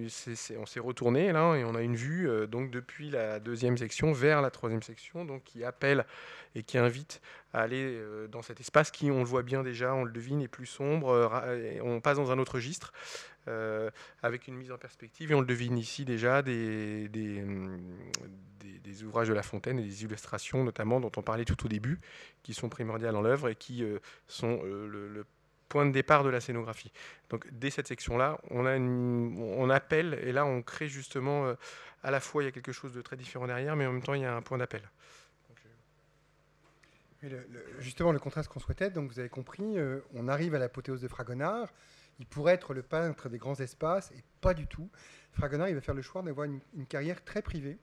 s'est 0.08 0.80
retourné 0.80 1.32
là 1.32 1.54
et 1.56 1.64
on 1.64 1.74
a 1.74 1.80
une 1.80 1.96
vue 1.96 2.28
euh, 2.28 2.46
donc 2.46 2.70
depuis 2.70 3.10
la 3.10 3.40
deuxième 3.40 3.78
section 3.78 4.12
vers 4.12 4.42
la 4.42 4.50
troisième 4.50 4.82
section, 4.82 5.24
donc 5.24 5.42
qui 5.44 5.64
appelle 5.64 6.04
et 6.54 6.62
qui 6.62 6.76
invite 6.76 7.20
à 7.52 7.62
aller 7.62 7.82
euh, 7.82 8.28
dans 8.28 8.42
cet 8.42 8.60
espace 8.60 8.90
qui, 8.90 9.10
on 9.10 9.20
le 9.20 9.24
voit 9.24 9.42
bien 9.42 9.62
déjà, 9.62 9.94
on 9.94 10.04
le 10.04 10.12
devine, 10.12 10.42
est 10.42 10.48
plus 10.48 10.66
sombre. 10.66 11.08
Euh, 11.08 11.78
on 11.82 12.00
passe 12.00 12.18
dans 12.18 12.30
un 12.30 12.38
autre 12.38 12.54
registre 12.54 12.92
avec 14.22 14.48
une 14.48 14.54
mise 14.54 14.72
en 14.72 14.78
perspective 14.78 15.30
et 15.30 15.34
on 15.34 15.40
le 15.40 15.46
devine 15.46 15.76
ici 15.76 16.06
déjà 16.06 16.40
des, 16.40 17.10
des, 17.10 17.44
ouvrages 19.02 19.28
de 19.28 19.34
La 19.34 19.42
Fontaine 19.42 19.78
et 19.78 19.82
des 19.82 20.04
illustrations 20.04 20.64
notamment 20.64 20.98
dont 20.98 21.12
on 21.18 21.22
parlait 21.22 21.44
tout 21.44 21.66
au 21.66 21.68
début, 21.68 22.00
qui 22.42 22.54
sont 22.54 22.70
primordiales 22.70 23.12
dans 23.12 23.20
l'œuvre 23.20 23.50
et 23.50 23.54
qui 23.54 23.84
sont 24.28 24.62
le 24.62 25.26
point 25.68 25.86
de 25.86 25.92
départ 25.92 26.24
de 26.24 26.28
la 26.28 26.40
scénographie. 26.40 26.92
Donc 27.30 27.46
dès 27.52 27.70
cette 27.70 27.88
section-là, 27.88 28.38
on, 28.50 29.70
appelle, 29.70 30.18
et 30.22 30.32
là 30.32 30.44
on 30.44 30.62
crée 30.62 30.88
justement, 30.88 31.46
euh, 31.46 31.54
à 32.02 32.10
la 32.10 32.20
fois 32.20 32.42
il 32.42 32.46
y 32.46 32.48
a 32.48 32.52
quelque 32.52 32.72
chose 32.72 32.92
de 32.92 33.02
très 33.02 33.16
différent 33.16 33.46
derrière, 33.46 33.76
mais 33.76 33.86
en 33.86 33.92
même 33.92 34.02
temps 34.02 34.14
il 34.14 34.22
y 34.22 34.26
a 34.26 34.34
un 34.34 34.42
point 34.42 34.58
d'appel. 34.58 34.82
justement, 37.78 38.12
le 38.12 38.18
contraste 38.18 38.48
qu'on 38.48 38.60
souhaitait, 38.60 38.90
donc 38.90 39.10
vous 39.10 39.18
avez 39.18 39.30
compris, 39.30 39.78
euh, 39.78 40.00
on 40.14 40.28
arrive 40.28 40.54
à 40.54 40.58
l'apothéose 40.58 41.00
de 41.00 41.08
Fragonard. 41.08 41.68
Il 42.20 42.26
pourrait 42.26 42.54
être 42.54 42.74
le 42.74 42.82
peintre 42.82 43.28
des 43.28 43.38
grands 43.38 43.58
espaces, 43.58 44.12
et 44.12 44.22
pas 44.40 44.54
du 44.54 44.66
tout. 44.68 44.88
Fragonard, 45.32 45.68
il 45.68 45.74
va 45.74 45.80
faire 45.80 45.94
le 45.94 46.02
choix 46.02 46.22
d'avoir 46.22 46.44
une, 46.44 46.60
une, 46.76 46.86
carrière 46.86 47.24
très 47.24 47.42
privée. 47.42 47.78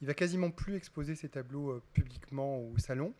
Il 0.00 0.06
va 0.06 0.14
quasiment 0.14 0.50
plus 0.50 0.76
exposer 0.76 1.16
ses 1.16 1.28
tableaux 1.28 1.70
euh, 1.70 1.82
publiquement 1.92 2.58
au 2.58 2.78
salon. 2.78 3.12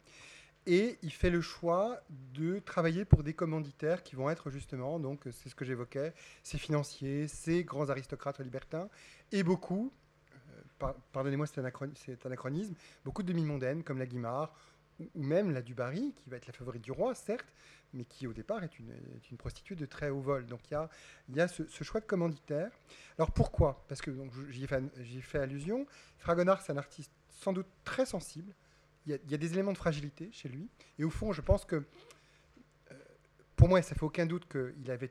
Et 0.66 0.98
il 1.02 1.12
fait 1.12 1.30
le 1.30 1.42
choix 1.42 2.00
de 2.32 2.58
travailler 2.58 3.04
pour 3.04 3.22
des 3.22 3.34
commanditaires 3.34 4.02
qui 4.02 4.16
vont 4.16 4.30
être 4.30 4.50
justement, 4.50 4.98
donc 4.98 5.24
c'est 5.30 5.50
ce 5.50 5.54
que 5.54 5.64
j'évoquais, 5.64 6.14
ces 6.42 6.56
financiers, 6.56 7.28
ces 7.28 7.64
grands 7.64 7.90
aristocrates 7.90 8.40
libertins, 8.40 8.88
et 9.30 9.42
beaucoup, 9.42 9.92
euh, 10.82 10.92
pardonnez-moi 11.12 11.46
cet 11.46 12.24
anachronisme, 12.24 12.74
beaucoup 13.04 13.22
de 13.22 13.28
demi-mondaines 13.28 13.84
comme 13.84 13.98
la 13.98 14.06
Guimard, 14.06 14.54
ou, 15.00 15.22
même 15.22 15.50
la 15.50 15.62
Dubarry, 15.62 16.14
qui 16.16 16.30
va 16.30 16.36
être 16.36 16.46
la 16.46 16.52
favorite 16.52 16.82
du 16.82 16.92
roi, 16.92 17.14
certes, 17.14 17.52
mais 17.92 18.04
qui 18.04 18.26
au 18.26 18.32
départ 18.32 18.62
est 18.64 18.78
une, 18.78 18.94
une 19.30 19.36
prostituée 19.36 19.74
de 19.74 19.86
très 19.86 20.10
haut 20.10 20.20
vol. 20.20 20.46
Donc 20.46 20.60
il 20.70 21.36
y 21.36 21.40
a, 21.40 21.48
ce, 21.48 21.84
choix 21.84 22.00
de 22.00 22.06
commanditaire. 22.06 22.70
Alors 23.18 23.32
pourquoi? 23.32 23.84
Parce 23.88 24.00
que 24.00 24.10
j'y 24.50 24.64
ai, 24.64 25.20
fait 25.20 25.38
allusion, 25.38 25.86
Fragonard 26.18 26.62
c'est 26.62 26.72
un 26.72 26.76
artiste 26.76 27.12
sans 27.28 27.52
doute 27.52 27.66
très 27.84 28.06
sensible, 28.06 28.54
il 29.06 29.20
y, 29.28 29.34
a 29.34 29.38
des 29.38 29.52
éléments 29.52 29.72
de 29.72 29.78
fragilité 29.78 30.30
chez 30.32 30.48
lui. 30.48 30.68
Et 30.98 31.04
au 31.04 31.10
fond, 31.10 31.32
je 31.32 31.42
pense 31.42 31.64
que, 31.64 31.76
euh, 31.76 32.94
pour 33.56 33.68
moi, 33.68 33.82
ça 33.82 33.94
fait 33.94 34.02
aucun 34.02 34.24
doute 34.26 34.48
qu'il 34.48 34.90
avait 34.90 35.10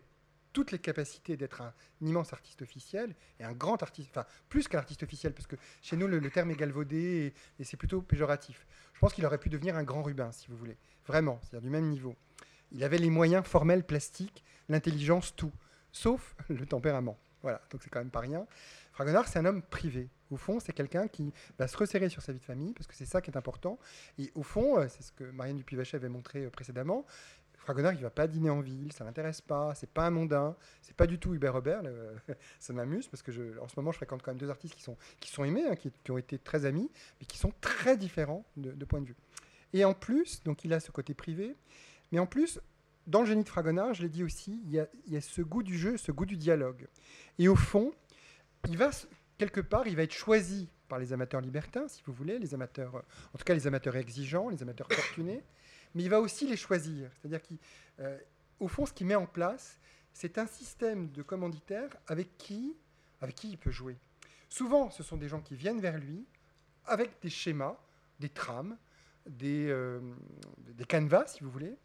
toutes 0.54 0.72
les 0.72 0.80
capacités 0.80 1.36
d'être 1.36 1.62
un, 1.62 1.74
immense 2.02 2.32
artiste 2.32 2.62
officiel 2.62 3.16
et 3.40 3.44
un 3.44 3.54
grand 3.54 3.82
artiste, 3.82 4.10
enfin 4.12 4.26
plus 4.50 4.68
qu'un 4.68 4.78
artiste 4.78 5.04
officiel, 5.04 5.34
parce 5.34 5.48
que 5.48 5.56
chez 5.82 5.98
nous 5.98 6.08
le, 6.08 6.30
terme 6.30 6.52
est 6.52 6.56
galvaudé 6.56 7.34
et, 7.60 7.64
c'est 7.64 7.78
plutôt 7.78 8.02
péjoratif. 8.02 8.66
Je 8.94 9.00
pense 9.00 9.14
qu'il 9.14 9.26
aurait 9.26 9.40
pu 9.40 9.50
devenir 9.50 9.76
un 9.76 9.84
grand 9.84 10.04
Rubin, 10.04 10.32
si 10.32 10.48
vous 10.48 10.56
voulez, 10.56 10.78
vraiment, 11.08 11.40
c'est-à-dire 11.42 11.62
du 11.62 11.70
même 11.70 11.90
niveau. 11.90 12.16
Il 12.72 12.84
avait 12.84 13.00
les 13.00 13.10
moyens 13.10 13.46
formels, 13.46 13.84
plastiques, 13.84 14.44
l'intelligence, 14.70 15.36
tout, 15.36 15.52
sauf 15.92 16.36
le 16.50 16.66
tempérament. 16.66 17.18
Voilà, 17.42 17.62
donc 17.72 17.84
c'est 17.84 17.90
quand 17.90 18.00
même 18.00 18.10
pas 18.10 18.22
rien. 18.22 18.48
Fragonard, 18.94 19.28
c'est 19.28 19.40
un 19.40 19.46
homme 19.46 19.62
privé. 19.62 20.10
Au 20.32 20.38
fond, 20.38 20.60
c'est 20.60 20.74
quelqu'un 20.74 21.08
qui 21.08 21.34
va 21.60 21.68
se 21.68 21.76
resserrer 21.78 22.10
sur 22.10 22.22
sa 22.22 22.32
vie 22.32 22.40
de 22.40 22.46
famille, 22.46 22.74
parce 22.74 22.88
que 22.88 22.96
c'est 22.96 23.06
ça 23.06 23.22
qui 23.22 23.30
est 23.30 23.38
important. 23.38 23.78
Et 24.18 24.32
au 24.36 24.44
fond, 24.44 24.80
euh, 24.80 24.88
c'est 24.88 25.04
ce 25.04 25.12
que 25.12 25.24
Marianne 25.24 25.58
Dupuy-Vachet 25.58 25.98
avait 25.98 26.10
montré 26.10 26.46
euh, 26.46 26.50
précédemment, 26.50 27.06
Fragonard, 27.64 27.94
il 27.94 27.98
ne 28.00 28.04
va 28.04 28.10
pas 28.10 28.28
dîner 28.28 28.50
en 28.50 28.60
ville, 28.60 28.92
ça 28.92 29.06
l'intéresse 29.06 29.40
pas, 29.40 29.74
c'est 29.74 29.90
pas 29.90 30.06
un 30.06 30.10
mondain, 30.10 30.56
c'est 30.82 30.96
pas 30.96 31.08
du 31.08 31.18
tout 31.18 31.34
Hubert 31.34 31.54
Robert, 31.54 31.82
ça 32.60 32.74
m'amuse 32.74 33.08
parce 33.08 33.24
que 33.24 33.32
je, 33.32 33.58
en 33.60 33.70
ce 33.70 33.74
moment 33.78 33.92
je 33.92 33.98
fréquente 33.98 34.22
quand 34.22 34.32
même 34.32 34.38
deux 34.38 34.50
artistes 34.50 34.76
qui 34.76 34.84
sont, 35.32 35.44
aimés, 35.46 35.64
hein, 35.66 35.76
qui, 35.76 36.12
ont 36.12 36.18
été 36.18 36.38
très 36.38 36.66
amis, 36.66 36.92
mais 37.20 37.26
qui 37.26 37.38
sont 37.38 37.54
très 37.62 37.96
différents 37.96 38.46
de, 38.58 38.86
point 38.86 39.00
de 39.00 39.08
vue. 39.08 39.16
Et 39.72 39.86
en 39.86 39.94
plus, 39.94 40.44
donc 40.44 40.66
il 40.66 40.74
a 40.74 40.82
ce 40.82 40.92
côté 40.92 41.14
privé, 41.14 41.56
mais 42.12 42.20
en 42.20 42.26
plus, 42.26 42.60
dans 43.08 43.22
le 43.22 43.28
génie 43.28 43.44
de 43.44 43.50
Fragonard, 43.50 43.94
je 43.94 44.02
l'ai 44.02 44.10
dit 44.10 44.24
aussi, 44.24 44.62
il 44.66 44.72
y, 44.72 44.80
a, 45.18 45.22
ce 45.22 45.42
goût 45.42 45.64
du 45.64 45.78
jeu, 45.78 45.98
ce 45.98 46.12
goût 46.12 46.26
du 46.26 46.38
dialogue. 46.38 46.88
Et 47.40 47.48
au 47.48 47.56
fond, 47.56 47.94
il 48.68 48.78
va 48.78 48.92
quelque 49.38 49.62
part, 49.62 49.88
il 49.88 49.96
va 49.96 50.04
être 50.04 50.14
choisi 50.14 50.70
par 50.88 51.00
les 51.00 51.14
amateurs 51.14 51.42
libertins, 51.42 51.88
si 51.88 52.02
vous 52.06 52.14
voulez, 52.14 52.40
les 52.40 52.54
amateurs, 52.54 52.96
en 52.96 53.38
tout 53.38 53.44
cas 53.44 53.54
les 53.54 53.68
amateurs 53.68 53.96
exigeants, 53.96 54.50
les 54.50 54.62
amateurs 54.62 54.88
fortunés, 54.92 55.44
mais 55.96 56.04
il 56.04 56.10
va 56.10 56.22
aussi 56.22 56.48
les 56.48 56.58
choisir. 56.58 57.10
C'est-à-dire 57.16 57.42
qu'au 57.42 57.56
euh, 58.66 58.68
fond, 58.68 58.86
ce 58.86 58.94
qu'il 58.94 59.08
met 59.08 59.16
en 59.16 59.26
place, 59.26 59.80
c'est 60.14 60.38
un 60.38 60.46
système 60.46 61.10
de 61.12 61.24
commanditaires 61.24 61.90
avec 62.08 62.38
qui, 62.38 62.76
avec 63.22 63.36
qui 63.36 63.50
il 63.50 63.58
peut 63.58 63.72
jouer. 63.72 63.98
Souvent, 64.50 64.92
ce 64.92 65.02
sont 65.02 65.18
des 65.18 65.28
gens 65.28 65.42
qui 65.42 65.56
viennent 65.56 65.82
vers 65.82 65.98
lui 65.98 66.26
avec 66.86 67.20
des 67.22 67.30
schémas, 67.30 67.78
des 68.20 68.30
trames, 68.30 68.78
des, 69.26 69.68
euh, 69.70 70.00
des 70.60 70.86
canevas, 70.86 71.28
si 71.28 71.44
vous 71.44 71.50
voulez, 71.50 71.76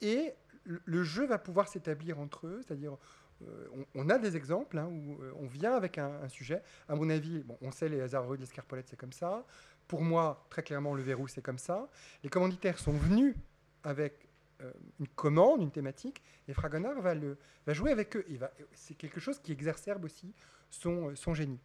et 0.00 0.34
le 0.64 1.02
jeu 1.02 1.26
va 1.26 1.38
pouvoir 1.38 1.68
s'établir 1.68 2.18
entre 2.18 2.46
eux, 2.46 2.60
c'est-à-dire 2.66 2.96
euh, 3.42 3.84
on, 3.94 4.08
a 4.08 4.18
des 4.18 4.36
exemples 4.36 4.78
hein, 4.78 4.86
où 4.86 5.18
on 5.38 5.46
vient 5.46 5.74
avec 5.74 5.98
un, 5.98 6.28
sujet. 6.28 6.62
À 6.88 6.94
mon 6.94 7.08
avis, 7.10 7.42
bon, 7.42 7.56
on 7.62 7.70
sait 7.70 7.88
les 7.88 8.00
hasards 8.00 8.28
de 8.28 8.36
l'escarpolette, 8.36 8.88
c'est 8.88 8.98
comme 8.98 9.12
ça. 9.12 9.44
Pour 9.88 10.02
moi, 10.02 10.46
très 10.50 10.62
clairement, 10.62 10.94
le 10.94 11.02
verrou, 11.02 11.26
c'est 11.28 11.42
comme 11.42 11.58
ça. 11.58 11.88
Les 12.22 12.30
commanditaires 12.30 12.78
sont 12.78 12.92
venus 12.92 13.34
avec 13.82 14.28
euh, 14.62 14.70
une 14.98 15.08
commande, 15.08 15.62
une 15.62 15.70
thématique, 15.70 16.22
et 16.46 16.52
Fragonard 16.52 17.00
va, 17.00 17.14
le, 17.14 17.38
va 17.66 17.72
jouer 17.72 17.90
avec 17.90 18.16
eux. 18.16 18.24
C'est 18.72 18.94
quelque 18.94 19.20
chose 19.20 19.38
qui 19.38 19.52
exacerbe 19.52 20.04
aussi 20.04 20.34
son, 20.70 21.14
son 21.16 21.34
génie. 21.34 21.60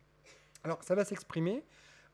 Alors, 0.64 0.84
ça 0.84 0.96
va 0.96 1.06
s'exprimer 1.06 1.64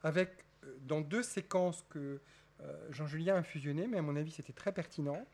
avec, 0.04 0.30
euh, 0.64 0.76
dans 0.82 1.02
deux 1.02 1.24
séquences 1.24 1.86
que 1.90 2.20
euh, 2.62 2.88
Jean-Julien 2.92 3.36
a 3.38 3.44
fusionnées, 3.44 3.88
mais 3.88 3.98
à 3.98 4.02
mon 4.02 4.16
avis, 4.16 4.32
c'était 4.32 4.54
très 4.54 4.72
pertinent. 4.72 5.26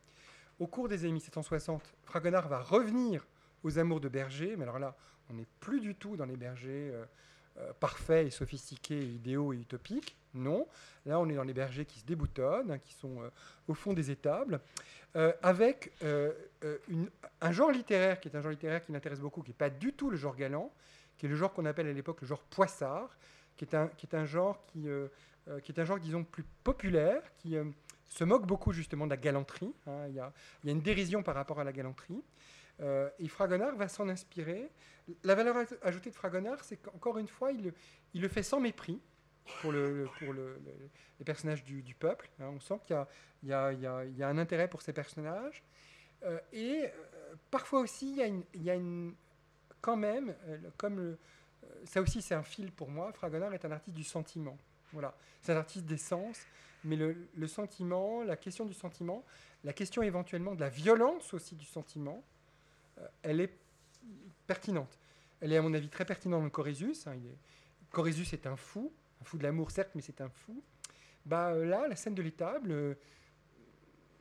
Au 0.59 0.67
cours 0.67 0.87
des 0.87 1.03
années 1.03 1.13
1760, 1.13 1.95
Fragonard 2.03 2.47
va 2.47 2.59
revenir 2.59 3.25
aux 3.67 3.79
amours 3.79 3.99
de 3.99 4.09
berger, 4.09 4.55
mais 4.55 4.63
alors 4.63 4.79
là, 4.79 4.95
on 5.29 5.33
n'est 5.33 5.47
plus 5.59 5.79
du 5.79 5.95
tout 5.95 6.15
dans 6.15 6.25
les 6.25 6.37
bergers 6.37 6.93
euh, 7.59 7.73
parfaits 7.79 8.27
et 8.27 8.29
sophistiqués, 8.29 8.99
idéaux 8.99 9.51
et 9.51 9.57
utopiques. 9.57 10.15
Non, 10.35 10.67
là 11.07 11.19
on 11.19 11.27
est 11.27 11.33
dans 11.33 11.43
les 11.43 11.53
bergers 11.53 11.85
qui 11.85 11.99
se 11.99 12.05
déboutonnent, 12.05 12.69
hein, 12.69 12.77
qui 12.77 12.93
sont 12.93 13.23
euh, 13.23 13.29
au 13.67 13.73
fond 13.73 13.93
des 13.93 14.11
étables, 14.11 14.59
euh, 15.15 15.33
avec 15.41 15.91
un 17.41 17.51
genre 17.51 17.71
littéraire 17.71 18.19
qui 18.19 18.27
est 18.27 18.35
un 18.35 18.41
genre 18.41 18.51
littéraire 18.51 18.85
qui 18.85 18.91
m'intéresse 18.91 19.19
beaucoup, 19.19 19.41
qui 19.41 19.49
n'est 19.49 19.55
pas 19.55 19.71
du 19.71 19.93
tout 19.93 20.11
le 20.11 20.17
genre 20.17 20.35
galant, 20.35 20.71
qui 21.17 21.25
est 21.25 21.29
le 21.29 21.35
genre 21.35 21.51
qu'on 21.51 21.65
appelle 21.65 21.87
à 21.87 21.93
l'époque 21.93 22.21
le 22.21 22.27
genre 22.27 22.43
poissard, 22.43 23.17
qui 23.55 23.65
est 23.65 23.73
un, 23.73 24.25
genre 24.25 24.63
qui, 24.67 24.87
est 24.87 25.79
un 25.79 25.85
genre 25.85 25.99
disons 25.99 26.23
plus 26.23 26.45
populaire, 26.63 27.23
qui 27.39 27.55
se 28.09 28.23
moque 28.23 28.45
beaucoup 28.45 28.71
justement 28.71 29.05
de 29.05 29.11
la 29.11 29.17
galanterie. 29.17 29.73
Hein. 29.87 30.07
il, 30.09 30.15
y 30.15 30.19
a, 30.19 30.31
une 30.63 30.81
dérision 30.81 31.23
par 31.23 31.33
rapport 31.33 31.59
à 31.59 31.63
la 31.63 31.71
galanterie. 31.71 32.21
Et 32.79 33.27
Fragonard 33.27 33.75
va 33.75 33.87
s'en 33.87 34.07
inspirer 34.09 34.71
la 35.23 35.35
valeur 35.35 35.55
ajoutée 35.83 36.09
de 36.09 36.15
Fragonard, 36.15 36.63
c'est 36.63 36.77
qu'encore 36.77 37.17
une 37.17 37.27
fois, 37.27 37.51
il, 37.51 37.73
le 38.13 38.27
fait 38.27 38.43
sans 38.43 38.59
mépris 38.59 38.99
pour, 39.61 39.71
le, 39.71 40.07
pour 40.19 40.33
les 40.33 41.25
personnages 41.25 41.63
du, 41.63 41.95
peuple. 41.95 42.29
Hein. 42.39 42.51
on 42.53 42.59
sent 42.59 42.79
qu'il 42.83 42.97
y, 43.43 43.53
a 43.53 44.27
un 44.27 44.37
intérêt 44.37 44.67
pour 44.67 44.81
ces 44.81 44.93
personnages. 44.93 45.63
Euh, 46.23 46.39
et 46.51 46.85
euh, 46.85 47.35
parfois 47.51 47.81
aussi, 47.81 48.11
il 48.53 48.63
y 48.63 48.69
a, 48.69 48.75
une, 48.75 49.13
quand 49.81 49.95
même, 49.95 50.35
euh, 50.47 50.57
comme 50.77 51.15
ça 51.85 52.01
aussi 52.01 52.21
c'est 52.21 52.33
un 52.33 52.43
fil 52.43 52.71
pour 52.71 52.89
moi, 52.89 53.11
Fragonard 53.13 53.53
est 53.53 53.65
un 53.65 53.71
artiste 53.71 53.95
du 53.95 54.03
sentiment. 54.03 54.57
Voilà, 54.93 55.15
c'est 55.41 55.51
un 55.51 55.57
artiste 55.57 55.85
des 55.85 55.97
sens, 55.97 56.39
mais 56.83 56.95
le, 56.95 57.47
sentiment, 57.47 58.23
la 58.23 58.37
question 58.37 58.65
du 58.65 58.73
sentiment, 58.73 59.23
la 59.63 59.73
question 59.73 60.01
éventuellement 60.01 60.55
de 60.55 60.61
la 60.61 60.69
violence 60.69 61.33
aussi 61.33 61.55
du 61.55 61.65
sentiment, 61.65 62.23
elle 63.21 63.41
est 63.41 63.53
pertinente. 64.45 64.99
Elle 65.41 65.53
est 65.53 65.57
à 65.57 65.61
mon 65.61 65.73
avis 65.73 65.89
très 65.89 66.05
pertinente 66.05 66.43
dans 66.43 66.49
Corésus. 66.49 67.05
Hein, 67.05 67.15
il 67.15 67.27
est... 67.27 67.37
Corésus 67.91 68.27
est 68.33 68.47
un 68.47 68.55
fou, 68.55 68.91
un 69.21 69.23
fou 69.23 69.37
de 69.37 69.43
l'amour 69.43 69.71
certes, 69.71 69.91
mais 69.95 70.01
c'est 70.01 70.21
un 70.21 70.29
fou. 70.29 70.61
Bah, 71.25 71.49
euh, 71.49 71.65
là, 71.65 71.87
la 71.87 71.95
scène 71.95 72.15
de 72.15 72.21
l'étable, 72.21 72.71
euh, 72.71 72.95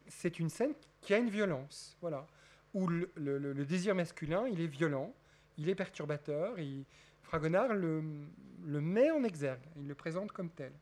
c'est 0.08 0.38
une 0.38 0.50
scène 0.50 0.74
qui 1.00 1.14
a 1.14 1.18
une 1.18 1.30
violence, 1.30 1.96
voilà, 2.00 2.26
où 2.74 2.88
le, 2.88 3.64
désir 3.64 3.94
masculin, 3.94 4.46
il 4.48 4.60
est 4.60 4.66
violent, 4.66 5.14
il 5.56 5.68
est 5.68 5.74
perturbateur, 5.74 6.58
et 6.58 6.84
Fragonard 7.22 7.74
le, 7.74 8.02
met 8.64 9.10
en 9.10 9.22
exergue, 9.24 9.62
il 9.76 9.86
le 9.86 9.94
présente 9.94 10.32
comme 10.32 10.50
tel. 10.50 10.72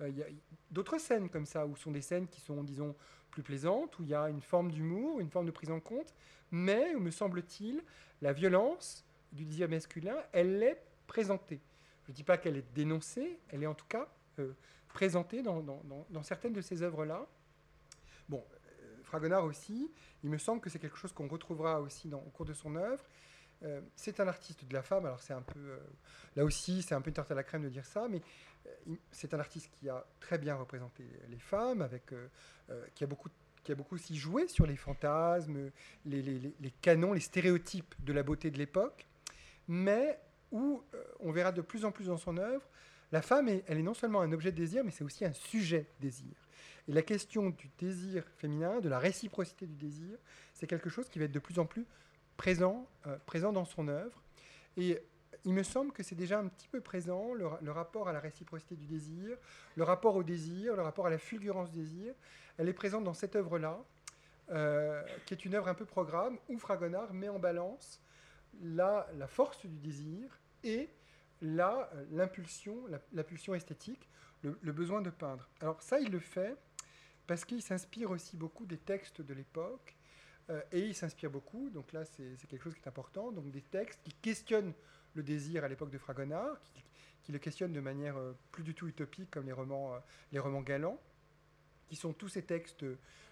Euh, 0.00 0.08
il 0.08 0.18
y 0.18 0.22
a 0.22 0.26
d'autres 0.70 0.98
scènes 0.98 1.28
comme 1.28 1.46
ça, 1.46 1.66
où 1.66 1.76
sont 1.76 1.92
des 1.92 2.02
scènes 2.02 2.26
qui 2.26 2.40
sont, 2.40 2.64
disons, 2.64 2.96
plus 3.32 3.42
plaisantes, 3.42 3.98
où 3.98 4.04
il 4.04 4.10
y 4.10 4.14
a 4.14 4.28
une 4.28 4.40
forme 4.40 4.70
d'humour, 4.70 5.18
une 5.18 5.30
forme 5.30 5.46
de 5.46 5.50
prise 5.50 5.70
en 5.70 5.80
compte, 5.80 6.14
mais, 6.52 6.94
me 6.94 7.10
semble-t-il, 7.10 7.82
la 8.20 8.32
violence 8.32 9.04
du 9.32 9.44
désir 9.44 9.68
masculin, 9.68 10.16
elle 10.32 10.62
est 10.62 10.80
présentée. 11.06 11.60
Je 12.04 12.12
ne 12.12 12.14
dis 12.14 12.22
pas 12.22 12.36
qu'elle 12.36 12.56
est 12.56 12.74
dénoncée, 12.74 13.38
elle 13.48 13.62
est 13.62 13.66
en 13.66 13.74
tout 13.74 13.86
cas 13.88 14.06
euh, 14.38 14.52
présentée 14.88 15.42
dans, 15.42 16.22
certaines 16.22 16.52
de 16.52 16.60
ces 16.60 16.82
œuvres-là. 16.82 17.26
Bon, 18.28 18.44
euh, 18.82 18.96
Fragonard 19.02 19.44
aussi, 19.44 19.90
il 20.22 20.30
me 20.30 20.38
semble 20.38 20.60
que 20.60 20.68
c'est 20.68 20.78
quelque 20.78 20.98
chose 20.98 21.12
qu'on 21.12 21.28
retrouvera 21.28 21.80
aussi 21.80 22.10
au 22.12 22.30
cours 22.30 22.46
de 22.46 22.52
son 22.52 22.76
œuvre. 22.76 23.04
Euh, 23.64 23.80
c'est 23.94 24.20
un 24.20 24.28
artiste 24.28 24.64
de 24.64 24.74
la 24.74 24.82
femme, 24.82 25.06
alors 25.06 25.20
c'est 25.20 25.32
un 25.32 25.42
peu, 25.42 25.78
là 26.36 26.44
aussi, 26.44 26.82
c'est 26.82 26.94
un 26.94 27.00
peu 27.00 27.10
une 27.10 27.14
tarte 27.14 27.30
à 27.30 27.34
la 27.34 27.44
crème 27.44 27.62
de 27.62 27.68
dire 27.68 27.86
ça, 27.86 28.08
mais 28.08 28.20
c'est 29.10 29.34
un 29.34 29.40
artiste 29.40 29.70
qui 29.72 29.88
a 29.88 30.04
très 30.20 30.38
bien 30.38 30.54
représenté 30.54 31.04
les 31.28 31.38
femmes, 31.38 31.82
avec, 31.82 32.12
qui 32.94 33.04
a 33.04 33.06
beaucoup 33.06 33.28
qui 33.62 33.72
a 33.72 33.74
beaucoup 33.74 33.94
aussi 33.94 34.16
joué 34.16 34.48
sur 34.48 34.66
les 34.66 34.76
fantasmes, 34.76 35.70
les, 36.04 36.54
canons, 36.80 37.12
les 37.12 37.20
stéréotypes 37.20 37.94
de 38.00 38.12
la 38.12 38.22
beauté 38.22 38.50
de 38.50 38.58
l'époque, 38.58 39.06
mais 39.68 40.18
où 40.50 40.82
euh, 40.94 41.04
on 41.20 41.32
verra 41.32 41.52
de 41.52 41.62
plus 41.62 41.84
en 41.84 41.92
plus 41.92 42.06
dans 42.06 42.16
son 42.16 42.36
œuvre, 42.36 42.68
la 43.12 43.22
femme, 43.22 43.48
elle 43.48 43.78
est 43.78 43.82
non 43.82 43.94
seulement 43.94 44.20
un 44.22 44.32
objet 44.32 44.52
de 44.52 44.56
désir, 44.56 44.84
mais 44.84 44.90
c'est 44.90 45.04
aussi 45.04 45.24
un 45.24 45.32
sujet 45.32 45.86
de 45.98 46.06
désir. 46.06 46.34
Et 46.88 46.92
la 46.92 47.02
question 47.02 47.50
du 47.50 47.70
désir 47.78 48.24
féminin, 48.38 48.80
de 48.80 48.88
la 48.88 48.98
réciprocité 48.98 49.66
du 49.66 49.76
désir, 49.76 50.18
c'est 50.54 50.66
quelque 50.66 50.90
chose 50.90 51.08
qui 51.08 51.18
va 51.18 51.26
être 51.26 51.32
de 51.32 51.38
plus 51.38 51.58
en 51.58 51.66
plus 51.66 51.86
présent, 52.42 52.88
euh, 53.06 53.16
présent 53.24 53.52
dans 53.52 53.64
son 53.64 53.86
œuvre. 53.86 54.20
Et 54.76 55.00
il 55.44 55.52
me 55.52 55.62
semble 55.62 55.92
que 55.92 56.02
c'est 56.02 56.16
déjà 56.16 56.40
un 56.40 56.48
petit 56.48 56.66
peu 56.66 56.80
présent, 56.80 57.34
le, 57.34 57.70
rapport 57.70 58.08
à 58.08 58.12
la 58.12 58.18
réciprocité 58.18 58.74
du 58.74 58.84
désir, 58.84 59.36
le 59.76 59.84
rapport 59.84 60.16
au 60.16 60.24
désir, 60.24 60.74
le 60.74 60.82
rapport 60.82 61.06
à 61.06 61.10
la 61.10 61.18
fulgurance 61.18 61.70
du 61.70 61.78
désir. 61.78 62.12
Elle 62.58 62.68
est 62.68 62.72
présente 62.72 63.04
dans 63.04 63.14
cette 63.14 63.36
œuvre-là, 63.36 63.78
euh, 64.50 65.04
qui 65.24 65.34
est 65.34 65.44
une 65.44 65.54
œuvre 65.54 65.68
un 65.68 65.74
peu 65.74 65.84
programme, 65.84 66.36
où 66.48 66.58
Fragonard 66.58 67.14
met 67.14 67.28
en 67.28 67.38
balance 67.38 68.02
la, 68.60 69.06
force 69.28 69.64
du 69.64 69.78
désir 69.78 70.40
et 70.64 70.88
l'impulsion, 71.42 72.76
la, 73.12 73.22
pulsion 73.22 73.54
esthétique, 73.54 74.08
le, 74.42 74.72
besoin 74.72 75.00
de 75.00 75.10
peindre. 75.10 75.48
Alors 75.60 75.80
ça, 75.80 76.00
il 76.00 76.10
le 76.10 76.18
fait 76.18 76.56
parce 77.28 77.44
qu'il 77.44 77.62
s'inspire 77.62 78.10
aussi 78.10 78.36
beaucoup 78.36 78.66
des 78.66 78.78
textes 78.78 79.22
de 79.22 79.32
l'époque, 79.32 79.94
et 80.72 80.80
il 80.80 80.94
s'inspire 80.94 81.30
beaucoup, 81.30 81.70
donc 81.70 81.92
là 81.92 82.04
c'est 82.04 82.36
quelque 82.48 82.62
chose 82.62 82.74
qui 82.74 82.80
est 82.80 82.88
important, 82.88 83.32
donc 83.32 83.50
des 83.50 83.62
textes 83.62 84.00
qui 84.02 84.12
questionnent 84.12 84.72
le 85.14 85.22
désir 85.22 85.64
à 85.64 85.68
l'époque 85.68 85.90
de 85.90 85.98
Fragonard, 85.98 86.58
qui, 87.22 87.32
le 87.32 87.38
questionne 87.38 87.72
de 87.72 87.80
manière 87.80 88.16
euh, 88.16 88.32
plus 88.50 88.64
du 88.64 88.74
tout 88.74 88.88
utopique 88.88 89.30
comme 89.30 89.46
les 89.46 89.52
romans, 89.52 89.94
euh, 89.94 89.98
les 90.32 90.38
romans 90.38 90.62
galants, 90.62 91.00
qui 91.88 91.96
sont 91.96 92.12
tous 92.12 92.28
ces 92.28 92.42
textes 92.42 92.84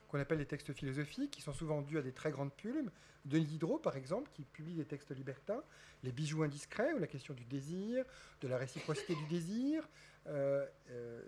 qu'on 0.08 0.20
appelle 0.20 0.38
les 0.38 0.46
textes 0.46 0.72
philosophiques, 0.72 1.30
qui 1.30 1.42
sont 1.42 1.52
souvent 1.52 1.82
dus 1.82 1.98
à 1.98 2.02
des 2.02 2.12
très 2.12 2.30
grandes 2.30 2.52
plumes. 2.52 2.90
Denis 3.24 3.46
Diderot, 3.46 3.78
par 3.78 3.96
exemple, 3.96 4.30
qui 4.32 4.44
publie 4.44 4.74
des 4.74 4.84
textes 4.84 5.14
libertins, 5.14 5.62
Les 6.02 6.12
bijoux 6.12 6.42
indiscrets, 6.42 6.92
ou 6.92 6.98
la 6.98 7.06
question 7.06 7.34
du 7.34 7.44
désir, 7.44 8.04
de 8.40 8.48
la 8.48 8.58
réciprocité 8.58 9.14
du 9.14 9.26
désir, 9.26 9.88
euh, 10.26 10.66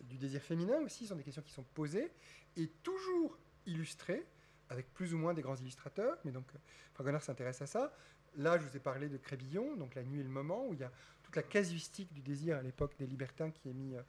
du 0.05 0.17
désir 0.19 0.41
féminin 0.43 0.81
aussi, 0.83 1.07
sont 1.07 1.17
des 1.17 1.23
questions 1.23 1.43
qui 1.43 1.53
sont 1.53 1.65
posées, 1.75 2.11
et 2.57 2.69
toujours 2.83 3.39
illustrées, 3.67 4.27
avec 4.71 4.93
plus 4.95 5.15
ou 5.15 5.19
moins 5.19 5.35
des 5.35 5.43
grands 5.43 5.57
illustrateurs, 5.57 6.17
mais 6.25 6.33
donc 6.33 6.47
Fragonard 6.95 7.23
s'intéresse 7.23 7.63
à 7.63 7.67
ça, 7.67 7.93
Là, 8.37 8.59
je 8.59 8.65
vous 8.67 8.77
ai 8.77 8.81
parlé 8.81 9.11
de 9.11 9.19
Crébillon, 9.19 9.77
donc 9.77 9.95
La 9.95 10.03
nuit 10.03 10.21
et 10.21 10.23
le 10.23 10.29
moment, 10.31 10.67
où 10.67 10.73
il 10.73 10.81
y 10.81 10.85
a 10.85 10.91
toute 11.23 11.37
la 11.37 11.43
casuistique 11.43 12.13
du 12.15 12.23
désir 12.23 12.57
à 12.57 12.63
l'époque 12.63 12.95
des 12.99 13.07
libertins 13.07 13.51
qui 13.51 13.69
est, 13.69 13.75
mis, 13.75 13.95
euh, 13.95 14.01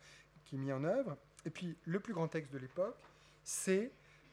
qui 0.46 0.56
est 0.56 0.58
mis 0.58 0.72
en 0.72 0.84
œuvre. 0.86 1.18
Et 1.46 1.50
puis, 1.50 1.76
le 1.84 2.00
plus 2.00 2.14
grand 2.14 2.30
texte 2.30 2.54
de 2.54 2.58
l'époque, 2.58 2.96
c'est 3.44 3.92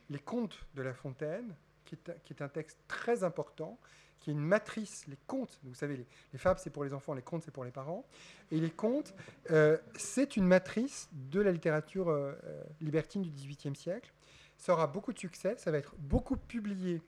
Les 0.09 0.21
Contes 0.21 0.65
de 0.75 0.83
La 0.83 0.95
Fontaine, 0.95 1.57
qui 1.85 1.97
est, 1.97 2.23
qui 2.23 2.33
est 2.33 2.43
un 2.43 2.49
texte 2.49 2.79
très 2.87 3.25
important, 3.25 3.81
qui 4.21 4.31
est 4.31 4.33
une 4.35 4.41
matrice, 4.41 5.07
les 5.09 5.17
contes, 5.27 5.59
vous 5.65 5.75
savez, 5.75 6.07
les, 6.33 6.39
fables 6.39 6.61
c'est 6.63 6.71
pour 6.71 6.85
les 6.85 6.93
enfants, 6.93 7.15
les 7.15 7.23
contes 7.23 7.43
c'est 7.43 7.51
pour 7.51 7.65
les 7.65 7.71
parents, 7.71 8.05
et 8.53 8.61
les 8.61 8.71
contes, 8.71 9.15
euh, 9.51 9.79
c'est 9.97 10.37
une 10.37 10.47
matrice 10.47 11.09
de 11.13 11.41
la 11.41 11.51
littérature 11.51 12.11
euh, 12.11 12.35
euh, 12.45 12.63
libertine 12.81 13.23
du 13.23 13.31
XVIIIe 13.31 13.75
siècle. 13.75 14.13
Ça 14.61 14.75
aura 14.75 14.87
beaucoup 14.87 15.15
de 15.15 15.19
succès, 15.19 15.57
ça 15.57 15.71
va 15.71 15.79
être 15.79 15.95
beaucoup 15.97 16.37
publié 16.37 17.01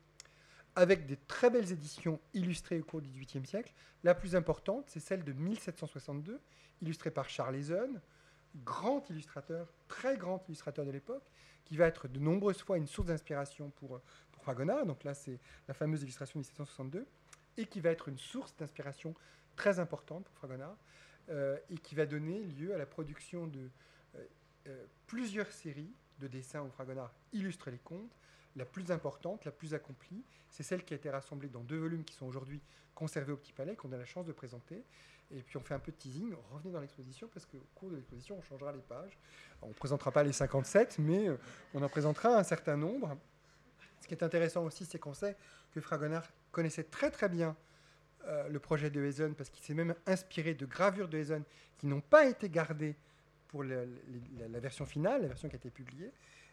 avec 0.75 1.05
des 1.07 1.19
très 1.19 1.51
belles 1.51 1.71
éditions 1.71 2.19
illustrées 2.33 2.81
au 2.81 2.83
cours 2.83 3.03
du 3.03 3.11
XVIIIe 3.11 3.47
siècle. 3.47 3.75
La 4.05 4.15
plus 4.15 4.35
importante, 4.35 4.87
c'est 4.89 5.01
celle 5.01 5.23
de 5.23 5.33
1762, 5.33 6.41
illustrée 6.81 7.11
par 7.11 7.29
Charles 7.29 7.57
Eson, 7.57 8.01
grand 8.65 9.09
illustrateur, 9.11 9.71
très 9.87 10.17
grand 10.17 10.43
illustrateur 10.49 10.87
de 10.87 10.91
l'époque, 10.91 11.31
qui 11.67 11.77
va 11.77 11.87
être 11.87 12.09
de 12.09 12.19
nombreuses 12.19 12.63
fois 12.63 12.79
une 12.79 12.87
source 12.87 13.09
d'inspiration 13.09 13.69
pour, 13.69 14.01
pour 14.33 14.43
Fragonard. 14.43 14.87
Donc 14.87 15.05
là, 15.05 15.13
c'est 15.13 15.39
la 15.69 15.75
fameuse 15.75 16.03
illustration 16.03 16.41
de 16.41 16.45
1762, 16.47 17.07
et 17.59 17.67
qui 17.67 17.81
va 17.81 17.91
être 17.91 18.09
une 18.09 18.19
source 18.19 18.57
d'inspiration 18.57 19.15
très 19.57 19.79
importante 19.79 20.25
pour 20.25 20.35
Fragonard, 20.37 20.79
euh, 21.29 21.59
et 21.69 21.77
qui 21.77 21.95
va 21.95 22.07
donner 22.07 22.45
lieu 22.45 22.75
à 22.75 22.79
la 22.79 22.87
production 22.87 23.47
de 23.47 23.69
euh, 24.17 24.25
euh, 24.69 24.87
plusieurs 25.07 25.53
séries 25.53 25.93
de 26.19 26.29
dessins 26.29 26.63
où 26.63 26.71
Fragonard 26.71 27.13
illustre 27.33 27.71
les 27.71 27.79
contes. 27.79 28.17
La 28.57 28.67
plus 28.67 28.91
importante, 28.91 29.45
la 29.45 29.51
plus 29.51 29.73
accomplie, 29.73 30.23
c'est 30.51 30.63
celle 30.63 30.85
qui 30.85 30.93
a 30.93 30.97
été 30.97 31.09
rassemblée 31.09 31.49
dans 31.49 31.63
deux 31.63 31.79
volumes 31.79 32.05
qui 32.05 32.15
sont 32.15 32.27
aujourd'hui 32.27 32.61
conservés 32.95 33.33
au 33.33 33.37
Petit 33.37 33.53
Palais, 33.53 33.75
qu'on 33.77 33.93
a 33.93 33.97
la 33.97 34.05
chance 34.05 34.27
de 34.27 34.33
présenter. 34.33 34.85
Et 35.35 35.43
puis 35.43 35.57
on 35.57 35.61
fait 35.63 35.75
un 35.75 35.79
peu 35.79 35.93
de 35.93 35.97
teasing. 35.97 36.35
Revenez 36.51 36.73
dans 36.73 36.81
l'exposition 36.81 37.29
parce 37.33 37.47
qu'au 37.47 37.65
cours 37.75 37.91
de 37.91 37.97
l'exposition, 37.97 38.37
on 38.39 38.43
changera 38.43 38.73
les 38.73 38.83
pages. 38.83 39.17
On 39.63 39.69
ne 39.69 39.73
présentera 39.73 40.13
pas 40.13 40.23
les 40.23 40.33
57, 40.33 40.99
mais 40.99 41.29
euh, 41.29 41.37
on 41.73 41.83
en 41.83 41.89
présentera 41.89 42.37
un 42.39 42.43
certain 42.43 42.77
nombre. 42.77 43.17
Ce 44.01 44.07
qui 44.07 44.15
est 44.15 44.23
intéressant 44.23 44.65
aussi, 44.65 44.85
c'est 44.85 44.99
qu'on 44.99 45.15
sait 45.15 45.37
que 45.73 45.81
Fragonard 45.81 46.27
connaissait 46.51 46.85
très 46.85 47.11
très 47.11 47.29
bien 47.29 47.57
euh, 48.27 48.49
le 48.49 48.59
projet 48.59 48.91
de 48.91 49.03
Hazen 49.05 49.35
parce 49.35 49.49
qu'il 49.49 49.65
s'est 49.65 49.75
même 49.75 49.95
inspiré 50.07 50.55
de 50.55 50.67
gravures 50.67 51.09
de 51.09 51.19
Hazen 51.19 51.45
qui 51.79 51.87
n'ont 51.87 52.01
pas 52.01 52.27
été 52.27 52.49
gardées 52.49 52.97
pour 53.53 53.63
la, 53.63 53.85
version 54.59 54.85
finale, 54.87 55.23
la 55.23 55.29
version 55.29 55.49
qui 55.49 55.55
a 55.55 55.59
été 55.59 55.71
publiée. 55.71 56.11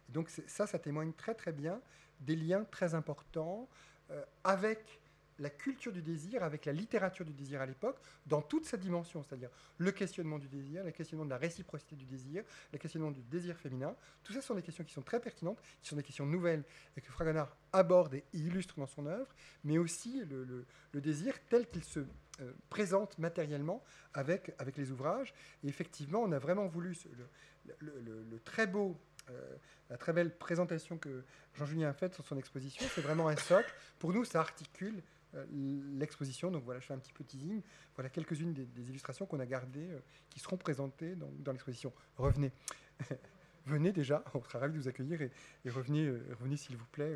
donc 0.09 0.29
ça, 0.29 0.67
ça 0.67 0.77
témoigne 0.77 1.13
très 1.13 1.33
très 1.33 1.51
bien 1.51 1.81
des 2.19 2.35
liens 2.35 2.65
très 2.65 2.93
importants 2.93 3.67
euh, 4.11 4.23
avec 4.43 4.99
la 5.39 5.49
culture 5.49 5.91
du 5.91 6.01
désir 6.01 6.43
avec 6.43 6.65
la 6.65 6.73
littérature 6.73 7.25
du 7.25 7.33
désir 7.33 7.61
à 7.61 7.65
l'époque, 7.65 7.97
dans 8.25 8.41
toute 8.41 8.65
sa 8.65 8.77
dimension, 8.77 9.23
c'est-à-dire 9.23 9.49
le 9.77 9.91
questionnement 9.91 10.37
du 10.37 10.47
désir, 10.47 10.83
le 10.83 10.91
questionnement 10.91 11.25
de 11.25 11.29
la 11.29 11.37
réciprocité 11.37 11.95
du 11.95 12.05
désir, 12.05 12.43
le 12.71 12.77
questionnement 12.77 13.11
du 13.11 13.21
désir 13.23 13.57
féminin. 13.57 13.95
Tout 14.23 14.33
ça 14.33 14.41
sont 14.41 14.55
des 14.55 14.61
questions 14.61 14.83
qui 14.83 14.93
sont 14.93 15.01
très 15.01 15.19
pertinentes, 15.19 15.61
qui 15.81 15.89
sont 15.89 15.95
des 15.95 16.03
questions 16.03 16.25
nouvelles 16.25 16.63
et 16.97 17.01
que 17.01 17.11
Fragonard 17.11 17.55
aborde 17.71 18.15
et 18.15 18.23
illustre 18.33 18.75
dans 18.77 18.87
son 18.87 19.05
œuvre, 19.05 19.33
mais 19.63 19.77
aussi 19.77 20.23
le, 20.25 20.65
désir 20.93 21.33
tel 21.49 21.67
qu'il 21.67 21.83
se 21.83 22.01
euh, 22.41 22.53
présente 22.69 23.17
matériellement 23.17 23.83
avec, 24.13 24.53
avec 24.59 24.77
les 24.77 24.91
ouvrages. 24.91 25.33
Et 25.63 25.67
effectivement, 25.67 26.21
on 26.21 26.31
a 26.31 26.39
vraiment 26.39 26.67
voulu 26.67 26.95
le, 27.79 28.39
très 28.45 28.65
beau 28.65 28.97
euh, 29.29 29.55
la 29.89 29.97
très 29.97 30.13
belle 30.13 30.35
présentation 30.35 30.97
que 30.97 31.23
Jean-Julien 31.55 31.89
a 31.89 31.93
faite 31.93 32.13
sur 32.13 32.25
son 32.25 32.37
exposition. 32.37 32.85
C'est 32.93 33.01
vraiment 33.01 33.27
un 33.27 33.35
socle. 33.35 33.73
Pour 33.97 34.13
nous, 34.13 34.23
ça 34.23 34.39
articule 34.39 35.01
euh, 35.35 35.45
l'exposition. 35.97 36.49
Donc 36.49 36.63
voilà, 36.63 36.79
je 36.79 36.85
fais 36.85 36.93
un 36.93 36.99
petit 36.99 37.11
peu 37.11 37.23
teasing. 37.23 37.61
Voilà 37.95 38.09
quelques-unes 38.09 38.53
des, 38.53 38.89
illustrations 38.89 39.25
qu'on 39.25 39.39
a 39.39 39.45
gardées, 39.45 39.89
qui 40.29 40.39
seront 40.39 40.57
présentées 40.57 41.15
dans, 41.15 41.51
l'exposition. 41.51 41.91
Revenez. 42.17 42.51
venez 43.65 43.91
déjà, 43.91 44.23
on 44.33 44.43
sera 44.43 44.59
ravis 44.59 44.75
de 44.75 44.79
vous 44.79 44.87
accueillir 44.87 45.21
et, 45.21 45.31
revenez, 45.69 46.09
revenez 46.39 46.55
s'il 46.55 46.77
vous 46.77 46.87
plaît, 46.91 47.15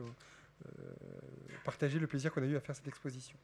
partagez 1.64 2.00
le 2.00 2.08
plaisir 2.08 2.32
qu'on 2.32 2.44
a 2.44 2.46
eu 2.46 2.58
à 2.58 2.60
faire 2.60 2.76
cette 2.76 2.88
exposition. 2.88 3.38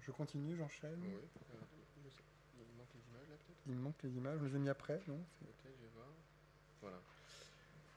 Je 0.00 0.10
continue, 0.10 0.56
j'enchaîne. 0.56 1.00
Oui. 1.00 1.16
il 2.58 2.76
manque 2.76 2.92
les 2.94 3.00
images 3.08 3.28
là 3.28 3.36
peut-être? 3.36 3.60
Il 3.66 3.76
manque 3.76 4.02
les 4.02 4.16
images, 4.16 4.38
je 4.40 4.46
les 4.46 4.56
ai 4.56 4.58
mis 4.58 4.68
après, 4.68 5.00
non? 5.06 5.24
Voilà. 6.80 6.98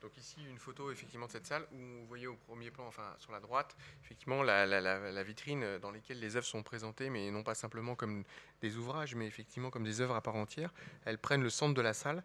Donc 0.06 0.16
ici, 0.18 0.38
une 0.48 0.60
photo 0.60 0.92
effectivement 0.92 1.26
de 1.26 1.32
cette 1.32 1.48
salle 1.48 1.66
où 1.72 1.78
vous 1.78 2.06
voyez 2.06 2.28
au 2.28 2.36
premier 2.36 2.70
plan, 2.70 2.86
enfin 2.86 3.16
sur 3.18 3.32
la 3.32 3.40
droite, 3.40 3.76
effectivement 4.04 4.44
la, 4.44 5.24
vitrine 5.24 5.80
dans 5.80 5.90
laquelle 5.90 6.20
les 6.20 6.36
œuvres 6.36 6.46
sont 6.46 6.62
présentées, 6.62 7.10
mais 7.10 7.32
non 7.32 7.42
pas 7.42 7.56
simplement 7.56 7.96
comme 7.96 8.24
des 8.62 8.78
ouvrages, 8.78 9.16
mais 9.16 9.26
effectivement 9.26 9.72
comme 9.72 9.84
des 9.84 10.02
œuvres 10.02 10.14
à 10.14 10.22
part 10.22 10.36
entière. 10.36 10.72
Elles 11.06 11.18
prennent 11.18 11.42
le 11.42 11.50
centre 11.50 11.74
de 11.74 11.82
la 11.82 11.96
salle. 11.96 12.24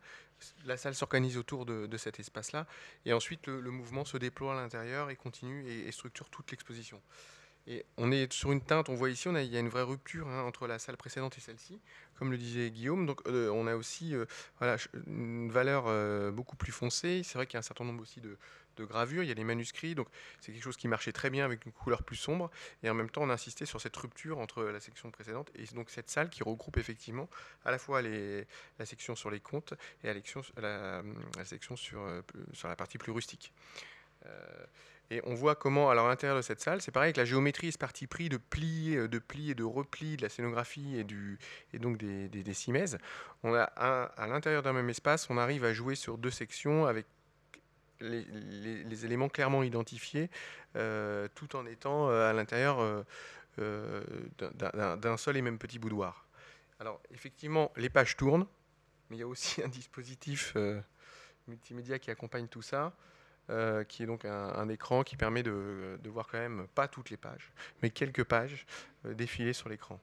La 0.67 0.77
salle 0.77 0.95
s'organise 0.95 1.39
autour 1.39 1.65
de, 1.65 1.97
cet 1.97 2.21
espace-là, 2.21 2.67
et 3.07 3.15
ensuite 3.15 3.47
le, 3.47 3.71
mouvement 3.71 4.05
se 4.05 4.19
déploie 4.19 4.53
à 4.53 4.57
l'intérieur 4.57 5.09
et 5.09 5.17
continue 5.17 5.67
et 5.67 5.91
structure 5.91 6.29
toute 6.29 6.51
l'exposition. 6.51 7.01
Et 7.71 7.87
on 7.99 8.11
est 8.11 8.33
sur 8.33 8.51
une 8.51 8.61
teinte, 8.61 8.89
on 8.89 8.97
voit 8.97 9.11
ici, 9.11 9.29
il 9.29 9.45
y 9.45 9.57
a 9.57 9.61
une 9.61 9.69
vraie 9.69 9.85
rupture 9.85 10.27
hein, 10.27 10.43
entre 10.43 10.67
la 10.67 10.81
salle 10.81 10.97
précédente 10.97 11.39
et 11.39 11.41
celle-ci, 11.41 11.79
comme 12.19 12.33
le 12.33 12.37
disait 12.37 12.69
Guillaume. 12.73 13.07
Donc 13.07 13.21
euh, 13.29 13.49
on 13.51 13.69
a 13.69 13.77
aussi 13.77 14.13
euh, 14.17 14.27
une 15.07 15.53
valeur 15.53 15.85
euh, 15.87 16.33
beaucoup 16.33 16.57
plus 16.57 16.73
foncée. 16.73 17.23
C'est 17.23 17.39
vrai 17.39 17.47
qu'il 17.47 17.55
y 17.55 17.59
a 17.59 17.61
un 17.61 17.63
certain 17.63 17.85
nombre 17.85 18.03
aussi 18.03 18.21
de, 18.21 18.37
gravures, 18.81 19.23
il 19.23 19.29
y 19.29 19.31
a 19.31 19.35
les 19.35 19.45
manuscrits, 19.45 19.95
donc 19.95 20.09
c'est 20.41 20.53
quelque 20.53 20.63
chose 20.63 20.79
qui 20.79 20.89
marchait 20.89 21.13
très 21.13 21.29
bien 21.29 21.45
avec 21.45 21.67
une 21.67 21.71
couleur 21.73 22.03
plus 22.03 22.17
sombre. 22.17 22.51
Et 22.83 22.89
en 22.89 22.95
même 22.95 23.11
temps, 23.11 23.21
on 23.21 23.29
a 23.29 23.35
insisté 23.35 23.67
sur 23.67 23.79
cette 23.79 23.95
rupture 23.95 24.39
entre 24.39 24.65
la 24.65 24.81
section 24.81 25.11
précédente 25.11 25.51
et 25.55 25.67
donc 25.75 25.91
cette 25.91 26.09
salle 26.09 26.31
qui 26.31 26.43
regroupe 26.43 26.79
effectivement 26.79 27.29
à 27.67 27.73
la 27.73 27.79
fois 27.79 28.01
la 28.01 28.87
section 28.87 29.15
sur 29.15 29.31
les 29.31 29.39
contes 29.39 29.75
et 30.03 30.07
la, 30.07 30.15
section 31.45 31.77
sur 31.77 32.01
la 32.65 32.77
partie 32.77 32.97
plus 32.97 33.13
rustique. 33.13 33.53
Et 35.13 35.21
on 35.25 35.35
voit 35.35 35.57
comment, 35.57 35.91
alors 35.91 36.07
à 36.07 36.09
l'intérieur 36.09 36.37
de 36.37 36.43
cette 36.43 36.61
salle, 36.61 36.81
c'est 36.81 36.93
pareil 36.93 37.09
avec 37.09 37.17
la 37.17 37.25
géométrie, 37.25 37.73
ce 37.73 37.79
parti 37.79 38.07
pris 38.07 38.29
de 38.29 38.37
plis, 38.37 38.97
euh, 38.97 39.09
de 39.09 39.19
plis 39.19 39.51
et 39.51 39.55
de 39.57 39.65
replis 39.65 40.17
de 40.17 40.23
la 40.23 40.29
scénographie 40.29 40.97
et, 41.73 41.79
donc 41.79 41.97
des, 41.97 42.29
des. 42.29 42.45
On 43.43 43.53
a 43.53 43.63
à 43.63 44.27
l'intérieur 44.29 44.63
d'un 44.63 44.73
même 44.73 44.89
espace, 44.89 45.29
on 45.29 45.37
arrive 45.37 45.65
à 45.65 45.73
jouer 45.73 45.97
sur 45.97 46.17
deux 46.17 46.31
sections 46.31 46.87
avec 46.87 47.07
les, 48.01 48.25
les, 48.25 49.05
éléments 49.05 49.29
clairement 49.29 49.65
identifiés, 49.65 50.31
euh, 50.77 51.27
tout 51.35 51.57
en 51.57 51.67
étant 51.67 52.09
euh, 52.09 52.31
à 52.31 52.33
l'intérieur 52.33 53.05
d'un 53.59 55.17
seul 55.17 55.37
et 55.37 55.43
même 55.43 55.59
petit 55.59 55.81
boudoir. 55.81 56.25
Alors 56.79 57.01
effectivement, 57.13 57.73
les 57.77 57.91
pages 57.91 58.17
tournent, 58.17 58.47
mais 59.11 59.17
il 59.17 59.21
y 59.21 59.25
a 59.25 59.27
aussi 59.27 59.61
un 59.65 59.69
dispositif 59.69 60.57
multimédia 61.49 61.99
qui 61.99 62.13
accompagne 62.13 62.47
tout 62.47 62.63
ça. 62.63 62.95
Euh, 63.51 63.83
qui 63.83 64.05
est 64.05 64.07
donc 64.07 64.25
un, 64.25 64.69
écran 64.69 65.03
qui 65.03 65.17
permet 65.17 65.43
de, 65.43 65.99
voir 66.05 66.29
quand 66.29 66.39
même 66.39 66.69
pas 66.75 66.87
toutes 66.87 67.11
les 67.11 67.17
pages, 67.17 67.51
mais 67.83 67.91
quelques 67.91 68.23
pages 68.23 68.65
euh, 69.07 69.15
défiler 69.15 69.53
sur 69.53 69.69
l'écran. 69.69 69.99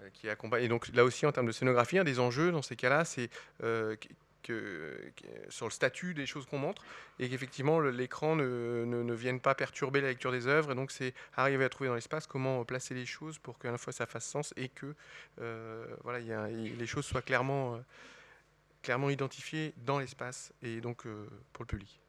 Euh. 0.00 0.58
Et 0.58 0.68
donc 0.68 0.86
là 0.94 1.04
aussi, 1.04 1.26
en 1.26 1.32
termes 1.32 1.48
de 1.48 1.52
scénographie, 1.52 1.98
un 1.98 2.04
des 2.04 2.20
enjeux 2.20 2.52
dans 2.52 2.62
ces 2.62 2.76
cas-là, 2.76 3.04
c'est 3.04 3.28
que, 3.58 5.12
sur 5.48 5.66
le 5.66 5.72
statut 5.72 6.14
des 6.14 6.26
choses 6.26 6.46
qu'on 6.46 6.58
montre 6.58 6.84
et 7.18 7.28
qu'effectivement 7.28 7.80
l'écran 7.80 8.36
ne, 8.36 8.84
ne, 8.84 9.14
vienne 9.14 9.40
pas 9.40 9.56
perturber 9.56 10.00
la 10.00 10.08
lecture 10.08 10.30
des 10.30 10.46
œuvres. 10.46 10.70
Et 10.70 10.74
donc 10.76 10.92
c'est 10.92 11.14
arriver 11.34 11.64
à 11.64 11.68
trouver 11.68 11.88
dans 11.88 11.96
l'espace 11.96 12.28
comment 12.28 12.64
placer 12.64 12.94
les 12.94 13.06
choses 13.06 13.38
pour 13.38 13.58
qu'à 13.58 13.72
la 13.72 13.78
fois 13.78 13.92
ça 13.92 14.06
fasse 14.06 14.26
sens 14.26 14.54
et 14.56 14.68
que 14.68 14.94
voilà, 16.04 16.46
les 16.48 16.86
choses 16.86 17.04
soient 17.04 17.22
clairement, 17.22 17.82
clairement 18.82 19.10
identifiées 19.10 19.74
dans 19.78 19.98
l'espace 19.98 20.52
et 20.62 20.80
donc 20.80 21.02
pour 21.52 21.64
le 21.64 21.66
public. 21.66 22.01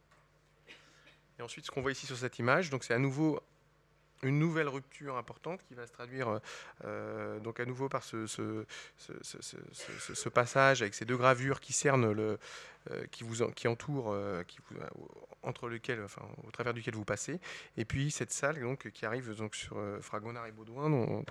Et 1.44 1.46
ensuite, 1.46 1.66
ce 1.66 1.72
qu'on 1.72 1.82
voit 1.82 1.92
ici 1.92 2.06
sur 2.06 2.16
cette 2.16 2.40
image, 2.40 2.70
donc 2.70 2.86
c'est 2.86 2.94
à 2.94 3.00
nouveau 3.00 3.38
une 4.22 4.40
nouvelle 4.40 4.70
rupture 4.70 5.18
importante 5.18 5.62
qui 5.68 5.74
va 5.74 5.86
se 5.86 5.92
traduire 5.92 6.40
euh, 6.86 7.38
donc 7.42 7.60
à 7.60 7.66
nouveau 7.66 7.90
par 7.90 8.02
ce, 8.02 8.66
passage 10.30 10.82
avec 10.82 10.94
ces 10.94 11.04
deux 11.04 11.18
gravures 11.18 11.60
qui 11.60 11.74
cernent 11.74 12.14
le, 12.14 12.40
euh, 12.92 13.06
qui 13.12 13.26
vous 13.26 13.46
qui 13.52 13.68
entourent, 13.68 14.14
euh, 14.14 14.44
qui 14.44 14.60
entre 15.42 15.68
lequel, 15.68 16.02
enfin, 16.02 16.22
au 16.48 16.52
travers 16.52 16.74
duquel 16.74 16.96
vous 16.96 17.04
passez, 17.04 17.42
et 17.76 17.84
puis 17.84 18.10
cette 18.10 18.32
salle 18.32 18.62
donc 18.62 18.90
qui 18.92 19.06
arrive 19.06 19.36
donc 19.36 19.54
sur 19.54 19.78
Fragonard 20.00 20.48
et 20.48 20.54
Baudouin 20.54 20.90
dont, 20.90 21.26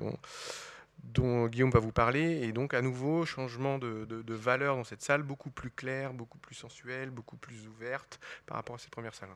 dont, 1.04 1.46
Guillaume 1.46 1.70
va 1.70 1.80
vous 1.80 1.90
parler, 1.90 2.42
et 2.42 2.52
donc 2.52 2.74
à 2.74 2.82
nouveau 2.82 3.24
changement 3.24 3.78
de, 3.78 4.04
de, 4.04 4.34
valeur 4.34 4.76
dans 4.76 4.84
cette 4.84 5.00
salle, 5.00 5.22
beaucoup 5.22 5.50
plus 5.50 5.70
claire, 5.70 6.12
beaucoup 6.12 6.36
plus 6.36 6.54
sensuelle, 6.54 7.08
beaucoup 7.08 7.38
plus 7.38 7.66
ouverte 7.66 8.20
par 8.44 8.58
rapport 8.58 8.74
à 8.74 8.78
cette 8.78 8.90
première 8.90 9.14
salle. 9.14 9.30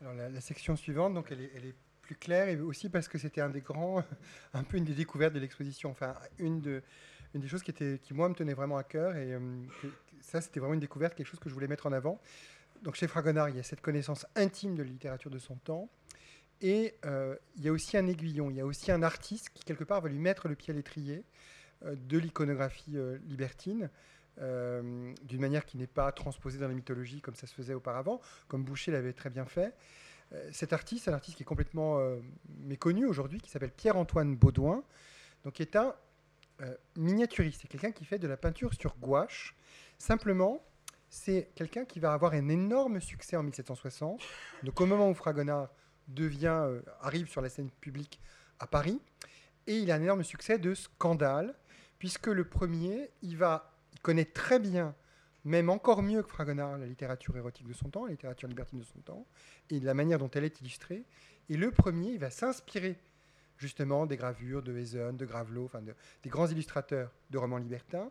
Alors 0.00 0.14
la, 0.14 0.40
section 0.40 0.76
suivante, 0.76 1.12
donc 1.12 1.30
elle 1.30 1.40
est, 1.40 1.74
plus 2.00 2.16
claire 2.16 2.48
et 2.48 2.58
aussi 2.58 2.88
parce 2.88 3.06
que 3.06 3.18
c'était 3.18 3.40
un 3.40 3.50
des 3.50 3.60
grands, 3.60 4.02
un 4.54 4.64
peu 4.64 4.78
une 4.78 4.84
des 4.84 4.94
découvertes 4.94 5.34
de 5.34 5.38
l'exposition. 5.38 5.90
Enfin, 5.90 6.14
une, 6.38 6.60
de, 6.60 6.82
une 7.34 7.40
des 7.40 7.48
choses 7.48 7.62
qui, 7.62 7.70
était, 7.70 8.00
qui 8.02 8.14
moi 8.14 8.28
me 8.28 8.34
tenait 8.34 8.54
vraiment 8.54 8.78
à 8.78 8.82
cœur 8.82 9.14
et 9.16 9.32
euh, 9.32 9.38
ça 10.20 10.40
c'était 10.40 10.58
vraiment 10.58 10.74
une 10.74 10.80
découverte, 10.80 11.14
quelque 11.14 11.26
chose 11.26 11.38
que 11.38 11.48
je 11.48 11.54
voulais 11.54 11.68
mettre 11.68 11.86
en 11.86 11.92
avant. 11.92 12.20
Donc 12.82 12.96
chez 12.96 13.06
Fragonard, 13.06 13.50
il 13.50 13.56
y 13.56 13.60
a 13.60 13.62
cette 13.62 13.82
connaissance 13.82 14.26
intime 14.34 14.74
de 14.74 14.82
la 14.82 14.88
littérature 14.88 15.30
de 15.30 15.38
son 15.38 15.56
temps. 15.56 15.88
Et 16.62 16.94
euh, 17.04 17.36
il 17.56 17.64
y 17.64 17.68
a 17.68 17.72
aussi 17.72 17.96
un 17.96 18.06
aiguillon, 18.06 18.50
il 18.50 18.56
y 18.56 18.60
a 18.60 18.66
aussi 18.66 18.90
un 18.90 19.02
artiste 19.02 19.50
qui, 19.54 19.64
quelque 19.64 19.84
part, 19.84 20.00
va 20.00 20.08
lui 20.08 20.18
mettre 20.18 20.48
le 20.48 20.56
pied 20.56 20.72
à 20.72 20.76
l'étrier 20.76 21.24
euh, 21.84 21.94
de 21.94 22.18
l'iconographie 22.18 22.96
libertine. 23.26 23.90
Euh, 24.40 25.12
d'une 25.22 25.40
manière 25.40 25.66
qui 25.66 25.76
n'est 25.76 25.86
pas 25.86 26.10
transposée 26.12 26.58
dans 26.58 26.68
la 26.68 26.74
mythologie 26.74 27.20
comme 27.20 27.34
ça 27.34 27.46
se 27.46 27.54
faisait 27.54 27.74
auparavant, 27.74 28.20
comme 28.48 28.64
Boucher 28.64 28.92
l'avait 28.92 29.12
très 29.12 29.30
bien 29.30 29.44
fait. 29.44 29.74
cet 30.52 30.72
artiste, 30.72 31.08
un 31.08 31.12
artiste 31.12 31.36
qui 31.36 31.42
est 31.42 31.46
complètement 31.46 31.98
méconnu 32.60 33.04
aujourd'hui, 33.04 33.40
qui 33.40 33.50
s'appelle 33.50 33.72
Pierre-Antoine 33.72 34.36
Baudouin, 34.36 34.84
donc 35.44 35.54
qui 35.54 35.62
est 35.62 35.74
un 35.74 35.94
miniaturiste, 36.96 37.62
c'est 37.62 37.68
quelqu'un 37.68 37.90
qui 37.90 38.04
fait 38.04 38.18
de 38.20 38.28
la 38.28 38.36
peinture 38.36 38.72
sur 38.74 38.96
gouache. 38.96 39.56
Simplement, 39.98 40.62
c'est 41.10 41.50
quelqu'un 41.56 41.84
qui 41.84 41.98
va 41.98 42.12
avoir 42.12 42.32
un 42.32 42.48
énorme 42.48 43.00
succès 43.00 43.36
en 43.36 43.42
1760. 43.42 44.22
Donc 44.62 44.80
au 44.80 44.86
moment 44.86 45.10
où 45.10 45.14
Fragonard 45.14 45.68
arrive 47.00 47.28
sur 47.28 47.40
la 47.40 47.48
scène 47.48 47.70
publique 47.70 48.20
à 48.58 48.66
Paris, 48.66 49.00
et 49.66 49.76
il 49.76 49.90
a 49.90 49.96
un 49.96 50.02
énorme 50.02 50.24
succès 50.24 50.58
de 50.58 50.74
scandale, 50.74 51.54
puisque 51.98 52.28
le 52.28 52.44
premier, 52.44 53.10
il, 53.22 53.36
va, 53.36 53.69
connaît 54.02 54.24
très 54.24 54.58
bien, 54.58 54.94
même 55.44 55.70
encore 55.70 56.02
mieux 56.02 56.22
que 56.22 56.28
Fragonard, 56.28 56.78
la 56.78 56.86
littérature 56.86 57.36
érotique 57.36 57.66
de 57.66 57.72
son 57.72 57.88
temps, 57.88 58.04
la 58.04 58.12
littérature 58.12 58.48
libertine 58.48 58.78
de 58.78 58.84
son 58.84 59.00
temps, 59.00 59.26
et 59.70 59.80
la 59.80 59.94
manière 59.94 60.18
dont 60.18 60.30
elle 60.30 60.44
est 60.44 60.60
illustrée. 60.60 61.04
Et 61.48 61.56
le 61.56 61.70
premier, 61.70 62.10
il 62.10 62.18
va 62.18 62.30
s'inspirer 62.30 62.98
justement 63.56 64.06
des 64.06 64.16
gravures 64.16 64.62
de 64.62 64.76
Hazen, 64.76 65.16
de 65.16 65.26
Gravelot, 65.26 65.66
enfin 65.66 65.80
des 65.82 66.30
grands 66.30 66.46
illustrateurs 66.46 67.12
de 67.30 67.38
romans 67.38 67.58
libertins. 67.58 68.10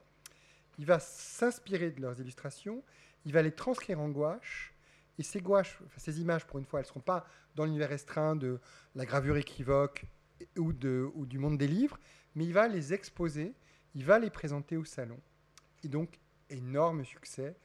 Il 0.77 0.85
va 0.85 0.99
s'inspirer 0.99 1.91
de 1.91 2.01
leurs 2.01 2.19
illustrations, 2.19 2.83
il 3.25 3.33
va 3.33 3.41
les 3.41 3.51
transcrire 3.51 3.99
en 3.99 4.09
gouache, 4.09 4.73
et 5.17 5.23
ces 5.23 5.41
gouaches, 5.41 5.79
ces 5.97 6.21
images, 6.21 6.45
pour 6.45 6.59
une 6.59 6.65
fois, 6.65 6.79
elles 6.79 6.85
ne 6.85 6.89
seront 6.89 6.99
pas 7.01 7.27
dans 7.55 7.65
l'univers 7.65 7.89
restreint 7.89 8.37
de 8.37 8.59
la 8.95 9.05
gravure 9.05 9.35
équivoque 9.35 10.05
ou, 10.57 10.71
du 10.71 11.37
monde 11.37 11.57
des 11.57 11.67
livres, 11.67 11.99
mais 12.35 12.45
il 12.45 12.53
va 12.53 12.69
les 12.69 12.93
exposer, 12.93 13.53
il 13.95 14.05
va 14.05 14.17
les 14.17 14.29
présenter 14.29 14.77
au 14.77 14.85
salon. 14.85 15.19
Et 15.83 15.87
donc, 15.87 16.19
énorme 16.49 17.05
succès 17.05 17.55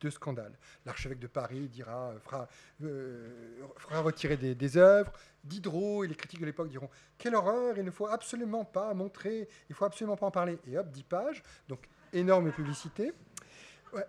de 0.00 0.10
scandale. 0.10 0.52
L'archevêque 0.84 1.18
de 1.18 1.26
Paris 1.26 1.68
dira, 1.68 2.10
euh, 2.10 2.18
fera, 2.18 2.48
euh, 2.82 3.66
fera 3.78 4.00
retirer 4.00 4.36
des, 4.36 4.76
œuvres. 4.76 5.12
Diderot 5.44 6.04
et 6.04 6.08
les 6.08 6.14
critiques 6.14 6.40
de 6.40 6.46
l'époque 6.46 6.68
diront 6.68 6.90
Quelle 7.18 7.34
horreur, 7.34 7.78
il 7.78 7.84
ne 7.84 7.90
faut 7.90 8.06
absolument 8.06 8.64
pas 8.64 8.92
montrer, 8.94 9.48
il 9.68 9.72
ne 9.72 9.74
faut 9.74 9.84
absolument 9.84 10.16
pas 10.16 10.26
en 10.26 10.30
parler. 10.30 10.58
Et 10.66 10.78
hop, 10.78 10.90
10 10.90 11.02
pages. 11.04 11.42
Donc, 11.68 11.88
énorme 12.12 12.52
publicité. 12.52 13.12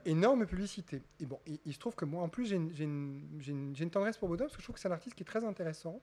énorme 0.06 0.46
publicité. 0.46 1.02
Et 1.20 1.26
bon, 1.26 1.40
il, 1.66 1.74
se 1.74 1.80
trouve 1.80 1.96
que 1.96 2.06
moi, 2.06 2.24
en 2.24 2.30
plus, 2.30 2.48
j'ai 2.48 2.84
une, 2.84 3.90
tendresse 3.92 4.18
pour 4.18 4.28
Baudin 4.28 4.46
parce 4.46 4.56
que 4.56 4.62
je 4.62 4.66
trouve 4.66 4.76
que 4.76 4.82
c'est 4.82 4.88
un 4.88 4.94
artiste 4.94 5.16
qui 5.16 5.24
est 5.24 5.28
très 5.28 5.44
intéressant. 5.44 6.02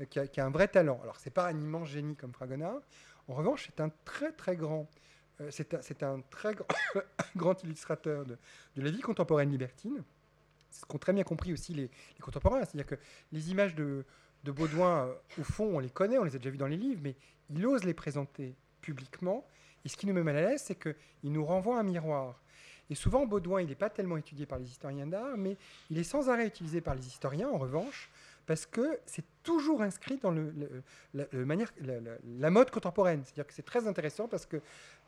Euh, 0.00 0.04
qui 0.04 0.40
a, 0.40 0.46
un 0.46 0.50
vrai 0.50 0.68
talent. 0.68 1.00
Alors, 1.02 1.16
c'est 1.18 1.30
pas 1.30 1.46
un 1.48 1.58
immense 1.58 1.88
génie 1.88 2.16
comme 2.16 2.32
Fragonard. 2.32 2.80
En 3.28 3.34
revanche, 3.34 3.66
c'est 3.66 3.80
un 3.80 3.90
très 4.04 4.32
très 4.32 4.56
grand, 4.56 4.88
c'est 5.50 6.02
un, 6.02 6.20
très 6.30 6.54
grand, 7.36 7.62
illustrateur 7.62 8.24
de, 8.24 8.36
la 8.76 8.90
vie 8.90 9.00
contemporaine 9.00 9.50
libertine. 9.50 10.02
C'est 10.70 10.80
ce 10.80 10.86
qu'ont 10.86 10.98
très 10.98 11.12
bien 11.12 11.24
compris 11.24 11.52
aussi 11.52 11.74
les, 11.74 11.90
contemporains. 12.20 12.64
C'est-à-dire 12.64 12.86
que 12.86 12.96
les 13.32 13.50
images 13.50 13.74
de, 13.74 14.04
Baudouin, 14.44 15.06
euh, 15.06 15.14
au 15.40 15.44
fond, 15.44 15.64
on 15.74 15.78
les 15.80 15.90
connaît, 15.90 16.18
on 16.18 16.24
les 16.24 16.36
a 16.36 16.38
déjà 16.38 16.50
vues 16.50 16.58
dans 16.58 16.68
les 16.68 16.76
livres, 16.76 17.00
mais 17.02 17.16
il 17.50 17.66
ose 17.66 17.82
les 17.82 17.94
présenter 17.94 18.54
publiquement. 18.80 19.44
Et 19.84 19.88
ce 19.88 19.96
qui 19.96 20.06
nous 20.06 20.14
met 20.14 20.22
mal 20.22 20.36
à 20.36 20.42
l'aise, 20.42 20.62
c'est 20.64 20.76
qu'il 20.76 21.32
nous 21.32 21.44
renvoie 21.44 21.78
un 21.78 21.82
miroir. 21.82 22.40
Et 22.88 22.94
souvent, 22.94 23.26
Baudouin, 23.26 23.60
il 23.60 23.68
n'est 23.68 23.74
pas 23.74 23.90
tellement 23.90 24.16
étudié 24.16 24.46
par 24.46 24.58
les 24.58 24.66
historiens 24.66 25.06
d'art, 25.06 25.36
mais 25.36 25.56
il 25.90 25.98
est 25.98 26.04
sans 26.04 26.28
arrêt 26.28 26.46
utilisé 26.46 26.80
par 26.80 26.94
les 26.94 27.06
historiens, 27.06 27.48
en 27.48 27.58
revanche, 27.58 28.10
parce 28.46 28.64
que 28.64 29.00
c'est 29.06 29.24
toujours 29.42 29.82
inscrit 29.82 30.18
dans 30.18 30.30
le, 30.30 30.52
la, 31.14 31.26
manière, 31.32 31.72
la, 32.24 32.50
mode 32.50 32.70
contemporaine. 32.70 33.22
C'est-à-dire 33.24 33.46
que 33.46 33.52
c'est 33.52 33.64
très 33.64 33.86
intéressant 33.86 34.28
parce 34.28 34.46
que 34.46 34.60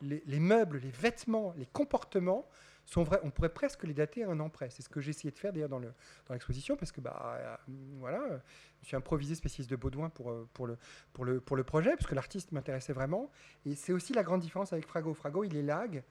les, 0.02 0.40
meubles, 0.40 0.78
les 0.78 0.90
vêtements, 0.90 1.54
les 1.56 1.66
comportements 1.66 2.48
sont 2.84 3.04
vrais. 3.04 3.20
On 3.22 3.30
pourrait 3.30 3.52
presque 3.52 3.84
les 3.84 3.94
dater 3.94 4.24
à 4.24 4.30
un 4.30 4.40
an 4.40 4.48
près. 4.48 4.70
C'est 4.70 4.82
ce 4.82 4.88
que 4.88 5.00
j'ai 5.00 5.10
essayé 5.10 5.30
de 5.30 5.38
faire 5.38 5.52
d'ailleurs 5.52 5.68
dans, 5.68 5.78
le, 5.78 5.92
dans 6.26 6.34
l'exposition 6.34 6.76
parce 6.76 6.90
que 6.90 7.00
bah, 7.00 7.38
euh, 7.38 7.56
voilà, 7.98 8.40
je 8.82 8.86
suis 8.86 8.96
improvisé 8.96 9.34
spécialiste 9.36 9.70
de 9.70 9.76
Baudouin 9.76 10.10
pour, 10.10 10.30
euh, 10.30 10.48
pour, 10.52 10.66
le, 10.66 10.76
pour, 11.12 11.24
le, 11.24 11.40
pour 11.40 11.56
le 11.56 11.64
projet 11.64 11.90
parce 11.90 12.06
que 12.06 12.14
l'artiste 12.14 12.50
m'intéressait 12.50 12.92
vraiment. 12.92 13.30
Et 13.66 13.76
c'est 13.76 13.92
aussi 13.92 14.14
la 14.14 14.24
grande 14.24 14.40
différence 14.40 14.72
avec 14.72 14.86
Frago. 14.86 15.14
Frago, 15.14 15.44
il 15.44 15.56
est 15.56 15.62
lag. 15.62 16.02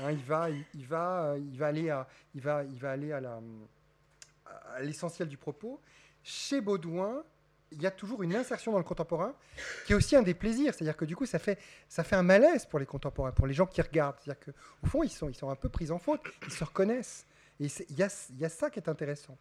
Hein, 0.00 0.12
il, 0.12 0.24
va, 0.24 0.50
il, 0.50 0.86
va, 0.86 1.36
il 1.38 1.58
va 1.58 1.66
aller 1.66 1.90
à, 1.90 2.08
il 2.34 2.40
va, 2.40 2.64
il 2.64 2.78
va 2.78 2.90
à, 2.92 2.96
la, 2.96 3.40
à 4.74 4.80
l'essentiel 4.80 5.28
du 5.28 5.36
propos. 5.36 5.80
Chez 6.22 6.60
Baudouin, 6.60 7.24
il 7.72 7.82
y 7.82 7.86
a 7.86 7.90
toujours 7.90 8.22
une 8.22 8.34
insertion 8.34 8.72
dans 8.72 8.78
le 8.78 8.84
contemporain 8.84 9.34
qui 9.86 9.92
est 9.92 9.96
aussi 9.96 10.14
un 10.14 10.22
des 10.22 10.34
plaisirs. 10.34 10.74
C'est-à-dire 10.74 10.96
que 10.96 11.04
du 11.04 11.16
coup, 11.16 11.26
ça 11.26 11.38
fait, 11.38 11.58
ça 11.88 12.04
fait 12.04 12.16
un 12.16 12.22
malaise 12.22 12.66
pour 12.66 12.78
les 12.78 12.86
contemporains, 12.86 13.32
pour 13.32 13.46
les 13.46 13.54
gens 13.54 13.66
qui 13.66 13.80
regardent. 13.80 14.16
C'est-à-dire 14.22 14.44
qu'au 14.44 14.86
fond, 14.86 15.02
ils 15.02 15.10
sont, 15.10 15.28
ils 15.28 15.34
sont 15.34 15.50
un 15.50 15.56
peu 15.56 15.68
pris 15.68 15.90
en 15.90 15.98
faute, 15.98 16.20
ils 16.46 16.52
se 16.52 16.64
reconnaissent. 16.64 17.26
Et 17.60 17.66
il 17.90 17.96
y 17.96 18.02
a, 18.02 18.28
y 18.38 18.44
a, 18.44 18.48
ça 18.48 18.70
qui 18.70 18.78
est 18.78 18.88
intéressant. 18.88 19.38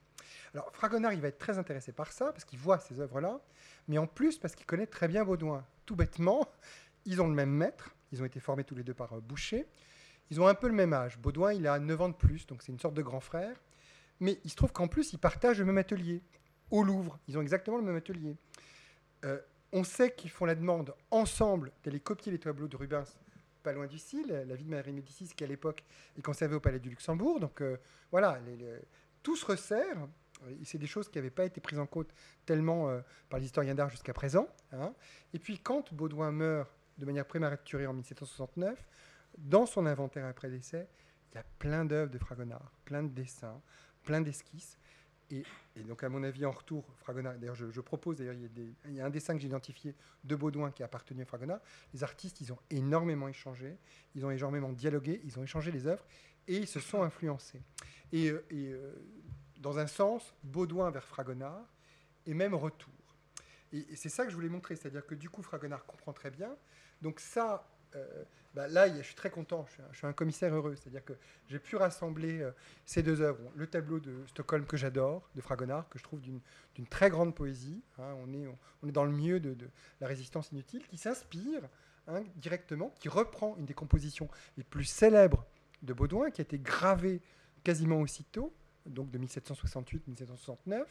Alors, 0.54 0.70
Fragonard, 0.74 1.14
il 1.14 1.22
va 1.22 1.30
être 1.30 1.40
très 1.40 1.58
intéressé 1.58 1.92
par 1.92 2.12
ça, 2.12 2.32
parce 2.32 2.46
qu'il 2.46 2.60
voit 2.60 2.80
ces 2.80 3.00
œuvres-là, 3.00 3.40
mais 3.88 3.98
en 3.98 4.08
plus 4.08 4.38
parce 4.38 4.56
qu'il 4.56 4.66
connaît 4.66 4.86
très 4.86 5.08
bien 5.08 5.24
Baudouin. 5.24 5.66
Tout 5.86 5.96
bêtement, 5.96 6.48
ils 7.06 7.22
ont 7.22 7.28
le 7.28 7.34
même 7.34 7.50
maître, 7.50 7.96
ils 8.12 8.22
ont 8.22 8.26
été 8.26 8.40
formés 8.40 8.64
tous 8.64 8.76
les 8.76 8.84
deux 8.84 8.94
par 8.94 9.14
euh, 9.14 9.22
Boucher, 9.22 9.66
ils 10.30 10.40
ont 10.40 10.48
un 10.48 10.54
peu 10.54 10.68
le 10.68 10.74
même 10.74 10.94
âge. 10.94 11.18
Baudouin, 11.18 11.54
il 11.54 11.68
a 11.68 11.80
9 11.80 12.02
ans 12.02 12.10
de 12.10 12.14
plus, 12.14 12.46
donc 12.48 12.62
c'est 12.62 12.72
une 12.72 12.80
sorte 12.80 12.94
de 12.94 13.02
grand 13.02 13.20
frère. 13.20 13.56
Mais 14.20 14.40
il 14.44 14.52
se 14.52 14.56
trouve 14.56 14.72
qu'en 14.72 14.88
plus, 14.88 15.14
ils 15.14 15.20
partagent 15.20 15.60
le 15.60 15.66
même 15.66 15.80
atelier 15.80 16.22
au 16.72 16.84
Louvre. 16.84 17.20
Ils 17.28 17.38
ont 17.38 17.42
exactement 17.42 17.78
le 17.78 17.84
même 17.84 17.96
atelier. 17.96 18.36
Euh, 19.26 19.40
on 19.72 19.84
sait 19.84 20.14
qu'ils 20.14 20.32
font 20.32 20.46
la 20.46 20.56
demande 20.56 20.94
ensemble 21.12 21.72
d'aller 21.84 22.00
copier 22.00 22.32
les 22.32 22.40
tableaux 22.40 22.68
de 22.68 22.76
Rubens 22.76 23.18
pas 23.62 23.74
loin 23.74 23.88
d'ici, 23.88 24.26
la, 24.28 24.44
la 24.44 24.56
vie 24.56 24.66
de 24.66 24.70
Marie 24.70 24.92
Médicis 24.92 25.30
qui 25.36 25.44
à 25.44 25.48
l'époque 25.48 25.84
est 26.18 26.22
conservée 26.22 26.56
au 26.56 26.60
Palais 26.60 26.80
du 26.80 26.90
Luxembourg. 26.90 27.40
Donc 27.40 27.62
euh, 27.62 27.78
voilà, 28.12 28.40
tout 29.24 29.36
se 29.36 29.46
resserre. 29.46 30.08
C'est 30.64 30.80
des 30.80 30.88
choses 30.88 31.08
qui 31.08 31.20
n'avaient 31.20 31.30
pas 31.30 31.46
été 31.46 31.62
prises 31.62 31.78
en 31.78 31.86
compte 31.86 32.12
tellement 32.46 32.90
euh, 32.90 33.02
par 33.30 33.40
les 33.40 33.46
historiens 33.46 33.76
d'art 33.76 33.90
jusqu'à 33.90 34.14
présent. 34.14 34.48
Hein. 34.72 34.94
Et 35.34 35.40
puis 35.40 35.60
quand 35.60 35.94
Baudouin 35.94 36.32
meurt 36.32 36.72
de 36.98 37.06
manière 37.06 37.26
prématurée 37.26 37.86
en 37.86 37.94
1769, 37.94 38.88
dans 39.38 39.66
son 39.66 39.86
inventaire 39.86 40.26
après 40.26 40.50
décès, 40.50 40.88
il 41.32 41.36
y 41.36 41.40
a 41.40 41.46
plein 41.60 41.86
d'œuvres 41.86 42.12
de 42.12 42.18
Fragonard, 42.18 42.72
plein 42.84 43.04
de 43.04 43.10
dessins, 43.10 43.62
plein 44.04 44.22
d'esquisses. 44.22 44.78
Et, 45.32 45.84
donc, 45.84 46.04
à 46.04 46.10
mon 46.10 46.24
avis, 46.24 46.46
en 46.46 46.52
retour, 46.52 46.86
Fragonard, 46.98 47.36
d'ailleurs, 47.38 47.56
je, 47.56 47.82
propose, 47.82 48.18
d'ailleurs, 48.18 48.36
il, 48.36 48.96
y 48.96 49.00
a 49.00 49.06
un 49.06 49.10
dessin 49.10 49.34
que 49.34 49.40
j'ai 49.40 49.48
identifié 49.48 49.96
de 50.24 50.36
Baudouin 50.36 50.72
qui 50.72 50.84
a 50.84 50.86
appartenu 50.86 51.22
à 51.22 51.26
Fragonard. 51.26 51.60
Les 51.94 52.04
artistes, 52.04 52.42
ils 52.42 52.52
ont 52.52 52.60
énormément 52.70 53.28
échangé, 53.28 53.78
ils 54.16 54.26
ont 54.26 54.32
énormément 54.32 54.72
dialogué, 54.72 55.22
ils 55.24 55.40
ont 55.40 55.44
échangé 55.44 55.72
les 55.72 55.88
œuvres 55.88 56.06
et 56.48 56.58
ils 56.58 56.68
se 56.68 56.80
sont 56.80 57.04
influencés. 57.04 57.62
Et, 58.12 58.30
euh, 58.30 58.46
euh, 58.52 58.94
dans 59.60 59.80
un 59.80 59.88
sens, 59.88 60.34
Baudouin 60.44 60.92
vers 60.92 61.06
Fragonard 61.06 61.66
et 62.26 62.34
même 62.34 62.54
retour. 62.54 62.94
Et, 63.72 63.96
c'est 63.96 64.10
ça 64.10 64.26
que 64.26 64.32
je 64.32 64.36
voulais 64.36 64.50
montrer, 64.50 64.76
c'est-à-dire 64.76 65.06
que 65.06 65.16
du 65.16 65.30
coup, 65.30 65.42
Fragonard 65.42 65.86
comprend 65.86 66.12
très 66.12 66.32
bien. 66.32 66.56
Donc, 67.02 67.20
ça, 67.20 67.71
bah, 68.54 68.68
là, 68.68 68.94
je 68.94 69.02
suis 69.02 69.16
très 69.16 69.30
content, 69.30 69.66
je 69.92 69.98
suis 69.98 70.08
un, 70.08 70.12
commissaire 70.12 70.54
heureux, 70.54 70.76
c'est-à-dire 70.76 71.06
que 71.06 71.14
j'ai 71.48 71.60
pu 71.60 71.78
rassembler 71.78 72.42
euh, 72.42 72.52
ces 72.86 73.02
deux 73.02 73.22
œuvres. 73.22 73.40
Le 73.56 73.66
tableau 73.66 74.00
de 74.00 74.14
Stockholm 74.28 74.66
que 74.66 74.76
j'adore, 74.76 75.30
de 75.36 75.42
Fragonard, 75.42 75.88
que 75.88 75.98
je 75.98 76.04
trouve 76.04 76.20
d'une 76.22 76.42
très 76.90 77.10
grande 77.10 77.34
poésie. 77.34 77.82
Hein. 77.98 78.14
on, 78.22 78.34
est, 78.88 78.92
dans 78.92 79.06
le 79.06 79.12
mieux 79.12 79.40
de, 79.40 79.56
la 80.02 80.08
résistance 80.08 80.52
inutile, 80.52 80.86
qui 80.88 80.98
s'inspire 80.98 81.62
hein, 82.08 82.24
directement, 82.36 82.94
qui 83.00 83.08
reprend 83.08 83.56
une 83.58 83.66
des 83.66 83.74
compositions 83.74 84.30
les 84.58 84.66
plus 84.66 84.86
célèbres 84.86 85.46
de 85.82 85.94
Baudouin, 85.94 86.30
qui 86.30 86.42
a 86.42 86.44
été 86.44 86.60
gravée 86.60 87.22
quasiment 87.64 88.02
aussitôt, 88.02 88.54
donc 88.86 89.12
de 89.12 89.20
1768-1769, 89.20 90.84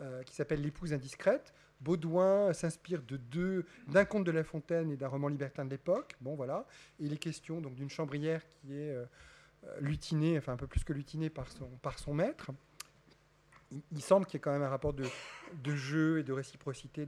euh, 0.00 0.22
qui 0.24 0.34
s'appelle 0.34 0.62
L'épouse 0.62 0.92
indiscrète. 0.92 1.54
Baudouin 1.80 2.52
s'inspire 2.52 3.02
de 3.02 3.16
deux, 3.16 3.64
d'un 3.86 4.04
conte 4.04 4.24
de 4.24 4.30
La 4.30 4.44
Fontaine 4.44 4.90
et 4.90 4.96
d'un 4.96 5.08
roman 5.08 5.28
libertin 5.28 5.64
de 5.64 5.70
l'époque. 5.70 6.16
Bon, 6.20 6.34
voilà. 6.34 6.66
Il 6.98 7.12
est 7.12 7.18
question 7.18 7.60
donc 7.60 7.74
d'une 7.74 7.90
chambrière 7.90 8.42
qui 8.48 8.74
est 8.74 8.90
euh, 8.90 9.04
lutinée, 9.80 10.38
enfin 10.38 10.52
un 10.52 10.56
peu 10.56 10.66
plus 10.66 10.84
que 10.84 10.92
lutinée 10.92 11.30
par 11.30 11.46
son, 11.48 12.14
maître. 12.14 12.50
Il, 13.92 14.02
semble 14.02 14.26
qu'il 14.26 14.34
y 14.34 14.38
ait 14.38 14.40
quand 14.40 14.52
même 14.52 14.62
un 14.62 14.68
rapport 14.68 14.94
de, 14.94 15.04
jeu 15.76 16.20
et 16.20 16.22
de 16.22 16.32
réciprocité. 16.32 17.06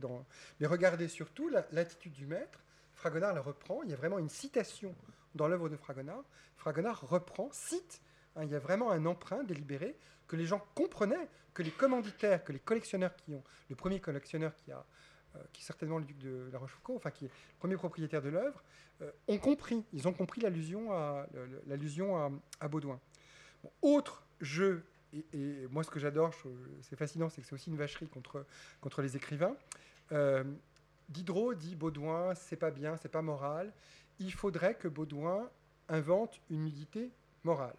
Mais 0.61 0.67
regardez 0.67 1.09
surtout 1.09 1.51
l'attitude 1.73 2.13
du 2.13 2.27
maître. 2.27 2.63
Fragonard 2.95 3.33
la 3.33 3.41
reprend. 3.41 3.83
Il 3.83 3.91
y 3.91 3.95
a 3.95 3.97
vraiment 3.97 4.19
une 4.19 4.29
citation 4.29 4.95
dans 5.35 5.49
l'œuvre 5.49 5.69
de 5.69 5.77
Fragonard. 5.77 6.25
Fragonard 6.57 7.01
reprend, 7.09 7.49
cite. 7.53 8.03
Hein, 8.37 8.45
il 8.45 8.51
y 8.51 8.55
a 8.55 8.59
vraiment 8.59 8.91
un 8.91 9.07
emprunt 9.07 9.43
délibéré 9.43 9.97
que 10.31 10.37
les 10.37 10.47
gens 10.47 10.65
comprenaient 10.77 11.29
que 11.53 11.65
les 11.65 11.73
commanditaires, 11.73 12.45
que 12.45 12.53
les 12.53 12.61
collectionneurs 12.61 13.17
qui 13.17 13.35
ont, 13.35 13.43
le 13.69 13.75
premier 13.75 13.99
collectionneur 13.99 14.55
qui 14.55 14.71
a, 14.71 14.87
euh, 15.35 15.41
qui 15.53 15.63
est 15.63 15.65
certainement 15.65 15.99
le 15.99 16.05
duc 16.05 16.19
de 16.19 16.49
la 16.53 16.59
Rochefoucauld, 16.61 16.99
enfin 16.99 17.11
qui 17.11 17.25
est 17.25 17.29
le 17.29 17.59
premier 17.59 17.75
propriétaire 17.75 18.23
de 18.23 18.29
l'œuvre, 18.29 18.63
euh, 19.03 19.11
ont 19.27 19.39
compris, 19.39 19.85
ils 19.93 20.07
ont 20.07 20.13
compris 20.13 20.41
l'allusion 20.41 20.93
à, 20.93 21.27
l'allusion 21.67 22.41
à, 22.61 22.69
Baudouin. 22.69 23.01
autre 23.83 24.25
jeu, 24.41 24.85
et, 25.33 25.67
moi 25.69 25.83
ce 25.83 25.91
que 25.91 25.99
j'adore, 25.99 26.33
c'est 26.83 26.95
fascinant, 26.95 27.29
c'est 27.29 27.41
que 27.41 27.49
c'est 27.49 27.55
aussi 27.55 27.71
une 27.71 27.77
vacherie 27.77 28.07
contre, 28.07 29.03
les 29.03 29.17
écrivains. 29.17 29.57
Euh, 30.13 30.45
Diderot 31.09 31.55
dit 31.55 31.75
Baudouin, 31.75 32.37
c'est 32.37 32.55
pas 32.55 32.71
bien, 32.71 32.97
c'est 32.99 33.09
pas 33.09 33.23
moral. 33.23 33.73
Il 34.21 34.33
faudrait 34.33 34.77
que 34.77 34.87
Baudouin 34.87 35.51
invente 35.89 36.41
une 36.51 36.67
nudité 36.67 37.11
morale. 37.43 37.75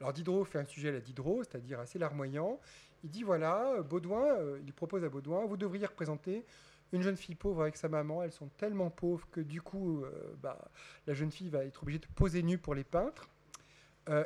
Alors 0.00 0.12
Diderot 0.12 0.44
fait 0.44 0.58
un 0.58 0.64
sujet 0.64 0.88
à 0.88 0.92
la 0.92 1.00
Diderot, 1.00 1.44
c'est-à-dire 1.44 1.78
assez 1.78 1.98
larmoyant. 1.98 2.58
Il 3.04 3.10
dit 3.10 3.22
voilà, 3.22 3.82
Baudouin, 3.82 4.24
il 4.64 4.72
propose 4.72 5.04
à 5.04 5.08
Baudouin, 5.08 5.44
vous 5.46 5.56
devriez 5.56 5.86
représenter 5.86 6.44
une 6.92 7.02
jeune 7.02 7.16
fille 7.16 7.34
pauvre 7.34 7.62
avec 7.62 7.76
sa 7.76 7.88
maman. 7.88 8.22
Elles 8.22 8.32
sont 8.32 8.48
tellement 8.56 8.90
pauvres 8.90 9.28
que 9.30 9.40
du 9.40 9.62
coup, 9.62 10.04
bah, 10.42 10.70
la 11.06 11.14
jeune 11.14 11.30
fille 11.30 11.48
va 11.48 11.64
être 11.64 11.82
obligée 11.82 11.98
de 11.98 12.06
poser 12.14 12.42
nue 12.42 12.58
pour 12.58 12.74
les 12.74 12.84
peintres. 12.84 13.28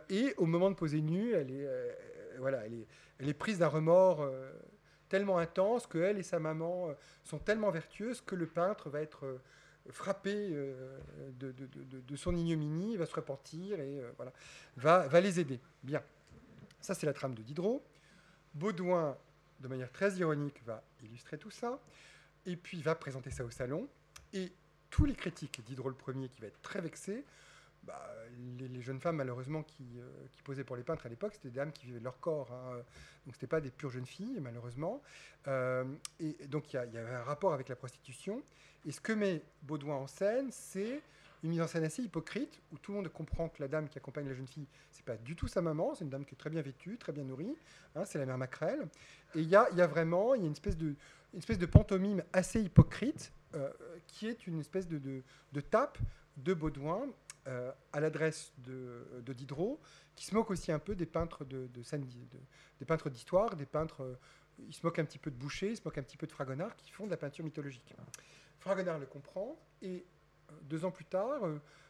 et 0.08 0.34
au 0.38 0.46
moment 0.46 0.70
de 0.70 0.76
poser 0.76 1.00
nue, 1.00 1.32
elle 1.34 1.50
est, 1.50 1.68
voilà, 2.38 2.66
elle 2.66 2.74
est, 2.74 2.86
elle 3.18 3.34
prise 3.34 3.58
d'un 3.58 3.68
remords 3.68 4.28
tellement 5.08 5.38
intense 5.38 5.86
qu'elle 5.86 6.18
et 6.18 6.24
sa 6.24 6.38
maman 6.40 6.88
sont 7.22 7.38
tellement 7.38 7.70
vertueuses 7.70 8.20
que 8.20 8.34
le 8.34 8.46
peintre 8.46 8.90
va 8.90 9.00
être 9.00 9.40
frappé 9.90 10.32
euh, 10.34 10.98
de, 11.38 12.16
son 12.16 12.34
ignominie, 12.36 12.96
va 12.96 13.06
se 13.06 13.14
repentir 13.14 13.80
et 13.80 14.00
euh, 14.00 14.10
voilà, 14.16 14.32
va, 14.76 15.06
va 15.08 15.20
les 15.20 15.40
aider. 15.40 15.60
Bien. 15.82 16.02
Ça, 16.80 16.94
c'est 16.94 17.06
la 17.06 17.12
trame 17.12 17.34
de 17.34 17.42
Diderot. 17.42 17.82
Baudouin, 18.54 19.16
de 19.60 19.68
manière 19.68 19.90
très 19.90 20.12
ironique, 20.14 20.62
va 20.64 20.82
illustrer 21.02 21.38
tout 21.38 21.50
ça. 21.50 21.80
Et 22.46 22.56
puis, 22.56 22.80
va 22.82 22.94
présenter 22.94 23.30
ça 23.30 23.44
au 23.44 23.50
salon. 23.50 23.88
Et 24.32 24.52
tous 24.90 25.04
les 25.04 25.14
critiques, 25.14 25.62
Diderot 25.64 25.88
le 25.88 25.94
premier, 25.94 26.28
qui 26.28 26.40
va 26.40 26.46
être 26.46 26.60
très 26.62 26.80
vexé, 26.80 27.24
bah, 27.86 28.10
les, 28.58 28.80
jeunes 28.82 29.00
femmes, 29.00 29.16
malheureusement, 29.16 29.62
qui, 29.62 29.84
euh, 29.98 30.26
qui, 30.32 30.42
posaient 30.42 30.64
pour 30.64 30.76
les 30.76 30.82
peintres 30.82 31.06
à 31.06 31.08
l'époque, 31.08 31.34
c'était 31.34 31.48
des 31.48 31.56
dames 31.56 31.72
qui 31.72 31.86
vivaient 31.86 31.98
de 31.98 32.04
leur 32.04 32.18
corps. 32.20 32.50
Hein. 32.52 32.82
Donc, 33.26 33.36
ce 33.40 33.46
pas 33.46 33.60
des 33.60 33.70
pures 33.70 33.90
jeunes 33.90 34.06
filles, 34.06 34.38
malheureusement. 34.40 35.02
et, 35.46 36.46
donc, 36.48 36.72
il 36.72 36.76
y, 36.76 36.94
y, 36.94 36.98
avait 36.98 37.14
un 37.14 37.22
rapport 37.22 37.52
avec 37.52 37.68
la 37.68 37.76
prostitution. 37.76 38.42
Et 38.86 38.92
ce 38.92 39.00
que 39.00 39.12
met 39.12 39.42
Baudouin 39.62 39.96
en 39.96 40.06
scène, 40.06 40.50
c'est 40.50 41.00
une 41.44 41.50
mise 41.50 41.60
en 41.60 41.66
scène 41.66 41.84
assez 41.84 42.02
hypocrite, 42.02 42.58
où 42.72 42.78
tout 42.78 42.92
le 42.92 42.96
monde 42.96 43.08
comprend 43.08 43.50
que 43.50 43.60
la 43.60 43.68
dame 43.68 43.86
qui 43.88 43.98
accompagne 43.98 44.26
la 44.26 44.34
jeune 44.34 44.46
fille, 44.46 44.66
c'est 44.90 45.04
pas 45.04 45.16
du 45.18 45.36
tout 45.36 45.46
sa 45.46 45.60
maman, 45.60 45.94
c'est 45.94 46.04
une 46.04 46.10
dame 46.10 46.24
qui 46.24 46.34
est 46.34 46.38
très 46.38 46.48
bien 46.48 46.62
vêtue, 46.62 46.96
très 46.96 47.12
bien 47.12 47.22
nourrie, 47.22 47.54
hein, 47.94 48.04
c'est 48.06 48.18
la 48.18 48.24
mère 48.24 48.38
Macrel. 48.38 48.88
Et 49.34 49.40
il 49.40 49.48
y 49.48 49.54
a, 49.54 49.68
y 49.72 49.82
a, 49.82 49.86
vraiment 49.86 50.34
y 50.34 50.42
a 50.42 50.46
une, 50.46 50.52
espèce 50.52 50.78
de, 50.78 50.94
une 51.34 51.38
espèce 51.38 51.58
de 51.58 51.66
pantomime 51.66 52.24
assez 52.32 52.62
hypocrite, 52.62 53.30
euh, 53.54 53.70
qui 54.06 54.26
est 54.26 54.46
une 54.46 54.58
espèce 54.58 54.88
de, 54.88 54.98
de, 54.98 55.22
de 55.52 55.60
tape 55.60 55.98
de 56.38 56.54
Baudouin 56.54 57.08
euh, 57.46 57.70
à 57.92 58.00
l'adresse 58.00 58.54
de, 58.56 59.06
de, 59.20 59.32
Diderot, 59.34 59.78
qui 60.14 60.24
se 60.24 60.34
moque 60.34 60.50
aussi 60.50 60.72
un 60.72 60.78
peu 60.78 60.94
des 60.94 61.04
peintres 61.04 61.44
de, 61.44 61.68
des 61.68 62.84
peintres 62.86 63.10
d'histoire, 63.10 63.54
des 63.54 63.66
peintres... 63.66 64.02
Euh, 64.02 64.14
il 64.66 64.72
se 64.72 64.86
moque 64.86 64.98
un 64.98 65.04
petit 65.04 65.18
peu 65.18 65.30
de 65.30 65.36
Boucher, 65.36 65.70
il 65.70 65.76
se 65.76 65.82
moque 65.84 65.98
un 65.98 66.02
petit 66.02 66.16
peu 66.16 66.26
de 66.26 66.32
Fragonard, 66.32 66.74
qui 66.76 66.90
font 66.90 67.04
de 67.04 67.10
la 67.10 67.18
peinture 67.18 67.44
mythologique. 67.44 67.92
Fragonard 68.60 68.98
le 68.98 69.04
comprend 69.04 69.58
et 69.82 70.06
euh, 70.48 70.54
deux 70.62 70.86
ans 70.86 70.90
plus 70.90 71.04
tard, 71.04 71.42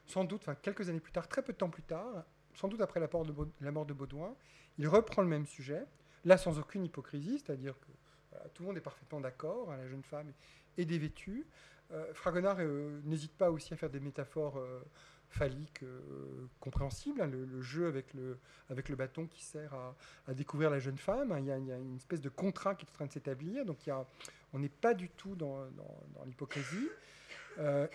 sans 0.06 0.24
doute, 0.24 0.40
enfin 0.42 0.56
quelques 0.56 0.88
années 0.88 0.98
plus 0.98 1.12
tard, 1.12 1.28
très 1.28 1.42
peu 1.42 1.52
de 1.52 1.58
temps 1.58 1.70
plus 1.70 1.84
tard, 1.84 2.24
sans 2.54 2.66
doute 2.66 2.80
après 2.80 2.98
la, 2.98 3.08
mort 3.70 3.86
de 3.86 3.92
Baudouin, 3.92 4.34
il 4.78 4.88
reprend 4.88 5.22
le 5.22 5.28
même 5.28 5.46
sujet, 5.46 5.84
là 6.24 6.36
sans 6.36 6.58
aucune 6.58 6.84
hypocrisie, 6.84 7.38
c'est-à-dire 7.38 7.78
que 7.78 8.48
tout 8.54 8.64
le 8.64 8.68
monde 8.68 8.76
est 8.76 8.80
parfaitement 8.80 9.20
d'accord, 9.20 9.70
hein, 9.70 9.76
la 9.76 9.86
jeune 9.86 10.02
femme 10.02 10.32
est 10.76 10.84
dévêtue. 10.84 11.46
Fragonard 12.14 12.58
n'hésite 13.04 13.36
pas 13.36 13.52
aussi 13.52 13.72
à 13.72 13.76
faire 13.76 13.90
des 13.90 14.00
métaphores 14.00 14.58
phalliques 15.34 15.84
compréhensibles, 16.60 17.20
hein, 17.20 17.26
le, 17.26 17.60
jeu 17.60 17.86
avec 17.86 18.14
le, 18.14 18.38
avec 18.70 18.88
le 18.88 18.96
bâton 18.96 19.26
qui 19.26 19.42
sert 19.42 19.74
à, 20.26 20.34
découvrir 20.34 20.70
la 20.70 20.78
jeune 20.78 20.98
femme, 20.98 21.32
hein, 21.32 21.38
il, 21.40 21.46
y 21.46 21.50
a, 21.50 21.56
une 21.56 21.96
espèce 21.96 22.20
de 22.20 22.28
contrat 22.28 22.74
qui 22.74 22.86
est 22.86 22.88
en 22.90 22.92
train 22.92 23.06
de 23.06 23.12
s'établir, 23.12 23.64
donc 23.64 23.86
y 23.86 23.90
a 23.90 24.06
on 24.54 24.60
n'est 24.60 24.68
pas 24.68 24.94
du 24.94 25.08
tout 25.10 25.34
dans, 25.34 25.66
l'hypocrisie. 26.24 26.88
Euh, 27.58 27.86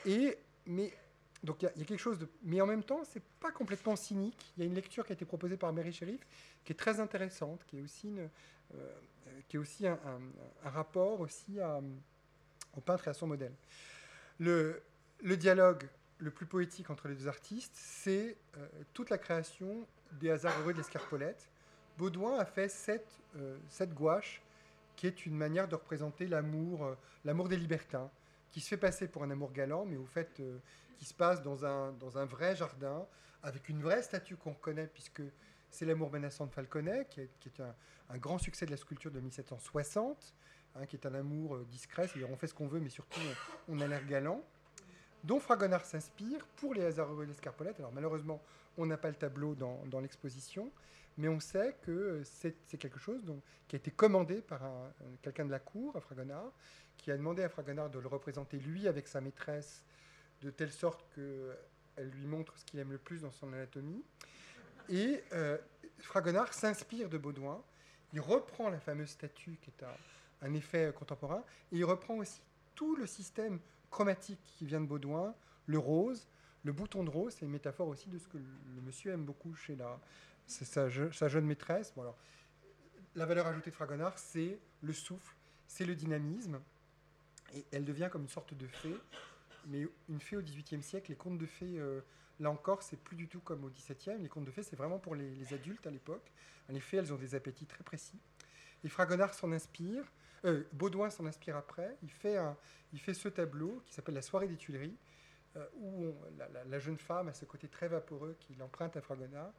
mais 0.65 0.93
donc 1.41 1.63
il 1.63 1.81
y, 1.81 1.85
quelque 1.85 1.97
chose 1.97 2.19
de. 2.19 2.27
Mais 2.43 2.59
en 2.59 2.67
même 2.67 2.83
temps, 2.83 3.01
c'est 3.05 3.23
pas 3.39 3.51
complètement 3.51 3.95
cynique. 3.95 4.53
Il 4.57 4.63
y 4.63 4.63
a 4.63 4.67
une 4.67 4.75
lecture 4.75 5.05
qui 5.05 5.13
a 5.13 5.15
été 5.15 5.25
proposée 5.25 5.55
par 5.55 5.71
Mary 5.71 5.93
Sherif 5.93 6.19
qui 6.65 6.73
est 6.73 6.75
très 6.75 6.99
intéressante, 6.99 7.63
qui 7.65 7.77
est 7.77 7.81
aussi, 7.81 8.13
euh, 8.19 8.93
qui 9.47 9.55
est 9.55 9.59
aussi 9.59 9.87
un, 9.87 9.97
rapport 10.63 11.21
aussi 11.21 11.59
au 12.75 12.81
peintre 12.81 13.07
et 13.07 13.11
à 13.11 13.13
son 13.13 13.27
modèle. 13.27 13.53
Le, 14.37 14.81
le 15.21 15.37
dialogue 15.37 15.87
le 16.19 16.31
plus 16.31 16.45
poétique 16.45 16.89
entre 16.89 17.07
les 17.07 17.15
deux 17.15 17.27
artistes, 17.27 17.73
c'est 17.75 18.37
euh, 18.57 18.67
toute 18.93 19.09
la 19.09 19.17
création 19.17 19.87
des 20.19 20.29
hasards 20.29 20.59
heureux 20.61 20.73
de 20.73 20.77
l'escarpolette. 20.77 21.49
Baudouin 21.97 22.37
a 22.37 22.45
fait 22.45 22.69
sept, 22.69 23.05
sept 23.67 23.93
gouaches 23.93 24.41
qui 24.99 25.07
est 25.07 25.25
une 25.25 25.37
manière 25.37 25.69
de 25.69 25.75
représenter 25.75 26.27
l'amour, 26.27 26.83
euh, 26.83 26.95
l'amour 27.23 27.47
des 27.47 27.55
libertins, 27.55 28.11
qui 28.51 28.59
se 28.59 28.67
fait 28.67 28.75
passer 28.75 29.07
pour 29.07 29.23
un 29.23 29.31
amour 29.31 29.53
galant, 29.53 29.85
mais 29.85 29.95
au 29.95 30.05
fait, 30.05 30.41
euh, 30.41 30.57
qui 30.97 31.05
se 31.05 31.13
passe 31.13 31.41
dans 31.41 31.63
un, 31.65 32.25
vrai 32.25 32.53
jardin, 32.57 33.07
avec 33.41 33.69
une 33.69 33.81
vraie 33.81 34.01
statue 34.03 34.35
qu'on 34.35 34.53
connaît, 34.53 34.87
puisque 34.87 35.21
c'est 35.69 35.85
l'amour 35.85 36.11
menaçant 36.11 36.47
de 36.47 36.51
Falconet, 36.51 37.07
qui 37.09 37.21
est, 37.21 37.61
un, 37.61 38.17
grand 38.17 38.39
succès 38.39 38.65
de 38.65 38.71
la 38.71 38.75
sculpture 38.75 39.09
de 39.09 39.21
1760, 39.21 40.35
hein, 40.75 40.85
qui 40.85 40.97
est 40.97 41.05
un 41.05 41.13
amour 41.13 41.55
euh, 41.55 41.65
discret, 41.71 42.09
c'est-à-dire 42.09 42.29
on 42.29 42.35
fait 42.35 42.47
ce 42.47 42.53
qu'on 42.53 42.67
veut, 42.67 42.81
mais 42.81 42.89
surtout 42.89 43.21
on, 43.69 43.79
a 43.79 43.87
l'air 43.87 44.05
galant, 44.05 44.43
dont 45.23 45.39
Fragonard 45.39 45.85
s'inspire 45.85 46.45
pour 46.57 46.73
les 46.73 46.83
hasards 46.83 47.15
de 47.15 47.23
l'escarpolette. 47.23 47.79
Alors 47.79 47.91
malheureusement, 47.91 48.41
on 48.77 48.85
n'a 48.85 48.97
pas 48.97 49.09
le 49.09 49.15
tableau 49.15 49.55
dans, 49.55 49.99
l'exposition, 49.99 50.71
mais 51.17 51.27
on 51.27 51.39
sait 51.39 51.75
que 51.81 52.21
c'est 52.23 52.77
quelque 52.77 52.99
chose 52.99 53.21
qui 53.67 53.75
a 53.75 53.77
été 53.77 53.91
commandé 53.91 54.41
par 54.41 54.61
quelqu'un 55.21 55.45
de 55.45 55.51
la 55.51 55.59
cour, 55.59 55.95
à 55.97 56.01
Fragonard, 56.01 56.51
qui 56.97 57.11
a 57.11 57.17
demandé 57.17 57.43
à 57.43 57.49
Fragonard 57.49 57.89
de 57.89 57.99
le 57.99 58.07
représenter 58.07 58.57
lui 58.57 58.87
avec 58.87 59.07
sa 59.07 59.21
maîtresse, 59.21 59.83
de 60.41 60.49
telle 60.49 60.71
sorte 60.71 61.05
qu'elle 61.13 62.09
lui 62.09 62.25
montre 62.25 62.57
ce 62.57 62.65
qu'il 62.65 62.79
aime 62.79 62.91
le 62.91 62.97
plus 62.97 63.21
dans 63.21 63.31
son 63.31 63.51
anatomie. 63.51 64.03
Et 64.89 65.23
euh, 65.33 65.57
Fragonard 65.99 66.53
s'inspire 66.53 67.09
de 67.09 67.17
Baudouin, 67.17 67.61
il 68.13 68.21
reprend 68.21 68.69
la 68.69 68.79
fameuse 68.79 69.09
statue 69.09 69.57
qui 69.61 69.69
est 69.69 69.85
un, 70.41 70.53
effet 70.53 70.91
contemporain, 70.95 71.43
et 71.71 71.77
il 71.77 71.85
reprend 71.85 72.15
aussi 72.15 72.41
tout 72.75 72.95
le 72.95 73.05
système 73.05 73.59
chromatique 73.89 74.39
qui 74.43 74.65
vient 74.65 74.81
de 74.81 74.85
Baudouin, 74.85 75.33
le 75.65 75.77
rose, 75.77 76.27
le 76.63 76.71
bouton 76.71 77.03
de 77.03 77.09
rose, 77.09 77.33
c'est 77.37 77.45
une 77.45 77.51
métaphore 77.51 77.87
aussi 77.87 78.09
de 78.09 78.17
ce 78.17 78.27
que 78.27 78.37
le 78.37 78.81
monsieur 78.81 79.11
aime 79.11 79.23
beaucoup 79.23 79.55
chez 79.55 79.75
la, 79.75 79.99
c'est 80.49 80.65
sa, 80.65 80.89
jeune 80.89 81.45
maîtresse. 81.45 81.93
Alors, 81.97 82.17
la 83.15 83.25
valeur 83.25 83.47
ajoutée 83.47 83.69
de 83.69 83.75
Fragonard, 83.75 84.17
c'est 84.17 84.59
le 84.81 84.93
souffle, 84.93 85.35
c'est 85.67 85.85
le 85.85 85.95
dynamisme, 85.95 86.59
et 87.53 87.65
elle 87.71 87.85
devient 87.85 88.09
comme 88.11 88.23
une 88.23 88.29
sorte 88.29 88.53
de 88.53 88.67
fée. 88.67 88.95
Mais 89.67 89.85
une 90.07 90.19
fée 90.19 90.37
au 90.37 90.41
XVIIIe 90.41 90.81
siècle, 90.81 91.11
les 91.11 91.17
contes 91.17 91.37
de 91.37 91.45
fées, 91.45 91.79
euh, 91.79 92.01
là 92.39 92.49
encore, 92.49 92.81
c'est 92.81 92.97
plus 92.97 93.15
du 93.15 93.27
tout 93.27 93.41
comme 93.41 93.63
au 93.63 93.69
XVIIe. 93.69 94.17
Les 94.19 94.29
contes 94.29 94.45
de 94.45 94.51
fées, 94.51 94.63
c'est 94.63 94.75
vraiment 94.75 94.99
pour 94.99 95.15
les, 95.15 95.53
adultes 95.53 95.85
à 95.85 95.91
l'époque. 95.91 96.31
Les 96.69 96.79
fées, 96.79 96.97
elles 96.97 97.13
ont 97.13 97.17
des 97.17 97.35
appétits 97.35 97.65
très 97.65 97.83
précis. 97.83 98.19
Et 98.83 98.89
Fragonard 98.89 99.33
s'en 99.33 99.51
inspire. 99.51 100.03
Euh, 100.45 100.63
Baudouin 100.73 101.09
s'en 101.09 101.25
inspire 101.25 101.57
après. 101.57 101.97
Il 102.03 102.11
fait, 102.11 102.37
un, 102.37 102.55
il 102.93 102.99
fait 102.99 103.13
ce 103.13 103.27
tableau 103.29 103.81
qui 103.85 103.93
s'appelle 103.93 104.15
La 104.15 104.21
soirée 104.21 104.47
des 104.47 104.55
Tuileries, 104.55 104.97
euh, 105.55 105.65
où 105.77 106.13
la, 106.37 106.63
la, 106.65 106.79
jeune 106.79 106.97
femme 106.97 107.27
a 107.27 107.33
ce 107.33 107.45
côté 107.45 107.67
très 107.67 107.87
vaporeux 107.87 108.35
qui 108.39 108.55
l'emprunte 108.55 108.95
à 108.95 109.01
Fragonard 109.01 109.51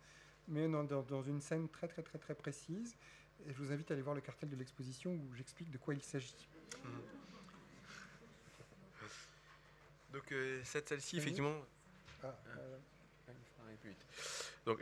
mais 0.49 0.69
dans, 0.69 0.85
dans, 0.85 1.23
une 1.23 1.41
scène 1.41 1.69
très 1.69 1.89
très 1.89 2.03
très 2.03 2.19
très 2.19 2.35
précise. 2.35 2.97
Et 3.47 3.53
je 3.53 3.59
vous 3.59 3.73
invite 3.73 3.91
à 3.91 3.95
aller 3.95 4.03
voir 4.03 4.15
le 4.15 4.21
cartel 4.21 4.51
de 4.51 4.57
l'exposition 4.57 5.13
où 5.13 5.35
j'explique 5.35 5.71
de 5.71 5.79
quoi 5.79 5.95
il 5.95 6.03
s'agit. 6.03 6.49
Mmh. 6.85 6.89
Donc 10.13 10.33
euh, 10.33 10.61
cette 10.65 10.89
salle-ci, 10.89 11.17
effectivement... 11.19 11.55
Ah, 12.23 12.35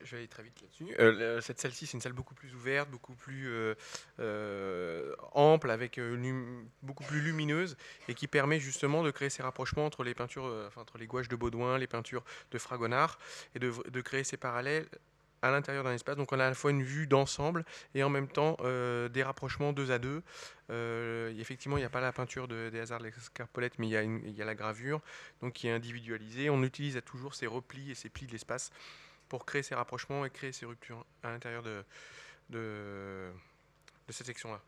je 0.02 0.10
vais 0.12 0.16
aller 0.18 0.28
très 0.28 0.42
vite 0.42 0.60
là-dessus. 0.60 0.94
Euh, 0.98 1.40
cette 1.40 1.60
salle-ci, 1.60 1.86
c'est 1.86 1.94
une 1.94 2.00
salle 2.00 2.12
beaucoup 2.12 2.34
plus 2.34 2.54
ouverte, 2.54 2.90
beaucoup 2.90 3.14
plus 3.14 3.48
euh, 4.18 5.14
ample, 5.32 5.70
avec 5.70 6.00
beaucoup 6.82 7.04
plus 7.04 7.20
lumineuse, 7.20 7.76
et 8.08 8.14
qui 8.14 8.26
permet 8.26 8.60
justement 8.60 9.02
de 9.02 9.10
créer 9.10 9.30
ces 9.30 9.42
rapprochements 9.42 9.86
entre 9.86 10.04
les 10.04 10.14
peintures, 10.14 10.44
enfin, 10.66 10.82
entre 10.82 10.98
les 10.98 11.06
gouaches 11.06 11.28
de 11.28 11.36
Baudouin, 11.36 11.78
les 11.78 11.86
peintures 11.86 12.24
de 12.50 12.58
Fragonard, 12.58 13.18
et 13.54 13.58
de, 13.58 14.00
créer 14.00 14.24
ces 14.24 14.36
parallèles 14.36 14.86
à 15.42 15.50
l'intérieur 15.50 15.84
d'un 15.84 15.94
espace. 15.94 16.16
Donc 16.16 16.32
on 16.32 16.40
a 16.40 16.46
à 16.46 16.48
la 16.48 16.54
fois 16.54 16.70
une 16.70 16.82
vue 16.82 17.06
d'ensemble 17.06 17.64
et 17.94 18.02
en 18.02 18.08
même 18.08 18.28
temps 18.28 18.56
euh, 18.60 19.08
des 19.08 19.22
rapprochements 19.22 19.72
deux 19.72 19.90
à 19.90 19.98
deux. 19.98 20.22
Euh, 20.70 21.32
effectivement, 21.38 21.76
il 21.76 21.80
n'y 21.80 21.86
a 21.86 21.90
pas 21.90 22.00
la 22.00 22.12
peinture 22.12 22.48
de, 22.48 22.70
des 22.70 22.80
hasards 22.80 23.00
de 23.00 23.04
l'escarpolette, 23.04 23.78
mais 23.78 23.86
il 23.86 23.90
y, 23.90 23.96
a 23.96 24.02
il 24.02 24.30
y, 24.30 24.42
a 24.42 24.44
la 24.44 24.54
gravure, 24.54 25.00
donc 25.40 25.54
qui 25.54 25.68
est 25.68 25.72
individualisée. 25.72 26.50
On 26.50 26.62
utilise 26.62 27.00
toujours 27.04 27.34
ces 27.34 27.46
replis 27.46 27.90
et 27.90 27.94
ces 27.94 28.08
plis 28.08 28.26
de 28.26 28.32
l'espace 28.32 28.70
pour 29.28 29.46
créer 29.46 29.62
ces 29.62 29.74
rapprochements 29.74 30.24
et 30.24 30.30
créer 30.30 30.52
ces 30.52 30.66
ruptures 30.66 31.04
à 31.22 31.30
l'intérieur 31.30 31.62
de, 31.62 31.84
de, 32.50 33.30
cette 34.08 34.26
section-là. 34.26 34.60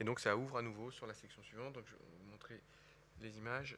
Et 0.00 0.04
donc 0.04 0.20
ça 0.20 0.36
ouvre 0.36 0.58
à 0.58 0.62
nouveau 0.62 0.90
sur 0.90 1.06
la 1.06 1.14
section 1.14 1.42
suivante. 1.42 1.74
Donc 1.74 1.84
je 1.86 1.92
vais 1.92 1.98
vous 2.20 2.30
montrer 2.30 2.60
les 3.20 3.36
images. 3.38 3.76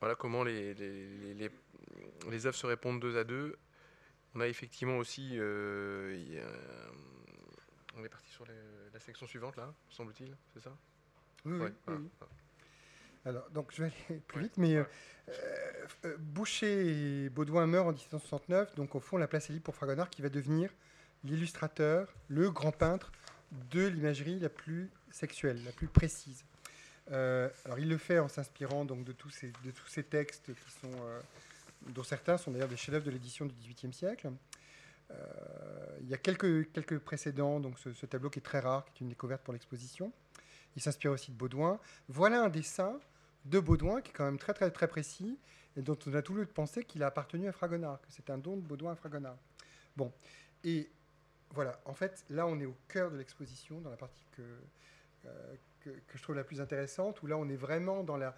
Voilà 0.00 0.14
comment 0.14 0.44
les, 0.44 0.74
les, 0.74 1.34
les, 1.34 1.50
les 2.30 2.46
œuvres 2.46 2.56
se 2.56 2.66
répondent 2.66 3.00
deux 3.00 3.16
à 3.18 3.24
deux 3.24 3.58
on 4.34 4.40
a 4.40 4.48
effectivement 4.48 4.98
aussi. 4.98 5.30
Euh, 5.34 6.42
on 7.96 8.04
est 8.04 8.08
parti 8.08 8.30
sur 8.30 8.44
la 8.92 9.00
section 9.00 9.26
suivante, 9.26 9.56
là, 9.56 9.72
semble-t-il, 9.88 10.36
c'est 10.52 10.60
ça? 10.60 10.76
Oui, 11.44 11.70
oui, 11.88 11.94
Alors, 13.26 13.48
donc 13.50 13.72
je 13.72 13.82
vais 13.82 13.92
aller 14.08 14.20
plus 14.26 14.42
vite, 14.42 14.58
mais 14.58 14.76
Boucher 16.18 17.24
et 17.24 17.30
Baudouin 17.30 17.66
meurent 17.66 17.86
en 17.86 17.92
1769, 17.92 18.74
donc 18.74 18.94
au 18.94 19.00
fond, 19.00 19.16
la 19.16 19.26
place 19.26 19.48
est 19.48 19.54
libre 19.54 19.64
pour 19.64 19.74
Fragonard 19.74 20.10
qui 20.10 20.20
va 20.20 20.28
devenir 20.28 20.70
l'illustrateur, 21.24 22.12
le 22.28 22.50
grand 22.50 22.72
peintre 22.72 23.12
de 23.70 23.86
l'imagerie 23.86 24.38
la 24.40 24.50
plus 24.50 24.90
sexuelle, 25.10 25.62
la 25.64 25.72
plus 25.72 25.86
précise. 25.86 26.44
alors 27.10 27.78
il 27.78 27.88
le 27.88 27.96
fait 27.96 28.18
en 28.18 28.28
s'inspirant 28.28 28.84
donc 28.84 29.04
de 29.04 29.12
tous 29.12 29.30
ces, 29.30 29.52
de 29.64 29.70
tous 29.70 29.86
ces 29.88 30.02
textes 30.02 30.52
qui 30.54 30.70
sont, 30.82 30.90
dont 31.88 32.02
certains 32.02 32.36
sont 32.36 32.50
d'ailleurs 32.50 32.68
des 32.68 32.76
chefs-d'œuvre 32.76 33.06
de 33.06 33.10
l'édition 33.10 33.46
du 33.46 33.54
XVIIIe 33.54 33.94
siècle. 33.94 34.30
il 36.00 36.08
y 36.08 36.12
a 36.12 36.18
quelques, 36.18 36.70
quelques 36.72 36.98
précédents, 36.98 37.58
donc 37.58 37.78
ce, 37.78 37.94
ce, 37.94 38.04
tableau 38.04 38.28
qui 38.28 38.40
est 38.40 38.42
très 38.42 38.60
rare, 38.60 38.84
qui 38.92 39.02
est 39.02 39.04
une 39.04 39.08
découverte 39.08 39.42
pour 39.42 39.54
l'exposition. 39.54 40.12
Il 40.76 40.82
s'inspire 40.82 41.12
aussi 41.12 41.30
de 41.30 41.36
Baudouin. 41.36 41.78
Voilà 42.08 42.42
un 42.42 42.48
dessin 42.48 42.98
de 43.44 43.60
Baudouin 43.60 44.00
qui 44.00 44.10
est 44.10 44.14
quand 44.14 44.24
même 44.24 44.38
très 44.38 44.54
très 44.54 44.70
très 44.70 44.88
précis 44.88 45.38
et 45.76 45.82
dont 45.82 45.98
on 46.06 46.14
a 46.14 46.22
tout 46.22 46.34
lieu 46.34 46.44
de 46.44 46.50
penser 46.50 46.84
qu'il 46.84 47.02
a 47.02 47.06
appartenu 47.06 47.48
à 47.48 47.52
Fragonard, 47.52 48.00
que 48.00 48.08
c'est 48.10 48.30
un 48.30 48.38
don 48.38 48.56
de 48.56 48.62
Baudouin 48.62 48.92
à 48.92 48.96
Fragonard. 48.96 49.36
Bon, 49.96 50.12
et 50.62 50.90
voilà, 51.50 51.80
en 51.84 51.94
fait, 51.94 52.24
là 52.30 52.46
on 52.46 52.58
est 52.60 52.66
au 52.66 52.76
cœur 52.88 53.10
de 53.10 53.16
l'exposition, 53.16 53.80
dans 53.80 53.90
la 53.90 53.96
partie 53.96 54.24
que, 54.32 54.42
euh, 55.26 55.54
que, 55.80 55.90
je 56.14 56.22
trouve 56.22 56.36
la 56.36 56.44
plus 56.44 56.60
intéressante, 56.60 57.22
où 57.22 57.26
là 57.26 57.36
on 57.36 57.48
est 57.48 57.56
vraiment 57.56 58.02
dans 58.02 58.16
la, 58.16 58.34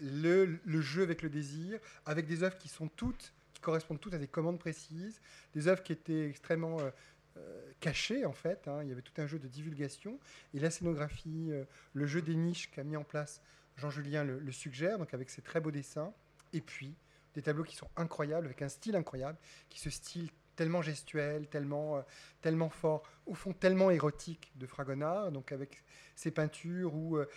le, 0.00 0.58
le, 0.64 0.80
jeu 0.80 1.02
avec 1.02 1.22
le 1.22 1.30
désir, 1.30 1.78
avec 2.06 2.26
des 2.26 2.42
œuvres 2.42 2.58
qui 2.58 2.68
sont 2.68 2.88
toutes, 2.88 3.32
qui 3.54 3.60
correspondent 3.60 4.00
toutes 4.00 4.14
à 4.14 4.18
des 4.18 4.28
commandes 4.28 4.58
précises, 4.58 5.20
des 5.54 5.68
œuvres 5.68 5.82
qui 5.82 5.92
étaient 5.92 6.28
extrêmement 6.28 6.80
euh, 6.80 6.90
euh, 7.36 7.72
cachées 7.80 8.24
en 8.24 8.32
fait, 8.32 8.66
hein. 8.66 8.82
il 8.82 8.88
y 8.88 8.92
avait 8.92 9.02
tout 9.02 9.20
un 9.20 9.26
jeu 9.26 9.38
de 9.38 9.48
divulgation, 9.48 10.18
et 10.54 10.60
la 10.60 10.70
scénographie, 10.70 11.50
le 11.92 12.06
jeu 12.06 12.22
des 12.22 12.34
niches 12.34 12.70
qu'a 12.70 12.84
mis 12.84 12.96
en 12.96 13.04
place 13.04 13.40
Jean-Julien 13.78 14.24
le, 14.24 14.52
suggère, 14.52 14.98
donc 14.98 15.14
avec 15.14 15.30
ses 15.30 15.42
très 15.42 15.60
beaux 15.60 15.70
dessins, 15.70 16.12
et 16.52 16.60
puis 16.60 16.94
des 17.34 17.42
tableaux 17.42 17.64
qui 17.64 17.76
sont 17.76 17.88
incroyables, 17.96 18.46
avec 18.46 18.62
un 18.62 18.68
style 18.68 18.96
incroyable, 18.96 19.38
qui 19.68 19.80
ce 19.80 19.90
style 19.90 20.30
tellement 20.56 20.82
gestuel, 20.82 21.46
tellement, 21.46 21.98
euh, 21.98 22.02
tellement 22.40 22.68
fort, 22.68 23.04
au 23.26 23.34
fond 23.34 23.52
tellement 23.52 23.90
érotique 23.90 24.52
de 24.56 24.66
Fragonard, 24.66 25.30
donc 25.30 25.52
avec 25.52 25.84
ses 26.16 26.32
peintures 26.32 26.94
où 26.96 27.16
euh, 27.16 27.28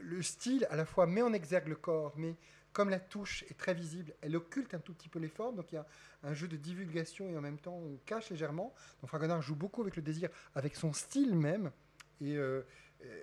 le 0.00 0.22
style 0.22 0.66
à 0.70 0.76
la 0.76 0.86
fois 0.86 1.06
met 1.06 1.20
en 1.20 1.34
exergue 1.34 1.68
le 1.68 1.76
corps, 1.76 2.14
mais 2.16 2.36
comme 2.72 2.88
la 2.88 3.00
touche 3.00 3.44
est 3.50 3.58
très 3.58 3.74
visible, 3.74 4.14
elle 4.22 4.36
occulte 4.36 4.72
un 4.72 4.78
tout 4.78 4.94
petit 4.94 5.08
peu 5.08 5.18
les 5.18 5.28
formes, 5.28 5.56
donc 5.56 5.72
il 5.72 5.74
y 5.74 5.78
a 5.78 5.86
un 6.22 6.32
jeu 6.32 6.48
de 6.48 6.56
divulgation 6.56 7.28
et 7.28 7.36
en 7.36 7.40
même 7.40 7.58
temps 7.58 7.76
on 7.76 7.98
cache 8.06 8.30
légèrement. 8.30 8.72
Donc 9.00 9.08
Fragonard 9.08 9.42
joue 9.42 9.56
beaucoup 9.56 9.82
avec 9.82 9.96
le 9.96 10.02
désir, 10.02 10.30
avec 10.54 10.76
son 10.76 10.92
style 10.92 11.34
même, 11.36 11.70
et, 12.20 12.36
euh, 12.36 12.62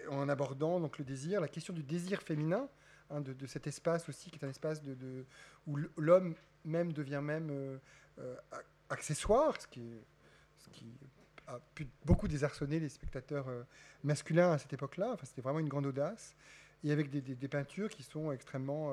en 0.10 0.30
abordant 0.30 0.80
donc 0.80 0.98
le 0.98 1.06
désir, 1.06 1.42
la 1.42 1.48
question 1.48 1.74
du 1.74 1.84
désir 1.84 2.22
féminin, 2.22 2.68
hein, 3.10 3.22
de, 3.22 3.46
cet 3.46 3.68
espace 3.68 4.08
aussi 4.10 4.30
qui 4.30 4.40
est 4.40 4.46
un 4.46 4.50
espace 4.50 4.82
de, 4.82 5.26
où 5.68 5.78
l'homme 5.98 6.36
même 6.64 6.94
devient 6.94 7.22
même 7.22 7.50
euh, 7.52 7.78
euh, 8.20 8.36
accessoire, 8.90 9.60
ce 9.60 9.68
qui, 9.68 9.84
a 11.48 11.60
pu 11.76 11.88
beaucoup 12.04 12.28
désarçonner 12.28 12.80
les 12.80 12.90
spectateurs 12.90 13.46
masculins 14.04 14.54
à 14.54 14.58
cette 14.58 14.74
époque-là. 14.74 15.12
Enfin, 15.14 15.26
c'était 15.28 15.44
vraiment 15.44 15.60
une 15.60 15.70
grande 15.70 15.86
audace, 15.86 16.36
et 16.84 16.92
avec 16.92 17.12
des, 17.12 17.48
peintures 17.48 17.90
qui 17.90 18.02
sont 18.02 18.32
extrêmement 18.32 18.92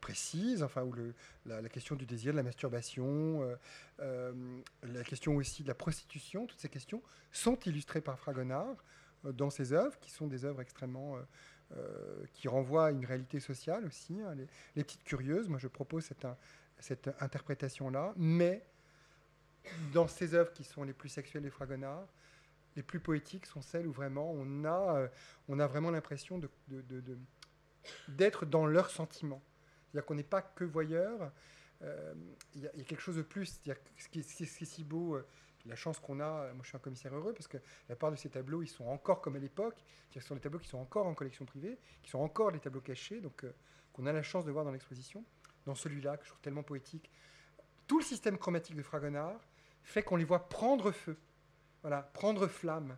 précises, 0.00 0.64
enfin, 0.64 0.82
où 0.82 0.92
la, 1.46 1.68
question 1.68 1.94
du 1.94 2.06
désir, 2.06 2.32
de 2.32 2.38
la 2.38 2.42
masturbation, 2.42 3.48
la 4.00 5.04
question 5.04 5.36
aussi 5.36 5.62
de 5.62 5.68
la 5.68 5.76
prostitution, 5.76 6.46
toutes 6.46 6.58
ces 6.58 6.68
questions 6.68 7.00
sont 7.30 7.56
illustrées 7.66 8.00
par 8.00 8.18
Fragonard 8.18 8.74
dans 9.24 9.50
ses 9.50 9.72
œuvres, 9.72 9.98
qui 10.00 10.10
sont 10.10 10.26
des 10.26 10.44
œuvres 10.44 10.60
extrêmement... 10.60 11.16
Euh, 11.16 11.20
euh, 11.78 12.26
qui 12.34 12.48
renvoient 12.48 12.88
à 12.88 12.90
une 12.90 13.06
réalité 13.06 13.40
sociale 13.40 13.86
aussi. 13.86 14.20
Hein, 14.20 14.34
les, 14.74 14.84
petites 14.84 15.04
curieuses, 15.04 15.48
moi 15.48 15.58
je 15.58 15.68
propose 15.68 16.04
cette, 16.04 16.26
cette 16.78 17.08
interprétation-là, 17.18 18.12
mais 18.16 18.62
dans 19.94 20.06
ces 20.06 20.34
œuvres 20.34 20.52
qui 20.52 20.64
sont 20.64 20.82
les 20.82 20.92
plus 20.92 21.08
sexuelles 21.08 21.44
des 21.44 21.48
Fragonard, 21.48 22.06
les 22.76 22.82
plus 22.82 23.00
poétiques 23.00 23.46
sont 23.46 23.62
celles 23.62 23.86
où 23.86 23.92
vraiment 23.92 24.30
on 24.32 24.66
a, 24.66 24.96
euh, 24.96 25.08
on 25.48 25.58
a 25.60 25.66
vraiment 25.66 25.90
l'impression 25.90 26.38
de, 26.38 26.50
d'être 28.08 28.44
dans 28.44 28.66
leurs 28.66 28.90
sentiments. 28.90 29.42
C'est-à-dire 29.86 30.04
qu'on 30.04 30.16
n'est 30.16 30.24
pas 30.24 30.42
que 30.42 30.64
voyeur, 30.64 31.32
il 32.54 32.60
y, 32.60 32.66
a 32.66 32.84
quelque 32.84 33.00
chose 33.00 33.16
de 33.16 33.22
plus. 33.22 33.46
C'est-à-dire 33.46 33.82
ce 33.96 34.08
qui 34.10 34.18
est 34.18 34.64
si 34.66 34.84
beau 34.84 35.18
la 35.66 35.76
chance 35.76 36.00
qu'on 36.00 36.20
a, 36.20 36.52
moi 36.52 36.62
je 36.62 36.68
suis 36.68 36.76
un 36.76 36.80
commissaire 36.80 37.14
heureux 37.14 37.32
parce 37.32 37.48
que 37.48 37.58
la 37.88 37.96
part 37.96 38.10
de 38.10 38.16
ces 38.16 38.28
tableaux, 38.28 38.62
ils 38.62 38.68
sont 38.68 38.86
encore 38.86 39.20
comme 39.20 39.36
à 39.36 39.38
l'époque, 39.38 39.84
ce 40.10 40.20
sont 40.20 40.34
des 40.34 40.40
tableaux 40.40 40.58
qui 40.58 40.68
sont 40.68 40.78
encore 40.78 41.06
en 41.06 41.14
collection 41.14 41.44
privée, 41.44 41.78
qui 42.02 42.10
sont 42.10 42.18
encore 42.18 42.52
des 42.52 42.58
tableaux 42.58 42.80
cachés, 42.80 43.20
donc 43.20 43.44
euh, 43.44 43.54
qu'on 43.92 44.06
a 44.06 44.12
la 44.12 44.22
chance 44.22 44.44
de 44.44 44.50
voir 44.50 44.64
dans 44.64 44.72
l'exposition. 44.72 45.24
Dans 45.64 45.74
celui-là, 45.76 46.16
que 46.16 46.24
je 46.24 46.30
trouve 46.30 46.40
tellement 46.40 46.64
poétique, 46.64 47.08
tout 47.86 47.98
le 47.98 48.04
système 48.04 48.36
chromatique 48.36 48.74
de 48.74 48.82
Fragonard 48.82 49.38
fait 49.84 50.02
qu'on 50.02 50.16
les 50.16 50.24
voit 50.24 50.48
prendre 50.48 50.90
feu, 50.90 51.16
voilà, 51.82 52.02
prendre 52.02 52.48
flamme. 52.48 52.96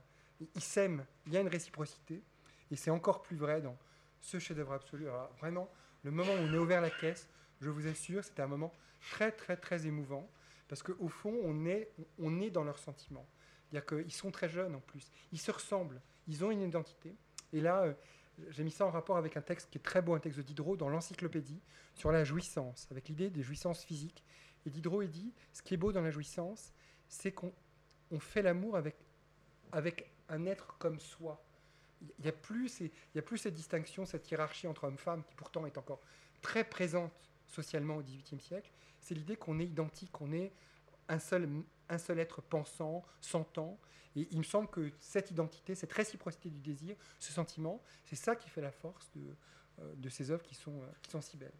Ils 0.54 0.62
s'aiment, 0.62 1.04
il 1.26 1.32
y 1.32 1.36
a 1.36 1.40
une 1.40 1.48
réciprocité, 1.48 2.22
et 2.70 2.76
c'est 2.76 2.90
encore 2.90 3.22
plus 3.22 3.36
vrai 3.36 3.60
dans 3.60 3.76
ce 4.20 4.38
chef-d'œuvre 4.38 4.72
absolu. 4.72 5.08
Alors, 5.08 5.30
vraiment, 5.38 5.68
le 6.02 6.10
moment 6.10 6.32
où 6.32 6.38
on 6.38 6.54
est 6.54 6.58
ouvert 6.58 6.80
la 6.80 6.90
caisse, 6.90 7.28
je 7.60 7.70
vous 7.70 7.86
assure, 7.86 8.24
c'était 8.24 8.42
un 8.42 8.46
moment 8.46 8.72
très, 9.10 9.32
très, 9.32 9.56
très 9.56 9.86
émouvant. 9.86 10.28
Parce 10.68 10.82
qu'au 10.82 11.08
fond, 11.08 11.34
on 11.42 11.66
est, 11.66 11.90
on 12.18 12.40
est 12.40 12.50
dans 12.50 12.64
leurs 12.64 12.78
sentiments. 12.78 13.26
C'est-à-dire 13.70 13.86
qu'ils 13.86 14.12
sont 14.12 14.30
très 14.30 14.48
jeunes 14.48 14.74
en 14.74 14.80
plus. 14.80 15.10
Ils 15.32 15.40
se 15.40 15.50
ressemblent. 15.50 16.00
Ils 16.26 16.44
ont 16.44 16.50
une 16.50 16.62
identité. 16.62 17.14
Et 17.52 17.60
là, 17.60 17.82
euh, 17.82 17.94
j'ai 18.50 18.64
mis 18.64 18.70
ça 18.70 18.86
en 18.86 18.90
rapport 18.90 19.16
avec 19.16 19.36
un 19.36 19.42
texte 19.42 19.70
qui 19.70 19.78
est 19.78 19.82
très 19.82 20.02
beau, 20.02 20.14
un 20.14 20.20
texte 20.20 20.38
de 20.38 20.44
Diderot 20.44 20.76
dans 20.76 20.88
l'encyclopédie, 20.88 21.60
sur 21.94 22.10
la 22.10 22.24
jouissance, 22.24 22.88
avec 22.90 23.08
l'idée 23.08 23.30
des 23.30 23.42
jouissances 23.42 23.84
physiques. 23.84 24.24
Et 24.66 24.70
Diderot, 24.70 25.02
il 25.02 25.10
dit, 25.10 25.32
ce 25.52 25.62
qui 25.62 25.74
est 25.74 25.76
beau 25.76 25.92
dans 25.92 26.00
la 26.00 26.10
jouissance, 26.10 26.72
c'est 27.08 27.32
qu'on 27.32 27.52
on 28.10 28.18
fait 28.18 28.42
l'amour 28.42 28.76
avec, 28.76 28.96
avec 29.72 30.10
un 30.28 30.46
être 30.46 30.76
comme 30.78 30.98
soi. 30.98 31.42
Il 32.00 32.22
n'y 32.22 32.28
a, 32.28 32.32
plus 32.32 32.70
a 33.16 33.22
plus 33.22 33.38
cette 33.38 33.54
distinction, 33.54 34.04
cette 34.04 34.30
hiérarchie 34.30 34.66
entre 34.66 34.84
homme-femme, 34.84 35.22
qui 35.24 35.34
pourtant 35.34 35.64
est 35.66 35.78
encore 35.78 36.00
très 36.42 36.64
présente 36.64 37.12
socialement 37.46 37.96
au 37.96 38.02
XVIIIe 38.02 38.40
siècle, 38.40 38.70
c'est 39.04 39.14
l'idée 39.14 39.36
qu'on 39.36 39.60
est 39.60 39.66
identique, 39.66 40.10
qu'on 40.10 40.32
est 40.32 40.52
un 41.08 41.18
seul, 41.18 41.46
être 42.18 42.40
pensant, 42.40 43.04
sentant. 43.20 43.78
Et 44.16 44.26
il 44.30 44.38
me 44.38 44.42
semble 44.42 44.68
que 44.68 44.90
cette 44.98 45.30
identité, 45.30 45.74
cette 45.74 45.92
réciprocité 45.92 46.48
du 46.48 46.60
désir, 46.60 46.96
ce 47.18 47.32
sentiment, 47.32 47.82
c'est 48.04 48.16
ça 48.16 48.34
qui 48.34 48.48
fait 48.48 48.62
la 48.62 48.72
force 48.72 49.10
de, 49.14 49.36
euh, 49.80 50.10
ces 50.10 50.30
œuvres 50.30 50.42
qui 50.42 50.54
sont, 50.54 50.80
euh, 50.80 50.86
qui 51.02 51.10
sont 51.10 51.20
si 51.20 51.36
belles. 51.36 51.52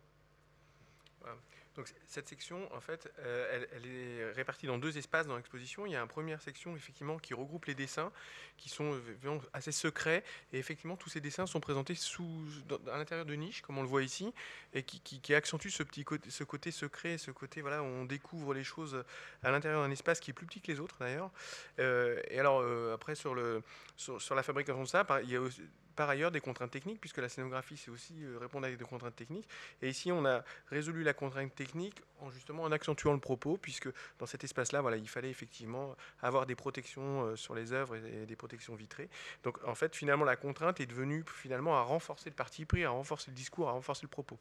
Donc 1.76 1.92
cette 2.06 2.28
section, 2.28 2.72
en 2.72 2.80
fait, 2.80 3.12
euh, 3.18 3.64
elle, 3.72 3.86
est 3.86 4.32
répartie 4.32 4.66
dans 4.66 4.78
deux 4.78 4.96
espaces 4.96 5.26
dans 5.26 5.36
l'exposition. 5.36 5.86
Il 5.86 5.92
y 5.92 5.96
a 5.96 6.00
une 6.00 6.08
première 6.08 6.40
section, 6.40 6.76
effectivement, 6.76 7.18
qui 7.18 7.34
regroupe 7.34 7.64
les 7.64 7.74
dessins, 7.74 8.12
qui 8.56 8.68
sont 8.68 8.94
euh, 8.94 9.38
assez 9.52 9.72
secrets. 9.72 10.22
Et 10.52 10.58
effectivement, 10.58 10.96
tous 10.96 11.08
ces 11.08 11.20
dessins 11.20 11.46
sont 11.46 11.58
présentés 11.58 11.96
sous, 11.96 12.44
à 12.92 12.96
l'intérieur 12.96 13.26
de 13.26 13.34
niches, 13.34 13.62
comme 13.62 13.78
on 13.78 13.82
le 13.82 13.88
voit 13.88 14.04
ici, 14.04 14.32
et 14.72 14.84
qui, 14.84 15.00
qui, 15.00 15.34
accentue 15.34 15.68
ce, 15.68 15.82
petit 15.82 16.04
côté, 16.04 16.30
ce 16.30 16.44
côté 16.44 16.70
secret, 16.70 17.18
ce 17.18 17.32
côté 17.32 17.60
voilà, 17.60 17.82
où 17.82 17.86
on 17.86 18.04
découvre 18.04 18.54
les 18.54 18.64
choses 18.64 19.04
à 19.42 19.50
l'intérieur 19.50 19.82
d'un 19.82 19.90
espace 19.90 20.20
qui 20.20 20.30
est 20.30 20.34
plus 20.34 20.46
petit 20.46 20.60
que 20.60 20.70
les 20.70 20.78
autres, 20.78 20.96
d'ailleurs. 21.00 21.32
Euh, 21.80 22.20
et 22.30 22.38
alors, 22.38 22.62
après, 22.92 23.16
sur, 23.16 23.34
le, 23.34 23.62
sur, 23.96 24.22
sur, 24.22 24.36
la 24.36 24.44
fabrication 24.44 24.82
de 24.82 24.88
ça, 24.88 25.04
il 25.24 25.30
y 25.30 25.36
a 25.36 25.40
aussi, 25.40 25.62
par 25.94 26.08
ailleurs 26.08 26.30
des 26.30 26.40
contraintes 26.40 26.70
techniques, 26.70 27.00
puisque 27.00 27.18
la 27.18 27.28
scénographie, 27.28 27.76
c'est 27.76 27.90
aussi 27.90 28.14
euh, 28.24 28.38
répondre 28.38 28.66
à 28.66 28.70
des 28.70 28.84
contraintes 28.84 29.16
techniques. 29.16 29.48
Et 29.82 29.88
ici, 29.88 30.12
on 30.12 30.24
a 30.24 30.42
résolu 30.70 31.02
la 31.02 31.14
contrainte 31.14 31.54
technique 31.54 32.02
en 32.20 32.30
justement 32.30 32.62
en 32.64 32.72
accentuant 32.72 33.12
le 33.12 33.20
propos, 33.20 33.56
puisque 33.56 33.88
dans 34.18 34.26
cet 34.26 34.44
espace-là, 34.44 34.80
voilà, 34.80 34.96
il 34.96 35.08
fallait 35.08 35.30
effectivement 35.30 35.96
avoir 36.22 36.46
des 36.46 36.54
protections 36.54 37.24
euh, 37.24 37.36
sur 37.36 37.54
les 37.54 37.72
œuvres 37.72 37.96
et 37.96 38.26
des 38.26 38.36
protections 38.36 38.74
vitrées. 38.74 39.08
Donc, 39.42 39.58
en 39.66 39.74
fait, 39.74 39.94
finalement, 39.94 40.24
la 40.24 40.36
contrainte 40.36 40.80
est 40.80 40.86
devenue 40.86 41.24
finalement 41.26 41.76
à 41.76 41.82
renforcer 41.82 42.30
le 42.30 42.36
parti 42.36 42.64
pris, 42.64 42.84
à 42.84 42.90
renforcer 42.90 43.30
le 43.30 43.36
discours, 43.36 43.68
à 43.68 43.72
renforcer 43.72 44.02
le 44.02 44.08
propos. 44.08 44.38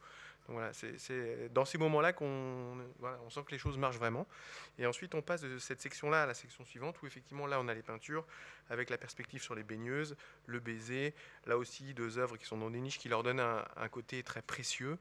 Voilà, 0.49 0.73
c'est 0.73 1.53
dans 1.53 1.63
ces 1.63 1.77
moments-là 1.77 2.11
qu'on 2.11 2.77
on 3.01 3.29
sent 3.29 3.41
que 3.45 3.51
les 3.51 3.57
choses 3.57 3.77
marchent 3.77 3.97
vraiment. 3.97 4.27
Et 4.77 4.85
ensuite, 4.85 5.15
on 5.15 5.21
passe 5.21 5.41
de 5.41 5.57
cette 5.57 5.81
section-là 5.81 6.23
à 6.23 6.25
la 6.25 6.33
section 6.33 6.65
suivante, 6.65 7.01
où 7.01 7.07
effectivement, 7.07 7.47
là, 7.47 7.59
on 7.61 7.67
a 7.69 7.73
les 7.73 7.81
peintures 7.81 8.25
avec 8.69 8.89
la 8.89 8.97
perspective 8.97 9.41
sur 9.41 9.55
les 9.55 9.63
baigneuses, 9.63 10.17
le 10.45 10.59
baiser, 10.59 11.13
là 11.45 11.57
aussi, 11.57 11.93
deux 11.93 12.17
œuvres 12.17 12.35
qui 12.35 12.45
sont 12.45 12.57
dans 12.57 12.69
des 12.69 12.81
niches 12.81 12.99
qui 12.99 13.07
leur 13.07 13.23
donnent 13.23 13.39
un, 13.39 13.89
côté 13.89 14.21
très 14.21 14.41
précieux. 14.41 14.97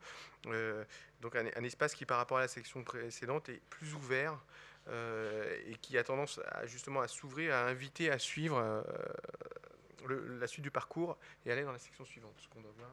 Euh, 0.47 0.85
donc 1.20 1.35
un, 1.35 1.64
espace 1.64 1.94
qui, 1.94 2.06
par 2.06 2.19
rapport 2.19 2.39
à 2.39 2.43
la 2.43 2.48
section 2.48 2.85
précédente, 2.85 3.48
est 3.48 3.60
plus 3.69 3.94
ouvert. 3.94 4.39
Euh, 4.89 5.60
et 5.69 5.77
qui 5.77 5.97
a 5.97 6.02
tendance 6.02 6.40
à, 6.51 6.66
justement 6.66 7.02
à 7.02 7.06
s'ouvrir, 7.06 7.55
à 7.55 7.69
inviter 7.69 8.10
à 8.10 8.19
suivre 8.19 8.59
euh, 8.59 8.82
la 10.40 10.48
suite 10.48 10.64
du 10.64 10.73
parcours 10.73 11.16
et 11.47 11.52
aller 11.52 11.62
dans 11.62 11.70
la 11.70 11.78
section 11.78 12.05
suivante, 12.05 12.35
ce 12.36 12.48
qu'on 12.48 12.60
doit 12.60 12.73
voir 12.77 12.90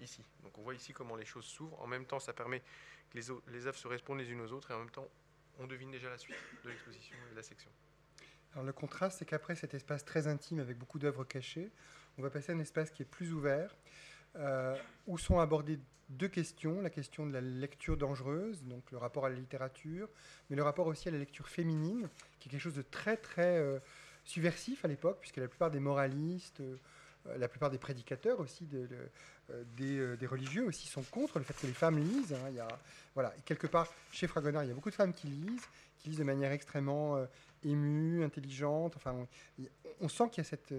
ici. 0.00 0.24
Donc 0.42 0.56
on 0.58 0.62
voit 0.62 0.74
ici 0.74 0.92
comment 0.92 1.16
les 1.16 1.24
choses 1.24 1.44
s'ouvrent. 1.44 1.80
En 1.80 1.86
même 1.86 2.06
temps, 2.06 2.20
ça 2.20 2.32
permet 2.32 2.60
que 3.10 3.18
les, 3.18 3.66
œuvres 3.66 3.78
se 3.78 3.88
répondent 3.88 4.18
les 4.18 4.30
unes 4.30 4.40
aux 4.40 4.52
autres 4.52 4.70
et 4.70 4.74
en 4.74 4.78
même 4.78 4.90
temps, 4.90 5.08
on 5.58 5.66
devine 5.66 5.90
déjà 5.90 6.08
la 6.08 6.18
suite 6.18 6.36
de 6.64 6.70
l'exposition 6.70 7.16
et 7.26 7.30
de 7.30 7.36
la 7.36 7.42
section. 7.42 7.70
Alors 8.52 8.64
le 8.64 8.72
contraste, 8.72 9.18
c'est 9.18 9.24
qu'après 9.24 9.54
cet 9.54 9.74
espace 9.74 10.04
très 10.04 10.26
intime 10.26 10.60
avec 10.60 10.78
beaucoup 10.78 10.98
d'œuvres 10.98 11.24
cachées, 11.24 11.70
on 12.16 12.22
va 12.22 12.30
passer 12.30 12.52
à 12.52 12.54
un 12.54 12.58
espace 12.58 12.90
qui 12.90 13.02
est 13.02 13.06
plus 13.06 13.32
ouvert, 13.32 13.76
où 15.06 15.18
sont 15.18 15.38
abordées 15.38 15.78
deux 16.08 16.28
questions. 16.28 16.80
La 16.80 16.90
question 16.90 17.26
de 17.26 17.32
la 17.32 17.40
lecture 17.40 17.96
dangereuse, 17.96 18.62
donc 18.64 18.90
le 18.90 18.98
rapport 18.98 19.26
à 19.26 19.28
la 19.28 19.36
littérature, 19.36 20.08
mais 20.48 20.56
le 20.56 20.62
rapport 20.62 20.86
aussi 20.86 21.08
à 21.08 21.12
la 21.12 21.18
lecture 21.18 21.48
féminine, 21.48 22.08
qui 22.38 22.48
est 22.48 22.52
quelque 22.52 22.60
chose 22.60 22.74
de 22.74 22.82
très, 22.82 23.16
très 23.16 23.80
subversif 24.24 24.84
à 24.84 24.88
l'époque, 24.88 25.18
puisque 25.20 25.36
la 25.38 25.48
plupart 25.48 25.70
des 25.70 25.80
moralistes, 25.80 26.62
la 27.36 27.48
plupart 27.48 27.70
des 27.70 27.78
prédicateurs 27.78 28.40
aussi, 28.40 28.68
des, 29.76 30.16
des, 30.16 30.26
religieux 30.26 30.66
aussi 30.66 30.88
sont 30.88 31.02
contre 31.02 31.38
le 31.38 31.44
fait 31.44 31.54
que 31.54 31.66
les 31.66 31.72
femmes 31.72 31.98
lisent. 31.98 32.34
Hein. 32.34 32.50
y 32.50 32.60
a, 32.60 32.68
voilà, 33.14 33.32
quelque 33.44 33.66
part, 33.66 33.92
chez 34.12 34.26
Fragonard, 34.26 34.64
il 34.64 34.68
y 34.68 34.70
a 34.70 34.74
beaucoup 34.74 34.90
de 34.90 34.94
femmes 34.94 35.14
qui 35.14 35.28
lisent, 35.28 35.66
qui 35.98 36.10
lisent 36.10 36.18
de 36.18 36.24
manière 36.24 36.52
extrêmement 36.52 37.18
émue, 37.64 38.24
intelligente. 38.24 38.94
Enfin, 38.96 39.26
on, 40.00 40.08
sent 40.08 40.28
qu'il 40.30 40.44
y 40.44 40.46
a 40.46 40.50
cette, 40.50 40.74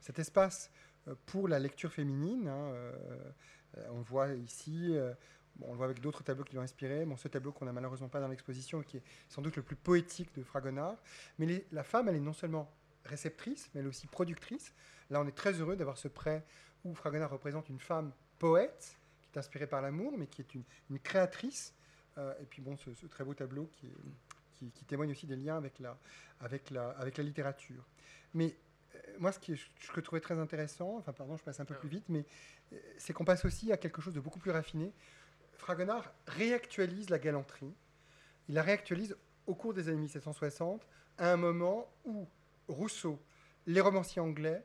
cet 0.00 0.18
espace 0.18 0.70
euh, 1.08 1.14
pour 1.26 1.48
la 1.48 1.58
lecture 1.58 1.92
féminine. 1.92 2.48
Hein, 2.48 2.72
euh, 2.74 3.22
on 3.90 3.98
le 3.98 4.04
voit 4.04 4.28
ici. 4.34 4.90
Euh, 4.92 5.12
on 5.60 5.72
le 5.72 5.76
voit 5.76 5.86
avec 5.86 6.00
d'autres 6.00 6.22
tableaux 6.22 6.44
qui 6.44 6.56
l'ont 6.56 6.62
inspiré. 6.62 7.04
Bon, 7.04 7.16
ce 7.16 7.28
tableau 7.28 7.52
qu'on 7.52 7.66
n'a 7.66 7.72
malheureusement 7.72 8.08
pas 8.08 8.20
dans 8.20 8.28
l'exposition, 8.28 8.82
qui 8.82 8.98
est 8.98 9.02
sans 9.28 9.42
doute 9.42 9.56
le 9.56 9.62
plus 9.62 9.76
poétique 9.76 10.34
de 10.34 10.42
Fragonard. 10.42 10.96
Mais 11.38 11.64
la 11.72 11.84
femme, 11.84 12.08
elle 12.08 12.16
est 12.16 12.20
non 12.20 12.32
seulement 12.32 12.70
réceptrice, 13.04 13.68
mais 13.72 13.80
elle 13.80 13.86
est 13.86 13.90
aussi 13.90 14.06
productrice. 14.06 14.72
Là, 15.10 15.20
on 15.20 15.26
est 15.26 15.36
très 15.36 15.52
heureux 15.52 15.76
d'avoir 15.76 15.98
ce 15.98 16.08
prêt 16.08 16.42
où 16.84 16.94
Fragonard 16.94 17.30
représente 17.30 17.68
une 17.68 17.78
femme 17.78 18.12
poète, 18.38 18.98
qui 19.22 19.30
est 19.34 19.38
inspirée 19.38 19.66
par 19.66 19.82
l'amour, 19.82 20.14
mais 20.16 20.26
qui 20.26 20.42
est 20.42 20.54
une, 20.54 20.64
créatrice. 21.00 21.74
et 22.16 22.44
puis, 22.48 22.60
bon, 22.60 22.76
ce, 22.76 23.06
très 23.06 23.24
beau 23.24 23.34
tableau 23.34 23.70
qui, 23.72 24.84
témoigne 24.86 25.10
aussi 25.12 25.26
des 25.26 25.36
liens 25.36 25.56
avec 25.56 26.70
la, 26.70 27.22
littérature. 27.22 27.84
Mais 28.34 28.56
euh, 28.94 28.98
moi, 29.18 29.32
ce, 29.32 29.38
qui 29.38 29.54
que 29.54 29.60
je 29.96 30.00
trouvais 30.00 30.20
très 30.20 30.38
intéressant, 30.38 30.96
enfin, 30.98 31.12
pardon, 31.12 31.36
je 31.36 31.42
passe 31.42 31.60
un 31.60 31.64
peu 31.64 31.74
plus 31.74 31.88
vite, 31.88 32.04
mais 32.08 32.24
euh, 32.72 32.76
c'est 32.98 33.12
qu'on 33.12 33.24
passe 33.24 33.44
aussi 33.44 33.72
à 33.72 33.76
quelque 33.76 34.00
chose 34.00 34.14
de 34.14 34.20
beaucoup 34.20 34.38
plus 34.38 34.50
raffiné. 34.50 34.92
Fragonard 35.56 36.12
réactualise 36.26 37.10
la 37.10 37.18
galanterie. 37.18 37.74
Il 38.48 38.54
la 38.54 38.62
réactualise 38.62 39.16
au 39.46 39.54
cours 39.54 39.74
des 39.74 39.88
années 39.88 39.98
1760, 39.98 40.86
à 41.18 41.32
un 41.32 41.36
moment 41.36 41.88
où 42.04 42.26
Rousseau, 42.68 43.20
les 43.66 43.80
romanciers 43.80 44.20
anglais, 44.20 44.64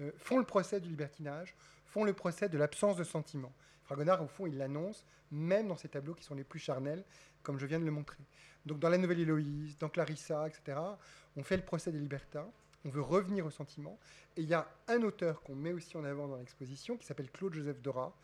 euh, 0.00 0.10
font 0.18 0.38
le 0.38 0.44
procès 0.44 0.80
du 0.80 0.88
libertinage, 0.88 1.54
font 1.86 2.04
le 2.04 2.12
procès 2.12 2.48
de 2.48 2.58
l'absence 2.58 2.96
de 2.96 3.04
sentiment. 3.04 3.52
Fragonard, 3.84 4.22
au 4.22 4.28
fond, 4.28 4.46
il 4.46 4.58
l'annonce, 4.58 5.04
même 5.30 5.68
dans 5.68 5.76
ses 5.76 5.88
tableaux 5.88 6.14
qui 6.14 6.24
sont 6.24 6.34
les 6.34 6.44
plus 6.44 6.58
charnels, 6.58 7.04
comme 7.42 7.58
je 7.58 7.66
viens 7.66 7.80
de 7.80 7.84
le 7.84 7.90
montrer. 7.90 8.22
Donc 8.66 8.78
dans 8.78 8.90
la 8.90 8.98
Nouvelle 8.98 9.20
Héloïse, 9.20 9.78
dans 9.78 9.88
Clarissa, 9.88 10.46
etc., 10.46 10.78
on 11.36 11.42
fait 11.42 11.56
le 11.56 11.62
procès 11.62 11.90
des 11.90 11.98
libertins, 11.98 12.46
on 12.84 12.90
veut 12.90 13.00
revenir 13.00 13.46
au 13.46 13.50
sentiment. 13.50 13.98
Et 14.36 14.42
il 14.42 14.48
y 14.48 14.54
a 14.54 14.68
un 14.88 15.02
auteur 15.02 15.42
qu'on 15.42 15.54
met 15.54 15.72
aussi 15.72 15.96
en 15.96 16.04
avant 16.04 16.28
dans 16.28 16.36
l'exposition, 16.36 16.96
qui 16.96 17.06
s'appelle 17.06 17.30
Claude-Joseph 17.30 17.80
Dora, 17.80 18.14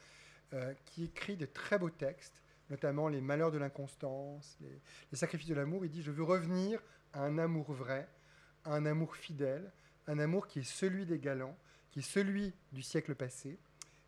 euh, 0.53 0.75
qui 0.85 1.05
écrit 1.05 1.37
de 1.37 1.47
très 1.47 1.79
beaux 1.79 1.91
textes, 1.91 2.35
notamment 2.71 3.09
Les 3.09 3.21
malheurs 3.21 3.51
de 3.51 3.59
l'inconstance, 3.59 4.57
les, 4.61 4.81
les, 5.11 5.19
sacrifices 5.19 5.49
de 5.49 5.55
l'amour. 5.55 5.85
Il 5.85 5.91
dit, 5.91 6.03
je 6.03 6.11
veux 6.11 6.23
revenir 6.23 6.81
à 7.13 7.23
un 7.23 7.39
amour 7.39 7.73
vrai, 7.73 8.09
à 8.65 8.75
un 8.75 8.87
amour 8.87 9.17
fidèle, 9.17 9.71
un 10.07 10.19
amour 10.19 10.47
qui 10.47 10.61
est 10.61 10.65
celui 10.65 11.07
des 11.07 11.19
galants, 11.19 11.57
qui 11.95 12.01
est 12.01 12.03
celui 12.03 12.53
du 12.73 12.83
siècle 12.83 13.15
passé. 13.15 13.57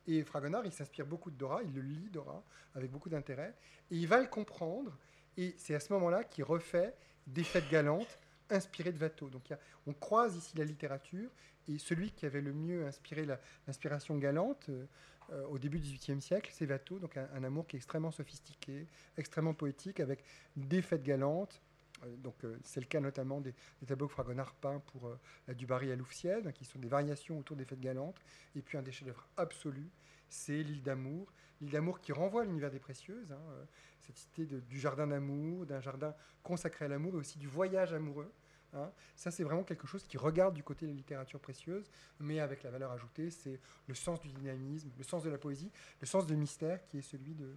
Et 0.09 0.25
Fragonard, 0.25 0.67
il 0.67 0.73
s'inspire 0.73 1.07
beaucoup 1.07 1.31
de 1.31 1.37
Dora, 1.37 1.63
il 1.63 1.73
le 1.73 1.83
lit, 1.83 2.11
Dora, 2.11 2.43
avec 2.75 2.91
beaucoup 2.91 3.09
d'intérêt, 3.09 3.55
et 3.93 3.97
il 3.97 4.09
va 4.09 4.21
le 4.21 4.27
comprendre, 4.27 4.99
et 5.37 5.55
c'est 5.57 5.73
à 5.73 5.79
ce 5.79 5.93
moment-là 5.93 6.25
qu'il 6.25 6.43
refait 6.43 6.97
des 7.29 7.45
fêtes 7.45 7.71
galantes 7.71 8.19
inspirées 8.51 8.91
de 8.91 8.99
Watteau. 8.99 9.29
Donc 9.29 9.55
on 9.87 9.93
croise 9.93 10.35
ici 10.35 10.57
la 10.57 10.65
littérature, 10.65 11.31
et 11.69 11.79
celui 11.79 12.11
qui 12.11 12.27
avait 12.27 12.41
le 12.41 12.53
mieux 12.53 12.85
inspiré 12.87 13.25
l'inspiration 13.69 14.17
galante 14.19 14.69
euh, 14.69 15.47
au 15.47 15.57
début 15.57 15.79
du 15.79 15.89
XVIIIe 15.89 16.21
siècle, 16.21 16.51
c'est 16.53 16.69
Watteau, 16.69 16.99
donc 16.99 17.17
un, 17.17 17.45
amour 17.45 17.69
qui 17.69 17.77
est 17.77 17.79
extrêmement 17.79 18.11
sophistiqué, 18.11 18.89
extrêmement 19.17 19.55
poétique, 19.55 20.01
avec 20.01 20.25
des 20.57 20.83
fêtes 20.83 21.05
galantes. 21.05 21.63
Euh, 22.05 22.17
donc 22.17 22.45
euh, 22.45 22.59
c'est 22.63 22.81
le 22.81 22.87
cas 22.87 23.01
notamment 23.01 23.41
des, 23.41 23.55
tableaux 23.87 24.07
que 24.07 24.13
Fragonard 24.13 24.55
peint 24.55 24.81
pour 24.81 25.11
la 25.47 25.55
Dubarry 25.55 25.91
à 25.93 25.97
Louvciennes, 25.97 26.53
qui 26.53 26.65
sont 26.65 26.79
des 26.79 26.89
variations 26.89 27.39
autour 27.39 27.57
des 27.57 27.65
fêtes 27.65 27.81
galantes, 27.81 28.21
et 28.55 28.63
puis 28.63 28.79
un 28.79 28.83
des 28.83 28.93
chefs-d'œuvre 28.93 29.29
absolus, 29.37 29.91
c'est 30.29 30.63
l'île 30.63 30.83
d'amour, 30.83 31.33
l'île 31.61 31.71
d'amour 31.71 32.01
qui 32.01 32.13
renvoie 32.13 32.43
à 32.43 32.45
l'univers 32.45 32.71
des 32.71 32.79
précieuses, 32.79 33.33
hein, 33.33 33.41
euh, 33.51 33.65
cette 34.01 34.39
idée 34.39 34.61
du 34.61 34.79
jardin 34.79 35.07
d'amour, 35.07 35.67
d'un 35.67 35.81
jardin 35.81 36.15
consacré 36.43 36.85
à 36.85 36.89
l'amour, 36.89 37.15
et 37.15 37.19
aussi 37.19 37.39
du 37.39 37.49
voyage 37.49 37.93
amoureux. 37.93 38.33
Hein. 38.73 38.91
Ça, 39.15 39.31
c'est 39.31 39.45
vraiment 39.45 39.65
quelque 39.65 39.87
chose 39.87 40.05
qui 40.05 40.19
regarde 40.19 40.55
du 40.55 40.63
côté 40.63 40.87
de 40.87 40.91
la 40.91 40.97
littérature 40.97 41.41
précieuse, 41.41 41.89
mais 42.21 42.41
avec 42.41 42.63
la 42.63 42.71
valeur 42.71 42.91
ajoutée, 42.91 43.31
c'est 43.31 43.61
le 43.87 43.95
sens 43.95 44.21
du 44.21 44.29
dynamisme, 44.29 44.91
le 44.97 45.05
sens 45.05 45.23
de 45.23 45.31
la 45.31 45.39
poésie, 45.39 45.71
le 46.01 46.07
sens 46.07 46.27
du 46.27 46.37
mystère 46.37 46.85
qui 46.87 46.99
est 46.99 47.03
celui 47.03 47.35
de, 47.35 47.57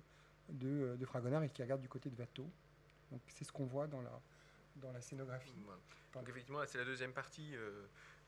de, 0.49 0.67
euh, 0.67 1.05
Fragonard 1.05 1.43
et 1.43 1.49
qui 1.49 1.61
regarde 1.61 1.81
du 1.81 1.89
côté 1.89 2.09
de 2.09 2.15
Watteau. 2.15 2.49
Donc, 3.11 3.21
c'est 3.27 3.43
ce 3.43 3.51
qu'on 3.51 3.65
voit 3.65 3.87
dans 3.87 4.01
la, 4.01 4.21
dans 4.77 4.91
la 4.91 5.01
scénographie. 5.01 5.53
Donc, 6.13 6.27
effectivement, 6.29 6.59
c'est 6.67 6.77
la 6.77 6.85
deuxième 6.85 7.13
partie. 7.13 7.55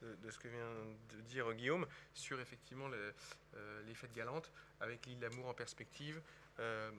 Euh, 0.04 0.16
de, 0.24 0.32
ce 0.32 0.40
que 0.40 0.48
vient 0.48 0.68
de 1.16 1.22
dire 1.22 1.54
Guillaume 1.54 1.86
sur 2.14 2.40
effectivement 2.40 2.90
euh, 2.92 3.82
les 3.86 3.94
fêtes 3.94 4.14
galantes 4.14 4.52
avec 4.80 5.06
l'île 5.06 5.20
d'amour 5.20 5.48
en 5.48 5.54
perspective. 5.54 6.22
Euh, 6.60 6.92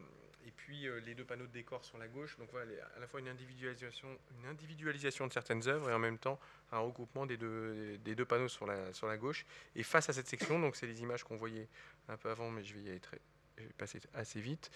et 0.45 0.51
puis 0.51 0.89
les 1.05 1.15
deux 1.15 1.25
panneaux 1.25 1.47
de 1.47 1.53
décor 1.53 1.85
sur 1.85 1.99
la 1.99 2.09
gauche. 2.09 2.37
Donc 2.37 2.49
voilà, 2.51 2.73
à 2.97 2.99
la 2.99 3.07
fois 3.07 3.21
une 3.21 3.29
individualisation, 3.29 4.09
une 4.41 4.47
individualisation 4.47 5.29
de 5.29 5.33
certaines 5.33 5.69
œuvres 5.69 5.89
et 5.89 5.95
en 5.95 6.01
même 6.01 6.19
temps 6.19 6.41
un 6.73 6.81
regroupement 6.81 7.27
des 7.27 7.37
deux, 7.37 7.97
des 7.99 8.17
deux 8.17 8.25
panneaux 8.25 8.49
sur 8.49 8.67
la, 8.67 8.93
sur 8.93 9.07
la 9.07 9.17
gauche. 9.17 9.47
Et 9.77 9.85
face 9.85 10.09
à 10.09 10.13
cette 10.13 10.27
section, 10.27 10.59
donc 10.59 10.75
c'est 10.75 10.89
les 10.89 11.01
images 11.01 11.23
qu'on 11.23 11.37
voyait 11.37 11.69
un 12.09 12.17
peu 12.17 12.29
avant, 12.29 12.51
mais 12.51 12.65
je 12.65 12.75
vais 12.75 12.81
y 12.81 12.89
aller 12.89 12.99
très, 12.99 13.21
je 13.57 13.63
vais 13.63 13.73
passer 13.75 14.01
assez 14.15 14.41
vite. 14.41 14.73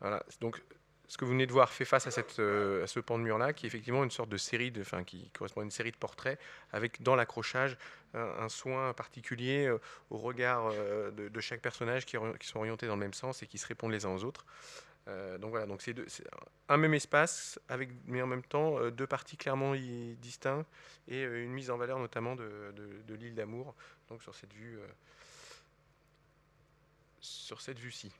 Voilà, 0.00 0.24
donc 0.40 0.60
ce 1.08 1.16
que 1.16 1.24
vous 1.24 1.32
venez 1.32 1.46
de 1.46 1.52
voir 1.52 1.72
fait 1.72 1.86
face 1.86 2.06
à, 2.06 2.10
cette, 2.10 2.38
euh, 2.38 2.86
ce 2.86 3.00
pan 3.00 3.18
de 3.18 3.24
mur-là, 3.24 3.54
qui 3.54 3.64
est 3.64 3.68
effectivement 3.68 4.04
une 4.04 4.10
sorte 4.10 4.28
de 4.28 4.36
série, 4.36 4.70
de, 4.70 4.84
qui 5.06 5.30
correspond 5.30 5.62
à 5.62 5.64
une 5.64 5.70
série 5.70 5.90
de 5.90 5.96
portraits, 5.96 6.38
avec 6.70 7.02
dans 7.02 7.16
l'accrochage 7.16 7.78
un, 8.12 8.48
soin 8.48 8.92
particulier 8.92 9.66
euh, 9.66 9.80
au 10.10 10.18
regard 10.18 10.70
euh, 10.70 11.10
de, 11.10 11.40
chaque 11.40 11.62
personnage 11.62 12.04
qui, 12.04 12.16
sont 12.42 12.58
orientés 12.58 12.86
dans 12.86 12.94
le 12.94 13.00
même 13.00 13.14
sens 13.14 13.42
et 13.42 13.46
qui 13.46 13.56
se 13.56 13.66
répondent 13.66 13.92
les 13.92 14.04
uns 14.04 14.10
aux 14.10 14.22
autres. 14.22 14.44
donc 15.40 15.50
voilà, 15.50 15.64
donc 15.64 15.80
c'est 15.80 15.96
un 16.68 16.76
même 16.76 16.92
espace, 16.92 17.58
avec, 17.70 17.88
mais 18.06 18.20
en 18.20 18.26
même 18.26 18.42
temps 18.42 18.90
deux 18.90 19.06
parties 19.06 19.38
clairement 19.38 19.74
distinctes 20.20 20.68
et 21.06 21.22
une 21.22 21.52
mise 21.52 21.70
en 21.70 21.78
valeur 21.78 21.98
notamment 21.98 22.36
de, 22.36 22.74
de 23.06 23.14
l'île 23.14 23.34
d'amour, 23.34 23.74
donc 24.10 24.22
sur 24.22 24.34
cette 24.34 24.52
vue, 24.52 24.78
sur 27.20 27.62
cette 27.62 27.78
vue-ci. 27.78 28.12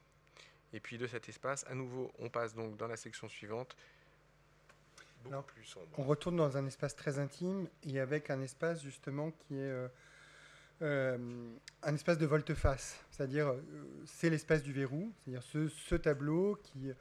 Et 0.73 0.81
puis 0.81 0.99
de 0.99 1.07
cet 1.07 1.29
espace, 1.29 1.65
à 1.69 1.75
nouveau, 1.75 2.13
on 2.19 2.29
passe 2.29 2.55
donc 2.55 2.77
dans 2.77 2.87
la 2.87 2.97
section 2.97 3.29
suivante. 3.29 3.77
plus 5.47 5.65
sombre. 5.65 5.87
On 5.97 6.05
retourne 6.05 6.37
dans 6.37 6.57
un 6.57 6.67
espace 6.67 6.95
très 6.95 7.19
intime 7.19 7.69
et 7.85 8.01
avec 8.01 8.31
un 8.31 8.41
espace 8.43 8.83
justement 8.83 9.31
qui 9.31 9.55
est 9.55 9.71
euh, 9.71 9.89
euh, 10.83 11.19
un 11.83 11.95
espace 11.95 12.19
de 12.19 12.27
volte-face. 12.27 13.03
C'est-à-dire, 13.11 13.49
euh, 13.49 13.63
c'est 14.05 14.29
l'espace 14.31 14.63
du 14.63 14.73
verrou, 14.73 15.13
c'est-à-dire 15.25 15.43
ce, 15.43 15.69
ce, 15.69 15.95
tableau 15.95 16.59
qui 16.63 16.91
est 16.91 16.97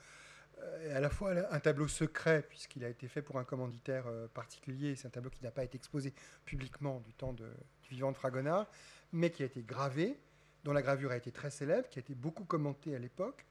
à 0.92 1.00
la 1.00 1.12
fois 1.12 1.34
un 1.52 1.60
tableau 1.60 1.88
secret, 1.88 2.44
puisqu'il 2.50 2.84
a 2.84 2.90
été 2.90 3.08
fait 3.08 3.22
pour 3.22 3.38
un 3.38 3.44
commanditaire 3.44 4.06
particulier, 4.34 4.96
c'est 4.96 5.06
un 5.06 5.12
tableau 5.12 5.30
qui 5.30 5.44
n'a 5.44 5.52
pas 5.52 5.64
été 5.64 5.78
exposé 5.78 6.16
publiquement 6.46 7.00
du 7.02 7.14
temps 7.14 7.32
de, 7.32 7.48
du 7.84 7.90
vivant 7.90 8.12
de 8.12 8.18
Fragonard, 8.18 8.66
mais 9.14 9.30
qui 9.30 9.44
a 9.44 9.46
été 9.46 9.62
gravé, 9.62 10.18
dont 10.64 10.74
la 10.74 10.82
gravure 10.82 11.12
a 11.12 11.18
été 11.18 11.32
très 11.32 11.52
célèbre, 11.52 11.88
qui 11.90 12.00
a 12.00 12.02
été 12.02 12.16
beaucoup 12.16 12.44
commentée 12.44 12.96
à 12.96 13.00
l'époque 13.00 13.46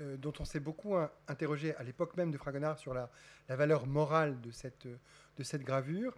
euh, 0.00 0.16
dont 0.16 0.32
on 0.40 0.44
s'est 0.44 0.60
beaucoup 0.60 0.96
interrogé 1.28 1.74
à 1.76 1.82
l'époque 1.82 2.16
même 2.16 2.30
de 2.30 2.38
Fragonard 2.38 2.78
sur 2.78 2.94
la, 2.94 3.10
valeur 3.48 3.86
morale 3.86 4.40
de 4.40 4.50
cette, 4.50 4.86
de 4.86 5.42
cette 5.42 5.62
gravure. 5.62 6.14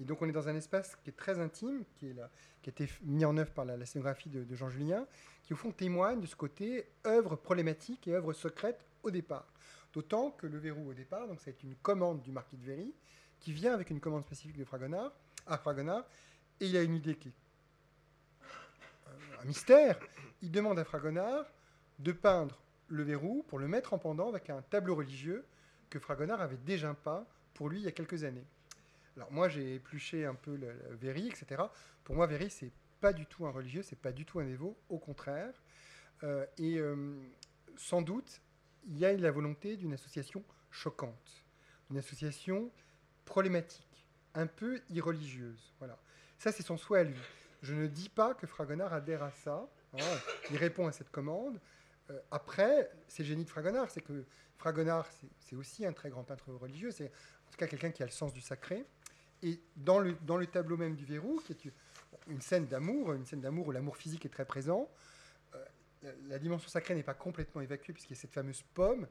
Et 0.00 0.04
donc 0.04 0.22
on 0.22 0.28
est 0.28 0.32
dans 0.32 0.48
un 0.48 0.54
espace 0.54 0.96
qui 1.02 1.10
est 1.10 1.16
très 1.16 1.38
intime, 1.38 1.84
qui, 1.96 2.10
a 2.20 2.28
été 2.66 2.88
mis 3.02 3.24
en 3.24 3.36
œuvre 3.36 3.50
par 3.52 3.64
la, 3.64 3.84
scénographie 3.84 4.28
de, 4.28 4.54
Jean 4.54 4.68
Julien, 4.68 5.06
qui 5.42 5.52
au 5.52 5.56
fond 5.56 5.72
témoigne 5.72 6.20
de 6.20 6.26
ce 6.26 6.36
côté 6.36 6.86
œuvre 7.06 7.36
problématique 7.36 8.06
et 8.06 8.14
œuvre 8.14 8.32
secrète 8.32 8.84
au 9.02 9.10
départ. 9.10 9.52
D'autant 9.92 10.30
que 10.30 10.46
le 10.46 10.58
verrou 10.58 10.90
au 10.90 10.94
départ, 10.94 11.26
donc 11.26 11.40
c'est 11.40 11.62
une 11.62 11.74
commande 11.76 12.22
du 12.22 12.30
marquis 12.30 12.56
de 12.56 12.64
Véry, 12.64 12.94
qui 13.40 13.52
vient 13.52 13.72
avec 13.72 13.90
une 13.90 14.00
commande 14.00 14.24
spécifique 14.24 14.58
de 14.58 14.64
Fragonard, 14.64 15.12
à 15.46 15.58
Fragonard, 15.58 16.04
et 16.60 16.66
il 16.66 16.76
a 16.76 16.82
une 16.82 16.94
idée 16.94 17.16
qui 17.16 17.28
est 17.28 17.32
un 19.40 19.44
mystère. 19.44 19.98
Il 20.42 20.50
demande 20.50 20.78
à 20.78 20.84
Fragonard 20.84 21.46
de 21.98 22.12
peindre 22.12 22.60
le 22.88 23.02
verrou 23.02 23.44
pour 23.48 23.58
le 23.58 23.68
mettre 23.68 23.94
en 23.94 23.98
pendant 23.98 24.28
avec 24.28 24.50
un 24.50 24.62
tableau 24.62 24.94
religieux 24.94 25.44
que 25.90 25.98
Fragonard 25.98 26.40
avait 26.40 26.56
déjà 26.56 26.92
peint 26.94 27.26
pour 27.54 27.68
lui 27.68 27.78
il 27.78 27.84
y 27.84 27.88
a 27.88 27.92
quelques 27.92 28.24
années. 28.24 28.46
Alors 29.16 29.32
moi 29.32 29.48
j'ai 29.48 29.74
épluché 29.74 30.24
un 30.24 30.34
peu 30.34 30.56
le, 30.56 30.72
Véry, 30.92 31.28
etc. 31.28 31.62
Pour 32.04 32.14
moi 32.14 32.26
Véry 32.26 32.50
c'est 32.50 32.72
pas 33.00 33.12
du 33.12 33.26
tout 33.26 33.46
un 33.46 33.50
religieux, 33.50 33.82
c'est 33.82 33.98
pas 33.98 34.12
du 34.12 34.24
tout 34.24 34.40
un 34.40 34.44
dévot, 34.44 34.76
au 34.88 34.98
contraire. 34.98 35.54
Euh, 36.24 36.46
et 36.56 36.78
euh, 36.78 37.14
sans 37.76 38.02
doute 38.02 38.40
il 38.86 38.98
y 38.98 39.04
a 39.04 39.12
la 39.12 39.30
volonté 39.30 39.76
d'une 39.76 39.92
association 39.92 40.42
choquante, 40.70 41.44
une 41.90 41.98
association 41.98 42.70
problématique, 43.24 44.06
un 44.34 44.46
peu 44.46 44.80
irreligieuse. 44.88 45.74
Voilà. 45.78 45.98
Ça 46.38 46.52
c'est 46.52 46.62
son 46.62 46.76
souhait 46.76 47.00
à 47.00 47.04
lui. 47.04 47.18
je 47.62 47.74
ne 47.74 47.86
dis 47.86 48.08
pas 48.08 48.34
que 48.34 48.46
Fragonard 48.46 48.92
adhère 48.92 49.22
à 49.22 49.30
ça. 49.30 49.68
Hein. 49.94 50.18
il 50.50 50.56
répond 50.56 50.86
à 50.86 50.92
cette 50.92 51.10
commande. 51.10 51.58
Euh, 52.10 52.20
après, 52.30 52.90
c'est 53.06 53.22
le 53.22 53.28
génie 53.28 53.44
de 53.44 53.50
Fragonard, 53.50 53.90
c'est 53.90 54.00
que 54.00 54.24
Fragonard, 54.56 55.06
c'est 55.38 55.56
aussi 55.56 55.86
un 55.86 55.92
très 55.92 56.10
grand 56.10 56.24
peintre 56.24 56.52
religieux, 56.52 56.90
c'est 56.90 57.06
en 57.06 57.50
tout 57.50 57.58
cas 57.58 57.66
quelqu'un 57.66 57.90
qui 57.90 58.02
a 58.02 58.06
le 58.06 58.12
sens 58.12 58.32
du 58.32 58.40
sacré. 58.40 58.84
Et 59.42 59.60
dans 59.76 60.00
le, 60.00 60.46
tableau 60.46 60.76
même 60.76 60.96
du 60.96 61.04
verrou, 61.04 61.40
qui 61.44 61.52
est 61.52 61.72
une 62.26 62.40
scène 62.40 62.66
d'amour, 62.66 63.12
une 63.12 63.24
scène 63.24 63.40
d'amour 63.40 63.68
où 63.68 63.70
l'amour 63.70 63.96
physique 63.96 64.26
est 64.26 64.30
très 64.30 64.44
présent, 64.44 64.90
euh, 65.54 65.64
la, 66.28 66.38
dimension 66.38 66.68
sacrée 66.68 66.94
n'est 66.94 67.04
pas 67.04 67.14
complètement 67.14 67.60
évacuée, 67.60 67.92
puisqu'il 67.92 68.14
y 68.14 68.18
a 68.18 68.20
cette 68.20 68.32
fameuse 68.32 68.62
pomme 68.74 69.06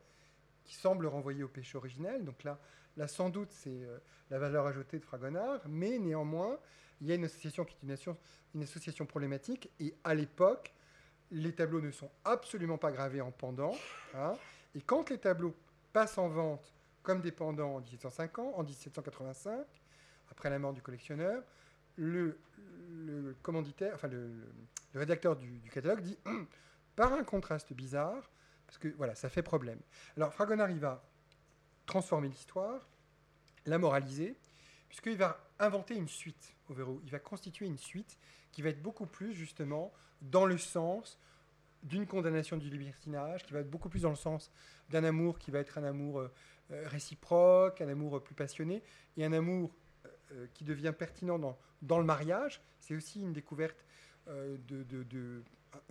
qui 0.65 0.76
semble 0.76 1.06
renvoyer 1.07 1.44
au 1.44 1.48
péché 1.48 1.78
originel. 1.78 2.26
Donc 2.26 2.44
là, 2.44 2.60
là 2.98 3.07
sans 3.07 3.30
doute, 3.30 3.52
c'est 3.52 3.69
euh, 3.69 3.99
la 4.30 4.38
valeur 4.38 4.68
ajoutée 4.68 4.99
de 4.99 5.06
Fragonard, 5.06 5.61
mais 5.69 5.98
néanmoins, 5.98 6.60
il 6.99 7.07
y 7.07 7.14
a 7.14 7.15
une 7.15 7.24
association 7.24 7.64
qui 7.64 7.76
est 7.76 8.07
une 8.53 8.64
association 8.64 9.06
problématique, 9.06 9.72
et 9.80 9.95
à 10.03 10.14
l'époque, 10.14 10.74
les 11.32 11.54
tableaux 11.54 11.82
ne 11.82 11.91
sont 11.91 12.10
absolument 12.24 12.78
pas 12.78 12.91
gravés 12.91 13.22
en 13.22 13.32
pendant. 13.32 13.76
Hein. 14.14 14.34
et 14.76 14.82
quand 14.82 15.10
les 15.10 15.18
tableaux 15.18 15.56
passent 15.94 16.18
en 16.18 16.30
vente 16.30 16.74
comme 17.04 17.22
des 17.22 17.32
pendants 17.32 17.76
en 17.76 17.80
1750, 17.80 18.54
en 18.56 18.64
1785, 18.64 19.66
après 20.32 20.49
la 20.49 20.60
mort 20.60 20.74
du 20.74 20.82
collectionneur, 20.82 21.44
le, 21.95 22.38
commanditaire, 23.41 23.94
enfin 23.95 24.08
le, 24.08 24.30
rédacteur 24.94 25.36
du, 25.36 25.62
catalogue 25.72 26.02
dit 26.02 26.18
par 26.95 27.14
un 27.14 27.24
contraste 27.24 27.74
bizarre, 27.74 28.30
parce 28.66 28.78
que 28.78 28.90
voilà, 28.98 29.16
ça 29.16 29.30
fait 29.30 29.41
problème. 29.41 29.80
Alors 30.16 30.34
Fragonard, 30.34 30.72
va 30.76 31.04
transformer 31.86 32.28
l'histoire, 32.28 32.88
la 33.66 33.78
moraliser, 33.78 34.38
puisqu'il 34.90 35.18
va 35.18 35.40
inventer 35.60 35.95
une 35.95 36.08
suite 36.08 36.56
au 36.70 36.74
verrou. 36.74 37.02
Il 37.04 37.12
va 37.12 37.20
constituer 37.20 37.66
une 37.66 37.78
suite 37.78 38.18
qui 38.52 38.61
va 38.61 38.69
être 38.69 38.82
beaucoup 38.82 39.06
plus 39.06 39.34
justement 39.34 39.91
dans 40.22 40.45
le 40.45 40.57
sens 40.57 41.19
d'une 41.84 42.06
condamnation 42.06 42.57
du 42.57 42.69
libertinage, 42.69 43.44
qui 43.45 43.53
va 43.53 43.60
être 43.60 43.69
beaucoup 43.69 43.90
plus 43.90 44.02
dans 44.02 44.10
le 44.10 44.15
sens 44.15 44.52
d'un 44.90 45.03
amour 45.03 45.40
qui 45.40 45.52
va 45.52 45.60
être 45.60 45.78
un 45.78 45.84
amour 45.84 46.19
euh, 46.19 46.32
euh, 46.72 46.84
réciproque, 46.88 47.82
un 47.82 47.88
amour 47.88 48.24
plus 48.24 48.36
passionné, 48.36 48.84
et 49.15 49.26
un 49.26 49.34
amour 49.34 49.76
euh, 50.32 50.48
qui 50.53 50.64
devient 50.64 50.94
pertinent 50.98 51.40
dans, 51.82 51.98
le 51.98 52.03
mariage. 52.03 52.61
C'est 52.80 52.95
aussi 52.95 53.22
une 53.22 53.34
découverte 53.34 53.86
de, 54.28 55.44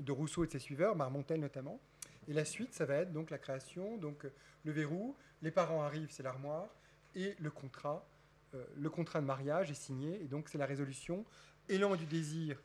Rousseau 0.08 0.44
et 0.44 0.46
de 0.46 0.52
ses 0.52 0.58
suiveurs, 0.58 0.96
Marmontel 0.96 1.40
notamment. 1.40 1.80
Et 2.28 2.32
la 2.32 2.44
suite, 2.44 2.74
ça 2.74 2.84
va 2.84 2.96
être 2.96 3.12
donc 3.12 3.30
la 3.30 3.38
création, 3.38 3.96
donc 3.96 4.26
le 4.64 4.72
verrou, 4.72 5.16
les 5.42 5.50
parents 5.50 5.82
arrivent, 5.82 6.10
c'est 6.10 6.22
l'armoire, 6.22 6.68
et 7.14 7.34
le 7.38 7.50
contrat, 7.50 8.06
le 8.74 8.90
contrat 8.90 9.20
de 9.20 9.26
mariage 9.26 9.70
est 9.70 9.74
signé, 9.74 10.22
et 10.22 10.26
donc 10.26 10.48
c'est 10.48 10.58
la 10.58 10.66
résolution, 10.66 11.24
élan 11.68 11.96
du 11.96 12.06
désir 12.06 12.60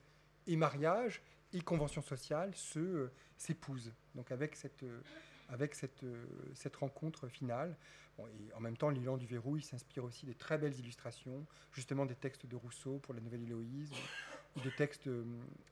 et 0.48 0.56
mariage, 0.56 1.22
et 1.54 1.62
convention 1.62 2.02
sociale 2.02 2.56
se 2.56 2.80
euh, 2.80 3.12
s'épousent. 3.38 3.94
Donc 4.16 4.32
avec 4.32 4.56
cette, 4.56 4.84
euh, 4.84 5.02
avec 5.50 5.76
cette, 5.76 6.04
euh, 6.04 6.26
cette 6.54 6.76
rencontre 6.76 7.28
finale. 7.28 7.76
et 8.20 8.54
en 8.54 8.60
même 8.60 8.78
temps, 8.78 8.90
l'élan 8.90 9.18
du 9.18 9.26
verrou, 9.26 9.58
il 9.58 9.64
s'inspire 9.64 10.04
aussi 10.04 10.26
des 10.26 10.36
très 10.36 10.58
belles 10.58 10.78
illustrations, 10.80 11.46
justement 11.72 12.06
des 12.06 12.16
textes 12.16 12.46
de 12.46 12.56
Rousseau 12.56 13.00
pour 13.00 13.14
la 13.14 13.22
Nouvelle 13.22 13.44
Héloïse, 13.44 13.92
ou 14.56 14.60
de 14.60 14.70
textes 14.70 15.10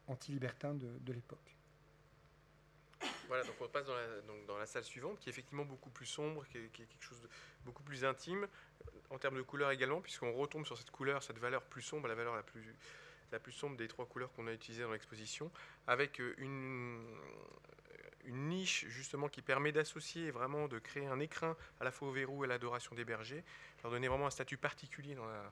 anti-libertins 0.07 0.73
de, 0.73 1.13
l'époque. 1.13 1.55
Voilà, 3.27 3.43
donc 3.43 3.55
on 3.61 3.67
passe 3.67 3.85
dans 3.85 3.93
la, 3.93 4.21
donc 4.21 4.45
dans 4.47 4.57
la, 4.57 4.65
salle 4.65 4.83
suivante, 4.83 5.19
qui 5.19 5.29
est 5.29 5.31
effectivement 5.31 5.65
beaucoup 5.65 5.91
plus 5.91 6.07
sombre, 6.07 6.45
qui 6.47 6.57
est, 6.57 6.69
quelque 6.69 7.03
chose 7.03 7.21
de 7.21 7.29
beaucoup 7.65 7.83
plus 7.83 8.03
intime, 8.03 8.47
en 9.09 9.19
termes 9.19 9.35
de 9.35 9.41
couleur 9.41 9.69
également, 9.69 10.01
puisqu'on 10.01 10.33
retombe 10.33 10.65
sur 10.65 10.77
cette 10.77 10.91
couleur, 10.91 11.21
cette 11.21 11.37
valeur 11.37 11.61
plus 11.61 11.83
sombre, 11.83 12.07
la 12.07 12.15
valeur 12.15 12.35
la 12.35 12.43
plus, 12.43 12.73
la 13.31 13.39
plus 13.39 13.51
sombre 13.51 13.77
des 13.77 13.87
trois 13.87 14.05
couleurs 14.05 14.31
qu'on 14.33 14.47
a 14.47 14.53
utilisées 14.53 14.83
dans 14.83 14.91
l'exposition, 14.91 15.51
avec 15.87 16.19
euh, 16.19 16.33
une, 16.37 17.03
niche 18.25 18.85
justement 18.89 19.27
qui 19.27 19.41
permet 19.41 19.71
d'associer 19.71 20.29
vraiment, 20.29 20.67
de 20.67 20.77
créer 20.77 21.07
un 21.07 21.19
écrin 21.19 21.57
à 21.79 21.83
la 21.83 21.91
fois 21.91 22.09
au 22.09 22.11
verrou 22.11 22.43
et 22.43 22.47
à 22.47 22.49
l'adoration 22.49 22.95
des 22.95 23.03
bergers, 23.03 23.43
leur 23.83 23.91
donner 23.91 24.07
vraiment 24.07 24.27
un 24.27 24.31
statut 24.31 24.57
particulier 24.57 25.15
dans 25.15 25.25
la... 25.25 25.51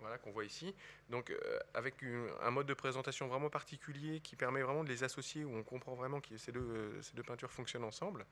voilà, 0.00 0.16
qu'on 0.18 0.30
voit 0.30 0.44
ici. 0.44 0.74
Donc 1.10 1.28
euh, 1.28 1.58
avec 1.74 1.96
un 2.40 2.50
mode 2.50 2.66
de 2.66 2.74
présentation 2.74 3.26
vraiment 3.26 3.50
particulier 3.50 4.20
qui 4.20 4.34
permet 4.34 4.62
vraiment 4.62 4.82
de 4.82 4.88
les 4.88 5.04
associer, 5.04 5.44
où 5.44 5.54
on 5.54 5.62
comprend 5.62 5.94
vraiment 5.94 6.22
que 6.22 6.38
ces 6.38 6.52
deux, 6.52 7.02
ces 7.02 7.14
deux 7.14 7.22
peintures 7.22 7.50
fonctionnent 7.50 7.84
ensemble. 7.84 8.24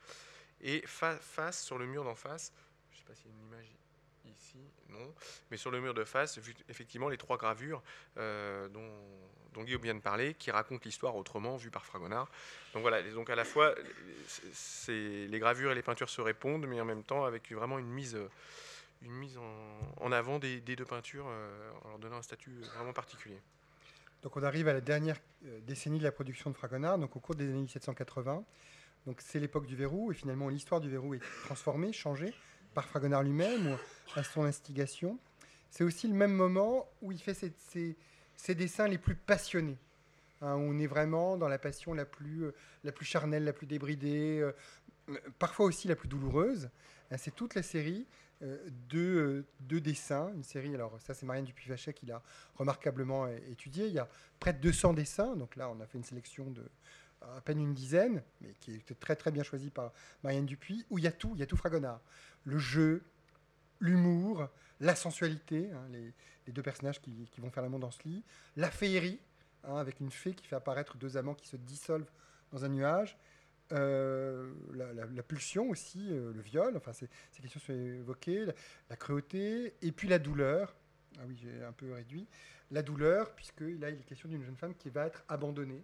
Et 0.62 0.82
face, 0.86 1.62
sur 1.62 1.76
le 1.76 1.86
mur 1.86 2.04
d'en 2.04 2.14
face, 2.14 2.52
je 2.90 2.96
ne 2.96 3.00
sais 3.00 3.04
pas 3.04 3.14
s'il 3.14 3.26
y 3.26 3.34
a 3.34 3.36
une 3.36 3.46
image 3.48 3.74
ici, 4.30 4.58
non. 4.88 5.14
Mais 5.50 5.56
sur 5.56 5.70
le 5.70 5.80
mur 5.80 5.94
de 5.94 6.04
face, 6.04 6.38
effectivement, 6.68 7.08
les 7.08 7.16
trois 7.16 7.36
gravures 7.36 7.82
euh, 8.18 8.68
dont, 8.68 9.64
Guillaume 9.64 9.82
vient 9.82 9.94
de 9.94 10.00
parler, 10.00 10.34
qui 10.34 10.50
racontent 10.50 10.82
l'histoire 10.84 11.16
autrement, 11.16 11.56
vue 11.56 11.70
par 11.70 11.84
Fragonard. 11.84 12.30
Donc 12.72 12.82
voilà, 12.82 13.02
donc 13.02 13.30
à 13.30 13.34
la 13.34 13.44
fois, 13.44 13.74
les 14.88 15.38
gravures 15.38 15.72
et 15.72 15.74
les 15.74 15.82
peintures 15.82 16.10
se 16.10 16.20
répondent, 16.20 16.66
mais 16.66 16.80
en 16.80 16.84
même 16.84 17.04
temps 17.04 17.24
avec 17.24 17.52
vraiment 17.52 17.78
une 17.78 17.90
mise, 17.90 18.18
une 19.02 19.12
mise 19.12 19.38
en, 20.00 20.12
avant 20.12 20.38
des, 20.38 20.60
deux 20.60 20.84
peintures, 20.84 21.26
euh, 21.28 21.70
en 21.84 21.88
leur 21.88 21.98
donnant 21.98 22.16
un 22.16 22.22
statut 22.22 22.60
vraiment 22.76 22.92
particulier. 22.92 23.38
Donc 24.22 24.36
on 24.36 24.42
arrive 24.42 24.68
à 24.68 24.72
la 24.72 24.80
dernière 24.80 25.18
euh, 25.46 25.60
décennie 25.62 25.98
de 25.98 26.04
la 26.04 26.12
production 26.12 26.50
de 26.50 26.54
Fragonard, 26.54 26.98
donc 26.98 27.16
au 27.16 27.20
cours 27.20 27.34
des 27.34 27.44
années 27.44 27.62
1780. 27.62 28.44
Donc 29.06 29.20
c'est 29.20 29.40
l'époque 29.40 29.66
du 29.66 29.74
verrou, 29.74 30.12
et 30.12 30.14
finalement 30.14 30.48
l'histoire 30.48 30.80
du 30.80 30.88
verrou 30.88 31.14
est 31.14 31.22
transformée, 31.44 31.92
changée 31.92 32.32
par 32.72 32.86
Fragonard 32.86 33.22
lui-même 33.22 33.72
ou 33.72 33.76
à 34.18 34.24
son 34.24 34.44
instigation. 34.44 35.18
C'est 35.70 35.84
aussi 35.84 36.06
le 36.06 36.14
même 36.14 36.32
moment 36.32 36.86
où 37.00 37.12
il 37.12 37.18
fait 37.18 37.34
ses, 37.34 38.54
dessins 38.54 38.88
les 38.88 38.98
plus 38.98 39.14
passionnés. 39.14 39.78
Hein, 40.42 40.54
on 40.56 40.78
est 40.78 40.86
vraiment 40.86 41.36
dans 41.36 41.48
la 41.48 41.58
passion 41.58 41.94
la 41.94 42.04
plus, 42.04 42.44
euh, 42.44 42.54
la 42.84 42.92
plus 42.92 43.06
charnelle, 43.06 43.44
la 43.44 43.52
plus 43.52 43.66
débridée, 43.66 44.40
euh, 44.40 45.18
parfois 45.38 45.66
aussi 45.66 45.88
la 45.88 45.96
plus 45.96 46.08
douloureuse. 46.08 46.68
Hein, 47.10 47.16
c'est 47.16 47.34
toute 47.34 47.54
la 47.54 47.62
série 47.62 48.06
euh, 48.42 48.58
de, 48.90 49.44
de, 49.60 49.78
dessins. 49.78 50.30
Une 50.34 50.42
série, 50.42 50.74
alors 50.74 51.00
ça 51.00 51.14
c'est 51.14 51.24
Marianne 51.24 51.46
Dupuy-Vachet 51.46 51.94
qui 51.94 52.06
l'a 52.06 52.22
remarquablement 52.56 53.28
étudié. 53.28 53.86
Il 53.86 53.94
y 53.94 53.98
a 53.98 54.08
près 54.40 54.52
de 54.52 54.58
200 54.58 54.92
dessins, 54.94 55.36
donc 55.36 55.56
là 55.56 55.70
on 55.70 55.80
a 55.80 55.86
fait 55.86 55.96
une 55.96 56.04
sélection 56.04 56.50
de 56.50 56.64
à 57.36 57.40
peine 57.40 57.60
une 57.60 57.74
dizaine, 57.74 58.22
mais 58.40 58.54
qui 58.60 58.74
était 58.74 58.94
très 58.94 59.16
très 59.16 59.30
bien 59.30 59.42
choisie 59.42 59.70
par 59.70 59.92
Marianne 60.22 60.46
Dupuy, 60.46 60.84
où 60.90 60.98
il 60.98 61.04
y 61.04 61.06
a 61.06 61.12
tout, 61.12 61.32
il 61.34 61.40
y 61.40 61.42
a 61.42 61.46
tout 61.46 61.56
Fragonard. 61.56 62.00
Le 62.44 62.58
jeu, 62.58 63.02
l'humour, 63.80 64.48
la 64.80 64.94
sensualité, 64.94 65.70
hein, 65.72 65.86
les, 65.90 66.52
deux 66.52 66.62
personnages 66.62 67.00
qui, 67.00 67.28
vont 67.38 67.50
faire 67.50 67.62
l'amour 67.62 67.80
dans 67.80 67.90
ce 67.90 68.02
lit, 68.04 68.24
la 68.56 68.70
féerie, 68.70 69.20
hein, 69.64 69.76
avec 69.76 70.00
une 70.00 70.10
fée 70.10 70.34
qui 70.34 70.46
fait 70.46 70.56
apparaître 70.56 70.96
deux 70.96 71.16
amants 71.16 71.34
qui 71.34 71.48
se 71.48 71.56
dissolvent 71.56 72.10
dans 72.50 72.64
un 72.64 72.68
nuage, 72.68 73.16
euh, 73.72 74.52
la, 74.74 75.22
pulsion 75.22 75.70
aussi, 75.70 76.08
euh, 76.10 76.32
le 76.34 76.42
viol, 76.42 76.76
enfin 76.76 76.92
ces, 76.92 77.08
questions 77.40 77.60
sont 77.60 77.72
évoquées, 77.72 78.46
la, 78.90 78.96
cruauté, 78.96 79.74
et 79.80 79.92
puis 79.92 80.08
la 80.08 80.18
douleur, 80.18 80.74
ah 81.18 81.22
oui 81.26 81.38
j'ai 81.40 81.62
un 81.62 81.72
peu 81.72 81.92
réduit, 81.92 82.26
la 82.70 82.82
douleur, 82.82 83.34
puisque 83.34 83.60
là 83.60 83.88
il 83.88 84.00
est 84.00 84.04
question 84.04 84.28
d'une 84.28 84.42
jeune 84.42 84.56
femme 84.56 84.74
qui 84.74 84.90
va 84.90 85.06
être 85.06 85.24
abandonnée. 85.28 85.82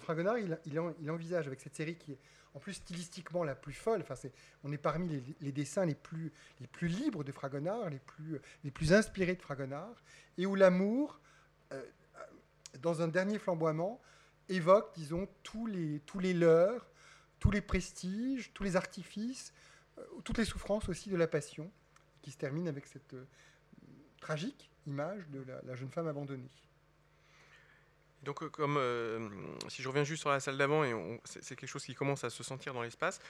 Fragonard, 0.00 0.38
il, 0.38 1.10
envisage 1.10 1.46
avec 1.46 1.60
cette 1.60 1.74
série 1.74 1.96
qui 1.96 2.12
est 2.12 2.18
en 2.54 2.58
plus 2.58 2.74
stylistiquement 2.74 3.44
la 3.44 3.54
plus 3.54 3.72
folle. 3.72 4.04
On 4.64 4.72
est 4.72 4.78
parmi 4.78 5.22
les, 5.40 5.52
dessins 5.52 5.84
les 5.84 5.94
plus, 5.94 6.32
libres 6.82 7.24
de 7.24 7.32
Fragonard, 7.32 7.90
les 7.90 8.70
plus, 8.70 8.92
inspirés 8.92 9.34
de 9.34 9.42
Fragonard, 9.42 10.02
et 10.38 10.46
où 10.46 10.54
l'amour, 10.54 11.20
euh, 11.72 11.82
dans 12.80 13.02
un 13.02 13.08
dernier 13.08 13.38
flamboiement, 13.38 14.00
évoque, 14.48 14.94
disons, 14.94 15.28
tous 15.42 15.66
les, 15.66 16.00
tous 16.00 16.18
les 16.18 16.34
leurs, 16.34 16.90
tous 17.38 17.50
les 17.50 17.60
prestiges, 17.60 18.52
tous 18.54 18.64
les 18.64 18.76
artifices, 18.76 19.52
euh, 19.98 20.02
toutes 20.24 20.38
les 20.38 20.44
souffrances 20.44 20.88
aussi 20.88 21.10
de 21.10 21.16
la 21.16 21.26
passion, 21.26 21.70
qui 22.22 22.30
se 22.30 22.38
termine 22.38 22.68
avec 22.68 22.86
cette 22.86 23.14
euh, 23.14 23.26
tragique 24.20 24.70
image 24.86 25.28
de 25.28 25.44
la 25.64 25.74
jeune 25.74 25.90
femme 25.90 26.06
abandonnée. 26.06 26.48
Donc, 28.22 28.42
euh, 28.42 28.48
comme 28.48 28.76
euh, 28.76 29.28
si 29.68 29.82
je 29.82 29.88
reviens 29.88 30.04
juste 30.04 30.20
sur 30.20 30.30
la 30.30 30.40
salle 30.40 30.58
d'avant, 30.58 30.84
et 30.84 31.20
c'est 31.24 31.56
quelque 31.56 31.68
chose 31.68 31.84
qui 31.84 31.94
commence 31.94 32.24
à 32.24 32.30
se 32.30 32.42
sentir 32.42 32.74
dans 32.74 32.82
l'espace. 32.82 33.20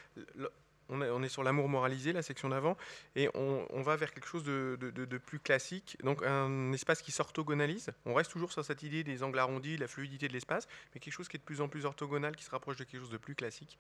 On, 0.89 1.23
est 1.25 1.29
sur 1.29 1.43
l'amour 1.43 1.69
moralisé, 1.69 2.13
la 2.13 2.23
section 2.23 2.49
d'avant, 2.49 2.77
et 3.17 3.29
on, 3.35 3.83
va 3.83 3.97
vers 3.97 4.13
quelque 4.13 4.29
chose 4.29 4.45
de, 4.45 5.19
plus 5.19 5.41
classique, 5.41 5.99
donc 6.05 6.23
un 6.23 6.73
espace 6.73 7.03
qui 7.03 7.11
s'orthogonalise. 7.11 7.91
On 8.05 8.15
reste 8.15 8.31
toujours 8.31 8.53
sur 8.53 8.65
cette 8.65 8.85
idée 8.85 9.03
des 9.03 9.25
angles 9.25 9.41
arrondis, 9.41 9.77
la 9.77 9.89
fluidité 9.89 10.29
de 10.29 10.33
l'espace, 10.33 10.69
mais 10.95 11.01
quelque 11.01 11.13
chose 11.13 11.27
qui 11.27 11.37
est 11.37 11.41
de 11.41 11.45
plus 11.45 11.61
en 11.61 11.69
plus 11.69 11.87
orthogonal, 11.87 12.37
qui 12.37 12.45
se 12.45 12.51
rapproche 12.51 12.77
de 12.77 12.85
quelque 12.85 13.01
chose 13.01 13.11
de 13.11 13.17
plus 13.17 13.35
classique. 13.35 13.79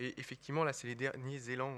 Et 0.00 0.18
effectivement, 0.18 0.64
là, 0.64 0.72
c'est 0.72 0.88
les 0.88 0.96
derniers 0.96 1.50
élans 1.50 1.76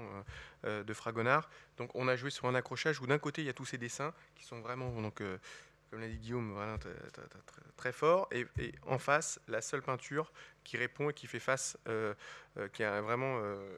euh, 0.63 0.83
de 0.83 0.93
Fragonard. 0.93 1.47
Donc, 1.77 1.93
on 1.93 2.07
a 2.07 2.15
joué 2.15 2.31
sur 2.31 2.47
un 2.47 2.55
accrochage 2.55 2.99
où 3.01 3.05
d'un 3.05 3.19
côté, 3.19 3.43
il 3.43 3.45
y 3.45 3.49
a 3.49 3.53
tous 3.53 3.65
ces 3.65 3.77
dessins 3.77 4.13
qui 4.35 4.45
sont 4.45 4.61
vraiment 4.61 4.89
donc, 4.99 5.21
comme 5.89 6.01
l'a 6.01 6.07
dit 6.07 6.17
Guillaume, 6.17 6.51
voilà, 6.51 6.77
très, 7.77 7.91
fort. 7.91 8.27
Et, 8.31 8.45
en 8.85 8.97
face, 8.97 9.39
la 9.47 9.61
seule 9.61 9.81
peinture 9.81 10.31
qui 10.63 10.77
répond 10.77 11.09
et 11.09 11.13
qui 11.13 11.27
fait 11.27 11.39
face, 11.39 11.77
euh, 11.87 12.13
euh, 12.57 12.67
qui 12.69 12.83
a 12.83 13.01
vraiment, 13.01 13.39
euh, 13.39 13.77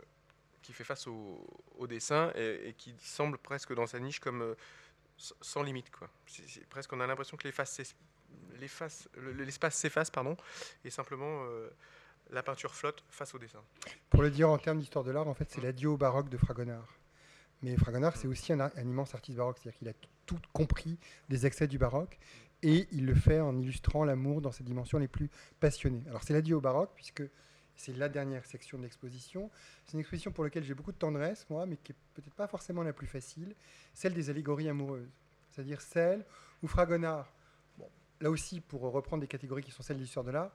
qui 0.62 0.74
fait 0.74 0.84
face 0.84 1.08
au, 1.08 1.88
dessin 1.88 2.32
et, 2.36 2.74
qui 2.78 2.96
semble 3.00 3.38
presque 3.38 3.74
dans 3.74 3.88
sa 3.88 4.00
niche 4.00 4.20
comme 4.20 4.56
sans 5.18 5.64
limite. 5.64 5.92
Quoi. 5.92 6.10
presque, 6.70 6.94
on 6.94 7.00
a 7.00 7.08
l'impression 7.08 7.38
que 7.38 7.48
l'espace 7.48 9.08
s'efface 9.76 10.12
pardon, 10.12 10.38
et 10.84 10.90
simplement 10.90 11.48
la 12.32 12.44
peinture 12.44 12.74
flotte 12.74 13.04
face 13.10 13.34
au 13.34 13.40
dessin. 13.40 13.62
Pour 14.10 14.22
le 14.22 14.30
dire 14.30 14.50
en 14.50 14.58
termes 14.58 14.80
d'histoire 14.80 15.04
de 15.04 15.12
l'art, 15.12 15.28
en 15.28 15.34
fait, 15.34 15.50
c'est 15.50 15.62
l'adieu 15.62 15.90
au 15.90 15.98
baroque 15.98 16.30
de 16.30 16.38
Fragonard. 16.38 16.97
Mais 17.62 17.76
Fragonard, 17.76 18.16
c'est 18.16 18.28
aussi 18.28 18.54
un, 18.54 18.70
immense 18.78 19.16
artiste 19.16 19.38
baroque, 19.38 19.58
c'est-à-dire 19.60 19.80
qu'il 19.80 19.90
a 19.90 19.94
tout 20.26 20.40
compris 20.54 20.98
des 21.30 21.46
excès 21.46 21.68
du 21.68 21.78
baroque, 21.78 22.20
et 22.64 22.88
il 22.92 23.06
le 23.06 23.16
fait 23.16 23.40
en 23.40 23.58
illustrant 23.58 24.04
l'amour 24.04 24.42
dans 24.42 24.52
ses 24.52 24.64
dimensions 24.64 24.98
les 24.98 25.08
plus 25.08 25.30
passionnées. 25.60 26.04
Alors 26.08 26.24
c'est 26.24 26.34
l'adieu 26.34 26.56
au 26.56 26.62
baroque, 26.62 26.92
puisque 26.96 27.24
c'est 27.76 27.96
la 27.96 28.10
dernière 28.10 28.46
section 28.46 28.78
de 28.78 28.84
l'exposition. 28.84 29.52
C'est 29.86 29.94
une 29.94 30.00
exposition 30.00 30.32
pour 30.32 30.44
laquelle 30.44 30.64
j'ai 30.64 30.74
beaucoup 30.74 30.92
de 30.92 30.98
tendresse, 30.98 31.46
moi, 31.50 31.66
mais 31.66 31.78
qui 31.78 31.92
est 31.92 31.96
peut-être 32.16 32.34
pas 32.34 32.48
forcément 32.48 32.84
la 32.84 32.94
plus 32.94 33.08
facile, 33.08 33.56
celle 33.94 34.14
des 34.14 34.30
allégories 34.30 34.68
amoureuses. 34.68 35.12
C'est-à-dire 35.52 35.82
celle 35.82 36.26
où 36.64 36.68
Fragonard, 36.68 37.32
bon, 37.78 37.90
là 38.20 38.30
aussi 38.30 38.60
pour 38.60 38.82
reprendre 38.82 39.22
des 39.22 39.28
catégories 39.28 39.64
qui 39.64 39.72
sont 39.72 39.84
celles 39.84 39.98
de 39.98 40.02
l'histoire 40.02 40.26
de 40.26 40.32
l'art, 40.32 40.52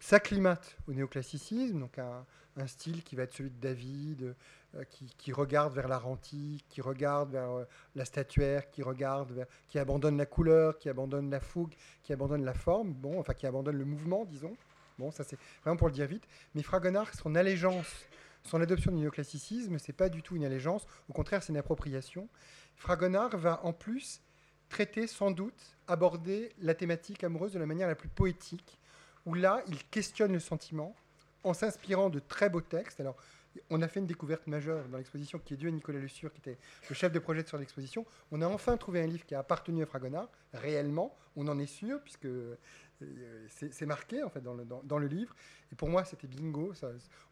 s'acclimate 0.00 0.76
au 0.88 0.92
néoclassicisme, 0.92 1.78
donc 1.78 1.98
un, 1.98 2.26
style 2.66 3.02
qui 3.02 3.14
va 3.14 3.22
être 3.22 3.32
celui 3.32 3.50
de 3.50 3.60
David, 3.60 4.34
euh, 4.74 4.84
qui, 5.18 5.32
regarde 5.32 5.74
vers 5.74 5.86
l'art 5.86 6.06
antique, 6.06 6.64
qui 6.70 6.80
regarde 6.80 7.30
vers 7.30 7.50
euh, 7.50 7.64
la 7.94 8.06
statuaire, 8.06 8.70
qui 8.70 8.82
regarde 8.82 9.46
qui 9.68 9.78
abandonne 9.78 10.16
la 10.16 10.24
couleur, 10.24 10.78
qui 10.78 10.88
abandonne 10.88 11.30
la 11.30 11.40
fougue, 11.40 11.74
qui 12.02 12.12
abandonne 12.12 12.44
la 12.44 12.54
forme, 12.54 12.94
bon, 12.94 13.20
enfin 13.20 13.34
qui 13.34 13.46
abandonne 13.46 13.76
le 13.76 13.84
mouvement, 13.84 14.24
disons. 14.24 14.56
Bon, 14.98 15.10
ça 15.10 15.24
c'est 15.24 15.38
vraiment 15.62 15.76
pour 15.76 15.88
le 15.88 15.94
dire 15.94 16.06
vite. 16.06 16.24
Mais 16.54 16.62
Fragonard, 16.62 17.12
son 17.14 17.34
allégeance, 17.34 18.06
son 18.44 18.62
adoption 18.62 18.92
du 18.92 18.98
néoclassicisme, 18.98 19.78
c'est 19.78 19.92
pas 19.92 20.08
du 20.08 20.22
tout 20.22 20.36
une 20.36 20.44
allégeance. 20.44 20.86
Au 21.08 21.12
contraire, 21.12 21.42
c'est 21.42 21.52
une 21.52 21.58
appropriation. 21.58 22.28
Fragonard 22.76 23.36
va 23.36 23.64
en 23.64 23.74
plus 23.74 24.22
traiter 24.70 25.06
sans 25.06 25.30
doute, 25.30 25.76
aborder 25.86 26.50
la 26.60 26.74
thématique 26.74 27.24
amoureuse 27.24 27.52
de 27.52 27.58
la 27.58 27.66
manière 27.66 27.88
la 27.88 27.94
plus 27.94 28.08
poétique, 28.08 28.80
où 29.26 29.34
là, 29.34 29.62
il 29.68 29.84
questionne 29.90 30.32
le 30.32 30.40
sentiment 30.40 30.96
en 31.44 31.52
s'inspirant 31.52 32.08
de 32.08 32.20
très 32.20 32.48
beaux 32.48 32.62
textes. 32.62 33.00
Alors, 33.00 33.16
on 33.70 33.82
a 33.82 33.88
fait 33.88 34.00
une 34.00 34.06
découverte 34.06 34.46
majeure 34.46 34.88
dans 34.88 34.98
l'exposition 34.98 35.38
qui 35.38 35.54
est 35.54 35.56
due 35.56 35.68
à 35.68 35.70
Nicolas 35.70 35.98
Le 35.98 36.08
Sur, 36.08 36.32
qui 36.32 36.38
était 36.38 36.58
le 36.88 36.94
chef 36.94 37.12
de 37.12 37.18
projet 37.18 37.46
sur 37.46 37.58
l'exposition. 37.58 38.06
On 38.30 38.40
a 38.42 38.46
enfin 38.46 38.76
trouvé 38.76 39.02
un 39.02 39.06
livre 39.06 39.24
qui 39.26 39.34
a 39.34 39.40
appartenu 39.40 39.82
à 39.82 39.86
Fragonard, 39.86 40.28
réellement, 40.52 41.16
on 41.36 41.48
en 41.48 41.58
est 41.58 41.66
sûr, 41.66 42.00
puisque 42.02 42.26
euh, 42.26 42.56
c'est 43.48 43.86
marqué 43.86 44.22
en 44.22 44.30
fait 44.30 44.42
dans 44.42 44.54
le, 44.98 45.06
livre. 45.06 45.34
Et 45.72 45.74
pour 45.74 45.88
moi, 45.88 46.04
c'était 46.04 46.26
bingo. 46.26 46.72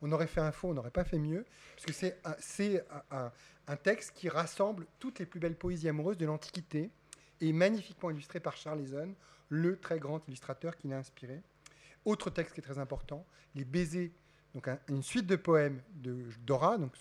On 0.03 0.13
aurait 0.13 0.27
fait 0.27 0.41
un 0.41 0.53
faux, 0.53 0.69
on 0.69 0.75
n'aurait 0.75 0.91
pas 0.91 1.05
fait 1.05 1.19
mieux, 1.19 1.45
puisque 1.77 1.93
c'est 2.39 2.85
un, 3.11 3.77
texte 3.77 4.13
qui 4.15 4.29
rassemble 4.29 4.87
toutes 4.99 5.19
les 5.19 5.27
plus 5.27 5.41
belles 5.41 5.57
poésies 5.57 5.89
amoureuses 5.89 6.19
de 6.19 6.27
l'Antiquité 6.27 6.91
et 7.41 7.53
magnifiquement 7.53 8.11
illustré 8.11 8.41
par 8.41 8.57
Charles 8.57 8.87
Charleson, 8.87 9.15
le 9.49 9.79
très 9.79 9.99
grand 9.99 10.27
illustrateur 10.29 10.77
qui 10.77 10.89
l'a 10.89 10.99
inspiré. 10.99 11.41
Autre 12.05 12.31
texte 12.31 12.55
qui 12.55 12.61
est 12.61 12.65
très 12.65 12.79
important, 12.79 13.27
les 13.55 13.65
baisers. 13.65 14.13
Donc 14.55 14.69
une 14.89 15.03
suite 15.03 15.27
de 15.27 15.37
poèmes 15.37 15.81
de 15.95 16.25
Dora, 16.45 16.77
donc 16.77 16.95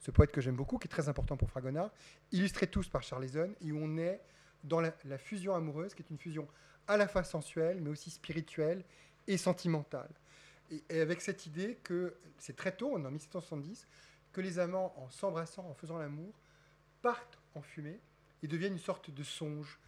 ce, 0.00 0.10
poète 0.10 0.32
que 0.32 0.40
j'aime 0.40 0.56
beaucoup, 0.56 0.78
qui 0.78 0.86
est 0.86 0.90
très 0.90 1.08
important 1.08 1.36
pour 1.36 1.50
Fragonard, 1.50 1.90
illustrés 2.32 2.66
tous 2.66 2.88
par 2.88 3.02
Charles 3.02 3.28
Charleson, 3.28 3.54
et 3.60 3.72
où 3.72 3.78
on 3.78 3.98
est 3.98 4.20
dans 4.62 4.80
la, 4.80 5.18
fusion 5.18 5.54
amoureuse, 5.54 5.94
qui 5.94 6.02
est 6.02 6.10
une 6.10 6.18
fusion 6.18 6.48
à 6.88 6.96
la 6.96 7.06
fois 7.06 7.22
sensuelle, 7.22 7.80
mais 7.82 7.90
aussi 7.90 8.10
spirituelle 8.10 8.84
et 9.26 9.36
sentimentale. 9.36 10.10
Et, 10.70 11.00
avec 11.00 11.20
cette 11.20 11.44
idée 11.46 11.78
que 11.82 12.14
c'est 12.38 12.56
très 12.56 12.74
tôt, 12.74 12.94
en 12.96 13.10
1770, 13.10 13.86
que 14.32 14.40
les 14.40 14.58
amants, 14.58 14.94
en 14.96 15.10
s'embrassant, 15.10 15.66
en 15.68 15.74
faisant 15.74 15.98
l'amour, 15.98 16.32
partent 17.02 17.38
en 17.54 17.60
fumée 17.60 18.00
et 18.42 18.48
deviennent 18.48 18.72
une 18.72 18.78
sorte 18.78 19.10
de 19.10 19.22
songe. 19.22 19.78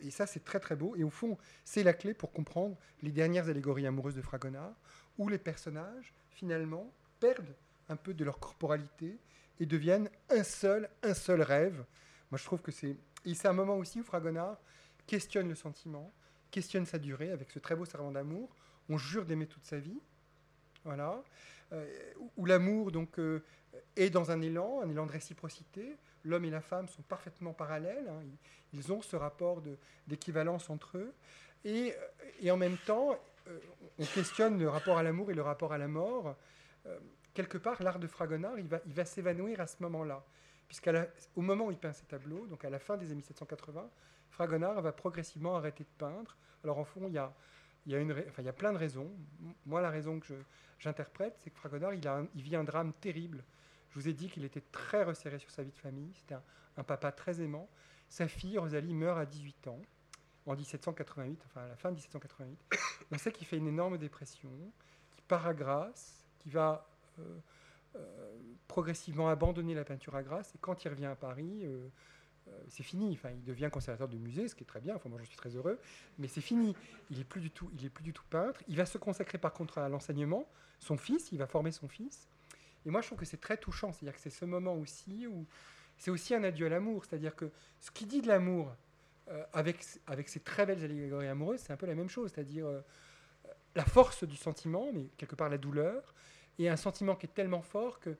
Et 0.00 0.10
ça, 0.10 0.26
c'est 0.26 0.44
très 0.44 0.60
très 0.60 0.76
beau. 0.76 0.94
Et 0.96 1.04
au 1.04 1.10
fond, 1.10 1.36
c'est 1.64 1.82
la 1.82 1.92
clé 1.92 2.14
pour 2.14 2.32
comprendre 2.32 2.76
les 3.02 3.12
dernières 3.12 3.48
allégories 3.48 3.86
amoureuses 3.86 4.14
de 4.14 4.22
Fragonard, 4.22 4.74
où 5.18 5.28
les 5.28 5.38
personnages, 5.38 6.14
finalement, 6.34 6.92
perdent 7.20 7.54
un 7.88 7.96
peu 7.96 8.12
de 8.12 8.24
leur 8.24 8.38
corporalité 8.38 9.18
et 9.60 9.66
deviennent 9.66 10.10
un 10.30 10.42
seul, 10.42 10.88
un 11.02 11.14
seul 11.14 11.42
rêve. 11.42 11.84
Moi, 12.30 12.38
je 12.38 12.44
trouve 12.44 12.60
que 12.60 12.72
c'est... 12.72 12.96
Et 13.24 13.34
c'est 13.34 13.48
un 13.48 13.54
moment 13.54 13.76
aussi 13.76 14.00
où 14.00 14.04
Fragonard 14.04 14.58
questionne 15.06 15.48
le 15.48 15.54
sentiment, 15.54 16.12
questionne 16.50 16.84
sa 16.84 16.98
durée 16.98 17.30
avec 17.30 17.50
ce 17.50 17.58
très 17.58 17.74
beau 17.74 17.84
serment 17.84 18.10
d'amour. 18.10 18.54
On 18.88 18.98
jure 18.98 19.24
d'aimer 19.24 19.46
toute 19.46 19.64
sa 19.64 19.78
vie. 19.78 19.98
Voilà. 20.84 21.22
Euh, 21.72 21.86
où 22.36 22.44
l'amour 22.44 22.92
donc 22.92 23.18
euh, 23.18 23.42
est 23.96 24.10
dans 24.10 24.30
un 24.30 24.42
élan, 24.42 24.80
un 24.82 24.90
élan 24.90 25.06
de 25.06 25.12
réciprocité. 25.12 25.96
L'homme 26.24 26.44
et 26.44 26.50
la 26.50 26.60
femme 26.60 26.88
sont 26.88 27.02
parfaitement 27.02 27.52
parallèles. 27.52 28.08
Hein. 28.08 28.22
Ils, 28.72 28.92
ont 28.92 29.00
ce 29.00 29.16
rapport 29.16 29.62
d'équivalence 30.06 30.68
entre 30.68 30.98
eux. 30.98 31.14
Et, 31.64 31.94
et, 32.40 32.50
en 32.50 32.56
même 32.56 32.76
temps, 32.86 33.18
on 33.98 34.04
questionne 34.04 34.58
le 34.58 34.68
rapport 34.68 34.98
à 34.98 35.02
l'amour 35.02 35.30
et 35.30 35.34
le 35.34 35.42
rapport 35.42 35.72
à 35.72 35.78
la 35.78 35.88
mort. 35.88 36.36
quelque 37.34 37.58
part, 37.58 37.82
l'art 37.82 37.98
de 37.98 38.06
Fragonard, 38.06 38.58
il 38.58 38.66
va, 38.66 38.80
il 38.86 38.92
va 38.92 39.04
s'évanouir 39.04 39.60
à 39.60 39.66
ce 39.66 39.76
moment-là. 39.80 40.24
Puisqu'au 40.68 41.42
moment 41.42 41.66
où 41.66 41.70
il 41.70 41.78
peint 41.78 41.92
ses 41.92 42.06
tableaux, 42.06 42.46
donc 42.46 42.64
à 42.64 42.70
la 42.70 42.78
fin 42.78 42.96
des 42.96 43.06
années 43.06 43.16
1780, 43.16 43.88
Fragonard 44.30 44.80
va 44.82 44.92
progressivement 44.92 45.56
arrêter 45.56 45.84
de 45.84 45.88
peindre. 45.98 46.36
Alors 46.64 46.78
en 46.78 46.84
fond, 46.84 47.02
il 47.06 47.12
y 47.12 47.18
a, 47.18 47.32
il 47.86 47.92
y 47.92 47.94
a, 47.94 47.98
une, 47.98 48.12
enfin, 48.12 48.42
il 48.42 48.46
y 48.46 48.48
a 48.48 48.54
plein 48.54 48.72
de 48.72 48.78
raisons. 48.78 49.10
Moi, 49.66 49.80
la 49.80 49.90
raison 49.90 50.18
que 50.20 50.34
j'interprète, 50.78 51.36
c'est 51.38 51.50
que 51.50 51.56
Fragonard, 51.56 51.94
il, 51.94 52.06
a 52.08 52.24
il 52.34 52.42
vit 52.42 52.56
un 52.56 52.64
drame 52.64 52.92
terrible. 52.94 53.44
Je 53.90 54.00
vous 54.00 54.08
ai 54.08 54.12
dit 54.12 54.28
qu'il 54.28 54.44
était 54.44 54.64
très 54.72 55.04
resserré 55.04 55.38
sur 55.38 55.50
sa 55.50 55.62
vie 55.62 55.70
de 55.70 55.78
famille. 55.78 56.12
C'était 56.16 56.34
un, 56.76 56.82
papa 56.82 57.12
très 57.12 57.40
aimant. 57.40 57.68
Sa 58.08 58.26
fille, 58.26 58.58
Rosalie, 58.58 58.94
meurt 58.94 59.18
à 59.18 59.26
18 59.26 59.68
ans, 59.68 59.80
en 60.46 60.54
1788, 60.54 61.42
enfin 61.46 61.62
à 61.62 61.68
la 61.68 61.76
fin 61.76 61.90
de 61.90 61.94
1788. 61.94 62.58
On 63.12 63.18
sait 63.18 63.32
qu'il 63.32 63.46
fait 63.46 63.56
une 63.56 63.66
énorme 63.66 63.98
dépression, 63.98 64.50
qu'il 65.12 65.22
part 65.24 65.46
à 65.46 65.54
Grasse, 65.54 66.24
qu'il 66.38 66.52
va 66.52 66.86
euh, 67.18 67.38
euh, 67.96 68.38
progressivement 68.68 69.28
abandonner 69.28 69.74
la 69.74 69.84
peinture 69.84 70.16
à 70.16 70.22
Grasse. 70.22 70.54
Et 70.54 70.58
quand 70.60 70.84
il 70.84 70.88
revient 70.88 71.06
à 71.06 71.14
Paris, 71.14 71.62
euh, 71.64 71.88
c'est 72.68 72.82
fini. 72.82 73.12
Enfin, 73.12 73.30
il 73.30 73.44
devient 73.44 73.70
conservateur 73.72 74.08
de 74.08 74.18
musée, 74.18 74.48
ce 74.48 74.54
qui 74.54 74.64
est 74.64 74.66
très 74.66 74.80
bien. 74.80 74.96
Enfin, 74.96 75.08
moi, 75.08 75.18
je 75.20 75.26
suis 75.26 75.36
très 75.36 75.54
heureux. 75.54 75.78
Mais 76.18 76.28
c'est 76.28 76.40
fini. 76.40 76.74
Il 77.10 77.20
est 77.20 77.24
plus 77.24 77.40
du 77.40 77.50
tout. 77.50 77.70
Il 77.78 77.90
plus 77.90 78.04
du 78.04 78.12
tout 78.12 78.24
peintre. 78.28 78.62
Il 78.68 78.76
va 78.76 78.86
se 78.86 78.98
consacrer 78.98 79.38
par 79.38 79.52
contre 79.52 79.78
à 79.78 79.88
l'enseignement. 79.88 80.46
Son 80.80 80.96
fils, 80.96 81.30
il 81.32 81.38
va 81.38 81.46
former 81.46 81.70
son 81.70 81.88
fils. 81.88 82.28
Et 82.84 82.90
moi, 82.90 83.00
je 83.00 83.06
trouve 83.06 83.18
que 83.18 83.24
c'est 83.24 83.40
très 83.40 83.56
touchant. 83.56 83.92
C'est-à-dire 83.92 84.14
que 84.14 84.20
c'est 84.20 84.30
ce 84.30 84.44
moment 84.44 84.74
aussi 84.74 85.26
où 85.26 85.46
c'est 85.96 86.10
aussi 86.10 86.34
un 86.34 86.42
adieu 86.42 86.66
à 86.66 86.68
l'amour. 86.68 87.04
C'est-à-dire 87.04 87.36
que 87.36 87.50
ce 87.80 87.90
qui 87.90 88.06
dit 88.06 88.20
de 88.20 88.28
l'amour 88.28 88.74
avec 89.52 89.84
avec 90.06 90.28
ces 90.28 90.40
très 90.40 90.66
belles 90.66 90.84
allégories 90.84 91.28
amoureuses, 91.28 91.60
c'est 91.60 91.72
un 91.72 91.76
peu 91.76 91.86
la 91.86 91.94
même 91.94 92.08
chose. 92.08 92.30
C'est-à-dire 92.32 92.66
euh, 92.66 92.80
la 93.74 93.84
force 93.84 94.24
du 94.24 94.36
sentiment, 94.36 94.90
mais 94.92 95.06
quelque 95.16 95.34
part 95.34 95.48
la 95.48 95.58
douleur, 95.58 96.14
et 96.58 96.68
un 96.68 96.76
sentiment 96.76 97.16
qui 97.16 97.26
est 97.26 97.34
tellement 97.34 97.62
fort 97.62 98.00
que 98.00 98.16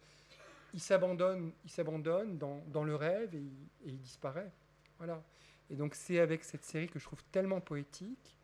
il 0.73 0.81
s'abandonne, 0.81 1.53
il 1.65 1.71
s'abandonne 1.71 2.37
dans, 2.37 2.85
le 2.85 2.97
rêve 2.97 3.33
et 3.35 3.43
il, 3.85 4.01
disparaît. 4.01 4.51
Voilà. 4.99 5.23
Et 5.71 5.77
donc 5.77 5.95
c'est 5.95 6.19
avec 6.19 6.43
cette 6.43 6.65
série 6.65 6.89
que 6.89 6.99
je 6.99 7.05
trouve 7.05 7.23
tellement 7.31 7.61
poétique 7.61 8.37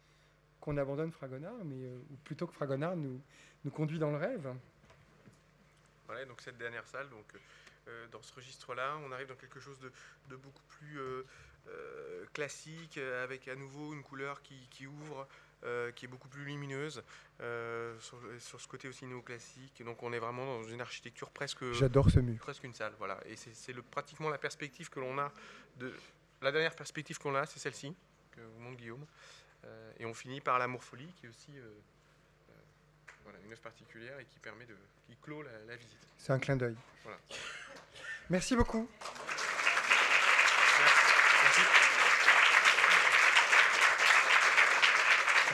qu'on 0.61 0.77
abandonne 0.77 1.11
Fragonard, 1.11 1.65
mais 1.65 1.87
euh, 1.87 1.99
plutôt 2.23 2.47
que 2.47 2.53
Fragonard 2.53 2.97
nous, 2.97 3.21
nous 3.65 3.71
conduit 3.71 3.99
dans 3.99 4.11
le 4.11 4.17
rêve. 4.17 4.55
Voilà, 6.07 6.25
donc 6.25 6.41
cette 6.41 6.59
dernière 6.59 6.87
salle, 6.87 7.09
donc 7.09 7.35
euh, 7.89 8.07
dans 8.09 8.23
ce 8.23 8.33
registre-là, 8.35 8.99
on 9.05 9.13
arrive 9.13 9.29
dans 9.29 9.37
quelque 9.37 9.61
chose 9.61 9.79
de, 9.81 10.37
beaucoup 10.37 10.63
plus 10.69 10.99
euh, 10.99 11.25
classique, 12.33 12.99
avec 12.99 13.49
à 13.49 13.57
nouveau 13.57 13.93
une 13.93 14.03
couleur 14.03 14.43
qui, 14.43 14.69
qui 14.71 14.87
ouvre, 14.87 15.27
euh, 15.65 15.93
qui 15.93 16.07
est 16.07 16.09
beaucoup 16.09 16.29
plus 16.29 16.43
lumineuse, 16.43 17.03
euh, 17.43 17.95
sur, 18.01 18.59
ce 18.59 18.67
côté 18.67 18.89
aussi 18.89 19.05
néoclassique. 19.05 19.83
Donc 19.85 20.03
on 20.03 20.11
est 20.15 20.19
vraiment 20.19 20.47
dans 20.47 20.63
une 20.65 20.81
architecture 20.81 21.29
presque. 21.31 21.71
J'adore 21.73 22.09
ce 22.09 22.19
mur. 22.19 22.39
Presque 22.39 22.65
une 22.65 22.73
salle, 22.73 22.95
voilà. 22.97 23.21
Et 23.27 23.37
c'est 23.37 23.75
pratiquement 23.83 24.31
la 24.31 24.39
perspective 24.39 24.89
que 24.89 25.01
l'on 25.01 25.19
a 25.19 25.31
de. 25.77 25.93
La 26.41 26.51
dernière 26.51 26.75
perspective 26.75 27.19
qu'on 27.19 27.35
a, 27.35 27.45
c'est 27.45 27.59
celle-ci, 27.59 27.95
que 28.31 28.41
vous 28.41 28.61
montre 28.61 28.79
Guillaume. 28.79 29.05
Euh, 29.67 29.93
et 29.99 30.07
on 30.07 30.15
finit 30.15 30.41
par 30.41 30.59
l'amour 30.59 30.83
folie, 30.83 31.13
qui 31.17 31.27
est 31.27 31.29
aussi 31.29 31.53
voilà, 33.25 33.39
une 33.45 33.53
œuvre 33.53 33.61
particulière 33.61 34.19
et 34.19 34.25
qui 34.25 34.39
permet 34.39 34.65
de. 34.65 34.77
qui 35.07 35.17
clôt 35.17 35.43
la, 35.43 35.53
la 35.69 35.77
visite. 35.77 36.09
C'est 36.17 36.33
un 36.33 36.39
clin 36.39 36.57
d'œil. 36.57 36.77
Voilà. 37.03 37.19
Merci 38.31 38.57
beaucoup. 38.57 38.89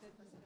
Gracias. 0.00 0.39